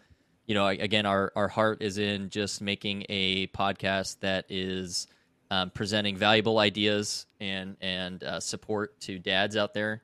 you 0.45 0.55
know 0.55 0.67
again, 0.67 1.05
our 1.05 1.33
our 1.35 1.49
heart 1.49 1.81
is 1.81 1.97
in 1.97 2.29
just 2.29 2.61
making 2.61 3.05
a 3.09 3.47
podcast 3.47 4.19
that 4.21 4.45
is 4.49 5.07
um, 5.51 5.69
presenting 5.71 6.15
valuable 6.15 6.59
ideas 6.59 7.25
and 7.39 7.75
and 7.81 8.23
uh, 8.23 8.39
support 8.39 8.99
to 9.01 9.19
dads 9.19 9.57
out 9.57 9.73
there 9.73 10.03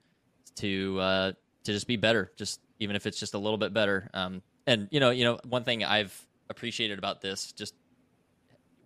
to 0.56 1.00
uh, 1.00 1.32
to 1.64 1.72
just 1.72 1.88
be 1.88 1.98
better, 1.98 2.32
just 2.36 2.62
even 2.80 2.96
if 2.96 3.06
it's 3.06 3.20
just 3.20 3.34
a 3.34 3.38
little 3.38 3.58
bit 3.58 3.74
better. 3.74 4.10
Um, 4.14 4.42
and 4.68 4.88
you 4.92 5.00
know, 5.00 5.12
you 5.12 5.24
know, 5.24 5.40
one 5.48 5.64
thing 5.64 5.84
I've 5.84 6.20
appreciated 6.50 6.98
about 6.98 7.22
this, 7.22 7.52
just 7.52 7.76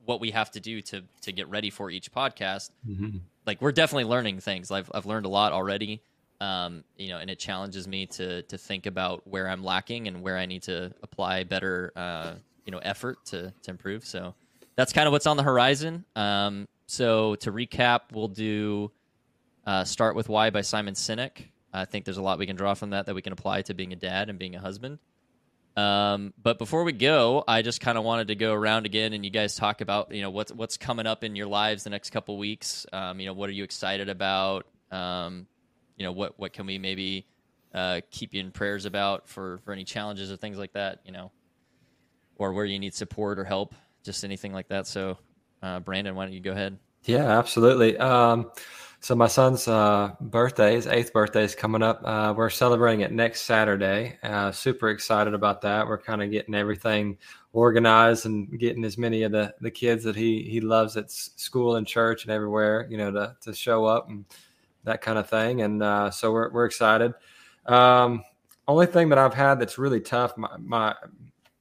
what 0.06 0.20
we 0.20 0.32
have 0.32 0.52
to 0.52 0.60
do 0.60 0.82
to 0.82 1.04
to 1.22 1.32
get 1.32 1.48
ready 1.50 1.70
for 1.70 1.90
each 1.90 2.12
podcast. 2.12 2.72
Mm-hmm. 2.88 3.18
Like 3.46 3.62
we're 3.62 3.72
definitely 3.72 4.06
learning 4.06 4.40
things. 4.40 4.72
I've 4.72 4.92
I've 4.94 5.06
learned 5.06 5.26
a 5.26 5.30
lot 5.30 5.54
already. 5.54 6.02
Um, 6.42 6.86
you 6.98 7.10
know, 7.10 7.18
and 7.18 7.30
it 7.30 7.38
challenges 7.38 7.88
me 7.88 8.06
to 8.08 8.42
to 8.44 8.58
think 8.58 8.86
about 8.86 9.28
where 9.28 9.48
I'm 9.48 9.64
lacking 9.64 10.08
and 10.08 10.22
where 10.22 10.38
I 10.38 10.46
need 10.46 10.64
to 10.64 10.94
apply 11.04 11.44
better, 11.44 11.92
uh, 11.96 12.34
you 12.66 12.72
know, 12.72 12.80
effort 12.80 13.24
to 13.28 13.54
to 13.62 13.72
improve. 13.72 14.06
So 14.06 14.34
that's 14.80 14.94
kind 14.94 15.08
of 15.08 15.12
what's 15.12 15.28
on 15.28 15.36
the 15.36 15.44
horizon. 15.44 16.06
Um, 16.16 16.66
so 16.88 17.36
to 17.36 17.52
recap, 17.52 18.14
we'll 18.14 18.30
do 18.30 18.92
uh, 19.68 19.84
"Start 19.84 20.16
with 20.16 20.30
Why" 20.30 20.52
by 20.52 20.62
Simon 20.62 20.94
Sinek. 20.94 21.50
I 21.74 21.84
think 21.84 22.06
there's 22.06 22.16
a 22.16 22.22
lot 22.22 22.40
we 22.40 22.46
can 22.46 22.56
draw 22.56 22.76
from 22.76 22.92
that 22.92 23.08
that 23.08 23.14
we 23.14 23.22
can 23.22 23.34
apply 23.34 23.64
to 23.64 23.74
being 23.74 23.92
a 23.92 23.98
dad 23.98 24.30
and 24.30 24.40
being 24.40 24.56
a 24.56 24.60
husband. 24.62 25.00
Um, 25.76 26.34
but 26.42 26.58
before 26.58 26.86
we 26.86 26.94
go, 26.94 27.44
I 27.46 27.62
just 27.62 27.82
kind 27.82 27.98
of 27.98 28.06
wanted 28.06 28.30
to 28.30 28.36
go 28.36 28.54
around 28.54 28.86
again 28.86 29.12
and 29.12 29.26
you 29.26 29.32
guys 29.32 29.56
talk 29.56 29.82
about 29.82 30.14
you 30.14 30.22
know 30.22 30.30
what's 30.30 30.54
what's 30.54 30.78
coming 30.78 31.06
up 31.06 31.26
in 31.26 31.36
your 31.36 31.48
lives 31.48 31.84
the 31.84 31.90
next 31.90 32.12
couple 32.12 32.38
weeks. 32.38 32.86
Um, 32.94 33.20
you 33.20 33.26
know, 33.26 33.34
what 33.34 33.50
are 33.50 33.54
you 33.54 33.66
excited 33.66 34.08
about? 34.08 34.66
Um, 34.92 35.46
you 35.98 36.06
know, 36.06 36.14
what 36.14 36.40
what 36.40 36.54
can 36.54 36.66
we 36.66 36.78
maybe 36.78 37.26
uh, 37.74 38.00
keep 38.12 38.34
you 38.34 38.40
in 38.40 38.52
prayers 38.52 38.86
about 38.86 39.28
for 39.28 39.58
for 39.66 39.74
any 39.74 39.84
challenges 39.84 40.32
or 40.32 40.38
things 40.38 40.58
like 40.58 40.72
that? 40.72 41.02
You 41.04 41.12
know, 41.12 41.32
or 42.38 42.54
where 42.54 42.64
you 42.64 42.80
need 42.80 42.94
support 42.94 43.40
or 43.40 43.44
help, 43.44 43.76
just 44.04 44.24
anything 44.24 44.54
like 44.54 44.68
that. 44.70 44.88
So, 44.88 45.18
uh, 45.62 45.80
Brandon, 45.80 46.16
why 46.16 46.26
don't 46.26 46.34
you 46.34 46.40
go 46.40 46.52
ahead? 46.52 46.78
Yeah, 47.04 47.38
absolutely. 47.38 47.98
Um, 47.98 48.52
so 49.02 49.16
my 49.16 49.28
son's 49.28 49.68
uh, 49.68 50.12
birthday, 50.20 50.76
his 50.76 50.86
eighth 50.86 51.14
birthday 51.14 51.44
is 51.44 51.56
coming 51.56 51.82
up. 51.82 52.02
Uh, 52.04 52.34
we're 52.36 52.50
celebrating 52.50 53.02
it 53.02 53.14
next 53.14 53.44
Saturday. 53.44 54.18
Uh, 54.24 54.52
super 54.52 54.90
excited 54.90 55.34
about 55.34 55.62
that. 55.62 55.88
We're 55.88 55.98
kind 56.02 56.22
of 56.22 56.32
getting 56.32 56.54
everything 56.54 57.18
organized 57.54 58.26
and 58.26 58.60
getting 58.60 58.84
as 58.84 58.98
many 58.98 59.24
of 59.24 59.32
the, 59.32 59.54
the 59.62 59.72
kids 59.72 60.04
that 60.04 60.18
he 60.18 60.44
he 60.44 60.60
loves 60.60 60.98
at 60.98 61.10
school 61.10 61.78
and 61.78 61.88
church 61.88 62.24
and 62.24 62.32
everywhere, 62.32 62.88
you 62.90 62.98
know, 62.98 63.10
to 63.12 63.36
to 63.42 63.54
show 63.54 63.86
up 63.86 64.10
and 64.10 64.26
that 64.84 65.02
kind 65.02 65.18
of 65.18 65.30
thing. 65.30 65.62
And 65.62 65.82
uh, 65.82 66.12
so 66.12 66.34
we're 66.34 66.52
we're 66.52 66.66
excited. 66.66 67.14
Um, 67.68 68.24
only 68.68 68.86
thing 68.86 69.10
that 69.10 69.18
I've 69.18 69.34
had 69.34 69.60
that's 69.62 69.78
really 69.78 70.02
tough. 70.02 70.38
My 70.38 70.50
my 70.58 70.96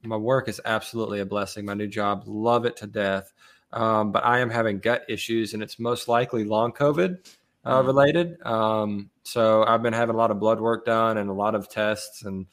my 0.03 0.15
work 0.15 0.47
is 0.47 0.61
absolutely 0.65 1.19
a 1.19 1.25
blessing. 1.25 1.65
My 1.65 1.73
new 1.73 1.87
job, 1.87 2.23
love 2.25 2.65
it 2.65 2.77
to 2.77 2.87
death. 2.87 3.33
Um, 3.71 4.11
but 4.11 4.25
I 4.25 4.39
am 4.39 4.49
having 4.49 4.79
gut 4.79 5.03
issues, 5.09 5.53
and 5.53 5.61
it's 5.61 5.79
most 5.79 6.07
likely 6.07 6.43
long 6.43 6.71
COVID 6.71 7.17
uh, 7.65 7.81
mm. 7.81 7.85
related. 7.85 8.41
Um, 8.45 9.09
so 9.23 9.63
I've 9.63 9.83
been 9.83 9.93
having 9.93 10.15
a 10.15 10.17
lot 10.17 10.31
of 10.31 10.39
blood 10.39 10.59
work 10.59 10.85
done 10.85 11.17
and 11.17 11.29
a 11.29 11.33
lot 11.33 11.55
of 11.55 11.69
tests 11.69 12.23
and 12.23 12.47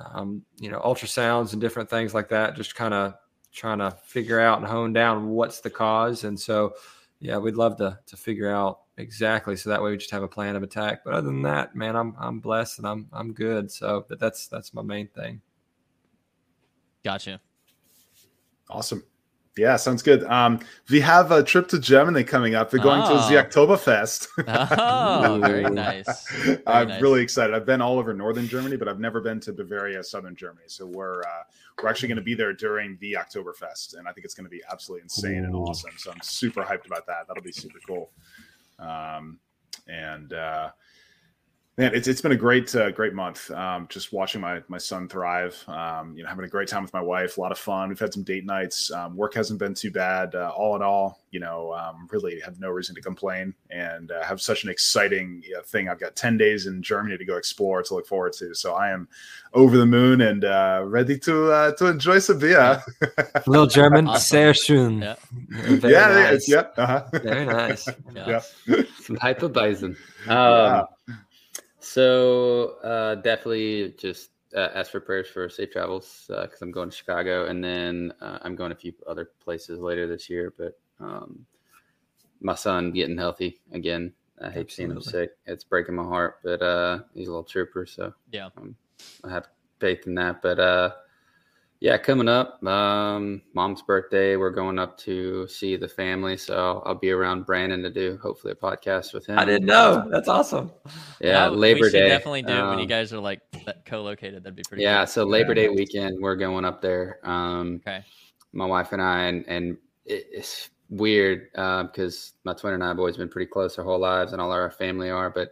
um, 0.00 0.42
you 0.58 0.70
know 0.70 0.80
ultrasounds 0.80 1.52
and 1.52 1.60
different 1.60 1.90
things 1.90 2.14
like 2.14 2.28
that. 2.30 2.56
Just 2.56 2.74
kind 2.74 2.94
of 2.94 3.14
trying 3.52 3.78
to 3.78 3.90
figure 4.04 4.40
out 4.40 4.58
and 4.58 4.66
hone 4.66 4.92
down 4.92 5.28
what's 5.28 5.60
the 5.60 5.70
cause. 5.70 6.24
And 6.24 6.40
so, 6.40 6.72
yeah, 7.20 7.36
we'd 7.36 7.56
love 7.56 7.76
to 7.78 7.98
to 8.06 8.16
figure 8.16 8.50
out 8.50 8.80
exactly 8.96 9.56
so 9.56 9.70
that 9.70 9.82
way 9.82 9.90
we 9.90 9.96
just 9.96 10.10
have 10.10 10.22
a 10.22 10.28
plan 10.28 10.56
of 10.56 10.62
attack. 10.62 11.04
But 11.04 11.14
other 11.14 11.26
than 11.26 11.42
that, 11.42 11.76
man, 11.76 11.96
I'm 11.96 12.14
I'm 12.18 12.40
blessed 12.40 12.78
and 12.78 12.86
I'm 12.86 13.08
I'm 13.12 13.34
good. 13.34 13.70
So, 13.70 14.06
but 14.08 14.18
that's 14.18 14.48
that's 14.48 14.72
my 14.72 14.82
main 14.82 15.08
thing. 15.08 15.42
Gotcha. 17.04 17.40
Awesome. 18.68 19.02
Yeah, 19.58 19.76
sounds 19.76 20.02
good. 20.02 20.24
Um, 20.24 20.60
we 20.88 21.00
have 21.00 21.30
a 21.30 21.42
trip 21.42 21.68
to 21.68 21.78
Germany 21.78 22.24
coming 22.24 22.54
up. 22.54 22.72
We're 22.72 22.82
going 22.82 23.02
oh. 23.04 23.28
to 23.28 23.34
the 23.34 23.42
Oktoberfest. 23.42 24.28
oh, 24.48 25.38
very 25.42 25.64
nice. 25.64 26.26
Very 26.30 26.62
I'm 26.66 26.88
nice. 26.88 27.02
really 27.02 27.20
excited. 27.20 27.54
I've 27.54 27.66
been 27.66 27.82
all 27.82 27.98
over 27.98 28.14
northern 28.14 28.48
Germany, 28.48 28.76
but 28.76 28.88
I've 28.88 28.98
never 28.98 29.20
been 29.20 29.40
to 29.40 29.52
Bavaria, 29.52 30.02
southern 30.04 30.34
Germany. 30.36 30.64
So 30.68 30.86
we're 30.86 31.20
uh, 31.20 31.42
we're 31.82 31.90
actually 31.90 32.08
going 32.08 32.16
to 32.16 32.22
be 32.22 32.34
there 32.34 32.54
during 32.54 32.96
the 33.02 33.12
Oktoberfest, 33.12 33.98
and 33.98 34.08
I 34.08 34.12
think 34.12 34.24
it's 34.24 34.34
going 34.34 34.46
to 34.46 34.50
be 34.50 34.62
absolutely 34.72 35.02
insane 35.02 35.44
Ooh. 35.44 35.44
and 35.44 35.54
awesome. 35.54 35.92
So 35.98 36.10
I'm 36.10 36.20
super 36.22 36.62
hyped 36.62 36.86
about 36.86 37.06
that. 37.06 37.28
That'll 37.28 37.42
be 37.42 37.52
super 37.52 37.78
cool. 37.86 38.10
Um, 38.78 39.38
and 39.86 40.32
uh, 40.32 40.70
Man, 41.78 41.94
it's 41.94 42.06
it's 42.06 42.20
been 42.20 42.32
a 42.32 42.36
great 42.36 42.74
uh, 42.76 42.90
great 42.90 43.14
month. 43.14 43.50
Um, 43.50 43.86
just 43.88 44.12
watching 44.12 44.42
my 44.42 44.62
my 44.68 44.76
son 44.76 45.08
thrive. 45.08 45.56
Um, 45.68 46.14
you 46.14 46.22
know, 46.22 46.28
having 46.28 46.44
a 46.44 46.48
great 46.48 46.68
time 46.68 46.82
with 46.82 46.92
my 46.92 47.00
wife. 47.00 47.38
A 47.38 47.40
lot 47.40 47.50
of 47.50 47.56
fun. 47.56 47.88
We've 47.88 47.98
had 47.98 48.12
some 48.12 48.24
date 48.24 48.44
nights. 48.44 48.90
Um, 48.90 49.16
work 49.16 49.32
hasn't 49.32 49.58
been 49.58 49.72
too 49.72 49.90
bad. 49.90 50.34
Uh, 50.34 50.52
all 50.54 50.76
in 50.76 50.82
all, 50.82 51.22
you 51.30 51.40
know, 51.40 51.72
um, 51.72 52.06
really 52.10 52.40
have 52.40 52.60
no 52.60 52.68
reason 52.68 52.94
to 52.96 53.00
complain. 53.00 53.54
And 53.70 54.10
uh, 54.10 54.22
have 54.22 54.42
such 54.42 54.64
an 54.64 54.70
exciting 54.70 55.42
you 55.46 55.54
know, 55.54 55.62
thing. 55.62 55.88
I've 55.88 55.98
got 55.98 56.14
ten 56.14 56.36
days 56.36 56.66
in 56.66 56.82
Germany 56.82 57.16
to 57.16 57.24
go 57.24 57.38
explore 57.38 57.82
to 57.82 57.94
look 57.94 58.06
forward 58.06 58.34
to. 58.34 58.54
So 58.54 58.74
I 58.74 58.90
am 58.90 59.08
over 59.54 59.78
the 59.78 59.86
moon 59.86 60.20
and 60.20 60.44
uh, 60.44 60.82
ready 60.84 61.18
to 61.20 61.52
uh, 61.52 61.72
to 61.76 61.86
enjoy 61.86 62.18
some 62.18 62.38
beer. 62.38 62.82
Little 63.46 63.66
German, 63.66 64.08
awesome. 64.08 64.36
sehr 64.36 64.52
schön. 64.52 65.00
Yeah, 65.00 65.88
yeah, 65.88 66.08
nice. 66.08 66.48
yeah. 66.50 66.66
Uh-huh. 66.76 67.04
Very 67.14 67.46
nice. 67.46 67.88
yeah. 68.14 68.42
yeah. 68.66 68.82
Some 69.00 69.16
Hyperbison. 69.16 69.96
Um, 70.26 70.26
yeah. 70.28 70.84
So 71.82 72.76
uh, 72.84 73.16
definitely 73.16 73.94
just 73.98 74.30
uh, 74.56 74.68
ask 74.72 74.92
for 74.92 75.00
prayers 75.00 75.28
for 75.28 75.48
safe 75.48 75.72
travels 75.72 76.26
because 76.28 76.62
uh, 76.62 76.64
I'm 76.64 76.70
going 76.70 76.90
to 76.90 76.96
Chicago 76.96 77.46
and 77.46 77.62
then 77.62 78.12
uh, 78.20 78.38
I'm 78.42 78.54
going 78.54 78.70
a 78.70 78.76
few 78.76 78.92
other 79.08 79.30
places 79.42 79.80
later 79.80 80.06
this 80.06 80.30
year. 80.30 80.54
But 80.56 80.78
um, 81.00 81.44
my 82.40 82.54
son 82.54 82.92
getting 82.92 83.18
healthy 83.18 83.60
again. 83.72 84.12
I 84.40 84.46
hate 84.46 84.66
Absolutely. 84.66 84.72
seeing 84.72 84.90
him 84.90 85.00
sick. 85.02 85.30
It's 85.46 85.64
breaking 85.64 85.96
my 85.96 86.04
heart, 86.04 86.38
but 86.44 86.62
uh, 86.62 87.00
he's 87.14 87.26
a 87.26 87.30
little 87.30 87.44
trooper. 87.44 87.84
So 87.84 88.14
yeah, 88.30 88.50
um, 88.56 88.76
I 89.24 89.30
have 89.30 89.48
faith 89.80 90.06
in 90.06 90.14
that. 90.14 90.40
But 90.40 90.60
uh, 90.60 90.90
Yeah, 91.82 91.98
coming 91.98 92.28
up, 92.28 92.62
um, 92.64 93.42
mom's 93.54 93.82
birthday. 93.82 94.36
We're 94.36 94.52
going 94.52 94.78
up 94.78 94.96
to 94.98 95.48
see 95.48 95.74
the 95.74 95.88
family, 95.88 96.36
so 96.36 96.80
I'll 96.86 96.94
be 96.94 97.10
around 97.10 97.44
Brandon 97.44 97.82
to 97.82 97.90
do 97.90 98.20
hopefully 98.22 98.52
a 98.52 98.54
podcast 98.54 99.12
with 99.12 99.26
him. 99.26 99.36
I 99.36 99.44
didn't 99.44 99.66
know. 99.66 100.06
That's 100.08 100.28
awesome. 100.28 100.70
Yeah, 101.20 101.48
That- 101.48 101.56
Labor 101.56 101.80
we 101.80 101.86
should 101.90 101.98
Day. 101.98 102.08
definitely 102.08 102.42
do 102.42 102.52
it 102.52 102.66
when 102.68 102.78
you 102.78 102.84
um, 102.84 102.88
guys 102.88 103.12
are 103.12 103.18
like 103.18 103.40
co-located. 103.84 104.44
That'd 104.44 104.54
be 104.54 104.62
pretty. 104.68 104.84
Yeah, 104.84 104.98
cool. 104.98 105.06
so 105.08 105.24
Labor 105.24 105.54
Day 105.54 105.70
weekend, 105.70 106.18
we're 106.22 106.36
going 106.36 106.64
up 106.64 106.80
there. 106.82 107.18
Um, 107.24 107.80
Okay. 107.84 108.04
My 108.52 108.66
wife 108.66 108.92
and 108.92 109.02
I, 109.02 109.24
and, 109.24 109.44
and 109.48 109.76
it's 110.06 110.70
weird 110.88 111.50
because 111.52 112.34
my 112.44 112.52
twin 112.52 112.74
and 112.74 112.84
I 112.84 112.88
have 112.88 112.98
always 113.00 113.16
been 113.16 113.28
pretty 113.28 113.50
close 113.50 113.76
our 113.76 113.84
whole 113.84 113.98
lives, 113.98 114.32
and 114.32 114.40
all 114.40 114.52
our 114.52 114.70
family 114.70 115.10
are. 115.10 115.30
But 115.30 115.48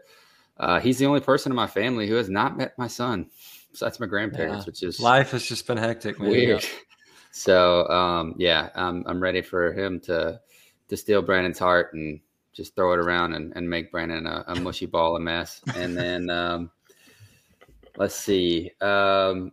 uh, 0.58 0.78
he's 0.78 0.98
the 0.98 1.06
only 1.06 1.20
person 1.22 1.50
in 1.50 1.56
my 1.56 1.66
family 1.66 2.06
who 2.06 2.14
has 2.14 2.28
not 2.28 2.56
met 2.56 2.78
my 2.78 2.86
son. 2.86 3.30
So 3.72 3.84
that's 3.86 4.00
my 4.00 4.06
grandparents, 4.06 4.64
Yeah. 4.64 4.66
which 4.66 4.82
is 4.82 5.00
Life 5.00 5.30
has 5.30 5.46
just 5.46 5.66
been 5.66 5.78
hectic, 5.78 6.18
man. 6.20 6.30
weird. 6.30 6.64
So 7.32 7.86
um, 7.88 8.34
yeah, 8.38 8.70
I'm 8.74 9.04
I'm 9.06 9.22
ready 9.22 9.40
for 9.40 9.72
him 9.72 10.00
to 10.00 10.40
to 10.88 10.96
steal 10.96 11.22
Brandon's 11.22 11.60
heart 11.60 11.94
and 11.94 12.18
just 12.52 12.74
throw 12.74 12.92
it 12.92 12.98
around 12.98 13.34
and, 13.34 13.52
and 13.54 13.70
make 13.70 13.92
Brandon 13.92 14.26
a, 14.26 14.44
a 14.48 14.56
mushy 14.58 14.86
ball 14.86 15.14
of 15.14 15.22
mess. 15.22 15.60
And 15.76 15.96
then 15.96 16.28
um, 16.42 16.72
let's 17.96 18.16
see. 18.16 18.72
Um, 18.80 19.52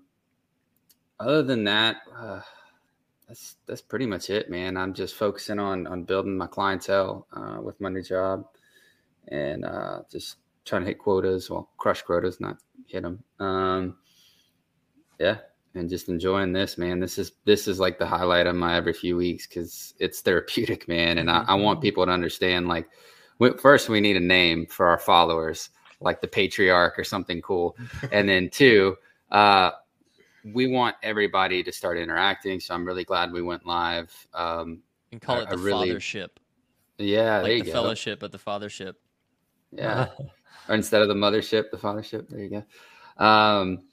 other 1.19 1.43
than 1.43 1.65
that, 1.65 1.97
uh, 2.17 2.41
that's 3.27 3.57
that's 3.67 3.81
pretty 3.81 4.07
much 4.07 4.31
it, 4.31 4.49
man. 4.49 4.75
I'm 4.75 4.95
just 4.95 5.13
focusing 5.13 5.59
on 5.59 5.85
on 5.85 6.03
building 6.03 6.35
my 6.35 6.47
clientele 6.47 7.27
uh, 7.31 7.59
with 7.61 7.79
my 7.79 7.89
new 7.89 8.01
job, 8.01 8.45
and 9.27 9.63
uh, 9.65 9.99
just 10.11 10.37
trying 10.65 10.81
to 10.81 10.87
hit 10.87 10.97
quotas. 10.97 11.51
Well, 11.51 11.69
crush 11.77 12.01
quotas, 12.01 12.39
not 12.39 12.57
hit 12.87 13.03
them. 13.03 13.23
Um, 13.39 13.97
yeah, 15.19 15.37
and 15.75 15.89
just 15.89 16.09
enjoying 16.09 16.53
this, 16.53 16.77
man. 16.77 16.99
This 16.99 17.17
is 17.17 17.33
this 17.45 17.67
is 17.67 17.79
like 17.79 17.99
the 17.99 18.05
highlight 18.05 18.47
of 18.47 18.55
my 18.55 18.75
every 18.75 18.93
few 18.93 19.15
weeks 19.17 19.47
because 19.47 19.93
it's 19.99 20.21
therapeutic, 20.21 20.87
man. 20.87 21.17
And 21.17 21.29
I, 21.29 21.43
I 21.47 21.55
want 21.55 21.81
people 21.81 22.05
to 22.05 22.11
understand, 22.11 22.67
like, 22.67 22.87
we, 23.39 23.51
first 23.57 23.89
we 23.89 23.99
need 24.01 24.17
a 24.17 24.21
name 24.21 24.65
for 24.67 24.87
our 24.87 24.97
followers, 24.99 25.69
like 26.01 26.21
the 26.21 26.27
patriarch 26.27 26.97
or 26.97 27.03
something 27.03 27.41
cool, 27.41 27.75
and 28.11 28.27
then 28.27 28.49
two, 28.49 28.95
uh, 29.31 29.71
we 30.53 30.67
want 30.67 30.95
everybody 31.03 31.63
to 31.63 31.71
start 31.71 31.97
interacting. 31.97 32.59
So 32.59 32.73
I'm 32.73 32.85
really 32.85 33.03
glad 33.03 33.31
we 33.31 33.41
went 33.41 33.65
live. 33.65 34.11
Um, 34.33 34.81
can 35.11 35.19
call 35.19 35.37
I- 35.37 35.41
it 35.43 35.49
the 35.49 35.57
really- 35.57 35.89
fathership, 35.91 36.29
yeah, 36.97 37.41
there 37.41 37.53
like 37.53 37.63
the 37.63 37.67
go. 37.67 37.71
fellowship, 37.73 38.19
but 38.19 38.31
the 38.31 38.39
fathership. 38.39 38.93
Yeah. 39.71 40.07
or 40.69 40.75
instead 40.75 41.01
of 41.01 41.07
the 41.09 41.13
mothership, 41.13 41.69
the 41.71 41.77
fathership. 41.77 42.29
There 42.29 42.39
you 42.39 42.49
go. 42.49 43.23
Um, 43.23 43.83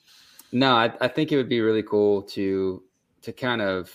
no, 0.55 0.73
I, 0.73 0.93
I 1.01 1.09
think 1.09 1.33
it 1.33 1.37
would 1.37 1.49
be 1.49 1.59
really 1.59 1.83
cool 1.83 2.21
to 2.21 2.81
to 3.23 3.33
kind 3.33 3.61
of, 3.61 3.93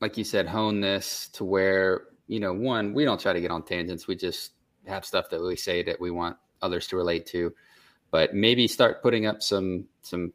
like 0.00 0.18
you 0.18 0.24
said, 0.24 0.46
hone 0.46 0.80
this 0.80 1.28
to 1.28 1.44
where 1.44 2.02
you 2.26 2.38
know, 2.38 2.52
one, 2.52 2.92
we 2.92 3.04
don't 3.04 3.20
try 3.20 3.32
to 3.32 3.40
get 3.40 3.50
on 3.50 3.62
tangents. 3.62 4.06
We 4.06 4.14
just 4.14 4.52
have 4.86 5.04
stuff 5.06 5.30
that 5.30 5.42
we 5.42 5.56
say 5.56 5.82
that 5.84 5.98
we 5.98 6.10
want 6.10 6.36
others 6.60 6.86
to 6.88 6.96
relate 6.96 7.24
to, 7.26 7.54
but 8.10 8.34
maybe 8.34 8.68
start 8.68 9.02
putting 9.02 9.24
up 9.24 9.42
some 9.42 9.86
some, 10.02 10.34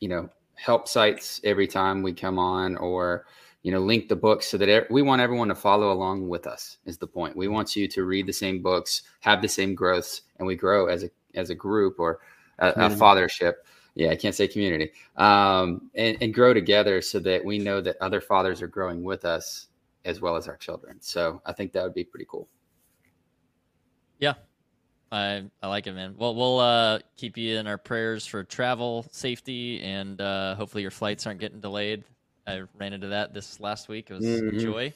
you 0.00 0.08
know, 0.08 0.28
help 0.56 0.88
sites 0.88 1.40
every 1.42 1.66
time 1.66 2.02
we 2.02 2.12
come 2.12 2.38
on, 2.38 2.76
or 2.76 3.24
you 3.62 3.72
know, 3.72 3.80
link 3.80 4.08
the 4.08 4.16
books 4.16 4.46
so 4.46 4.58
that 4.58 4.68
e- 4.68 4.86
we 4.90 5.00
want 5.00 5.22
everyone 5.22 5.48
to 5.48 5.54
follow 5.54 5.90
along 5.90 6.28
with 6.28 6.46
us. 6.46 6.76
Is 6.84 6.98
the 6.98 7.06
point? 7.06 7.34
We 7.34 7.48
want 7.48 7.76
you 7.76 7.88
to 7.88 8.04
read 8.04 8.26
the 8.26 8.32
same 8.32 8.60
books, 8.60 9.02
have 9.20 9.40
the 9.40 9.48
same 9.48 9.74
growths, 9.74 10.20
and 10.38 10.46
we 10.46 10.54
grow 10.54 10.86
as 10.86 11.04
a 11.04 11.10
as 11.34 11.48
a 11.48 11.54
group 11.54 11.98
or 11.98 12.20
a, 12.58 12.68
a 12.68 12.88
fathership. 12.90 13.54
Yeah, 13.94 14.10
I 14.10 14.16
can't 14.16 14.34
say 14.34 14.46
community. 14.48 14.92
Um, 15.16 15.90
and, 15.94 16.16
and 16.20 16.32
grow 16.32 16.54
together 16.54 17.02
so 17.02 17.18
that 17.20 17.44
we 17.44 17.58
know 17.58 17.80
that 17.80 17.96
other 18.00 18.20
fathers 18.20 18.62
are 18.62 18.68
growing 18.68 19.02
with 19.02 19.24
us 19.24 19.66
as 20.04 20.20
well 20.20 20.36
as 20.36 20.48
our 20.48 20.56
children. 20.56 20.96
So 21.00 21.42
I 21.44 21.52
think 21.52 21.72
that 21.72 21.82
would 21.82 21.94
be 21.94 22.04
pretty 22.04 22.26
cool. 22.28 22.48
Yeah. 24.18 24.34
I 25.12 25.44
I 25.60 25.66
like 25.66 25.88
it, 25.88 25.92
man. 25.92 26.14
Well, 26.16 26.34
we'll 26.34 26.60
uh, 26.60 27.00
keep 27.16 27.36
you 27.36 27.58
in 27.58 27.66
our 27.66 27.78
prayers 27.78 28.26
for 28.26 28.44
travel 28.44 29.04
safety, 29.10 29.80
and 29.82 30.20
uh, 30.20 30.54
hopefully 30.54 30.82
your 30.82 30.92
flights 30.92 31.26
aren't 31.26 31.40
getting 31.40 31.58
delayed. 31.58 32.04
I 32.46 32.62
ran 32.78 32.92
into 32.92 33.08
that 33.08 33.34
this 33.34 33.58
last 33.58 33.88
week. 33.88 34.10
It 34.10 34.14
was 34.14 34.24
a 34.24 34.42
Mhm. 34.42 34.60
joy. 34.60 34.92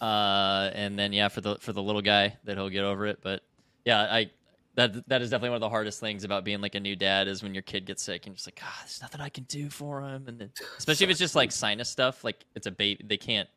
Uh, 0.00 0.70
and 0.74 0.98
then 0.98 1.12
yeah, 1.12 1.28
for 1.28 1.40
the 1.40 1.56
for 1.56 1.72
the 1.72 1.82
little 1.82 2.02
guy 2.02 2.36
that 2.44 2.56
he'll 2.56 2.68
get 2.68 2.82
over 2.82 3.06
it. 3.06 3.20
But 3.22 3.42
yeah, 3.84 4.02
I 4.02 4.30
that 4.76 5.08
that 5.08 5.20
is 5.22 5.30
definitely 5.30 5.50
one 5.50 5.56
of 5.56 5.60
the 5.62 5.68
hardest 5.70 6.00
things 6.00 6.22
about 6.24 6.44
being 6.44 6.60
like 6.60 6.74
a 6.74 6.80
new 6.80 6.94
dad 6.96 7.28
is 7.28 7.42
when 7.42 7.52
your 7.54 7.62
kid 7.62 7.84
gets 7.86 8.02
sick 8.02 8.26
and 8.26 8.32
you're 8.32 8.36
just 8.36 8.46
like, 8.46 8.60
God, 8.60 8.68
there's 8.82 9.00
nothing 9.02 9.20
I 9.20 9.28
can 9.28 9.44
do 9.44 9.68
for 9.70 10.00
him. 10.02 10.28
And 10.28 10.38
then 10.38 10.50
especially 10.78 11.04
if 11.04 11.10
it's 11.10 11.18
just 11.18 11.34
like 11.34 11.50
sinus 11.52 11.88
stuff, 11.90 12.22
like 12.24 12.44
it's 12.54 12.66
a 12.66 12.70
baby, 12.70 13.04
they 13.06 13.16
can't. 13.16 13.48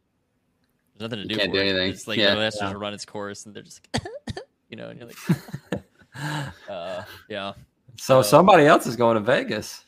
There's 0.97 1.09
nothing 1.11 1.23
to 1.27 1.29
You 1.33 1.35
do. 1.35 1.35
can't 1.41 1.51
for 1.51 1.57
do 1.57 1.61
it. 1.65 1.69
anything. 1.69 1.91
It's 1.91 2.07
like 2.07 2.17
Yeah. 2.17 2.33
it 2.33 2.37
has 2.39 2.57
Yeah. 2.59 2.67
just 2.69 2.75
run 2.79 2.93
its 2.93 3.05
course, 3.05 3.45
and 3.45 3.55
they're 3.55 3.63
just, 3.63 3.87
like, 3.93 4.03
you 4.69 4.75
know, 4.77 4.89
and 4.89 4.99
you're 4.99 5.07
like, 5.07 5.83
uh, 6.69 7.03
yeah. 7.29 7.53
So 7.97 8.21
somebody 8.21 8.65
else 8.65 8.85
is 8.87 8.95
going 8.95 9.15
to 9.15 9.21
Vegas. 9.21 9.85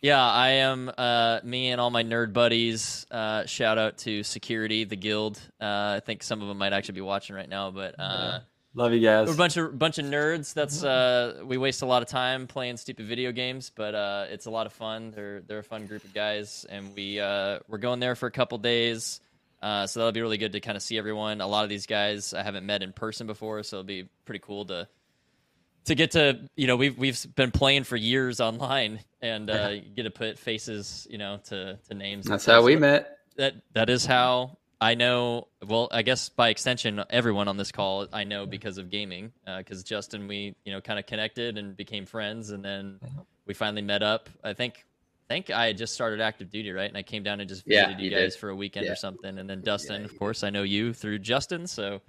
Yeah, 0.00 0.20
I 0.20 0.48
am. 0.50 0.90
Uh, 0.98 1.38
me 1.44 1.70
and 1.70 1.80
all 1.80 1.90
my 1.90 2.02
nerd 2.02 2.32
buddies. 2.32 3.06
Uh, 3.08 3.46
shout 3.46 3.78
out 3.78 3.98
to 3.98 4.24
security, 4.24 4.82
the 4.82 4.96
guild. 4.96 5.40
Uh, 5.60 5.94
I 5.96 6.00
think 6.04 6.24
some 6.24 6.42
of 6.42 6.48
them 6.48 6.58
might 6.58 6.72
actually 6.72 6.94
be 6.94 7.00
watching 7.02 7.36
right 7.36 7.48
now, 7.48 7.70
but 7.70 7.94
uh, 8.00 8.40
Love 8.74 8.94
you 8.94 9.00
guys. 9.00 9.26
we're 9.26 9.34
a 9.34 9.36
bunch 9.36 9.56
of 9.58 9.78
bunch 9.78 9.98
of 9.98 10.06
nerds. 10.06 10.54
That's 10.54 10.82
uh, 10.82 11.42
we 11.44 11.58
waste 11.58 11.82
a 11.82 11.86
lot 11.86 12.00
of 12.02 12.08
time 12.08 12.46
playing 12.46 12.78
stupid 12.78 13.06
video 13.06 13.30
games, 13.30 13.70
but 13.74 13.94
uh, 13.94 14.24
it's 14.30 14.46
a 14.46 14.50
lot 14.50 14.66
of 14.66 14.72
fun. 14.72 15.10
They're 15.10 15.42
they're 15.42 15.58
a 15.58 15.64
fun 15.64 15.86
group 15.86 16.04
of 16.04 16.14
guys, 16.14 16.64
and 16.68 16.94
we 16.94 17.20
uh, 17.20 17.58
we're 17.68 17.78
going 17.78 18.00
there 18.00 18.14
for 18.14 18.26
a 18.26 18.30
couple 18.30 18.56
days. 18.58 19.20
Uh, 19.60 19.86
so 19.86 20.00
that'll 20.00 20.12
be 20.12 20.22
really 20.22 20.38
good 20.38 20.52
to 20.52 20.60
kind 20.60 20.76
of 20.76 20.82
see 20.82 20.96
everyone. 20.96 21.40
A 21.40 21.46
lot 21.46 21.64
of 21.64 21.68
these 21.68 21.86
guys 21.86 22.32
I 22.32 22.42
haven't 22.42 22.64
met 22.64 22.82
in 22.82 22.92
person 22.92 23.26
before, 23.26 23.62
so 23.62 23.76
it'll 23.76 23.86
be 23.86 24.08
pretty 24.24 24.40
cool 24.40 24.64
to 24.66 24.88
to 25.84 25.94
get 25.94 26.12
to 26.12 26.40
you 26.56 26.66
know 26.66 26.76
we've 26.76 26.96
we've 26.96 27.26
been 27.34 27.50
playing 27.50 27.84
for 27.84 27.96
years 27.96 28.40
online 28.40 29.00
and 29.20 29.50
uh, 29.50 29.76
get 29.96 30.04
to 30.04 30.10
put 30.10 30.38
faces 30.38 31.06
you 31.10 31.18
know 31.18 31.40
to 31.44 31.78
to 31.88 31.94
names. 31.94 32.24
That's 32.24 32.46
how 32.46 32.62
we 32.62 32.76
met. 32.76 33.18
that 33.36 33.54
that 33.74 33.90
is 33.90 34.06
how 34.06 34.56
I 34.82 34.94
know. 34.94 35.46
Well, 35.64 35.88
I 35.92 36.02
guess 36.02 36.28
by 36.28 36.48
extension, 36.48 37.02
everyone 37.08 37.46
on 37.46 37.56
this 37.56 37.70
call 37.70 38.08
I 38.12 38.24
know 38.24 38.46
because 38.46 38.78
of 38.78 38.90
gaming. 38.90 39.32
Because 39.46 39.84
Justin, 39.84 40.26
we 40.26 40.56
you 40.64 40.72
know 40.72 40.80
kind 40.80 40.98
of 40.98 41.06
connected 41.06 41.56
and 41.56 41.76
became 41.76 42.04
friends, 42.04 42.50
and 42.50 42.64
then 42.64 42.98
we 43.46 43.54
finally 43.54 43.82
met 43.82 44.02
up. 44.02 44.28
I 44.44 44.52
think. 44.54 44.84
I 45.30 45.34
think 45.34 45.50
I 45.50 45.66
had 45.68 45.78
just 45.78 45.94
started 45.94 46.20
active 46.20 46.50
duty, 46.50 46.72
right? 46.72 46.88
And 46.88 46.96
I 46.98 47.02
came 47.02 47.22
down 47.22 47.40
and 47.40 47.48
just 47.48 47.62
Yeah, 47.64 47.86
visited 47.86 48.00
you, 48.02 48.10
you 48.10 48.16
guys 48.16 48.34
did. 48.34 48.40
for 48.40 48.50
a 48.50 48.56
weekend 48.56 48.84
Yeah. 48.84 48.92
or 48.92 48.96
something. 48.96 49.38
And 49.38 49.48
then 49.48 49.62
Dustin, 49.62 50.00
Yeah, 50.00 50.04
of 50.04 50.18
course, 50.18 50.42
I 50.44 50.50
know 50.50 50.62
you 50.62 50.92
through 50.92 51.20
Justin. 51.20 51.66
So, 51.66 52.02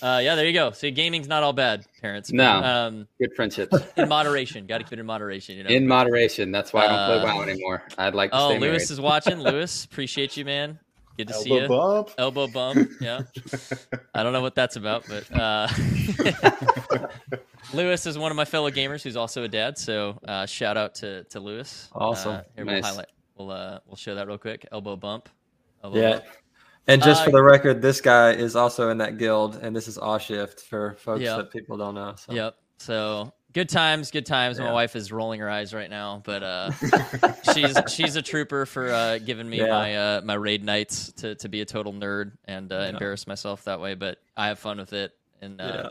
uh, 0.00 0.20
yeah, 0.22 0.36
there 0.36 0.46
you 0.46 0.52
go. 0.52 0.70
See, 0.70 0.92
gaming's 0.92 1.26
not 1.26 1.42
all 1.42 1.54
bad, 1.54 1.84
parents. 2.00 2.30
but, 2.30 2.36
No. 2.36 2.62
um, 2.62 3.08
Good 3.18 3.34
friendships. 3.34 3.76
in 3.96 4.08
moderation. 4.08 4.66
Got 4.66 4.78
to 4.78 4.84
keep 4.84 4.92
it 4.92 5.00
in 5.00 5.06
moderation. 5.06 5.56
You 5.56 5.64
know. 5.64 5.70
In 5.70 5.88
moderation. 5.88 6.52
That's 6.52 6.72
why 6.72 6.84
I 6.84 6.88
don't 6.88 7.06
play 7.06 7.30
Uh, 7.30 7.34
WoW 7.36 7.42
anymore. 7.42 7.82
I'd 7.98 8.14
like 8.14 8.30
to 8.30 8.36
oh, 8.36 8.50
stay 8.50 8.58
Lewis 8.60 8.82
married. 8.82 8.90
is 8.92 9.00
watching. 9.00 9.40
Lewis, 9.48 9.84
appreciate 9.84 10.36
you, 10.36 10.44
man. 10.44 10.78
Good 11.16 11.28
to 11.28 11.34
see 11.34 11.52
you. 11.54 11.60
Elbow 11.62 12.02
bump. 12.04 12.10
Elbow 12.18 12.46
bump. 12.48 12.90
Yeah. 13.00 13.22
I 14.14 14.22
don't 14.22 14.32
know 14.32 14.40
what 14.40 14.54
that's 14.54 14.76
about, 14.76 15.04
but 15.08 15.30
uh, 15.38 15.68
Lewis 17.74 18.06
is 18.06 18.18
one 18.18 18.30
of 18.30 18.36
my 18.36 18.44
fellow 18.44 18.70
gamers 18.70 19.02
who's 19.02 19.16
also 19.16 19.44
a 19.44 19.48
dad. 19.48 19.78
So 19.78 20.18
uh, 20.26 20.46
shout 20.46 20.76
out 20.76 20.94
to 20.96 21.24
to 21.24 21.40
Lewis. 21.40 21.88
Awesome. 21.94 22.32
Uh, 22.36 22.42
here 22.56 22.64
Nice. 22.64 22.82
we'll 22.82 22.92
highlight. 22.92 23.08
We'll 23.36 23.50
uh, 23.50 23.78
we'll 23.86 23.96
show 23.96 24.14
that 24.14 24.26
real 24.26 24.38
quick. 24.38 24.66
Elbow 24.72 24.96
bump. 24.96 25.28
Elbow 25.84 25.98
Yeah. 26.00 26.10
bump. 26.12 26.24
And 26.88 27.00
just 27.02 27.22
Uh, 27.22 27.24
for 27.26 27.30
the 27.30 27.42
record, 27.42 27.80
this 27.80 28.00
guy 28.00 28.32
is 28.32 28.56
also 28.56 28.90
in 28.90 28.98
that 28.98 29.16
guild, 29.16 29.56
and 29.56 29.74
this 29.76 29.86
is 29.86 29.98
Aw 29.98 30.18
Shift 30.18 30.60
for 30.62 30.94
folks 30.98 31.20
Yeah. 31.22 31.36
that 31.36 31.50
people 31.52 31.76
don't 31.76 31.94
know. 31.94 32.14
So. 32.16 32.32
Yep. 32.32 32.56
So 32.78 33.32
good 33.52 33.68
times, 33.68 34.10
good 34.10 34.26
times. 34.26 34.58
My 34.58 34.72
wife 34.72 34.96
is 34.96 35.12
rolling 35.12 35.40
her 35.40 35.48
eyes 35.50 35.72
right 35.74 35.90
now, 35.90 36.22
but 36.24 36.42
uh, 36.42 36.70
she's 37.54 37.76
she's 37.88 38.16
a 38.16 38.22
trooper 38.22 38.66
for 38.66 38.90
uh, 38.90 39.18
giving 39.18 39.48
me 39.48 39.58
Yeah. 39.58 39.68
my 39.68 39.96
uh, 39.96 40.20
my 40.24 40.34
raid 40.34 40.64
nights 40.64 41.12
to, 41.18 41.34
to 41.36 41.48
be 41.48 41.60
a 41.60 41.64
total 41.64 41.92
nerd 41.92 42.32
and 42.46 42.72
uh, 42.72 42.76
Yeah. 42.80 42.88
embarrass 42.90 43.26
myself 43.26 43.64
that 43.64 43.80
way. 43.80 43.94
But 43.94 44.18
I 44.36 44.48
have 44.48 44.58
fun 44.58 44.78
with 44.78 44.92
it, 44.92 45.12
and 45.40 45.60
uh, 45.60 45.64
Yeah. 45.84 45.88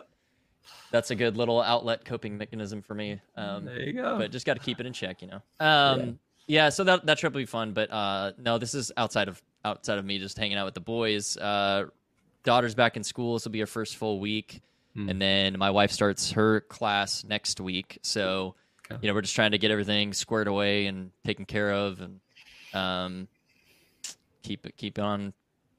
that's 0.92 1.12
a 1.12 1.16
good 1.16 1.38
little 1.38 1.62
outlet 1.62 2.06
coping 2.06 2.38
mechanism 2.38 2.82
for 2.82 2.94
me. 2.96 3.20
Um, 3.36 3.66
There 3.66 3.82
you 3.82 3.94
go. 3.94 4.18
but 4.18 4.32
just 4.32 4.46
got 4.46 4.56
to 4.56 4.60
keep 4.64 4.80
it 4.80 4.86
in 4.86 4.94
check, 4.94 5.22
you 5.22 5.28
know. 5.30 5.42
Um, 5.60 6.20
yeah. 6.48 6.70
so 6.70 6.84
that 6.84 7.06
that 7.06 7.18
trip 7.18 7.34
will 7.34 7.42
be 7.42 7.46
fun. 7.46 7.74
But 7.74 7.92
uh, 7.92 8.32
no, 8.38 8.58
this 8.58 8.74
is 8.74 8.92
outside 8.98 9.28
of 9.28 9.42
outside 9.64 10.00
of 10.00 10.06
me 10.06 10.18
just 10.20 10.38
hanging 10.38 10.58
out 10.58 10.66
with 10.66 10.74
the 10.74 10.80
boys. 10.82 11.38
Uh, 11.38 11.86
daughter's 12.44 12.74
back 12.76 12.98
in 12.98 13.04
school. 13.04 13.34
This 13.36 13.46
will 13.46 13.52
be 13.52 13.60
her 13.60 13.68
first 13.68 13.96
full 13.98 14.20
week, 14.20 14.62
Hmm. 14.94 15.10
and 15.10 15.22
then 15.22 15.58
my 15.58 15.70
wife 15.72 15.92
starts 15.92 16.32
her 16.32 16.62
class 16.62 17.24
next 17.24 17.60
week. 17.62 18.00
So 18.02 18.56
Okay. 18.92 19.00
you 19.02 19.08
know 19.08 19.14
we're 19.14 19.22
just 19.22 19.36
trying 19.36 19.52
to 19.52 19.58
get 19.58 19.72
everything 19.72 20.12
squared 20.14 20.48
away 20.48 20.86
and 20.88 21.12
taken 21.24 21.46
care 21.46 21.72
of, 21.72 22.02
and 22.02 22.20
um, 22.74 23.28
keep 24.44 24.66
it 24.66 24.76
keep 24.78 25.00
on. 25.00 25.34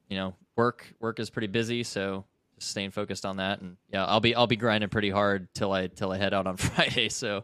You 0.09 0.17
know, 0.17 0.35
work 0.55 0.93
work 0.99 1.19
is 1.19 1.29
pretty 1.29 1.47
busy, 1.47 1.83
so 1.83 2.25
just 2.57 2.71
staying 2.71 2.91
focused 2.91 3.25
on 3.25 3.37
that. 3.37 3.61
And 3.61 3.77
yeah, 3.91 4.05
I'll 4.05 4.19
be 4.19 4.35
I'll 4.35 4.47
be 4.47 4.55
grinding 4.55 4.89
pretty 4.89 5.09
hard 5.09 5.47
till 5.53 5.71
I 5.71 5.87
till 5.87 6.11
I 6.11 6.17
head 6.17 6.33
out 6.33 6.47
on 6.47 6.57
Friday. 6.57 7.09
So 7.09 7.43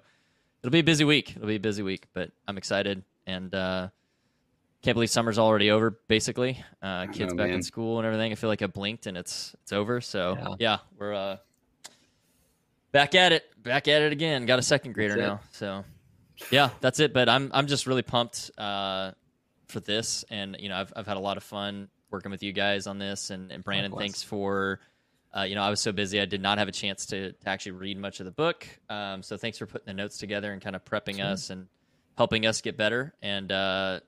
it'll 0.63 0.71
be 0.71 0.79
a 0.79 0.83
busy 0.83 1.03
week. 1.05 1.35
It'll 1.35 1.47
be 1.47 1.55
a 1.55 1.59
busy 1.59 1.83
week, 1.83 2.07
but 2.13 2.31
I'm 2.47 2.57
excited 2.57 3.03
and 3.27 3.53
uh, 3.53 3.89
can't 4.81 4.95
believe 4.95 5.09
summer's 5.09 5.37
already 5.39 5.71
over. 5.71 5.91
Basically, 6.07 6.63
uh, 6.81 7.07
kids 7.07 7.33
back 7.33 7.49
in 7.51 7.61
school 7.63 7.97
and 7.99 8.05
everything. 8.07 8.31
I 8.31 8.35
feel 8.35 8.49
like 8.49 8.61
I 8.61 8.67
blinked 8.67 9.05
and 9.07 9.17
it's 9.17 9.55
it's 9.63 9.71
over. 9.73 10.01
So 10.01 10.35
Yeah. 10.37 10.55
yeah, 10.59 10.77
we're 10.97 11.13
uh, 11.13 11.37
back 12.91 13.15
at 13.15 13.31
it. 13.31 13.45
Back 13.61 13.87
at 13.87 14.01
it 14.01 14.11
again. 14.11 14.45
Got 14.45 14.59
a 14.59 14.63
second 14.63 14.93
grader 14.93 15.15
now. 15.15 15.41
So 15.51 15.83
yeah, 16.51 16.69
that's 16.81 16.99
it. 16.99 17.13
But 17.13 17.29
I'm 17.29 17.51
I'm 17.53 17.67
just 17.67 17.87
really 17.87 18.01
pumped 18.01 18.51
uh, 18.57 19.11
for 19.67 19.79
this, 19.79 20.23
and 20.29 20.55
you 20.59 20.69
know 20.69 20.77
I've 20.77 20.93
I've 20.95 21.07
had 21.07 21.17
a 21.17 21.21
lot 21.21 21.37
of 21.37 21.43
fun 21.43 21.89
working 22.11 22.31
with 22.31 22.41
you 22.41 22.53
guys 22.53 22.87
on 22.87 22.97
this, 22.97 23.29
and, 23.29 23.51
and 23.51 23.63
Brandon, 23.63 23.91
Likewise. 23.91 24.03
thanks 24.05 24.23
for. 24.23 24.79
Uh, 25.31 25.43
you 25.43 25.53
know, 25.53 25.61
I 25.61 25.69
was 25.69 25.79
so 25.79 25.91
busy, 25.91 26.19
I 26.19 26.25
did 26.25 26.41
not 26.41 26.57
have 26.57 26.67
a 26.67 26.71
chance 26.71 27.05
to, 27.05 27.33
to 27.33 27.49
actually 27.49 27.73
read 27.73 27.99
much 27.99 28.19
of 28.19 28.25
the 28.25 28.31
book. 28.31 28.65
Um, 28.89 29.21
so 29.21 29.37
thanks 29.37 29.59
for 29.59 29.67
putting 29.67 29.85
the 29.85 29.93
notes 29.93 30.17
together 30.17 30.51
and 30.51 30.59
kind 30.59 30.75
of 30.75 30.83
prepping 30.83 31.17
Sure. 31.17 31.25
us 31.27 31.51
and 31.51 31.67
helping 32.17 32.47
us 32.47 32.61
get 32.61 32.77
better. 32.77 33.13
And 33.21 33.51
uh, 33.51 33.99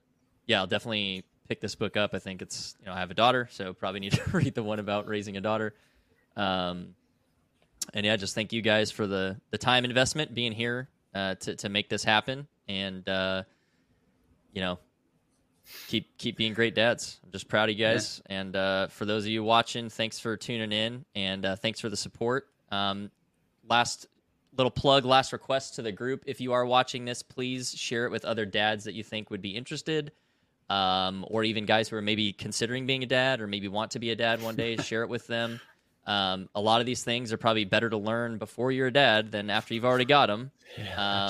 yeah, 0.48 0.62
I'll 0.62 0.66
definitely 0.66 1.24
pick 1.48 1.62
this 1.62 1.76
book 1.76 1.96
up. 1.96 2.16
I 2.16 2.18
think 2.18 2.42
it's 2.42 2.76
you 2.80 2.88
know 2.88 2.94
I 2.94 3.00
have 3.02 3.12
a 3.12 3.14
daughter, 3.14 3.48
so 3.52 3.72
probably 3.74 4.00
need 4.00 4.14
to 4.14 4.24
read 4.32 4.56
the 4.56 4.64
one 4.64 4.80
about 4.80 5.08
raising 5.08 5.38
a 5.38 5.42
daughter. 5.42 5.76
Um, 6.36 6.96
and 7.94 8.06
yeah, 8.06 8.16
just 8.16 8.36
thank 8.36 8.54
you 8.54 8.62
guys 8.62 8.92
for 8.92 9.08
the 9.08 9.38
the 9.52 9.58
time 9.58 9.86
investment 9.86 10.34
being 10.34 10.52
here 10.52 10.90
uh, 11.14 11.36
to 11.36 11.56
to 11.56 11.70
make 11.70 11.90
this 11.90 12.04
happen, 12.04 12.48
and 12.68 13.08
uh, 13.08 13.44
you 14.54 14.62
know, 14.62 14.80
keep 15.88 16.18
keep 16.18 16.38
being 16.38 16.54
great 16.54 16.76
dads. 16.76 17.20
I'm 17.24 17.32
just 17.32 17.48
proud 17.48 17.70
of 17.70 17.78
you 17.78 17.86
guys, 17.86 18.22
and 18.28 18.56
uh, 18.56 18.88
for 18.88 19.06
those 19.06 19.24
of 19.24 19.30
you 19.30 19.44
watching, 19.44 19.90
thanks 19.90 20.20
for 20.20 20.38
tuning 20.38 20.72
in, 20.72 21.06
and 21.16 21.46
uh, 21.46 21.56
thanks 21.56 21.80
for 21.80 21.90
the 21.90 21.98
support. 21.98 22.48
Um, 22.72 23.12
last 23.68 24.08
little 24.56 24.72
plug, 24.72 25.06
last 25.06 25.34
request 25.34 25.76
to 25.76 25.82
the 25.82 25.92
group: 25.92 26.24
if 26.26 26.40
you 26.40 26.54
are 26.54 26.66
watching 26.66 27.06
this, 27.06 27.24
please 27.24 27.74
share 27.74 28.06
it 28.06 28.12
with 28.12 28.26
other 28.26 28.46
dads 28.46 28.86
that 28.86 28.94
you 28.94 29.04
think 29.04 29.30
would 29.30 29.42
be 29.42 29.56
interested. 29.56 30.12
Um, 30.70 31.26
or 31.28 31.44
even 31.44 31.66
guys 31.66 31.90
who 31.90 31.98
are 31.98 32.02
maybe 32.02 32.32
considering 32.32 32.86
being 32.86 33.04
a 33.04 33.06
dad 33.06 33.42
or 33.42 33.48
maybe 33.48 33.68
want 33.68 33.92
to 33.92 34.00
be 34.00 34.12
a 34.12 34.16
dad 34.16 34.42
one 34.42 34.56
day, 34.56 34.78
share 34.82 35.04
it 35.04 35.10
with 35.10 35.28
them. 35.28 35.60
Um, 36.08 36.50
a 36.56 36.62
lot 36.62 36.80
of 36.80 36.88
these 36.88 37.04
things 37.04 37.32
are 37.32 37.38
probably 37.38 37.66
better 37.66 37.90
to 37.90 37.98
learn 37.98 38.38
before 38.38 38.72
you're 38.72 38.88
a 38.88 38.94
dad 38.94 39.32
than 39.32 39.50
after 39.50 39.74
you've 39.74 39.86
already 39.86 40.06
got 40.06 40.28
them. 40.28 40.52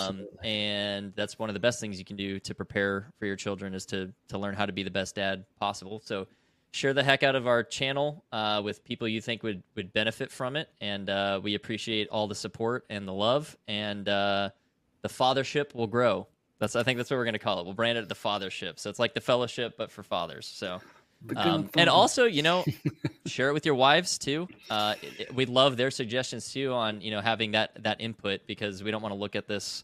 Um, 0.08 0.28
and 0.44 1.14
that's 1.16 1.38
one 1.38 1.50
of 1.50 1.54
the 1.54 1.60
best 1.60 1.82
things 1.82 2.00
you 2.00 2.06
can 2.06 2.16
do 2.16 2.40
to 2.40 2.56
prepare 2.56 3.08
for 3.20 3.26
your 3.26 3.36
children 3.36 3.74
is 3.74 3.86
to 3.88 4.14
to 4.30 4.38
learn 4.38 4.56
how 4.56 4.66
to 4.66 4.72
be 4.72 4.84
the 4.84 4.92
best 4.92 5.16
dad 5.16 5.46
possible. 5.60 6.02
So 6.06 6.28
share 6.72 6.94
the 6.94 7.04
heck 7.04 7.22
out 7.24 7.36
of 7.36 7.48
our 7.48 7.64
channel 7.64 8.24
uh, 8.32 8.62
with 8.64 8.84
people 8.86 9.08
you 9.08 9.20
think 9.20 9.44
would 9.44 9.62
would 9.76 9.92
benefit 9.92 10.32
from 10.32 10.56
it, 10.56 10.70
and 10.80 11.10
uh, 11.10 11.40
we 11.44 11.56
appreciate 11.56 12.08
all 12.10 12.28
the 12.28 12.36
support 12.36 12.86
and 12.90 13.08
the 13.08 13.14
love, 13.14 13.58
and 13.68 14.08
uh, 14.08 14.50
the 15.02 15.10
fathership 15.10 15.76
will 15.76 15.88
grow. 15.88 16.28
That's 16.60 16.76
I 16.76 16.84
think 16.84 16.98
that's 16.98 17.10
what 17.10 17.18
we're 17.18 17.26
gonna 17.26 17.40
call 17.40 17.60
it. 17.60 17.66
We'll 17.66 17.74
brand 17.74 17.98
it 17.98 18.08
the 18.08 18.16
fathership. 18.16 18.80
So 18.80 18.90
it's 18.90 19.00
like 19.00 19.14
the 19.16 19.22
fellowship, 19.22 19.74
but 19.78 19.92
for 19.92 20.04
fathers. 20.04 20.46
So. 20.46 20.80
Um, 21.36 21.70
and 21.78 21.90
also, 21.90 22.26
you 22.26 22.42
know, 22.42 22.66
share 23.28 23.50
it 23.50 23.54
with 23.54 23.66
your 23.66 23.76
wives 23.76 24.18
too. 24.18 24.48
Uh, 24.70 24.96
it- 25.02 25.20
it- 25.22 25.36
we 25.36 25.46
love 25.46 25.78
their 25.78 25.92
suggestions 25.92 26.52
too 26.52 26.74
on 26.74 27.02
you 27.02 27.12
know 27.12 27.22
having 27.22 27.52
that 27.52 27.84
that 27.84 28.02
input 28.02 28.42
because 28.48 28.84
we 28.84 28.92
don't 28.92 29.02
want 29.02 29.14
to 29.14 29.20
look 29.20 29.36
at 29.36 29.48
this, 29.48 29.84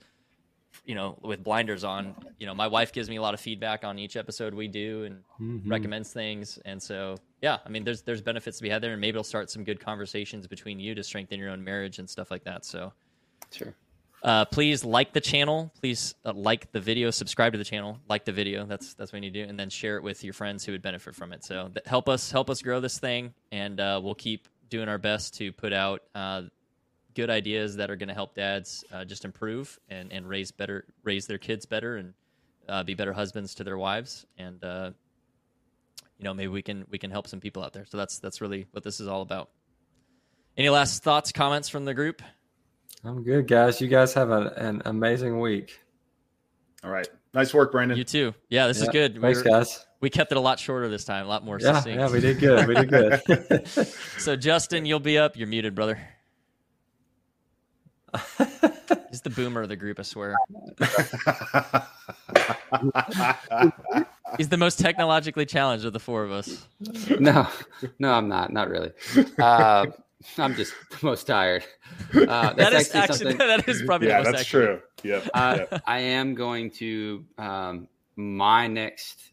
you 0.85 0.95
know, 0.95 1.17
with 1.21 1.43
blinders 1.43 1.83
on. 1.83 2.15
You 2.39 2.47
know, 2.47 2.55
my 2.55 2.67
wife 2.67 2.91
gives 2.91 3.09
me 3.09 3.17
a 3.17 3.21
lot 3.21 3.33
of 3.33 3.39
feedback 3.39 3.83
on 3.83 3.99
each 3.99 4.15
episode 4.17 4.53
we 4.53 4.67
do 4.67 5.03
and 5.05 5.23
Mhm. 5.39 5.69
recommends 5.69 6.11
things, 6.11 6.57
and 6.65 6.81
so 6.81 7.17
yeah, 7.41 7.59
I 7.65 7.69
mean, 7.69 7.83
there's 7.83 8.01
there's 8.01 8.21
benefits 8.21 8.57
to 8.57 8.63
be 8.63 8.69
had 8.69 8.81
there, 8.81 8.93
and 8.93 8.99
maybe 9.01 9.09
it'll 9.15 9.23
start 9.23 9.51
some 9.51 9.63
good 9.63 9.79
conversations 9.79 10.47
between 10.47 10.79
you 10.79 10.95
to 10.95 11.03
strengthen 11.03 11.39
your 11.39 11.49
own 11.51 11.63
marriage 11.63 11.99
and 11.99 12.09
stuff 12.09 12.31
like 12.31 12.43
that. 12.45 12.65
So. 12.65 12.91
Sure. 13.51 13.73
Uh, 14.23 14.45
please 14.45 14.83
like 14.83 15.13
the 15.13 15.21
channel. 15.21 15.71
Please 15.79 16.15
uh, 16.25 16.33
like 16.33 16.71
the 16.71 16.79
video. 16.79 17.11
Subscribe 17.11 17.53
to 17.53 17.57
the 17.57 17.63
channel. 17.63 17.99
Like 18.09 18.25
the 18.25 18.31
video. 18.31 18.65
That's 18.65 18.93
that's 18.95 19.11
what 19.11 19.17
you 19.17 19.21
need 19.21 19.33
to 19.33 19.43
do, 19.43 19.49
and 19.49 19.59
then 19.59 19.69
share 19.69 19.97
it 19.97 20.03
with 20.03 20.23
your 20.23 20.33
friends 20.33 20.65
who 20.65 20.71
would 20.71 20.81
benefit 20.81 21.15
from 21.15 21.33
it. 21.33 21.45
So 21.45 21.69
th- 21.73 21.85
help 21.85 22.09
us 22.09 22.31
help 22.31 22.49
us 22.49 22.61
grow 22.61 22.79
this 22.79 22.99
thing, 22.99 23.33
and 23.51 23.79
uh, 23.79 24.01
we'll 24.03 24.15
keep 24.15 24.47
doing 24.69 24.89
our 24.89 24.97
best 24.97 25.35
to 25.35 25.51
put 25.51 25.71
out 25.71 26.01
uh, 26.15 26.43
good 27.15 27.29
ideas 27.29 27.75
that 27.77 27.89
are 27.89 27.95
going 27.95 28.09
to 28.09 28.13
help 28.13 28.35
dads 28.35 28.83
uh, 28.91 29.05
just 29.05 29.23
improve 29.23 29.79
and, 29.89 30.11
and 30.11 30.27
raise 30.27 30.51
better 30.51 30.85
raise 31.03 31.25
their 31.25 31.37
kids 31.37 31.65
better 31.65 31.97
and 31.97 32.13
uh, 32.67 32.83
be 32.83 32.93
better 32.93 33.13
husbands 33.13 33.55
to 33.55 33.63
their 33.63 33.77
wives 33.77 34.25
and 34.37 34.63
uh, 34.63 34.91
you 36.17 36.25
know 36.25 36.33
maybe 36.33 36.49
we 36.49 36.61
can 36.61 36.85
we 36.89 36.97
can 36.97 37.11
help 37.11 37.27
some 37.27 37.39
people 37.39 37.63
out 37.63 37.73
there. 37.73 37.85
So 37.85 37.97
that's 37.97 38.19
that's 38.19 38.41
really 38.41 38.67
what 38.71 38.83
this 38.83 38.99
is 38.99 39.07
all 39.07 39.21
about. 39.21 39.49
Any 40.57 40.69
last 40.69 41.03
thoughts, 41.03 41.31
comments 41.31 41.69
from 41.69 41.85
the 41.85 41.93
group? 41.93 42.21
I'm 43.03 43.23
good, 43.23 43.47
guys. 43.47 43.79
You 43.79 43.87
guys 43.87 44.13
have 44.13 44.29
a, 44.31 44.53
an 44.57 44.81
amazing 44.85 45.39
week. 45.39 45.79
All 46.83 46.89
right. 46.91 47.07
Nice 47.33 47.53
work, 47.53 47.71
Brandon. 47.71 47.97
You 47.97 48.03
too. 48.03 48.33
Yeah, 48.49 48.67
this 48.67 48.77
is 48.77 48.85
Yeah. 48.87 48.91
good. 48.91 49.15
We 49.15 49.21
Thanks, 49.21 49.39
were- 49.39 49.43
guys. 49.49 49.85
we 50.01 50.09
kept 50.09 50.31
it 50.31 50.37
a 50.37 50.41
lot 50.41 50.59
shorter 50.59 50.87
this 50.89 51.05
time, 51.05 51.25
a 51.25 51.27
lot 51.29 51.43
more 51.45 51.59
Yeah, 51.59 51.73
succinct. 51.73 51.99
yeah, 51.99 52.09
we 52.11 52.19
did 52.19 52.39
good. 52.39 52.67
We 52.67 52.75
did 52.75 52.89
good. 52.89 53.67
So 54.17 54.35
Justin, 54.35 54.85
you'll 54.85 54.99
be 54.99 55.17
up. 55.17 55.37
You're 55.37 55.47
muted, 55.47 55.75
brother. 55.75 55.99
He's 59.09 59.21
the 59.21 59.29
boomer 59.29 59.61
of 59.61 59.69
the 59.69 59.75
group, 59.75 59.99
I 59.99 60.03
swear. 60.03 60.35
He's 64.37 64.49
the 64.49 64.57
most 64.57 64.79
technologically 64.79 65.45
challenged 65.45 65.85
of 65.85 65.93
the 65.93 65.99
four 65.99 66.23
of 66.23 66.31
us. 66.31 66.67
no, 67.19 67.47
no, 67.99 68.11
I'm 68.13 68.27
not. 68.27 68.51
Not 68.51 68.69
really. 68.69 68.91
Uh, 69.37 69.87
I'm 70.37 70.55
just 70.55 70.73
most 71.03 71.25
tired. 71.27 71.63
Uh, 72.13 72.25
That 72.53 72.55
that's 72.57 72.89
is 72.89 72.95
actually 72.95 73.17
something- 73.31 73.37
that 73.37 73.67
is 73.67 73.83
probably 73.83 74.07
yeah, 74.07 74.19
the 74.23 74.23
most 74.23 74.31
that's 74.37 74.47
accurate. 74.47 74.81
true. 75.01 75.11
Yep. 75.11 75.29
Uh, 75.33 75.57
yep. 75.71 75.83
I 75.85 75.99
am 75.99 76.33
going 76.35 76.71
to 76.71 77.25
um, 77.37 77.87
my 78.15 78.67
next 78.67 79.31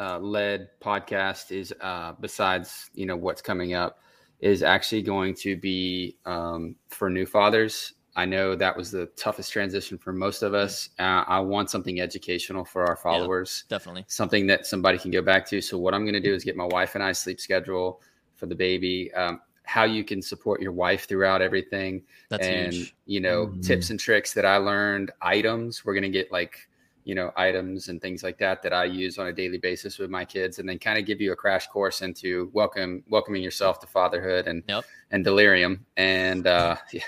uh, 0.00 0.18
led 0.18 0.68
podcast 0.80 1.52
is 1.52 1.72
uh, 1.80 2.12
besides 2.20 2.90
you 2.94 3.06
know 3.06 3.16
what's 3.16 3.42
coming 3.42 3.74
up 3.74 4.00
is 4.40 4.62
actually 4.64 5.02
going 5.02 5.34
to 5.34 5.56
be 5.56 6.16
um, 6.26 6.74
for 6.88 7.08
new 7.08 7.24
fathers. 7.26 7.94
I 8.16 8.26
know 8.26 8.54
that 8.56 8.76
was 8.76 8.90
the 8.90 9.06
toughest 9.16 9.52
transition 9.52 9.96
for 9.96 10.12
most 10.12 10.42
of 10.42 10.52
us. 10.52 10.90
Uh, 10.98 11.24
I 11.26 11.38
want 11.40 11.70
something 11.70 12.00
educational 12.00 12.64
for 12.64 12.84
our 12.84 12.96
followers, 12.96 13.64
Definitely. 13.70 14.04
something 14.08 14.46
that 14.48 14.66
somebody 14.66 14.98
can 14.98 15.10
go 15.12 15.22
back 15.22 15.46
to. 15.48 15.62
So 15.62 15.78
what 15.78 15.94
I'm 15.94 16.02
going 16.04 16.12
to 16.14 16.20
do 16.20 16.34
is 16.34 16.44
get 16.44 16.54
my 16.56 16.66
wife 16.66 16.94
and 16.96 17.02
I 17.02 17.12
sleep 17.12 17.40
schedule 17.40 18.02
for 18.34 18.44
the 18.46 18.54
baby. 18.54 19.10
Um, 19.14 19.40
how 19.64 19.84
you 19.84 20.04
can 20.04 20.20
support 20.20 20.60
your 20.60 20.72
wife 20.72 21.06
throughout 21.08 21.40
everything 21.42 22.02
That's 22.28 22.46
and 22.46 22.72
huge. 22.72 22.94
you 23.06 23.20
know 23.20 23.46
Mhm. 23.46 23.62
tips 23.62 23.90
and 23.90 23.98
tricks 24.00 24.32
that 24.34 24.44
i 24.44 24.56
learned 24.56 25.10
items 25.22 25.84
we're 25.84 25.94
going 25.94 26.02
to 26.02 26.08
get 26.10 26.32
like 26.32 26.68
you 27.04 27.14
know 27.14 27.32
items 27.36 27.88
and 27.88 28.00
things 28.00 28.22
like 28.22 28.38
that 28.38 28.62
that 28.62 28.72
i 28.72 28.84
use 28.84 29.18
on 29.18 29.26
a 29.28 29.32
daily 29.32 29.58
basis 29.58 29.98
with 29.98 30.10
my 30.10 30.24
kids 30.24 30.58
and 30.58 30.68
then 30.68 30.78
kind 30.78 30.98
of 30.98 31.06
give 31.06 31.20
you 31.20 31.32
a 31.32 31.36
crash 31.36 31.66
course 31.68 32.02
into 32.02 32.50
welcome 32.52 33.02
welcoming 33.08 33.42
yourself 33.42 33.78
to 33.80 33.86
fatherhood 33.86 34.46
and 34.46 34.62
Yep. 34.68 34.84
and 35.10 35.24
delirium 35.24 35.84
and 35.96 36.46
uh 36.46 36.76
yeah 36.92 37.02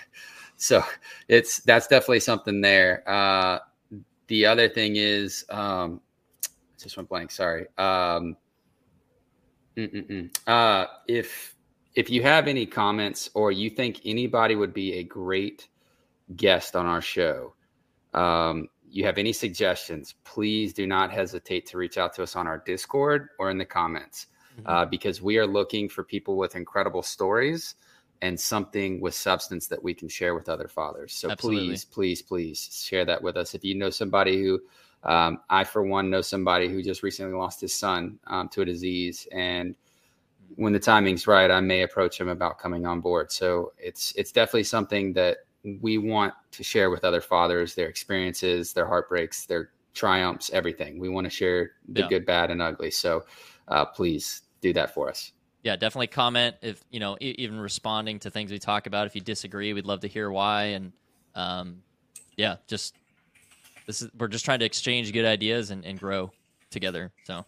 so 0.56 0.82
it's 1.28 1.60
that's 1.60 1.86
definitely 1.88 2.20
something 2.20 2.60
there 2.60 3.02
uh 3.08 3.58
the 4.28 4.46
other 4.46 4.68
thing 4.68 4.96
is 4.96 5.44
um 5.50 6.00
just 6.80 6.96
went 6.96 7.08
blank 7.08 7.30
sorry 7.30 7.66
um 7.78 8.36
uh 10.46 10.86
if 11.08 11.53
if 11.94 12.10
you 12.10 12.22
have 12.22 12.48
any 12.48 12.66
comments 12.66 13.30
or 13.34 13.52
you 13.52 13.70
think 13.70 14.00
anybody 14.04 14.56
would 14.56 14.74
be 14.74 14.94
a 14.94 15.02
great 15.02 15.68
guest 16.34 16.74
on 16.76 16.86
our 16.86 17.02
show 17.02 17.54
um 18.14 18.68
you 18.88 19.04
have 19.04 19.18
any 19.18 19.32
suggestions 19.32 20.14
please 20.24 20.72
do 20.72 20.86
not 20.86 21.10
hesitate 21.10 21.66
to 21.66 21.76
reach 21.78 21.98
out 21.98 22.14
to 22.14 22.22
us 22.22 22.36
on 22.36 22.46
our 22.46 22.62
discord 22.64 23.28
or 23.38 23.50
in 23.50 23.58
the 23.58 23.64
comments 23.64 24.26
Mhm. 24.58 24.62
uh, 24.66 24.84
because 24.86 25.20
we 25.20 25.38
are 25.38 25.46
looking 25.46 25.88
for 25.88 26.04
people 26.04 26.36
with 26.36 26.56
incredible 26.56 27.02
stories 27.02 27.74
and 28.22 28.38
something 28.38 29.00
with 29.00 29.14
substance 29.14 29.66
that 29.68 29.82
we 29.82 29.94
can 29.94 30.08
share 30.08 30.34
with 30.34 30.48
other 30.48 30.68
fathers. 30.68 31.12
So 31.12 31.30
Absolutely. 31.30 31.68
please, 31.68 31.84
please, 31.84 32.22
please 32.22 32.84
share 32.84 33.04
that 33.04 33.22
with 33.22 33.36
us. 33.36 33.54
If 33.54 33.64
you 33.64 33.74
know 33.74 33.90
somebody 33.90 34.42
who, 34.42 34.60
um, 35.02 35.40
I 35.50 35.64
for 35.64 35.82
one 35.82 36.08
know 36.08 36.22
somebody 36.22 36.68
who 36.68 36.82
just 36.82 37.02
recently 37.02 37.36
lost 37.36 37.60
his 37.60 37.74
son 37.74 38.18
um, 38.26 38.48
to 38.50 38.62
a 38.62 38.64
disease, 38.64 39.28
and 39.32 39.74
when 40.56 40.72
the 40.72 40.78
timing's 40.78 41.26
right, 41.26 41.50
I 41.50 41.60
may 41.60 41.82
approach 41.82 42.20
him 42.20 42.28
about 42.28 42.58
coming 42.58 42.86
on 42.86 43.00
board. 43.00 43.30
So 43.32 43.72
it's 43.78 44.12
it's 44.16 44.32
definitely 44.32 44.64
something 44.64 45.12
that 45.14 45.38
we 45.80 45.98
want 45.98 46.34
to 46.52 46.62
share 46.62 46.90
with 46.90 47.04
other 47.04 47.20
fathers, 47.20 47.74
their 47.74 47.88
experiences, 47.88 48.72
their 48.72 48.86
heartbreaks, 48.86 49.46
their 49.46 49.70
triumphs, 49.94 50.50
everything. 50.52 50.98
We 50.98 51.08
want 51.08 51.24
to 51.24 51.30
share 51.30 51.72
the 51.88 52.02
Yeah. 52.02 52.08
good, 52.08 52.26
bad, 52.26 52.50
and 52.50 52.60
ugly. 52.60 52.90
So 52.90 53.24
uh, 53.68 53.84
please 53.86 54.42
do 54.60 54.72
that 54.74 54.92
for 54.94 55.08
us. 55.08 55.32
yeah, 55.62 55.76
definitely 55.76 56.08
comment 56.08 56.56
if 56.60 56.82
you 56.90 57.00
know, 57.00 57.16
e- 57.20 57.34
even 57.38 57.58
responding 57.58 58.18
to 58.20 58.30
things 58.30 58.50
we 58.50 58.58
talk 58.58 58.86
about. 58.86 59.06
If 59.06 59.14
you 59.14 59.22
disagree, 59.22 59.72
we'd 59.72 59.86
love 59.86 60.00
to 60.00 60.08
hear 60.08 60.30
why. 60.30 60.64
And 60.64 60.92
um, 61.34 61.82
yeah, 62.36 62.56
just 62.66 62.94
this 63.86 64.02
is 64.02 64.10
we're 64.18 64.28
just 64.28 64.44
trying 64.44 64.58
to 64.58 64.66
exchange 64.66 65.10
good 65.12 65.24
ideas 65.24 65.70
and, 65.70 65.84
and 65.86 65.98
grow 65.98 66.30
together. 66.70 67.12
So, 67.24 67.46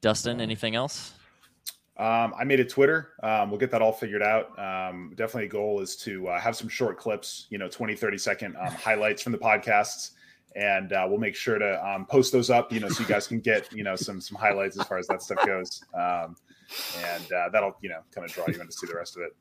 Dustin, 0.00 0.40
anything 0.40 0.74
else? 0.76 1.12
Um, 1.98 2.34
I 2.38 2.44
made 2.44 2.60
a 2.60 2.64
Twitter. 2.64 3.12
Um, 3.22 3.50
we'll 3.50 3.58
get 3.58 3.70
that 3.70 3.80
all 3.80 3.92
figured 3.92 4.22
out. 4.22 4.58
Um, 4.58 5.12
definitely 5.16 5.46
a 5.46 5.48
goal 5.48 5.80
is 5.80 5.96
to 5.96 6.28
uh, 6.28 6.40
have 6.40 6.54
some 6.54 6.68
short 6.68 6.98
clips, 6.98 7.46
you 7.48 7.58
know, 7.58 7.68
20, 7.68 7.94
30 7.94 8.18
second 8.18 8.56
um, 8.56 8.72
highlights 8.72 9.22
from 9.22 9.32
the 9.32 9.38
podcasts 9.38 10.10
and 10.56 10.92
uh, 10.94 11.06
we'll 11.08 11.18
make 11.18 11.36
sure 11.36 11.58
to 11.58 11.86
um, 11.86 12.06
post 12.06 12.32
those 12.32 12.48
up, 12.48 12.72
you 12.72 12.80
know, 12.80 12.88
so 12.88 13.02
you 13.02 13.08
guys 13.08 13.26
can 13.26 13.40
get 13.40 13.70
you 13.72 13.84
know 13.84 13.94
some 13.94 14.20
some 14.20 14.36
highlights 14.38 14.80
as 14.80 14.86
far 14.86 14.98
as 14.98 15.06
that 15.06 15.22
stuff 15.22 15.44
goes. 15.46 15.84
Um, 15.94 16.34
and 17.04 17.32
uh, 17.32 17.48
that'll 17.50 17.76
you 17.80 17.90
know 17.90 18.00
kind 18.12 18.24
of 18.24 18.32
draw 18.32 18.44
you 18.48 18.60
in 18.60 18.66
to 18.66 18.72
see 18.72 18.86
the 18.86 18.94
rest 18.94 19.16
of 19.16 19.22
it. 19.22 19.36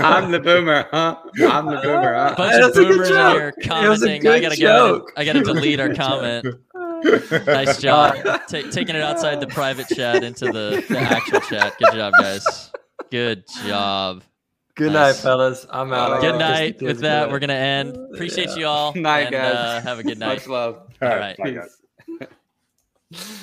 I'm 0.00 0.30
the 0.30 0.40
boomer, 0.40 0.86
huh? 0.90 1.16
I'm 1.40 1.66
the 1.66 1.80
boomer. 1.82 2.14
Huh? 2.14 2.34
bunch 2.36 2.62
of 2.62 2.68
was 2.68 2.76
a 2.76 2.80
good 2.80 2.88
boomers 2.88 3.08
in 3.08 3.14
joke. 3.14 3.34
here 3.34 3.48
It 3.48 3.88
was 3.88 4.02
a 4.02 4.06
commenting. 4.06 4.28
I 4.28 4.40
gotta 4.40 4.56
joke. 4.56 5.06
go. 5.06 5.12
I 5.16 5.24
gotta 5.24 5.42
delete 5.42 5.80
our 5.80 5.94
comment. 5.94 6.46
Nice 7.46 7.80
job, 7.80 8.16
Ta 8.24 8.38
taking 8.70 8.94
it 8.96 9.02
outside 9.02 9.40
the 9.40 9.46
private 9.46 9.88
chat 9.88 10.22
into 10.24 10.46
the, 10.46 10.84
the 10.88 10.98
actual 10.98 11.40
chat. 11.40 11.74
Good 11.78 11.92
job, 11.94 12.12
guys. 12.20 12.70
Good 13.10 13.44
job. 13.66 14.22
Good 14.74 14.92
Nice. 14.92 15.16
night, 15.16 15.22
fellas. 15.22 15.66
I'm 15.70 15.92
out. 15.92 16.12
I 16.12 16.20
Good 16.20 16.32
gotta 16.32 16.38
night. 16.38 16.82
With 16.82 17.00
that, 17.00 17.20
goodnight. 17.24 17.30
we're 17.32 17.38
gonna 17.38 17.52
end. 17.54 17.96
Appreciate 18.14 18.56
you 18.56 18.66
all. 18.66 18.92
Night, 18.94 19.26
and, 19.26 19.32
guys. 19.32 19.54
Uh, 19.54 19.80
have 19.82 19.98
a 19.98 20.02
good 20.02 20.18
night. 20.18 20.34
Much 20.38 20.46
love. 20.48 20.74
All 21.00 21.08
All 21.08 21.16
right, 21.16 21.36
right. 21.38 21.38
bye, 21.38 21.50
guys. 21.50 21.76
Peace. 23.10 23.42